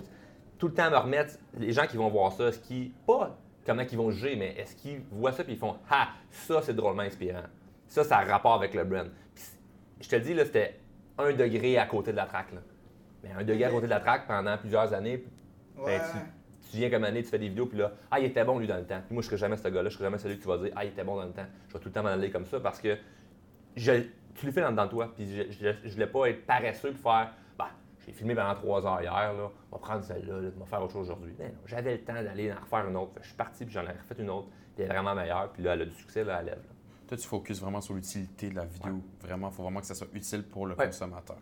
Tout 0.63 0.69
le 0.69 0.75
temps 0.75 0.93
me 0.93 0.97
remettre, 0.97 1.35
les 1.59 1.73
gens 1.73 1.89
qui 1.89 1.97
vont 1.97 2.09
voir 2.09 2.31
ça, 2.31 2.53
ce 2.53 2.59
qui, 2.61 2.93
pas 3.05 3.37
comment 3.67 3.83
ils 3.83 3.99
vont 3.99 4.13
juger, 4.13 4.37
mais 4.37 4.55
est-ce 4.57 4.77
qu'ils 4.77 5.01
voient 5.11 5.33
ça 5.33 5.43
puis 5.43 5.55
ils 5.55 5.59
font 5.59 5.75
Ah, 5.91 6.11
ça 6.31 6.63
c'est 6.63 6.73
drôlement 6.73 7.03
inspirant. 7.03 7.43
Ça, 7.89 8.05
ça 8.05 8.19
a 8.19 8.25
rapport 8.25 8.55
avec 8.55 8.73
le 8.73 8.85
brand. 8.85 9.11
Puis, 9.35 9.43
je 10.01 10.09
te 10.09 10.15
le 10.15 10.23
dis, 10.23 10.35
là, 10.35 10.45
c'était 10.45 10.79
un 11.19 11.33
degré 11.33 11.79
à 11.79 11.87
côté 11.87 12.13
de 12.13 12.17
la 12.17 12.27
traque. 12.27 12.53
Là. 12.53 12.61
Mais 13.25 13.33
un 13.33 13.43
degré 13.43 13.65
à 13.65 13.71
côté 13.71 13.87
de 13.87 13.91
la 13.91 13.99
traque 13.99 14.29
pendant 14.29 14.57
plusieurs 14.57 14.95
années, 14.95 15.25
ben, 15.85 16.01
tu, 16.01 16.71
tu 16.71 16.77
viens 16.77 16.91
comme 16.91 17.03
année, 17.03 17.25
tu 17.25 17.31
fais 17.31 17.41
des 17.41 17.49
vidéos, 17.49 17.67
puis 17.67 17.79
là, 17.79 17.95
ah, 18.09 18.21
il 18.21 18.27
était 18.27 18.45
bon 18.45 18.61
lui 18.61 18.69
dans 18.69 18.77
le 18.77 18.87
temps. 18.87 19.01
Puis 19.05 19.15
moi, 19.15 19.23
je 19.23 19.27
serais 19.27 19.39
jamais 19.39 19.57
ce 19.57 19.67
gars-là, 19.67 19.89
je 19.89 19.95
serais 19.97 20.05
jamais 20.05 20.19
celui 20.19 20.37
que 20.37 20.43
tu 20.43 20.49
vas 20.49 20.59
dire, 20.59 20.71
ah, 20.77 20.85
il 20.85 20.91
était 20.91 21.03
bon 21.03 21.17
dans 21.17 21.25
le 21.25 21.33
temps. 21.33 21.47
Je 21.67 21.73
vais 21.73 21.81
tout 21.81 21.89
le 21.89 21.93
temps 21.93 22.05
m'en 22.05 22.11
aller 22.11 22.31
comme 22.31 22.47
ça 22.47 22.61
parce 22.61 22.79
que 22.79 22.97
je, 23.75 24.05
tu 24.37 24.47
le 24.47 24.53
fais 24.53 24.61
dans, 24.61 24.71
dans 24.71 24.87
toi. 24.87 25.13
Puis 25.13 25.27
je, 25.29 25.51
je, 25.51 25.73
je 25.83 25.93
voulais 25.93 26.07
pas 26.07 26.27
être 26.27 26.47
paresseux 26.47 26.93
pour 26.93 27.13
faire, 27.13 27.33
j'ai 28.07 28.13
filmé 28.13 28.35
pendant 28.35 28.55
trois 28.55 28.85
heures 28.87 29.01
hier, 29.03 29.33
là, 29.35 29.51
on 29.71 29.77
va 29.77 29.81
prendre 29.81 30.05
celle-là, 30.05 30.41
là, 30.41 30.49
on 30.57 30.61
va 30.61 30.67
faire 30.67 30.83
autre 30.83 30.93
chose 30.93 31.09
aujourd'hui. 31.11 31.35
Mais 31.39 31.49
non, 31.49 31.55
j'avais 31.67 31.93
le 31.93 32.01
temps 32.03 32.15
d'aller 32.15 32.53
en 32.53 32.61
refaire 32.61 32.89
une 32.89 32.97
autre. 32.97 33.13
Fait 33.15 33.21
je 33.23 33.27
suis 33.29 33.37
parti, 33.37 33.65
puis 33.65 33.75
j'en 33.75 33.83
ai 33.83 33.89
refait 33.93 34.15
une 34.19 34.31
autre, 34.31 34.49
puis 34.75 34.85
elle 34.85 34.91
est 34.91 34.95
vraiment 34.95 35.15
meilleure, 35.15 35.51
puis 35.53 35.63
là, 35.63 35.75
elle 35.75 35.83
a 35.83 35.85
du 35.87 35.95
succès, 35.95 36.25
là, 36.25 36.39
elle 36.41 36.47
lève. 36.47 36.57
là. 36.57 36.73
Toi, 37.09 37.17
tu 37.19 37.27
focuses 37.29 37.61
vraiment 37.61 37.81
sur 37.81 37.95
l'utilité 37.95 38.49
de 38.49 38.57
la 38.57 38.65
vidéo. 38.65 39.01
Vraiment, 39.21 39.49
il 39.51 39.55
faut 39.55 39.63
vraiment 39.63 39.81
que 39.81 39.87
ça 39.87 39.95
soit 39.95 40.09
utile 40.15 40.45
pour 40.45 40.67
le 40.67 40.75
Ouais. 40.75 40.87
consommateur. 40.87 41.37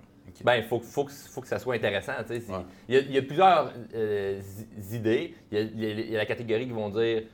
Ben, 0.44 0.56
il 0.56 0.64
faut, 0.64 0.78
faut, 0.80 1.04
que- 1.04 1.12
faut 1.12 1.40
que 1.40 1.46
ça 1.48 1.58
soit 1.58 1.74
intéressant. 1.74 2.12
Ouais. 2.28 2.40
Il 2.88 2.94
y, 2.94 2.98
a, 2.98 3.00
il 3.00 3.10
y 3.12 3.18
a 3.18 3.22
plusieurs 3.22 3.72
euh, 3.94 4.40
idées. 4.92 5.34
Il 5.50 5.58
y, 5.58 5.60
a, 5.60 5.90
y 6.00 6.08
y 6.08 6.12
la 6.12 6.26
catégorie 6.26 6.66
qui 6.66 6.72
vont 6.72 6.88
dire 6.88 7.24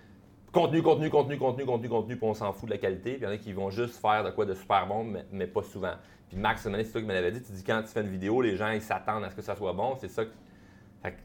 contenu, 0.53 0.83
contenu, 0.83 1.11
contenu, 1.11 1.37
contenu, 1.39 1.65
contenu, 1.67 1.89
contenu, 1.89 2.17
puis 2.17 2.27
on 2.27 2.35
s'en 2.35 2.53
fout 2.53 2.69
de 2.69 2.75
la 2.75 2.79
qualité. 2.79 3.13
Puis 3.13 3.21
il 3.23 3.25
y 3.25 3.27
en 3.27 3.31
a 3.31 3.37
qui 3.39 3.53
vont 3.53 3.71
juste 3.71 4.01
faire 4.01 4.25
de 4.25 4.31
quoi 4.31 4.45
de 4.47 4.55
super 4.55 4.87
bon, 4.87 5.05
mais, 5.05 5.25
mais 5.31 5.47
pas 5.47 5.63
souvent. 5.63 5.93
Puis 6.29 6.37
Max, 6.39 6.63
c'est 6.63 6.71
toi 6.93 7.01
qui 7.01 7.07
me 7.07 7.13
l'avait 7.15 7.31
dit. 7.33 7.43
Tu 7.43 7.53
dis 7.53 7.63
quand 7.65 7.81
tu 7.83 7.89
fais 7.89 8.01
une 8.01 8.09
vidéo, 8.09 8.43
les 8.43 8.57
gens 8.57 8.71
ils 8.71 8.83
s'attendent 8.83 9.25
à 9.25 9.31
ce 9.31 9.37
que 9.37 9.43
ça 9.43 9.55
soit 9.57 9.73
bon. 9.73 9.97
C'est 10.01 10.09
ça. 10.09 10.25
que- 10.25 10.31
Fait 11.03 11.13
que- 11.13 11.17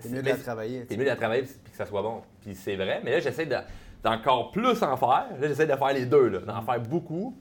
C'est 0.00 0.08
mieux 0.10 0.16
de 0.18 0.22
mais- 0.22 0.30
la 0.32 0.36
travailler. 0.38 0.86
c'est 0.88 0.96
mieux 0.96 1.04
de 1.04 1.08
la 1.08 1.16
travailler 1.16 1.42
puis 1.42 1.70
que 1.70 1.76
ça 1.76 1.86
soit 1.86 2.02
bon. 2.02 2.22
Puis 2.40 2.54
c'est 2.54 2.76
vrai. 2.76 3.00
Mais 3.04 3.12
là, 3.12 3.20
j'essaie 3.20 3.46
de- 3.46 3.56
d'encore 4.02 4.50
plus 4.50 4.82
en 4.82 4.96
faire. 4.96 5.26
Là, 5.40 5.48
j'essaie 5.48 5.66
de 5.66 5.76
faire 5.76 5.92
les 5.92 6.06
deux, 6.06 6.28
là, 6.28 6.38
d'en 6.40 6.62
faire 6.62 6.80
beaucoup, 6.80 7.36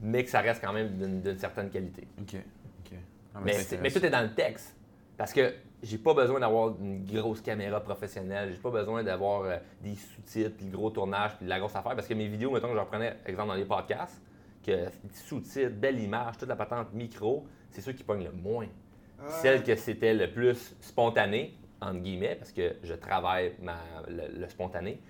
mais 0.00 0.24
que 0.24 0.30
ça 0.30 0.40
reste 0.40 0.62
quand 0.64 0.72
même 0.72 0.96
d'une 1.22 1.38
certaine 1.38 1.70
qualité. 1.70 2.06
OK. 2.20 2.34
OK. 2.34 2.92
Ah, 3.34 3.38
Mais, 3.44 3.52
mais 3.52 3.60
intéressant. 3.60 3.98
tout 4.00 4.06
est 4.06 4.10
dans 4.10 4.22
le 4.22 4.34
texte. 4.34 4.74
Parce 5.16 5.32
que 5.32 5.54
j'ai 5.82 5.98
pas 5.98 6.12
besoin 6.14 6.40
d'avoir 6.40 6.74
une 6.80 7.04
grosse 7.06 7.40
caméra 7.40 7.80
professionnelle, 7.80 8.50
j'ai 8.52 8.60
pas 8.60 8.70
besoin 8.70 9.02
d'avoir 9.02 9.42
euh, 9.42 9.56
des 9.82 9.94
sous-titres, 9.94 10.56
puis 10.56 10.66
le 10.66 10.76
gros 10.76 10.90
tournage, 10.90 11.36
puis 11.36 11.44
de 11.46 11.50
la 11.50 11.58
grosse 11.58 11.74
affaire. 11.74 11.94
Parce 11.94 12.06
que 12.06 12.14
mes 12.14 12.28
vidéos, 12.28 12.50
mettons 12.50 12.68
que 12.68 12.74
je 12.74 12.78
reprenais, 12.80 13.16
exemple, 13.26 13.48
dans 13.48 13.54
les 13.54 13.64
podcasts, 13.64 14.20
que 14.66 14.86
sous-titres, 15.12 15.70
belle 15.74 15.98
image, 16.00 16.38
toute 16.38 16.48
la 16.48 16.56
patente 16.56 16.92
micro, 16.92 17.46
c'est 17.70 17.80
ceux 17.80 17.92
qui 17.92 18.02
pognent 18.04 18.24
le 18.24 18.32
moins. 18.32 18.66
Ah, 19.18 19.30
Celle 19.30 19.62
que 19.62 19.74
c'était 19.76 20.12
le 20.14 20.30
plus 20.30 20.74
spontané, 20.80 21.54
entre 21.80 22.00
guillemets, 22.00 22.34
parce 22.34 22.52
que 22.52 22.76
je 22.82 22.94
travaille 22.94 23.52
ma- 23.62 23.76
le, 24.08 24.40
le 24.40 24.48
spontané, 24.48 25.00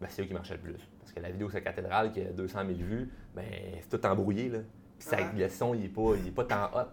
ben, 0.00 0.08
c'est 0.10 0.22
eux 0.22 0.26
qui 0.26 0.34
marchaient 0.34 0.54
le 0.54 0.60
plus. 0.60 0.88
Parce 1.00 1.12
que 1.12 1.20
la 1.20 1.30
vidéo 1.30 1.48
sur 1.48 1.56
la 1.58 1.64
cathédrale 1.64 2.12
qui 2.12 2.20
a 2.20 2.24
200 2.32 2.58
000 2.66 2.72
vues, 2.80 3.10
ben, 3.34 3.44
c'est 3.80 3.98
tout 3.98 4.06
embrouillé. 4.06 4.48
Là. 4.50 4.58
Puis 4.98 5.08
ça- 5.08 5.16
Ah. 5.20 5.32
le 5.36 5.48
son, 5.48 5.72
il 5.74 5.80
n'est 5.82 5.88
pas, 5.88 6.12
il 6.20 6.28
est 6.28 6.32
pas 6.32 6.44
tant 6.44 6.64
hot. 6.74 6.88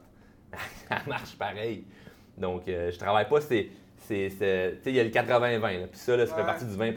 ça 0.90 1.02
marche 1.08 1.38
pareil. 1.38 1.86
Donc, 2.38 2.68
euh, 2.68 2.92
je 2.92 2.98
travaille 3.00 3.28
pas, 3.28 3.42
c'est. 3.42 3.70
c'est- 3.98 4.30
c'est- 4.30 4.78
Tu 4.78 4.84
sais, 4.84 4.90
il 4.92 4.96
y 4.96 5.00
a 5.00 5.04
le 5.04 5.10
80-20. 5.10 5.80
là. 5.80 5.88
Puis 5.88 6.00
ça, 6.00 6.16
là, 6.16 6.26
ça 6.26 6.36
fait 6.36 6.44
partie 6.46 6.66
du 6.66 6.76
20 6.76 6.94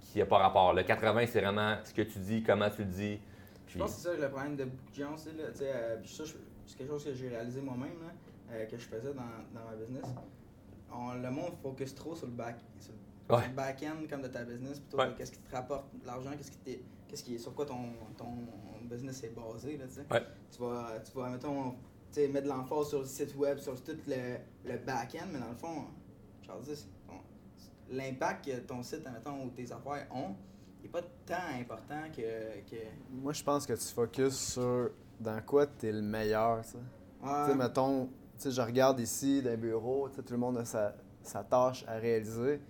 qui 0.00 0.18
n'a 0.18 0.26
pas 0.26 0.38
rapport. 0.38 0.72
Le 0.74 0.82
80, 0.82 1.26
c'est 1.26 1.40
vraiment 1.40 1.76
ce 1.84 1.92
que 1.94 2.02
tu 2.02 2.18
dis, 2.18 2.42
comment 2.42 2.68
tu 2.70 2.82
le 2.82 2.88
dis. 2.88 3.18
Je 3.74 3.78
pense 3.78 3.90
que 3.90 3.96
c'est 4.02 4.08
ça 4.08 4.16
le 4.16 4.28
problème 4.30 4.56
de 4.56 4.64
beaucoup 4.64 4.90
de 4.90 4.94
gens 4.96 5.14
aussi. 5.14 5.28
Là, 5.36 5.44
euh, 5.60 5.96
ça, 6.06 6.24
c'est 6.66 6.76
quelque 6.78 6.90
chose 6.90 7.04
que 7.04 7.12
j'ai 7.14 7.28
réalisé 7.28 7.60
moi-même, 7.60 7.90
euh, 8.52 8.66
que 8.66 8.76
je 8.78 8.86
faisais 8.86 9.12
dans, 9.12 9.22
dans 9.52 9.68
ma 9.68 9.76
business. 9.76 10.04
On- 10.92 11.14
le 11.14 11.30
monde 11.30 11.54
focus 11.60 11.92
trop 11.94 12.14
sur 12.14 12.26
le 12.26 12.32
back, 12.34 12.56
sur, 12.78 12.92
le- 12.92 13.34
Ouais. 13.34 13.40
sur 13.42 13.50
le 13.50 13.56
back-end 13.56 13.96
comme 14.08 14.22
de 14.22 14.28
ta 14.28 14.44
business, 14.44 14.78
plutôt 14.78 14.98
Ouais. 14.98 15.12
que 15.12 15.18
qu'est-ce 15.18 15.32
qui 15.32 15.38
te 15.40 15.50
rapporte 15.54 15.86
de 16.00 16.06
l'argent, 16.06 16.30
qu'est-ce 16.36 16.52
qui, 16.52 16.58
t'est- 16.58 16.82
qu'est-ce 17.08 17.24
qui 17.24 17.34
est, 17.34 17.38
sur 17.38 17.52
quoi 17.54 17.66
ton, 17.66 17.94
ton 18.16 18.32
business 18.84 19.24
est 19.24 19.34
basé. 19.34 19.76
Là, 19.76 19.86
tu 19.88 19.94
sais. 19.94 20.06
Ouais. 20.10 20.22
Tu 20.52 20.60
vas, 20.60 21.00
tu 21.04 21.12
vas 21.18 21.30
mettons, 21.30 21.72
tu 21.72 21.76
sais, 22.12 22.28
mettre 22.28 22.44
de 22.44 22.52
l'emphase 22.52 22.90
sur 22.90 23.00
le 23.00 23.06
site 23.06 23.34
web, 23.34 23.58
sur 23.58 23.82
tout 23.82 23.96
le, 24.06 24.36
le 24.70 24.78
back-end, 24.78 25.26
mais 25.32 25.40
dans 25.40 25.48
le 25.50 25.56
fond, 25.56 25.86
l'impact 27.90 28.44
que 28.46 28.58
ton 28.60 28.82
site, 28.82 29.04
mettons, 29.12 29.44
ou 29.44 29.50
tes 29.50 29.70
affaires 29.72 30.06
ont, 30.14 30.34
n'est 30.84 30.90
pas 30.90 31.02
tant 31.26 31.60
important 31.60 32.10
que. 32.14 32.60
que 32.70 32.76
Moi, 33.10 33.32
je 33.32 33.42
pense 33.42 33.66
que 33.66 33.72
tu 33.72 33.94
focuses 33.94 34.38
sur 34.38 34.90
dans 35.18 35.40
quoi 35.42 35.66
tu 35.66 35.88
es 35.88 35.92
le 35.92 36.02
meilleur. 36.02 36.62
tu 36.62 36.76
sais, 37.46 37.54
mettons, 37.54 38.06
tu 38.06 38.12
sais, 38.38 38.50
je 38.50 38.60
regarde 38.60 39.00
ici 39.00 39.42
d'un 39.42 39.56
bureau, 39.56 40.08
tu 40.08 40.16
sais, 40.16 40.22
tout 40.22 40.32
le 40.32 40.38
monde 40.38 40.58
a 40.58 40.64
sa, 40.64 40.94
sa 41.22 41.42
tâche 41.42 41.84
à 41.88 41.96
réaliser. 41.96 42.60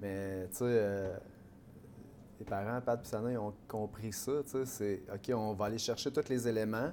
Mais, 0.00 0.46
tu 0.50 0.58
sais, 0.58 0.64
euh, 0.64 1.16
les 2.38 2.44
parents, 2.44 2.80
Pat 2.80 3.00
et 3.04 3.08
Sana, 3.08 3.32
ils 3.32 3.38
ont 3.38 3.54
compris 3.66 4.12
ça. 4.12 4.42
tu 4.44 4.50
sais, 4.50 4.66
C'est 4.66 5.02
OK, 5.12 5.36
on 5.36 5.54
va 5.54 5.66
aller 5.66 5.78
chercher 5.78 6.12
tous 6.12 6.28
les 6.28 6.46
éléments, 6.46 6.92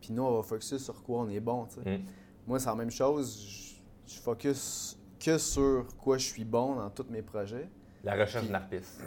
puis 0.00 0.12
nous, 0.12 0.22
on 0.22 0.36
va 0.36 0.42
focuser 0.42 0.78
sur 0.78 1.02
quoi 1.02 1.20
on 1.20 1.28
est 1.28 1.40
bon. 1.40 1.66
tu 1.66 1.82
sais. 1.82 1.98
Mm. 1.98 2.04
Moi, 2.46 2.58
c'est 2.60 2.68
la 2.68 2.74
même 2.74 2.90
chose. 2.90 3.80
Je, 4.06 4.14
je 4.14 4.20
focus 4.20 4.98
que 5.18 5.38
sur 5.38 5.86
quoi 5.96 6.18
je 6.18 6.26
suis 6.26 6.44
bon 6.44 6.76
dans 6.76 6.90
tous 6.90 7.06
mes 7.08 7.22
projets. 7.22 7.68
La 8.04 8.16
recherche 8.16 8.48
narpiste. 8.50 9.00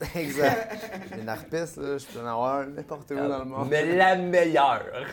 exact. 0.14 1.16
Les 1.16 1.24
narpistes, 1.24 1.76
là, 1.76 1.98
je 1.98 2.06
peux 2.06 2.20
en 2.20 2.26
avoir 2.26 2.66
n'importe 2.66 3.10
où 3.10 3.16
dans 3.16 3.40
le 3.40 3.44
monde. 3.44 3.68
Mais 3.68 3.96
la 3.96 4.14
meilleure! 4.16 4.86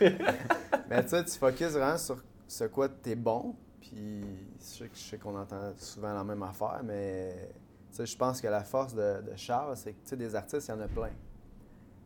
Mais 0.88 1.02
tu 1.02 1.08
sais, 1.08 1.24
tu 1.24 1.38
focuses 1.38 1.72
vraiment 1.72 1.98
sur 1.98 2.22
ce 2.46 2.64
quoi 2.64 2.88
tu 2.88 3.10
es 3.10 3.16
bon. 3.16 3.56
Puis 3.80 4.24
je 4.60 4.84
sais, 4.94 5.18
qu'on 5.18 5.36
entend 5.36 5.72
souvent 5.76 6.14
la 6.14 6.22
même 6.22 6.42
affaire, 6.42 6.80
mais 6.84 7.50
tu 7.90 7.96
sais, 7.96 8.06
je 8.06 8.16
pense 8.16 8.40
que 8.40 8.46
la 8.46 8.62
force 8.62 8.94
de, 8.94 9.22
de 9.22 9.36
Charles, 9.36 9.76
c'est 9.76 9.92
que 9.92 10.02
tu 10.02 10.10
sais, 10.10 10.16
des 10.16 10.34
artistes, 10.34 10.68
il 10.68 10.70
y 10.70 10.74
en 10.74 10.80
a 10.80 10.86
plein. 10.86 11.10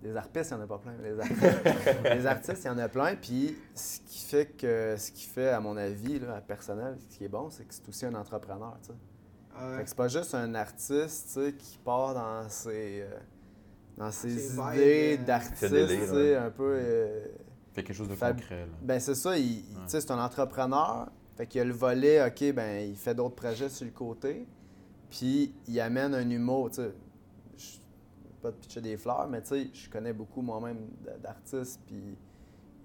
Des 0.03 0.17
artistes, 0.17 0.51
il 0.51 0.57
n'y 0.57 0.61
en 0.61 0.65
a 0.65 0.67
pas 0.67 0.79
plein, 0.79 0.95
mais 1.01 1.13
des 1.13 1.21
artistes, 1.21 2.03
des 2.03 2.27
artistes, 2.27 2.65
il 2.65 2.67
y 2.67 2.71
en 2.71 2.79
a 2.79 2.89
plein. 2.89 3.15
Puis 3.15 3.57
ce 3.75 4.01
qui 4.01 4.25
fait 4.27 4.47
que, 4.47 4.97
ce 4.97 5.13
qui 5.13 5.27
fait, 5.27 5.51
à 5.51 5.61
mon 5.61 5.77
avis, 5.77 6.19
là, 6.19 6.41
personnel, 6.41 6.97
ce 6.99 7.17
qui 7.17 7.25
est 7.25 7.29
bon, 7.29 7.51
c'est 7.51 7.65
que 7.65 7.75
c'est 7.75 7.89
aussi 7.89 8.07
un 8.07 8.15
entrepreneur. 8.15 8.77
tu 8.83 8.89
sais. 8.89 8.95
Ouais. 9.61 9.77
Fait 9.79 9.83
que 9.85 9.89
c'est 9.89 9.97
pas 9.97 10.09
juste 10.09 10.35
un 10.35 10.55
artiste 10.55 11.27
tu 11.29 11.33
sais, 11.33 11.53
qui 11.55 11.79
part 11.79 12.15
dans 12.15 12.49
ses, 12.49 13.03
euh, 13.03 13.19
dans 13.97 14.11
ses 14.11 14.55
idées 14.55 15.19
euh, 15.21 15.25
d'artiste, 15.25 15.61
tu 15.75 16.07
sais, 16.07 16.37
un 16.37 16.51
peu. 16.51 16.77
euh, 16.79 17.27
Fait 17.73 17.83
quelque 17.83 17.97
chose 17.97 18.09
de 18.09 18.15
Fab- 18.15 18.37
concret. 18.37 18.61
Là. 18.67 18.73
ben 18.83 19.01
c'est 19.01 19.15
ça, 19.15 19.37
il, 19.39 19.45
il- 19.59 19.63
tu 19.65 19.81
sais, 19.89 20.01
c'est 20.01 20.11
un 20.11 20.23
entrepreneur. 20.23 21.09
Fait 21.37 21.47
qu'il 21.47 21.61
a 21.61 21.65
le 21.65 21.73
volet, 21.75 22.27
OK, 22.27 22.53
ben 22.55 22.89
il 22.89 22.97
fait 22.97 23.15
d'autres 23.15 23.35
projets 23.35 23.69
sur 23.69 23.85
le 23.85 23.93
côté. 23.93 24.47
Puis 25.11 25.55
il 25.69 25.81
amène 25.81 26.15
un 26.15 26.29
humour, 26.31 26.71
tu 26.71 26.77
sais. 26.83 26.95
Pas 28.43 28.51
de 28.51 28.57
pitcher 28.57 28.81
des 28.81 28.97
fleurs, 28.97 29.27
mais 29.29 29.41
tu 29.43 29.49
sais, 29.49 29.71
je 29.73 29.89
connais 29.91 30.13
beaucoup 30.13 30.43
moi-même 30.43 30.79
d'artistes, 31.23 31.81
puis 31.87 32.17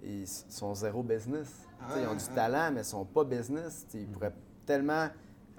ils 0.03 0.27
sont 0.27 0.73
zéro 0.73 1.03
business. 1.03 1.49
Tu 1.87 1.93
sais, 1.93 2.01
ils 2.03 2.07
ont 2.07 2.13
du 2.15 2.23
Ah, 2.23 2.31
ah. 2.31 2.35
talent, 2.35 2.71
mais 2.73 2.81
ils 2.81 2.85
sont 2.85 3.05
pas 3.05 3.23
business. 3.25 3.85
Tu 3.89 3.97
sais, 3.97 4.03
Ils 4.03 4.07
pourraient 4.07 4.33
tellement 4.65 5.07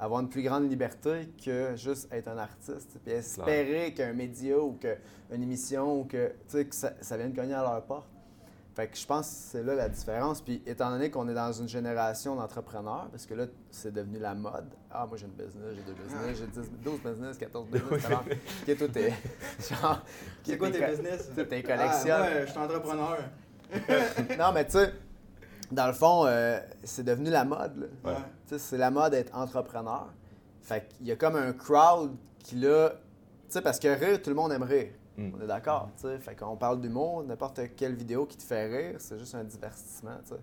avoir 0.02 0.20
une 0.20 0.28
plus 0.28 0.42
grande 0.42 0.68
liberté 0.68 1.28
que 1.44 1.76
juste 1.76 2.12
être 2.12 2.26
un 2.28 2.38
artiste. 2.38 2.98
Puis 3.04 3.12
espérer 3.12 3.94
qu'un 3.94 4.12
média 4.12 4.58
ou 4.58 4.72
qu'une 4.72 5.42
émission 5.42 6.00
ou 6.00 6.04
que, 6.04 6.28
tu 6.28 6.34
sais, 6.48 6.64
que 6.64 6.74
ça, 6.74 6.92
ça 7.00 7.16
vienne 7.16 7.32
cogner 7.32 7.54
à 7.54 7.62
leur 7.62 7.82
porte. 7.84 8.08
Fait 8.74 8.88
que 8.88 8.96
je 8.96 9.06
pense 9.06 9.28
que 9.28 9.34
c'est 9.34 9.62
là 9.62 9.74
la 9.76 9.88
différence. 9.88 10.40
Puis 10.40 10.60
étant 10.66 10.90
donné 10.90 11.08
qu'on 11.10 11.28
est 11.28 11.34
dans 11.34 11.52
une 11.52 11.68
génération 11.68 12.34
d'entrepreneurs, 12.34 13.08
parce 13.12 13.26
que 13.26 13.34
là, 13.34 13.44
c'est 13.70 13.92
devenu 13.92 14.18
la 14.18 14.34
mode. 14.34 14.70
Ah, 14.90 15.06
moi 15.06 15.16
j'ai 15.16 15.26
une 15.26 15.32
business, 15.32 15.74
j'ai 15.76 15.82
deux 15.82 15.92
business, 16.02 16.38
j'ai 16.38 16.46
10, 16.62 16.70
12 16.82 17.00
business, 17.00 17.38
14 17.38 17.68
business. 17.70 18.04
alors, 18.06 18.24
toi, 18.24 18.88
t'es. 18.92 19.12
Genre. 19.70 20.02
C'est 20.42 20.58
quoi 20.58 20.70
t'es 20.70 20.90
business? 20.90 21.30
t'es 21.36 21.46
Ah, 21.64 21.76
collectionnes. 21.76 22.18
moi, 22.18 22.40
je 22.46 22.50
suis 22.50 22.58
entrepreneur. 22.58 23.18
non, 24.38 24.52
mais 24.52 24.64
tu 24.64 24.72
sais, 24.72 24.92
dans 25.70 25.86
le 25.86 25.92
fond, 25.92 26.24
euh, 26.26 26.58
c'est 26.82 27.04
devenu 27.04 27.30
la 27.30 27.44
mode. 27.44 27.88
là. 28.04 28.10
Ouais. 28.10 28.18
C'est 28.58 28.78
la 28.78 28.90
mode 28.90 29.12
d'être 29.12 29.36
entrepreneur. 29.36 30.12
Fait 30.60 30.88
qu'il 30.88 31.06
y 31.06 31.12
a 31.12 31.16
comme 31.16 31.36
un 31.36 31.52
crowd 31.52 32.16
qui 32.38 32.56
là. 32.56 32.90
Tu 32.90 33.58
sais, 33.58 33.62
parce 33.62 33.78
que 33.78 33.88
rire, 33.88 34.22
tout 34.22 34.30
le 34.30 34.36
monde 34.36 34.52
aime 34.52 34.62
rire. 34.62 34.92
Mm. 35.16 35.30
On 35.36 35.40
est 35.42 35.46
d'accord, 35.46 35.90
tu 35.96 36.02
sais. 36.02 36.18
Fait 36.18 36.34
qu'on 36.34 36.56
parle 36.56 36.80
d'humour, 36.80 37.22
n'importe 37.24 37.60
quelle 37.76 37.94
vidéo 37.94 38.26
qui 38.26 38.36
te 38.36 38.42
fait 38.42 38.66
rire, 38.66 38.96
c'est 38.98 39.18
juste 39.18 39.34
un 39.34 39.44
divertissement, 39.44 40.18
tu 40.24 40.30
sais. 40.30 40.40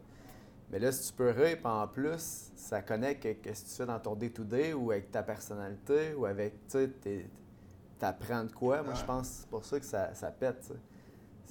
Mais 0.71 0.77
là, 0.77 0.91
si 0.91 1.07
tu 1.07 1.13
peux 1.13 1.31
rire, 1.31 1.57
puis 1.57 1.65
en 1.65 1.87
plus, 1.87 2.51
ça 2.55 2.81
connecte 2.83 3.25
avec 3.25 3.39
ce 3.55 3.63
que 3.63 3.69
tu 3.69 3.75
fais 3.75 3.85
dans 3.87 3.99
ton 3.99 4.15
day-to-day 4.15 4.73
ou 4.73 4.91
avec 4.91 5.09
ta 5.09 5.23
personnalité 5.23 6.13
ou 6.13 6.25
avec, 6.25 6.67
tu 6.67 6.77
sais, 7.03 7.25
t'apprends 7.97 8.43
de 8.43 8.51
quoi. 8.51 8.83
Moi, 8.83 8.93
je 8.93 9.03
pense 9.03 9.29
que 9.29 9.35
c'est 9.35 9.49
pour 9.49 9.65
ça 9.65 9.79
que 9.79 9.85
ça, 9.85 10.13
ça 10.13 10.29
pète, 10.29 10.61
tu 10.61 10.67
sais. 10.67 10.79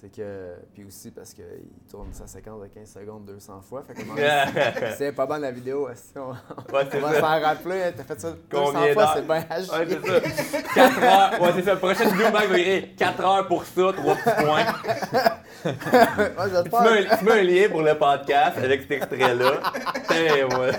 C'est 0.00 0.14
que. 0.14 0.54
Puis 0.74 0.84
aussi 0.84 1.10
parce 1.10 1.34
qu'il 1.34 1.44
tourne 1.90 2.12
sa 2.12 2.28
séquence 2.28 2.62
de 2.62 2.66
15 2.68 2.88
secondes 2.88 3.24
200 3.26 3.60
fois. 3.62 3.82
Fait 3.82 3.94
que, 3.94 4.00
c'est 4.96 5.10
pas 5.10 5.26
bon 5.26 5.40
la 5.40 5.50
vidéo. 5.50 5.88
qu'on- 6.14 6.20
On, 6.20 6.30
Ouais, 6.76 6.86
c'est 6.90 7.00
va 7.00 7.08
se 7.14 7.18
faire 7.18 7.42
rappeler, 7.42 7.82
t'as 7.96 8.04
fait 8.04 8.20
ça 8.20 8.30
200 8.30 8.64
Combien 8.72 8.92
fois, 8.92 9.02
d'heures? 9.02 9.14
c'est 9.16 9.26
bien 9.26 9.44
à 9.50 9.58
Ouais, 9.58 9.86
c'est 9.88 10.06
ça. 10.06 10.60
4 10.74 11.02
heures. 11.02 11.40
Ouais, 11.42 11.48
c'est 11.56 11.62
ça. 11.62 11.70
La 11.72 11.76
prochaine 11.80 12.10
vidéo, 12.12 12.30
Mac 12.30 12.46
va 12.48 12.54
dire 12.56 12.82
4 12.96 13.24
heures 13.24 13.48
pour 13.48 13.64
ça, 13.64 13.92
3 13.92 14.14
petits 14.14 14.44
points. 14.44 14.64
Ouais, 15.64 15.72
Tu 15.74 16.70
mets, 16.70 17.10
un, 17.10 17.16
tu 17.16 17.24
mets 17.24 17.32
un 17.32 17.42
lien 17.42 17.68
pour 17.68 17.82
le 17.82 17.98
podcast 17.98 18.58
avec 18.58 18.82
cet 18.82 18.90
extrait-là. 18.92 19.52
Putain, 19.94 20.58
ouais. 20.58 20.70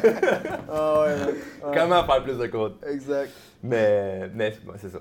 Ah 0.72 1.02
ouais, 1.02 1.08
ouais. 1.08 1.26
Ouais. 1.26 1.78
Comment 1.78 2.06
faire 2.06 2.24
plus 2.24 2.38
de 2.38 2.48
code? 2.48 2.76
Exact. 2.88 3.30
Mais, 3.62 4.30
mais 4.34 4.54
ouais, 4.66 4.76
c'est 4.78 4.90
ça. 4.90 5.00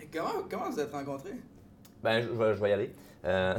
Et 0.00 0.06
Comment, 0.06 0.30
comment 0.50 0.70
vous 0.70 0.80
êtes 0.80 0.90
rencontrés? 0.92 1.34
Ben, 2.02 2.22
je, 2.22 2.28
je 2.28 2.32
vais, 2.32 2.54
je 2.54 2.60
vais 2.62 2.70
y 2.70 2.72
aller. 2.72 2.92
Euh... 3.24 3.54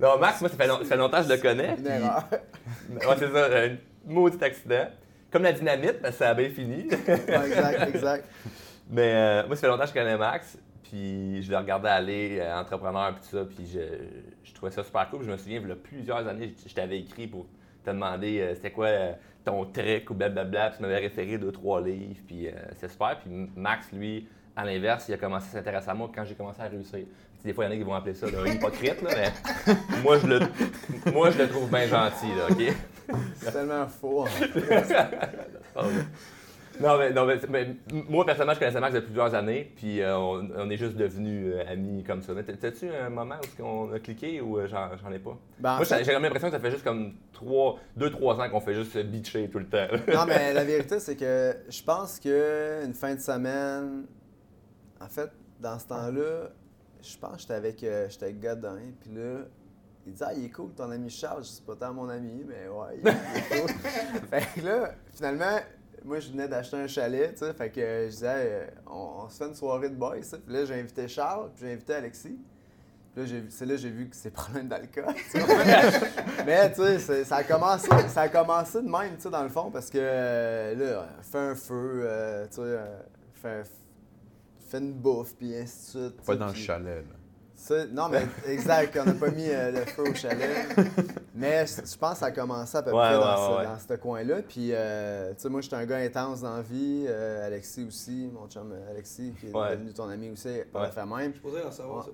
non, 0.00 0.18
Max, 0.18 0.40
moi, 0.40 0.50
ça 0.50 0.56
fait, 0.56 0.66
long- 0.66 0.78
ça 0.78 0.84
fait 0.84 0.96
longtemps 0.96 1.18
que 1.22 1.28
je 1.28 1.32
le 1.34 1.38
connais. 1.38 1.76
Une 1.78 1.86
erreur. 1.86 2.24
Ouais, 2.90 3.16
c'est 3.18 3.32
ça, 3.32 3.46
un 3.64 3.76
maudit 4.06 4.42
accident. 4.42 4.86
Comme 5.30 5.42
la 5.44 5.52
dynamite, 5.52 6.00
parce 6.00 6.14
que 6.14 6.18
ça 6.24 6.30
a 6.30 6.34
bien 6.34 6.50
fini. 6.50 6.88
Ouais, 7.06 7.46
exact, 7.46 7.88
exact. 7.94 8.24
Mais 8.90 9.12
euh, 9.14 9.46
moi, 9.46 9.54
ça 9.54 9.60
fait 9.62 9.68
longtemps 9.68 9.82
que 9.84 9.90
je 9.90 9.94
connais 9.94 10.16
Max, 10.16 10.58
puis 10.82 11.40
je 11.42 11.50
le 11.50 11.58
regardais 11.58 11.88
aller, 11.90 12.38
euh, 12.40 12.58
entrepreneur, 12.58 13.14
puis 13.14 13.22
tout 13.30 13.36
ça, 13.36 13.44
puis 13.44 13.70
je, 13.72 13.78
je 14.42 14.52
trouvais 14.54 14.72
ça 14.72 14.82
super 14.82 15.08
cool. 15.10 15.22
Je 15.24 15.30
me 15.30 15.36
souviens, 15.36 15.60
il 15.62 15.68
y 15.68 15.72
a 15.72 15.76
plusieurs 15.76 16.26
années, 16.26 16.52
je, 16.64 16.68
je 16.68 16.74
t'avais 16.74 16.98
écrit 16.98 17.28
pour 17.28 17.46
te 17.84 17.90
demander 17.90 18.40
euh, 18.40 18.54
c'était 18.56 18.72
quoi 18.72 18.86
euh, 18.86 19.12
ton 19.44 19.64
trick 19.66 20.10
ou 20.10 20.14
blablabla, 20.14 20.70
puis 20.70 20.76
tu 20.78 20.82
m'avais 20.82 20.98
référé 20.98 21.38
deux, 21.38 21.52
trois 21.52 21.80
livres, 21.80 22.18
puis 22.26 22.48
euh, 22.48 22.52
c'est 22.78 22.88
super. 22.90 23.16
Puis 23.20 23.30
Max, 23.54 23.92
lui, 23.92 24.26
à 24.56 24.64
l'inverse, 24.64 25.06
il 25.08 25.14
a 25.14 25.18
commencé 25.18 25.46
à 25.46 25.50
s'intéresser 25.60 25.90
à 25.90 25.94
moi 25.94 26.10
quand 26.12 26.24
j'ai 26.24 26.34
commencé 26.34 26.60
à 26.60 26.64
réussir. 26.66 27.04
Des 27.44 27.52
fois, 27.52 27.64
il 27.64 27.68
y 27.68 27.70
en 27.70 27.74
a 27.74 27.78
qui 27.78 27.82
vont 27.84 27.94
appeler 27.94 28.14
ça 28.14 28.26
là, 28.30 28.46
hypocrite, 28.46 29.02
là, 29.02 29.10
mais 29.14 29.74
moi, 30.02 30.18
je 30.18 30.26
le, 30.26 30.40
moi, 31.12 31.30
je 31.30 31.38
le 31.38 31.48
trouve 31.48 31.70
bien 31.70 31.86
gentil, 31.86 32.28
là, 32.36 32.46
OK? 32.50 33.18
C'est 33.36 33.52
tellement 33.52 33.86
faux. 33.86 34.26
Ah. 35.76 35.84
Non, 36.80 36.96
mais, 36.96 37.12
non, 37.12 37.26
mais, 37.26 37.38
mais 37.48 37.76
moi, 38.08 38.24
personnellement, 38.24 38.54
je 38.54 38.58
connaissais 38.58 38.80
Max 38.80 38.94
depuis 38.94 39.08
plusieurs 39.08 39.34
années, 39.34 39.70
puis 39.76 40.00
euh, 40.00 40.16
on, 40.16 40.48
on 40.56 40.70
est 40.70 40.78
juste 40.78 40.96
devenus 40.96 41.52
euh, 41.54 41.70
amis 41.70 42.02
comme 42.04 42.22
ça. 42.22 42.32
T'as-tu 42.58 42.88
un 42.88 43.10
moment 43.10 43.36
où 43.58 43.62
on 43.62 43.92
a 43.92 43.98
cliqué 43.98 44.40
ou 44.40 44.58
euh, 44.58 44.66
j'en 44.66 45.12
ai 45.12 45.18
pas? 45.18 45.36
Ben, 45.58 45.74
en 45.74 45.76
moi, 45.76 45.84
j'ai 45.84 46.12
comme 46.12 46.22
l'impression 46.22 46.48
que 46.48 46.56
ça 46.56 46.60
fait 46.60 46.70
juste 46.70 46.84
comme 46.84 47.12
2-3 47.98 48.40
ans 48.40 48.50
qu'on 48.50 48.60
fait 48.60 48.74
juste 48.74 48.92
se 48.92 48.98
bitcher 49.00 49.50
tout 49.50 49.58
le 49.58 49.66
temps. 49.66 49.88
Non, 50.08 50.24
mais 50.26 50.54
la 50.54 50.64
vérité, 50.64 50.98
c'est 51.00 51.16
que 51.16 51.54
je 51.68 51.82
pense 51.82 52.18
que 52.18 52.84
une 52.84 52.94
fin 52.94 53.14
de 53.14 53.20
semaine, 53.20 54.06
en 55.00 55.08
fait, 55.08 55.30
dans 55.60 55.78
ce 55.78 55.86
temps-là, 55.86 56.50
je 57.02 57.18
pense 57.18 57.32
que 57.34 57.40
j'étais 57.40 57.54
avec, 57.54 57.82
euh, 57.84 58.08
j'étais 58.08 58.24
avec 58.26 58.40
Godin, 58.40 58.78
puis 59.00 59.10
là, 59.14 59.40
il 60.06 60.12
dit 60.14 60.22
Ah, 60.24 60.32
il 60.34 60.44
est 60.46 60.50
cool 60.50 60.72
ton 60.72 60.90
ami 60.90 61.10
Charles. 61.10 61.44
Je 61.44 61.48
sais 61.48 61.62
pas 61.62 61.76
tant 61.76 61.92
mon 61.92 62.08
ami, 62.08 62.44
mais 62.46 62.68
ouais, 62.68 62.98
il 63.02 63.08
est, 63.08 63.60
cool. 63.60 63.70
fait 64.30 64.60
que 64.60 64.66
là, 64.66 64.90
finalement, 65.12 65.58
moi, 66.04 66.18
je 66.20 66.30
venais 66.30 66.48
d'acheter 66.48 66.76
un 66.78 66.86
chalet, 66.86 67.32
tu 67.34 67.40
sais, 67.44 67.52
fait 67.52 67.70
que 67.70 67.80
je 67.80 68.10
disais 68.10 68.26
euh, 68.28 68.66
on, 68.86 69.24
on 69.24 69.28
se 69.28 69.36
fait 69.36 69.46
une 69.48 69.54
soirée 69.54 69.90
de 69.90 69.94
boys, 69.96 70.22
ça. 70.22 70.38
Puis 70.38 70.54
là, 70.54 70.64
j'ai 70.64 70.74
invité 70.80 71.06
Charles, 71.08 71.50
puis 71.54 71.66
j'ai 71.66 71.72
invité 71.74 71.94
Alexis. 71.94 72.38
Puis 73.12 73.22
là, 73.22 73.26
j'ai 73.26 73.40
vu- 73.40 73.50
c'est 73.50 73.66
là 73.66 73.74
que 73.74 73.80
j'ai 73.80 73.90
vu 73.90 74.08
que 74.08 74.14
c'est 74.16 74.30
problème 74.30 74.68
d'alcool. 74.68 75.12
Mais 76.46 76.72
tu 76.72 76.98
sais, 77.00 77.24
ça 77.24 77.36
a 77.36 77.44
commencé, 77.44 77.88
ça 78.08 78.22
a 78.22 78.28
commencé 78.28 78.80
de 78.80 78.88
même, 78.88 79.16
tu 79.16 79.22
sais, 79.22 79.30
dans 79.30 79.42
le 79.42 79.48
fond, 79.48 79.70
parce 79.70 79.90
que 79.90 79.98
euh, 80.00 80.74
là, 80.76 81.08
fais 81.22 81.38
un 81.38 81.54
feu, 81.56 82.02
euh, 82.04 82.46
tu 82.46 82.56
sais, 82.62 82.78
fais, 83.34 83.48
un- 83.48 83.62
fais 84.70 84.78
une 84.78 84.92
bouffe, 84.92 85.34
puis 85.36 85.54
ainsi 85.56 85.96
de 85.96 86.02
suite. 86.08 86.22
Pas 86.24 86.36
dans 86.36 86.46
le 86.48 86.54
chalet. 86.54 86.96
Là. 86.98 87.14
ça, 87.54 87.86
non, 87.86 88.08
mais 88.08 88.22
exact, 88.48 88.98
on 89.00 89.04
n'a 89.04 89.12
pas 89.12 89.30
mis 89.30 89.48
euh, 89.48 89.70
le 89.72 89.80
feu 89.84 90.10
au 90.10 90.14
chalet. 90.14 90.66
Mais 91.34 91.64
je 91.66 91.96
pense 91.96 92.12
que 92.14 92.18
ça 92.18 92.26
a 92.26 92.30
commencé 92.30 92.76
à 92.76 92.82
peu 92.82 92.90
Ouais, 92.90 92.96
près 92.98 93.14
ouais, 93.16 93.20
dans, 93.20 93.36
ce, 93.52 93.56
ouais. 93.58 93.64
dans 93.64 93.78
ce 93.78 93.94
coin-là. 93.94 94.42
Puis, 94.48 94.70
euh, 94.72 95.30
tu 95.34 95.42
sais, 95.42 95.48
moi, 95.48 95.60
j'étais 95.60 95.76
un 95.76 95.86
gars 95.86 95.96
intense 95.98 96.40
dans 96.42 96.56
la 96.56 96.62
vie. 96.62 97.04
euh, 97.08 97.46
Alexis 97.46 97.84
aussi, 97.86 98.30
mon 98.32 98.48
chum 98.48 98.72
Alexis, 98.90 99.32
qui 99.38 99.46
est 99.48 99.54
Ouais. 99.56 99.70
devenu 99.76 99.92
ton 99.92 100.08
ami 100.08 100.30
aussi, 100.30 100.48
par 100.72 100.82
Ouais. 100.82 100.88
la 100.88 100.92
fait 100.92 101.06
même. 101.06 101.32
Je 101.34 101.40
posé 101.40 101.60
à 101.60 101.70
savoir, 101.70 102.06
cas. 102.06 102.12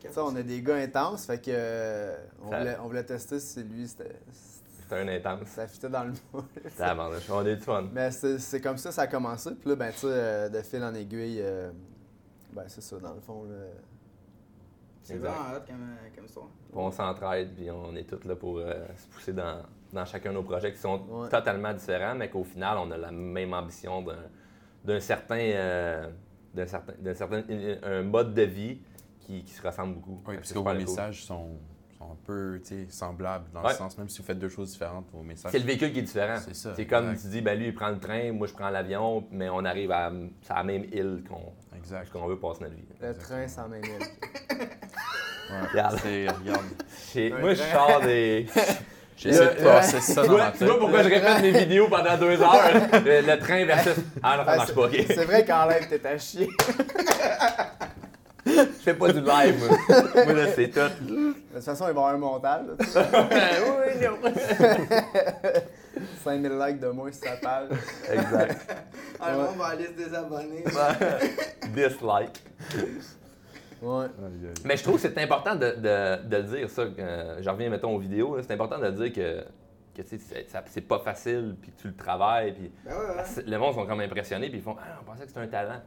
Tu 0.00 0.08
sais, 0.12 0.20
on 0.20 0.36
est 0.36 0.42
des 0.44 0.60
gars 0.62 0.76
intenses, 0.76 1.26
fait 1.26 1.38
que 1.38 1.50
euh, 1.50 2.16
on, 2.44 2.50
Ça- 2.50 2.58
voulait, 2.58 2.76
on 2.82 2.86
voulait 2.88 3.04
tester 3.04 3.38
si 3.40 3.62
lui, 3.62 3.86
c'était, 3.88 4.16
C'était 4.82 5.00
un 5.00 5.08
intense. 5.08 5.48
ça 5.48 5.66
fitait 5.66 5.88
dans 5.88 6.04
le 6.04 6.12
moule. 6.32 6.42
Ça 6.76 6.94
on 7.30 7.38
a 7.38 7.48
eu 7.50 7.56
du 7.56 7.62
fun. 7.62 7.88
Mais 7.92 8.10
c'est, 8.10 8.38
c'est 8.38 8.60
comme 8.60 8.76
ça 8.78 8.90
que 8.90 8.94
ça 8.94 9.02
a 9.02 9.06
commencé. 9.06 9.50
Puis 9.54 9.68
là, 9.70 9.76
ben, 9.76 9.90
tu 9.92 10.00
sais, 10.06 10.50
de 10.50 10.62
fil 10.62 10.82
en 10.84 10.94
aiguille, 10.94 11.40
euh, 11.42 11.70
ben, 12.56 12.64
c'est 12.68 12.80
ça, 12.80 12.98
dans 12.98 13.12
le 13.14 13.20
fond. 13.20 13.44
Là, 13.44 13.54
C'est 15.02 15.16
vraiment 15.18 15.54
hot 15.54 15.60
comme, 15.66 15.82
euh, 15.82 16.08
comme 16.16 16.24
histoire. 16.24 16.48
On 16.74 16.90
s'entraide, 16.90 17.54
puis 17.54 17.70
on 17.70 17.94
est 17.94 18.04
tous 18.04 18.24
là 18.26 18.34
pour 18.34 18.58
euh, 18.58 18.74
se 18.96 19.06
pousser 19.08 19.32
dans, 19.32 19.62
dans 19.92 20.04
chacun 20.04 20.30
de 20.30 20.34
nos 20.34 20.42
projets 20.42 20.72
qui 20.72 20.78
sont 20.78 21.00
Ouais. 21.08 21.28
totalement 21.28 21.72
différents, 21.74 22.14
mais 22.14 22.28
qu'au 22.28 22.42
final, 22.44 22.78
on 22.78 22.90
a 22.90 22.96
la 22.96 23.12
même 23.12 23.52
ambition 23.54 24.02
d'un, 24.02 24.16
d'un 24.84 24.98
certain, 25.00 25.38
euh, 25.38 26.10
d'un 26.54 26.66
certain, 26.66 26.94
d'un 26.98 27.14
certain 27.14 27.42
un 27.84 28.02
mode 28.02 28.34
de 28.34 28.42
vie 28.42 28.80
qui, 29.20 29.44
qui 29.44 29.52
se 29.52 29.62
ressemble 29.64 29.94
beaucoup. 29.94 30.22
Oui, 30.26 30.36
parce 30.36 30.52
que 30.52 30.58
vos 30.58 30.72
messages 30.74 31.24
sont, 31.24 31.56
sont 31.98 32.10
un 32.12 32.16
peu 32.24 32.60
tu 32.64 32.68
sais, 32.86 32.86
semblables 32.90 33.46
dans 33.52 33.62
Ouais. 33.62 33.70
le 33.70 33.74
sens, 33.76 33.96
même 33.98 34.08
si 34.08 34.18
vous 34.20 34.24
faites 34.26 34.38
deux 34.40 34.48
choses 34.48 34.72
différentes, 34.72 35.06
vos 35.12 35.22
messages. 35.22 35.52
C'est 35.52 35.58
le 35.60 35.64
véhicule 35.66 35.92
qui 35.92 36.00
est 36.00 36.02
différent. 36.02 36.38
C'est 36.40 36.54
ça, 36.54 36.74
C'est 36.74 36.86
comme 36.86 37.10
exact. 37.10 37.22
tu 37.22 37.28
dis, 37.28 37.40
ben 37.42 37.56
lui, 37.58 37.66
il 37.68 37.74
prend 37.74 37.90
le 37.90 37.98
train, 38.00 38.32
moi, 38.32 38.46
je 38.48 38.52
prends 38.54 38.70
l'avion, 38.70 39.24
mais 39.30 39.48
on 39.48 39.64
arrive 39.64 39.92
à, 39.92 40.06
à 40.48 40.54
la 40.56 40.64
même 40.64 40.84
île 40.92 41.22
qu'on, 41.28 41.52
Exact. 41.86 41.98
Parce 41.98 42.10
qu'on 42.10 42.26
veut 42.28 42.36
passer 42.38 42.60
notre 42.62 42.74
vie. 42.74 42.84
Le 43.00 43.14
train 43.14 43.46
120 43.48 43.76
000. 43.84 43.98
Ouais. 45.48 45.68
Regarde. 45.70 45.96
C'est- 46.02 46.26
regarde. 46.28 47.40
Moi, 47.40 47.54
je 47.54 47.62
sors 47.62 48.00
des. 48.00 48.46
J'essaie 49.16 49.44
Le- 49.44 49.50
de 49.60 49.64
passer 49.64 50.00
ça 50.00 50.22
Tu 50.22 50.26
dans 50.26 50.34
vois, 50.34 50.44
ma 50.46 50.50
tu 50.50 50.58
tête. 50.58 50.68
vois 50.68 50.78
pourquoi 50.80 51.02
je 51.04 51.08
répète 51.08 51.40
mes 51.40 51.50
vidéos 51.52 51.88
pendant 51.88 52.16
deux 52.18 52.42
heures? 52.42 52.70
Le, 53.04 53.20
le 53.20 53.38
train 53.38 53.64
versus. 53.64 53.92
Ah 54.24 54.36
non, 54.38 54.44
ça 54.44 54.50
Ah, 54.50 54.56
marche 54.56 54.66
c'est- 54.68 54.74
pas, 54.74 54.80
ok. 54.82 55.04
C'est 55.06 55.24
vrai 55.24 55.44
qu'en 55.44 55.66
live, 55.68 55.86
t'es 55.88 56.04
à 56.06 56.18
chier. 56.18 56.48
Je 58.44 58.62
fais 58.82 58.94
pas 58.94 59.12
du 59.12 59.20
live, 59.20 59.64
moi. 59.68 59.78
Moi, 60.24 60.32
là, 60.34 60.46
c'est 60.52 60.68
tout. 60.68 60.80
De 61.04 61.34
toute 61.54 61.62
façon, 61.64 61.84
il 61.88 61.94
va 61.94 62.00
y 62.00 62.04
avoir 62.04 62.08
un 62.08 62.18
montage. 62.18 62.66
tu 62.80 62.98
oui, 62.98 64.04
non. 64.04 64.30
5000 66.26 66.58
likes 66.58 66.80
de 66.80 66.88
moins 66.88 67.12
sur 67.12 67.24
sa 67.24 67.36
page. 67.36 67.68
Exact. 68.10 68.72
Ah, 69.20 69.32
le 69.32 69.38
monde 69.44 69.56
va 69.56 69.66
aller 69.68 69.86
se 69.86 69.92
désabonner. 69.92 70.62
Dislike. 71.74 72.44
Ouais. 73.80 74.06
Mais 74.64 74.76
je 74.76 74.82
trouve 74.82 74.96
que 74.96 75.00
c'est 75.02 75.18
important 75.22 75.54
de, 75.54 75.70
de- 75.70 76.28
de 76.28 76.36
le 76.36 76.42
dire, 76.42 76.68
ça. 76.70 76.82
euh, 76.82 77.38
je 77.40 77.48
reviens, 77.48 77.70
mettons, 77.70 77.94
aux 77.94 77.98
vidéos. 77.98 78.36
là, 78.36 78.42
C'est 78.42 78.52
important 78.52 78.78
de 78.78 78.90
dire 78.90 79.12
que, 79.12 79.44
que 79.94 80.02
tu 80.02 80.08
sais, 80.08 80.18
c'est 80.18 80.48
ça- 80.50 80.62
c'est 80.66 80.82
pas 80.82 80.98
facile, 80.98 81.56
puis 81.62 81.70
que 81.72 81.80
tu 81.80 81.88
le 81.88 81.94
travailles, 81.96 82.52
puis 82.52 82.70
Ben 82.84 82.92
ouais, 82.92 83.16
ouais. 83.16 83.42
Le 83.46 83.58
monde 83.58 83.74
sont 83.74 83.86
comme 83.86 84.00
impressionnés, 84.00 84.48
puis 84.50 84.58
ils 84.58 84.62
font 84.62 84.76
Ah, 84.78 84.98
on 85.00 85.04
pensait 85.04 85.22
que 85.22 85.28
c'était 85.28 85.40
un 85.40 85.48
talent. 85.48 85.80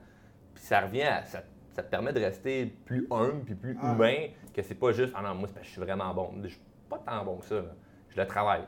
Puis 0.55 0.63
ça 0.63 0.81
revient 0.81 1.03
à. 1.03 1.23
Ça, 1.25 1.43
ça 1.75 1.83
te 1.83 1.89
permet 1.89 2.11
de 2.13 2.19
rester 2.19 2.65
plus 2.85 3.05
humble, 3.11 3.43
puis 3.45 3.53
plus 3.55 3.77
Ah. 3.81 3.93
humain, 3.93 4.15
que 4.53 4.61
c'est 4.63 4.75
pas 4.75 4.91
juste 4.91 5.13
Ah 5.15 5.21
non, 5.21 5.35
moi, 5.35 5.47
c'est 5.47 5.53
parce 5.53 5.61
que 5.65 5.67
je 5.67 5.71
suis 5.73 5.81
vraiment 5.81 6.13
bon. 6.15 6.31
Je 6.43 6.47
suis 6.49 6.61
pas 6.89 6.97
tant 7.05 7.23
bon 7.23 7.37
que 7.37 7.45
ça. 7.45 7.55
là. 7.55 7.75
Je 8.09 8.19
le 8.19 8.25
travaille. 8.27 8.63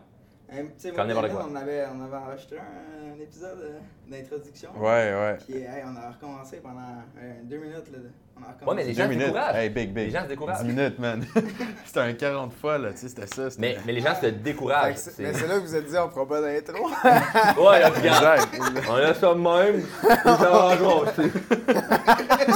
Moi, 0.54 0.64
Daniel, 0.98 1.30
quoi. 1.32 1.48
on 1.50 1.56
avait, 1.56 1.86
on 1.96 2.04
avait 2.04 2.18
enregistré 2.18 2.58
un, 2.58 3.14
un 3.16 3.20
épisode 3.22 3.58
euh, 3.62 3.80
d'introduction. 4.10 4.70
Ouais, 4.78 5.14
ouais. 5.14 5.38
Puis 5.48 5.60
hey, 5.60 5.82
on 5.86 5.96
a 5.96 6.12
recommencé 6.12 6.58
pendant 6.58 6.82
euh, 7.22 7.34
deux 7.44 7.56
minutes. 7.58 7.90
Là. 7.90 8.00
On 8.38 8.44
a 8.44 8.48
recommencé. 8.48 8.66
Ouais, 8.66 8.76
mais 8.76 8.84
les 8.84 8.94
gens 8.94 9.04
Deux 9.04 9.04
se 9.04 9.10
minutes. 9.18 9.26
découragent. 9.28 9.56
Hey, 9.56 9.70
big, 9.70 9.94
big. 9.94 10.06
Les 10.08 10.12
gens 10.12 10.24
se 10.24 10.28
découragent. 10.28 10.64
10 10.64 10.68
minutes, 10.74 11.00
man. 11.00 11.26
c'était 11.86 12.00
un 12.02 12.14
40 12.14 12.52
fois, 12.54 12.78
là. 12.78 12.92
Tu 12.92 12.98
sais, 12.98 13.08
c'était 13.10 13.28
ça. 13.28 13.48
Mais, 13.60 13.78
mais 13.86 13.94
les 13.94 14.02
gens 14.02 14.14
se 14.14 14.26
découragent. 14.26 14.96
que 14.96 15.00
c'est- 15.00 15.12
C'est- 15.12 15.24
Mais 15.24 15.34
c'est 15.34 15.48
là 15.48 15.56
que 15.56 15.62
vous 15.62 15.74
êtes 15.76 15.86
dit, 15.86 15.98
on 15.98 16.10
fera 16.10 16.28
pas 16.28 16.42
d'intro. 16.42 16.86
Ouais, 17.62 17.80
là, 17.80 17.90
regarde. 17.90 18.42
On 18.90 18.96
a 18.96 19.14
ça 19.14 19.34
de 19.34 19.40
même. 19.40 19.86
Ils. 20.04 20.12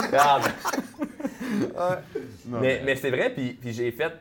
Regarde. 0.06 0.44
Non, 2.48 2.60
Mais, 2.62 2.82
mais 2.84 2.96
c'est 2.98 3.10
vrai, 3.10 3.30
puis, 3.34 3.54
puis 3.54 3.72
j'ai 3.72 3.92
fait, 3.92 4.12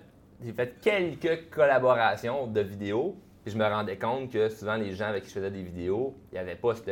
j'ai 0.45 0.53
fait 0.53 0.75
quelques 0.81 1.51
collaborations 1.51 2.47
de 2.47 2.61
vidéos, 2.61 3.17
je 3.47 3.57
me 3.57 3.65
rendais 3.65 3.99
compte 3.99 4.31
que 4.33 4.49
souvent 4.49 4.77
les 4.77 4.95
gens 4.95 5.07
avec 5.07 5.25
qui 5.25 5.29
je 5.29 5.35
faisais 5.35 5.51
des 5.51 5.63
vidéos, 5.63 6.17
il 6.33 6.35
n'y 6.35 6.39
avait 6.39 6.57
pas 6.57 6.75
cette, 6.75 6.91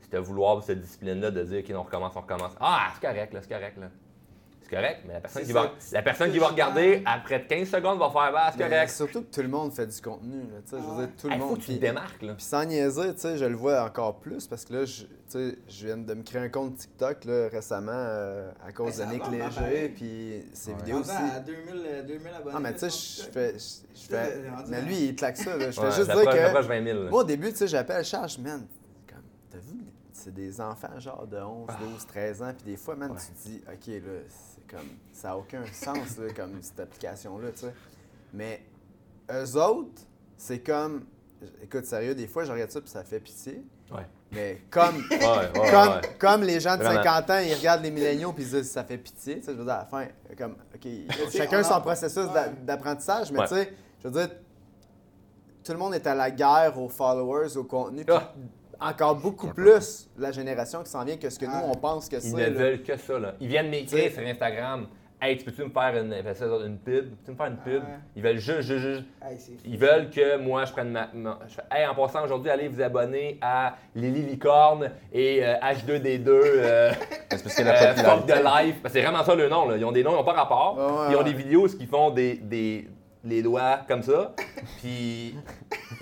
cette 0.00 0.16
vouloir, 0.20 0.62
cette 0.62 0.80
discipline-là 0.80 1.30
de 1.30 1.42
dire, 1.42 1.62
OK, 1.64 1.74
on 1.74 1.82
recommence, 1.82 2.12
on 2.16 2.20
recommence. 2.20 2.52
Ah, 2.60 2.90
c'est 2.94 3.06
correct, 3.06 3.32
là, 3.32 3.40
c'est 3.42 3.52
correct, 3.52 3.76
là. 3.78 3.90
C'est 4.68 4.74
correct, 4.74 5.02
mais 5.06 5.12
la 5.14 5.20
personne, 5.20 5.44
qui 5.44 5.52
va, 5.52 5.72
la 5.92 6.02
personne 6.02 6.32
qui 6.32 6.38
va 6.40 6.48
regarder, 6.48 7.02
après 7.06 7.46
15 7.46 7.68
secondes, 7.68 7.98
va 8.00 8.10
faire, 8.10 8.32
bah, 8.32 8.50
c'est 8.52 8.58
correct. 8.64 8.90
surtout 8.90 9.22
que 9.22 9.32
tout 9.32 9.42
le 9.42 9.48
monde 9.48 9.72
fait 9.72 9.86
du 9.86 10.00
contenu. 10.00 10.40
Là, 10.40 10.58
je 10.68 10.76
veux 10.76 11.06
dire, 11.06 11.08
tout 11.16 11.28
le 11.28 11.34
Il 11.34 11.40
faut 11.40 11.46
monde. 11.46 11.58
que 11.58 11.62
tu 11.64 11.74
te 11.74 11.80
démarques, 11.80 12.22
là. 12.22 12.34
Puis 12.34 12.44
sans 12.44 12.64
niaiser, 12.64 13.14
tu 13.14 13.20
sais, 13.20 13.36
je 13.38 13.44
le 13.44 13.54
vois 13.54 13.84
encore 13.84 14.16
plus 14.18 14.48
parce 14.48 14.64
que 14.64 14.72
là, 14.72 14.84
je, 14.84 15.02
tu 15.04 15.08
sais, 15.28 15.58
je 15.68 15.86
viens 15.86 15.96
de 15.98 16.14
me 16.14 16.22
créer 16.24 16.42
un 16.42 16.48
compte 16.48 16.76
TikTok 16.78 17.24
là, 17.26 17.48
récemment 17.48 17.92
euh, 17.94 18.50
à 18.66 18.72
cause 18.72 18.98
Mais 18.98 19.06
de 19.06 19.10
Nick 19.12 19.30
Léger, 19.30 19.88
puis 19.90 20.44
ses 20.52 20.72
Ouais. 20.72 20.76
vidéos 20.78 20.98
aussi. 20.98 21.10
à 21.12 21.38
2000, 21.38 21.82
euh, 21.86 22.02
2000 22.02 22.26
abonnés. 22.36 22.56
Ah, 22.56 22.60
mais 22.60 22.72
tu 22.72 22.90
sais, 22.90 22.90
je 22.90 23.30
fais. 23.30 23.54
je- 23.56 24.00
fais- 24.08 24.42
Mais 24.68 24.82
lui, 24.82 24.96
il 24.96 25.14
claque 25.14 25.36
ça, 25.36 25.56
là. 25.56 25.70
Je 25.70 25.80
Ouais, 25.80 25.90
fais 25.90 25.96
juste 25.96 26.10
dire 26.10 26.24
que. 26.28 26.36
j'approche 26.36 26.66
20 26.66 26.82
000. 26.84 27.02
là. 27.04 27.10
Moi, 27.10 27.20
au 27.20 27.24
début, 27.24 27.50
tu 27.52 27.58
sais, 27.58 27.68
j'appelle 27.68 28.04
Charles, 28.04 28.30
man, 28.40 28.66
comme, 29.08 29.18
t'as 29.48 29.58
vu, 29.58 29.78
c'est 30.12 30.34
des 30.34 30.60
enfants 30.60 30.98
genre 30.98 31.24
de 31.26 31.36
11, 31.38 31.68
12, 31.80 32.04
13 32.08 32.42
ans, 32.42 32.52
puis 32.56 32.72
des 32.72 32.76
fois, 32.76 32.96
man, 32.96 33.12
Ouais. 33.12 33.16
tu 33.16 33.26
te 33.32 33.48
dis, 33.48 33.62
OK, 33.68 33.86
là, 34.04 34.20
c'est 34.28 34.55
comme, 34.70 34.88
ça 35.12 35.28
n'a 35.28 35.36
aucun 35.38 35.64
sens, 35.72 36.18
là, 36.18 36.32
comme 36.34 36.52
cette 36.62 36.80
application-là, 36.80 37.50
tu 37.52 37.60
sais. 37.60 37.74
Mais 38.32 38.62
eux 39.30 39.56
autres, 39.56 40.02
c'est 40.36 40.60
comme, 40.60 41.04
écoute, 41.62 41.84
sérieux, 41.86 42.14
des 42.14 42.26
fois, 42.26 42.44
je 42.44 42.52
regarde 42.52 42.70
ça, 42.70 42.80
puis 42.80 42.90
ça 42.90 43.04
fait 43.04 43.20
pitié. 43.20 43.62
Ouais. 43.90 44.06
Mais 44.32 44.62
comme, 44.70 44.96
Ouais, 45.10 45.18
ouais, 45.18 45.70
comme, 45.70 45.88
ouais. 45.94 46.16
comme 46.18 46.42
les 46.42 46.58
gens 46.60 46.76
de 46.76 46.82
Vraiment. 46.82 47.02
50 47.02 47.30
ans, 47.30 47.38
ils 47.38 47.54
regardent 47.54 47.82
les 47.84 47.90
milléniaux 47.92 48.32
puis 48.32 48.42
ils 48.42 48.50
se 48.50 48.56
disent 48.56 48.70
ça 48.72 48.82
fait 48.84 48.98
pitié. 48.98 49.36
Tu 49.38 49.44
sais, 49.46 49.52
je 49.52 49.56
veux 49.58 49.64
dire, 49.64 49.74
à 49.74 49.78
la 49.78 49.84
fin, 49.86 50.06
comme, 50.36 50.56
chacun 51.32 51.60
on 51.60 51.64
son 51.64 51.80
processus 51.80 52.26
d'apprentissage, 52.62 53.30
mais 53.30 53.38
Ouais. 53.40 53.46
tu 53.48 53.54
sais, 53.54 53.72
je 54.02 54.08
veux 54.08 54.14
dire, 54.26 54.30
tout 55.62 55.72
le 55.72 55.78
monde 55.78 55.94
est 55.94 56.06
à 56.06 56.14
la 56.14 56.30
guerre 56.30 56.76
aux 56.78 56.88
followers, 56.88 57.56
au 57.56 57.64
contenu, 57.64 58.04
Ah. 58.08 58.32
Encore 58.80 59.16
beaucoup 59.16 59.48
plus 59.48 60.08
la 60.18 60.32
génération 60.32 60.82
qui 60.82 60.90
s'en 60.90 61.04
vient 61.04 61.16
que 61.16 61.30
ce 61.30 61.38
que 61.38 61.46
nous, 61.46 61.52
Ah. 61.54 61.64
on 61.66 61.74
pense 61.74 62.08
que 62.08 62.16
Ils 62.16 62.22
c'est. 62.22 62.32
ne 62.36 62.42
là. 62.42 62.50
veulent 62.50 62.82
que 62.82 62.96
ça, 62.96 63.18
là. 63.18 63.34
Ils 63.40 63.48
viennent 63.48 63.70
m'écrire 63.70 64.10
sur 64.12 64.22
Instagram. 64.22 64.86
Hey, 65.18 65.38
tu 65.38 65.44
peux-tu 65.44 65.64
me 65.64 65.70
faire 65.70 65.96
une, 65.96 66.76
pub? 66.76 67.08
Peux-tu 67.16 67.30
me 67.30 67.36
faire 67.36 67.46
une 67.46 67.56
pub? 67.56 67.82
Ah. 67.86 68.00
Ils 68.14 68.22
veulent 68.22 68.36
juste, 68.38 68.60
juste, 68.62 68.78
juste. 68.84 69.04
Hey. 69.26 69.38
Ils 69.64 69.78
veulent 69.78 70.10
que 70.10 70.36
moi, 70.36 70.66
je 70.66 70.72
prenne 70.72 70.90
ma. 70.90 71.08
ma- 71.14 71.38
je 71.48 71.54
fais, 71.54 71.62
hey, 71.70 71.86
en 71.86 71.94
passant 71.94 72.22
aujourd'hui, 72.22 72.50
allez 72.50 72.68
vous 72.68 72.82
abonner 72.82 73.38
à 73.40 73.76
Lily 73.94 74.22
Licorne 74.24 74.90
et 75.14 75.42
euh, 75.42 75.54
H2D2. 75.62 76.28
euh, 76.28 76.92
C'est 77.30 77.42
parce 77.42 77.54
que 77.54 77.62
la 77.62 77.82
euh, 77.92 77.94
Fuck 77.94 78.26
de 78.26 78.34
Life. 78.66 78.76
C'est 78.88 79.00
vraiment 79.00 79.24
ça 79.24 79.34
le 79.34 79.48
nom. 79.48 79.66
Là. 79.68 79.78
Ils 79.78 79.84
ont 79.86 79.92
des 79.92 80.04
noms, 80.04 80.10
ils 80.12 80.16
n'ont 80.16 80.24
pas 80.24 80.34
rapport. 80.34 80.76
Ouais, 80.76 81.12
ils 81.12 81.16
ont 81.16 81.20
ouais. 81.20 81.24
des 81.24 81.32
vidéos 81.32 81.66
où 81.66 81.70
ils 81.80 81.86
font 81.88 82.10
des, 82.10 82.34
des, 82.34 82.86
les 83.24 83.42
doigts 83.42 83.80
comme 83.88 84.02
ça. 84.02 84.34
Puis 84.82 85.34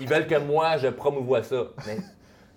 ils 0.01 0.07
veulent 0.09 0.27
que 0.27 0.39
moi, 0.39 0.75
je 0.75 0.87
promouvoie 0.89 1.41
ça. 1.41 1.67
Mais, 1.87 1.97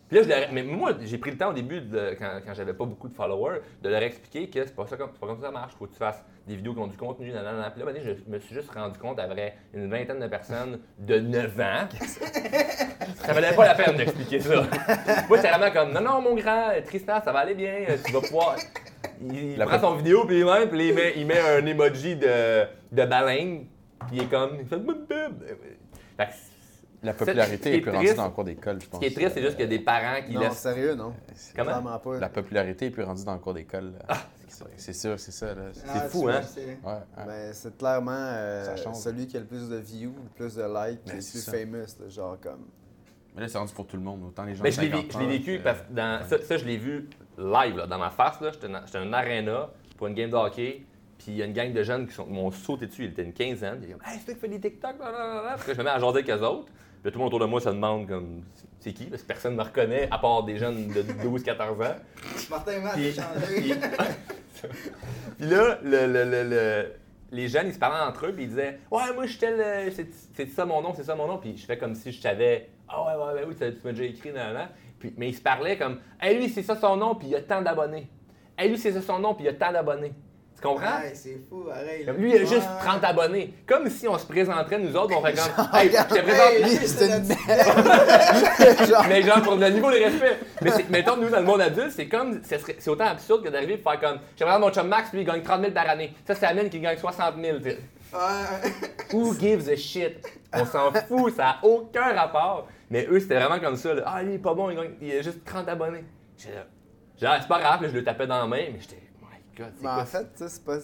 puis 0.08 0.16
là, 0.18 0.22
je 0.22 0.28
leur- 0.28 0.52
mais 0.52 0.62
moi, 0.62 0.92
j'ai 1.02 1.18
pris 1.18 1.30
le 1.30 1.36
temps 1.36 1.50
au 1.50 1.52
début, 1.52 1.80
de, 1.80 2.16
quand, 2.18 2.40
quand 2.46 2.54
j'avais 2.54 2.72
pas 2.72 2.84
beaucoup 2.84 3.08
de 3.08 3.14
followers, 3.14 3.60
de 3.82 3.88
leur 3.88 4.02
expliquer 4.02 4.48
que 4.48 4.64
c'est 4.64 4.74
pas, 4.74 4.86
ça 4.86 4.96
comme, 4.96 5.12
pas 5.12 5.26
comme 5.26 5.36
ça 5.36 5.48
que 5.48 5.54
ça 5.54 5.60
marche. 5.60 5.74
Faut 5.78 5.86
que 5.86 5.92
tu 5.92 5.98
fasses 5.98 6.24
des 6.46 6.56
vidéos 6.56 6.72
qui 6.72 6.80
ont 6.80 6.86
du 6.86 6.96
contenu. 6.96 7.30
Nanana. 7.30 7.70
Puis 7.70 7.84
là, 7.84 7.92
ben, 7.92 8.02
je 8.02 8.30
me 8.30 8.38
suis 8.38 8.54
juste 8.54 8.70
rendu 8.70 8.98
compte, 8.98 9.18
après 9.18 9.56
une 9.74 9.90
vingtaine 9.90 10.18
de 10.20 10.26
personnes 10.26 10.80
de 10.98 11.18
9 11.20 11.60
ans, 11.60 11.88
ça 13.16 13.32
valait 13.32 13.54
pas 13.54 13.66
la 13.66 13.74
peine 13.74 13.96
d'expliquer 13.96 14.40
ça. 14.40 14.62
Moi, 15.28 15.38
c'est 15.38 15.50
vraiment 15.50 15.70
comme, 15.70 15.92
non, 15.92 16.00
non, 16.00 16.20
mon 16.22 16.34
grand, 16.34 16.70
Tristan, 16.86 17.20
ça 17.22 17.32
va 17.32 17.40
aller 17.40 17.54
bien, 17.54 17.84
tu 18.04 18.12
vas 18.12 18.20
pouvoir. 18.20 18.56
Il, 19.20 19.52
il 19.52 19.58
prend 19.64 19.78
son 19.78 19.94
vidéo, 19.96 20.24
puis 20.26 20.44
même, 20.44 20.68
puis 20.68 20.88
il 20.88 20.94
met, 20.94 21.12
il 21.16 21.26
met 21.26 21.40
un 21.40 21.64
emoji 21.66 22.16
de, 22.16 22.64
de 22.92 23.04
baleine, 23.04 23.66
puis 24.06 24.16
il 24.16 24.22
est 24.22 24.26
comme, 24.30 24.56
il 24.60 24.66
fait 24.66 24.76
La 27.02 27.12
Ce 27.12 27.18
popularité 27.18 27.58
qui 27.58 27.68
est 27.68 27.78
est 27.78 27.80
plus 27.80 27.90
rendue 27.92 28.04
triste- 28.06 28.16
dans 28.16 28.24
le 28.24 28.30
cours 28.32 28.44
d'école, 28.44 28.78
je 28.80 28.84
Ce 28.86 28.90
pense. 28.90 28.98
qui 29.00 29.06
est 29.06 29.14
triste, 29.14 29.30
c'est 29.34 29.40
juste 29.42 29.52
qu'il 29.56 29.62
y 29.70 29.74
a 29.74 29.78
des 29.78 29.84
parents 29.84 30.20
qui 30.26 30.32
Non, 30.34 30.40
laissent. 30.40 30.58
sérieux, 30.58 30.94
non? 30.96 31.14
Comment? 31.54 31.98
Pas. 31.98 32.18
La 32.18 32.28
popularité 32.28 32.86
est 32.86 32.90
plus 32.90 33.04
rendue 33.04 33.24
dans 33.24 33.34
le 33.34 33.38
cours 33.38 33.54
d'école. 33.54 33.92
Ah, 34.08 34.16
C'est 34.76 34.92
sûr, 34.94 35.18
c'est 35.20 35.30
ça. 35.30 35.54
Ah, 35.86 36.00
fou, 36.08 36.18
tu 36.18 36.24
vois, 36.24 36.34
hein? 36.36 36.42
c'est- 36.42 36.66
Ouais, 36.66 36.92
ouais. 36.92 37.24
Ben, 37.26 37.52
c'est 37.52 37.78
clairement 37.78 38.10
euh, 38.12 38.76
celui 38.94 39.26
qui 39.28 39.36
a 39.36 39.40
le 39.40 39.46
plus 39.46 39.68
de 39.68 39.76
views, 39.76 40.12
le 40.24 40.30
plus 40.34 40.56
de 40.56 40.62
likes, 40.62 41.04
qui 41.04 41.10
Ben, 41.10 41.12
est 41.12 41.16
le 41.16 41.20
c'est 41.20 41.30
plus 41.32 41.40
ça. 41.40 41.52
famous, 41.52 42.00
là, 42.00 42.08
genre 42.08 42.36
comme. 42.40 42.66
Mais 43.36 43.42
là, 43.42 43.48
c'est 43.48 43.58
rendu 43.58 43.72
pour 43.72 43.86
tout 43.86 43.96
le 43.96 44.02
monde, 44.02 44.24
autant 44.26 44.42
les 44.44 44.56
gens 44.56 44.64
Mais 44.64 44.72
je 44.72 44.80
l'ai, 44.80 44.90
50 44.90 45.04
vé- 45.06 45.12
je 45.12 45.18
l'ai 45.20 45.24
ans 45.24 45.28
vécu 45.28 45.58
que- 45.58 45.62
parce 45.62 45.80
que 45.82 45.92
dans, 45.92 46.26
ça, 46.26 46.42
ça, 46.42 46.56
je 46.56 46.64
l'ai 46.64 46.76
vu 46.78 47.08
live 47.38 47.76
là, 47.76 47.86
dans 47.86 47.98
ma 47.98 48.10
face. 48.10 48.40
Là. 48.40 48.50
J'étais, 48.52 48.68
dans, 48.68 49.00
une 49.04 49.14
arena 49.14 49.70
pour 49.96 50.08
une 50.08 50.14
game 50.14 50.30
de 50.30 50.34
hockey. 50.36 50.82
Puis 51.18 51.26
il 51.32 51.36
y 51.36 51.42
a 51.42 51.46
une 51.46 51.52
gang 51.52 51.72
de 51.72 51.82
jeunes 51.82 52.06
qui 52.08 52.14
sont- 52.14 52.26
m'ont 52.26 52.50
sauté 52.50 52.86
dessus. 52.86 53.04
Ils 53.04 53.10
étaient 53.10 53.22
une 53.24 53.32
quinzaine. 53.32 53.80
Ils 53.82 53.90
comme 53.92 54.00
Hey, 54.06 54.18
c'est 54.18 54.24
toi 54.24 54.34
qui 54.34 54.40
fais 54.40 54.48
des 54.48 54.60
TikTok. 54.60 54.96
blablabla. 54.98 55.56
Puis 55.58 55.68
là, 55.68 55.74
je 55.74 55.78
me 55.78 55.84
mets 55.84 55.90
à 55.90 55.98
jaser 55.98 56.18
avec 56.18 56.30
eux 56.30 56.42
autres. 56.44 56.72
Puis 57.02 57.12
tout 57.12 57.18
le 57.18 57.24
monde 57.24 57.26
autour 57.28 57.40
de 57.40 57.46
moi 57.46 57.60
se 57.60 57.68
demande 57.68 58.08
comme 58.08 58.42
c'est 58.80 58.92
qui? 58.92 59.04
Parce 59.06 59.22
que 59.22 59.28
personne 59.28 59.52
ne 59.52 59.58
me 59.58 59.62
reconnaît 59.62 60.08
à 60.10 60.18
part 60.18 60.42
des 60.44 60.56
jeunes 60.58 60.88
de 60.88 61.02
12-14 61.02 61.62
ans. 61.62 61.96
Martin 62.50 62.80
Matt 62.80 62.94
Puis- 62.94 63.12
changé. 63.12 63.74
Puis 65.38 65.48
là, 65.48 65.78
le, 65.82 66.06
le- 66.06 66.24
le- 66.24 66.48
le- 66.50 66.92
les 67.30 67.48
jeunes, 67.48 67.68
ils 67.68 67.74
se 67.74 67.78
parlaient 67.78 68.08
entre 68.08 68.26
eux, 68.26 68.32
puis 68.32 68.44
ils 68.44 68.48
disaient 68.50 68.78
Ouais, 68.90 69.12
moi, 69.14 69.24
je 69.26 69.30
suis 69.30 69.38
tel. 69.38 69.60
euh, 69.60 69.90
C'est, 70.34 70.46
ça 70.48 70.64
mon 70.64 70.80
nom, 70.80 70.92
c'est 70.94 71.04
ça 71.04 71.14
mon 71.14 71.26
nom. 71.26 71.38
Puis 71.38 71.56
je 71.56 71.66
fais 71.66 71.76
comme 71.78 71.94
si 71.94 72.10
je 72.10 72.20
savais 72.20 72.70
Ah, 72.88 73.02
ouais, 73.04 73.14
ouais, 73.24 73.32
ouais, 73.34 73.44
oui, 73.48 73.54
tu 73.56 73.64
m'as 73.84 73.92
déjà 73.92 74.04
écrit, 74.04 74.32
nan, 74.32 74.46
nan, 74.46 74.54
nan. 74.54 74.68
Puis, 74.98 75.14
mais 75.16 75.28
ils 75.28 75.34
se 75.34 75.42
parlaient 75.42 75.76
comme 75.76 75.98
Hey, 76.20 76.36
lui, 76.38 76.48
c'est 76.48 76.62
ça 76.62 76.74
son 76.76 76.96
nom, 76.96 77.14
puis 77.14 77.28
il 77.28 77.36
a 77.36 77.42
tant 77.42 77.62
d'abonnés. 77.62 78.08
Hey, 78.56 78.70
lui, 78.70 78.78
c'est 78.78 78.92
ça 78.92 79.02
son 79.02 79.18
nom, 79.20 79.34
puis 79.34 79.44
il 79.44 79.48
a 79.48 79.52
tant 79.52 79.70
d'abonnés. 79.70 80.12
Tu 80.60 80.66
comprends? 80.66 80.98
Ouais, 81.00 81.12
c'est 81.14 81.38
fou, 81.48 81.64
pareil. 81.68 82.04
Lui, 82.18 82.30
il 82.32 82.36
a 82.36 82.38
juste 82.40 82.54
Ouais. 82.56 82.84
30 82.84 83.04
abonnés. 83.04 83.54
Comme 83.64 83.88
si 83.88 84.08
on 84.08 84.18
se 84.18 84.26
présenterait, 84.26 84.78
nous 84.80 84.96
autres, 84.96 85.14
on 85.16 85.24
fait 85.24 85.34
comme 85.34 85.44
Genre, 85.56 85.74
Hey, 85.76 85.88
je 85.88 85.96
te 86.14 86.20
présente. 86.20 86.52
hey, 86.52 86.64
Lui, 86.64 86.86
c'est 86.86 87.06
une 87.06 87.26
merde! 87.28 88.88
Genre, 88.88 89.04
Mais 89.08 89.22
genre, 89.22 89.42
pour 89.42 89.54
le 89.56 89.68
niveau 89.68 89.90
de 89.90 89.96
respect. 90.04 90.38
Mais 90.62 90.70
mettons, 90.90 91.16
nous, 91.16 91.28
dans 91.28 91.38
le 91.38 91.44
monde 91.44 91.60
adulte, 91.60 91.92
c'est 91.94 92.08
comme, 92.08 92.40
c'est 92.42 92.88
autant 92.88 93.06
absurde 93.06 93.44
que 93.44 93.48
d'arriver 93.50 93.74
et 93.74 93.78
faire 93.78 94.00
comme, 94.00 94.18
j'aimerais 94.36 94.58
mon 94.58 94.70
chum 94.72 94.88
Max, 94.88 95.12
lui, 95.12 95.20
il 95.20 95.24
gagne 95.26 95.42
30 95.42 95.60
000 95.60 95.72
par 95.72 95.88
année. 95.88 96.12
Ça, 96.26 96.34
c'est 96.34 96.46
Amine 96.46 96.68
qui 96.68 96.80
gagne 96.80 96.98
60 96.98 97.34
000. 97.40 97.58
tu 97.58 97.62
sais. 97.70 97.78
Ouais. 98.12 98.70
Who 99.12 99.34
gives 99.38 99.68
a 99.68 99.76
shit? 99.76 100.16
On 100.52 100.64
s'en 100.64 100.90
fout, 100.92 101.36
ça 101.36 101.42
n'a 101.44 101.58
aucun 101.62 102.14
rapport. 102.14 102.66
Mais 102.90 103.06
eux, 103.10 103.20
c'était 103.20 103.36
vraiment 103.38 103.60
comme 103.60 103.76
ça. 103.76 103.94
là. 103.94 104.02
Ah, 104.06 104.22
lui, 104.22 104.32
il 104.32 104.34
est 104.36 104.38
pas 104.38 104.54
bon, 104.54 104.70
il, 104.70 104.76
gagne- 104.76 104.94
il 105.02 105.12
a 105.12 105.22
juste 105.22 105.44
30 105.44 105.68
abonnés. 105.68 106.04
J'étais 106.36 106.54
là, 106.54 106.64
Genre, 107.20 107.36
c'est 107.42 107.48
pas 107.48 107.58
grave, 107.60 107.82
là, 107.82 107.88
je 107.88 107.94
le 107.94 108.02
tapais 108.04 108.26
dans 108.26 108.38
la 108.38 108.46
main, 108.46 108.56
mais 108.72 108.76
j'étais, 108.80 108.96
god, 109.58 109.72
c'est 109.76 109.82
Mais 109.82 109.88
quoi? 109.88 110.02
en 110.02 110.06
fait, 110.06 110.24
tu 110.36 110.38
sais, 110.44 110.48
c'est 110.48 110.64
pas, 110.64 110.78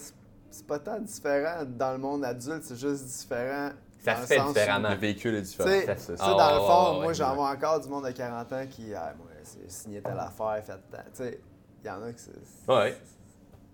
c'est 0.50 0.66
pas 0.66 0.78
tant 0.78 0.98
différent 1.00 1.64
dans 1.66 1.92
le 1.92 1.98
monde 1.98 2.24
adulte, 2.24 2.62
c'est 2.64 2.76
juste 2.78 3.04
différent. 3.04 3.70
Ça 4.04 4.14
dans 4.14 4.16
se 4.26 4.34
le 4.34 4.40
fait 4.40 4.46
différemment. 4.48 4.88
Le 4.90 4.96
véhicule 4.96 5.34
est 5.36 5.42
différent. 5.42 5.68
Ça, 5.70 5.80
tu 5.80 5.86
ça, 5.86 5.96
sais, 5.96 6.16
ça. 6.16 6.26
dans 6.26 6.50
le 6.54 6.60
ouais, 6.60 6.66
fond, 6.66 7.00
moi, 7.02 7.12
j'en 7.14 7.34
vois 7.34 7.50
encore 7.50 7.80
du 7.80 7.88
monde 7.88 8.04
de 8.04 8.10
40 8.10 8.52
ans 8.52 8.66
qui, 8.70 8.92
ah, 8.94 9.14
moi, 9.16 9.28
c'est 9.42 9.70
signé 9.70 10.02
telle 10.02 10.18
affaire, 10.18 10.62
fait 10.64 10.72
tant. 10.90 10.98
Tu 11.04 11.14
sais, 11.14 11.40
il 11.82 11.86
y 11.86 11.90
en 11.90 12.02
a 12.02 12.12
qui 12.12 12.22
c'est. 12.22 12.70
Ouais. 12.72 12.96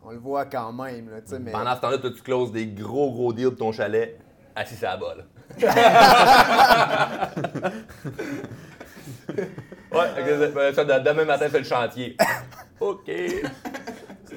on 0.04 0.10
le 0.12 0.18
voit 0.18 0.44
quand 0.46 0.72
même. 0.72 1.10
Là, 1.10 1.20
tu 1.20 1.30
sais, 1.30 1.38
mais... 1.40 1.50
Pendant 1.50 1.74
ce 1.74 1.80
temps-là, 1.80 1.98
toi, 1.98 2.10
tu 2.10 2.22
closes 2.22 2.52
des 2.52 2.66
gros, 2.68 3.10
gros 3.10 3.32
deals 3.32 3.50
de 3.50 3.56
ton 3.56 3.72
chalet 3.72 4.18
assis 4.54 4.84
à 4.84 4.90
la 4.90 4.96
bas, 4.96 5.14
là. 5.16 5.24
ouais, 9.92 10.14
de- 10.24 11.04
demain 11.04 11.24
matin, 11.24 11.46
c'est 11.50 11.58
le 11.58 11.64
chantier. 11.64 12.16
OK. 12.80 13.10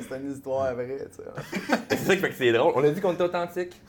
C'est 0.09 0.17
une 0.17 0.31
histoire 0.31 0.73
vraie. 0.73 1.07
tu 1.09 1.23
sais. 1.23 1.75
C'est 1.89 1.97
ça 1.97 2.15
qui 2.15 2.21
fait 2.21 2.29
que 2.29 2.35
c'est 2.35 2.51
drôle. 2.51 2.73
On 2.75 2.83
a 2.83 2.89
dit 2.89 3.01
qu'on 3.01 3.13
était 3.13 3.23
authentique. 3.23 3.81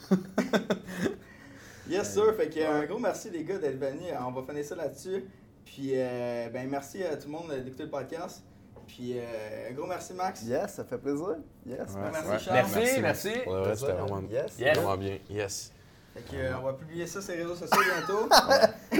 Yes, 1.89 2.12
sir. 2.15 2.35
Fait 2.37 2.49
que, 2.49 2.59
euh, 2.61 2.83
un 2.83 2.87
gros 2.87 2.99
merci, 2.99 3.31
les 3.31 3.45
gars, 3.45 3.59
d'être 3.59 3.79
venus. 3.79 4.12
On 4.27 4.31
va 4.33 4.43
finir 4.43 4.65
ça 4.65 4.75
là-dessus. 4.75 5.25
Puis, 5.65 5.91
euh, 5.95 6.49
ben, 6.53 6.69
merci 6.69 7.03
à 7.05 7.17
tout 7.17 7.27
le 7.27 7.33
monde 7.33 7.53
d'écouter 7.62 7.85
le 7.85 7.91
podcast. 7.91 8.43
Puis, 8.87 9.15
euh, 9.19 9.71
un 9.71 9.73
gros 9.73 9.87
merci, 9.87 10.12
Max. 10.15 10.43
Yes, 10.45 10.75
ça 10.75 10.85
fait 10.85 10.99
plaisir. 10.99 11.37
Yes. 11.67 11.79
Ouais, 11.81 12.01
merci, 12.12 12.29
ouais. 12.29 12.39
Charles. 12.39 12.67
Merci, 12.73 13.01
merci. 13.01 13.31
Pour 13.45 13.55
le 13.55 13.61
vrai, 13.61 13.77
c'était 13.77 13.93
vraiment, 13.93 14.23
Yes. 14.31 14.59
Yes. 14.59 14.77
vraiment 14.79 14.97
bien. 14.97 15.19
Yes. 15.31 15.73
Fait 16.15 16.21
que, 16.23 16.37
euh, 16.37 16.59
on 16.59 16.62
va 16.65 16.73
publier 16.75 17.07
ça 17.07 17.21
sur 17.21 17.33
les 17.35 17.43
réseaux 17.43 17.57
sociaux 17.57 17.81
bientôt. 17.83 18.29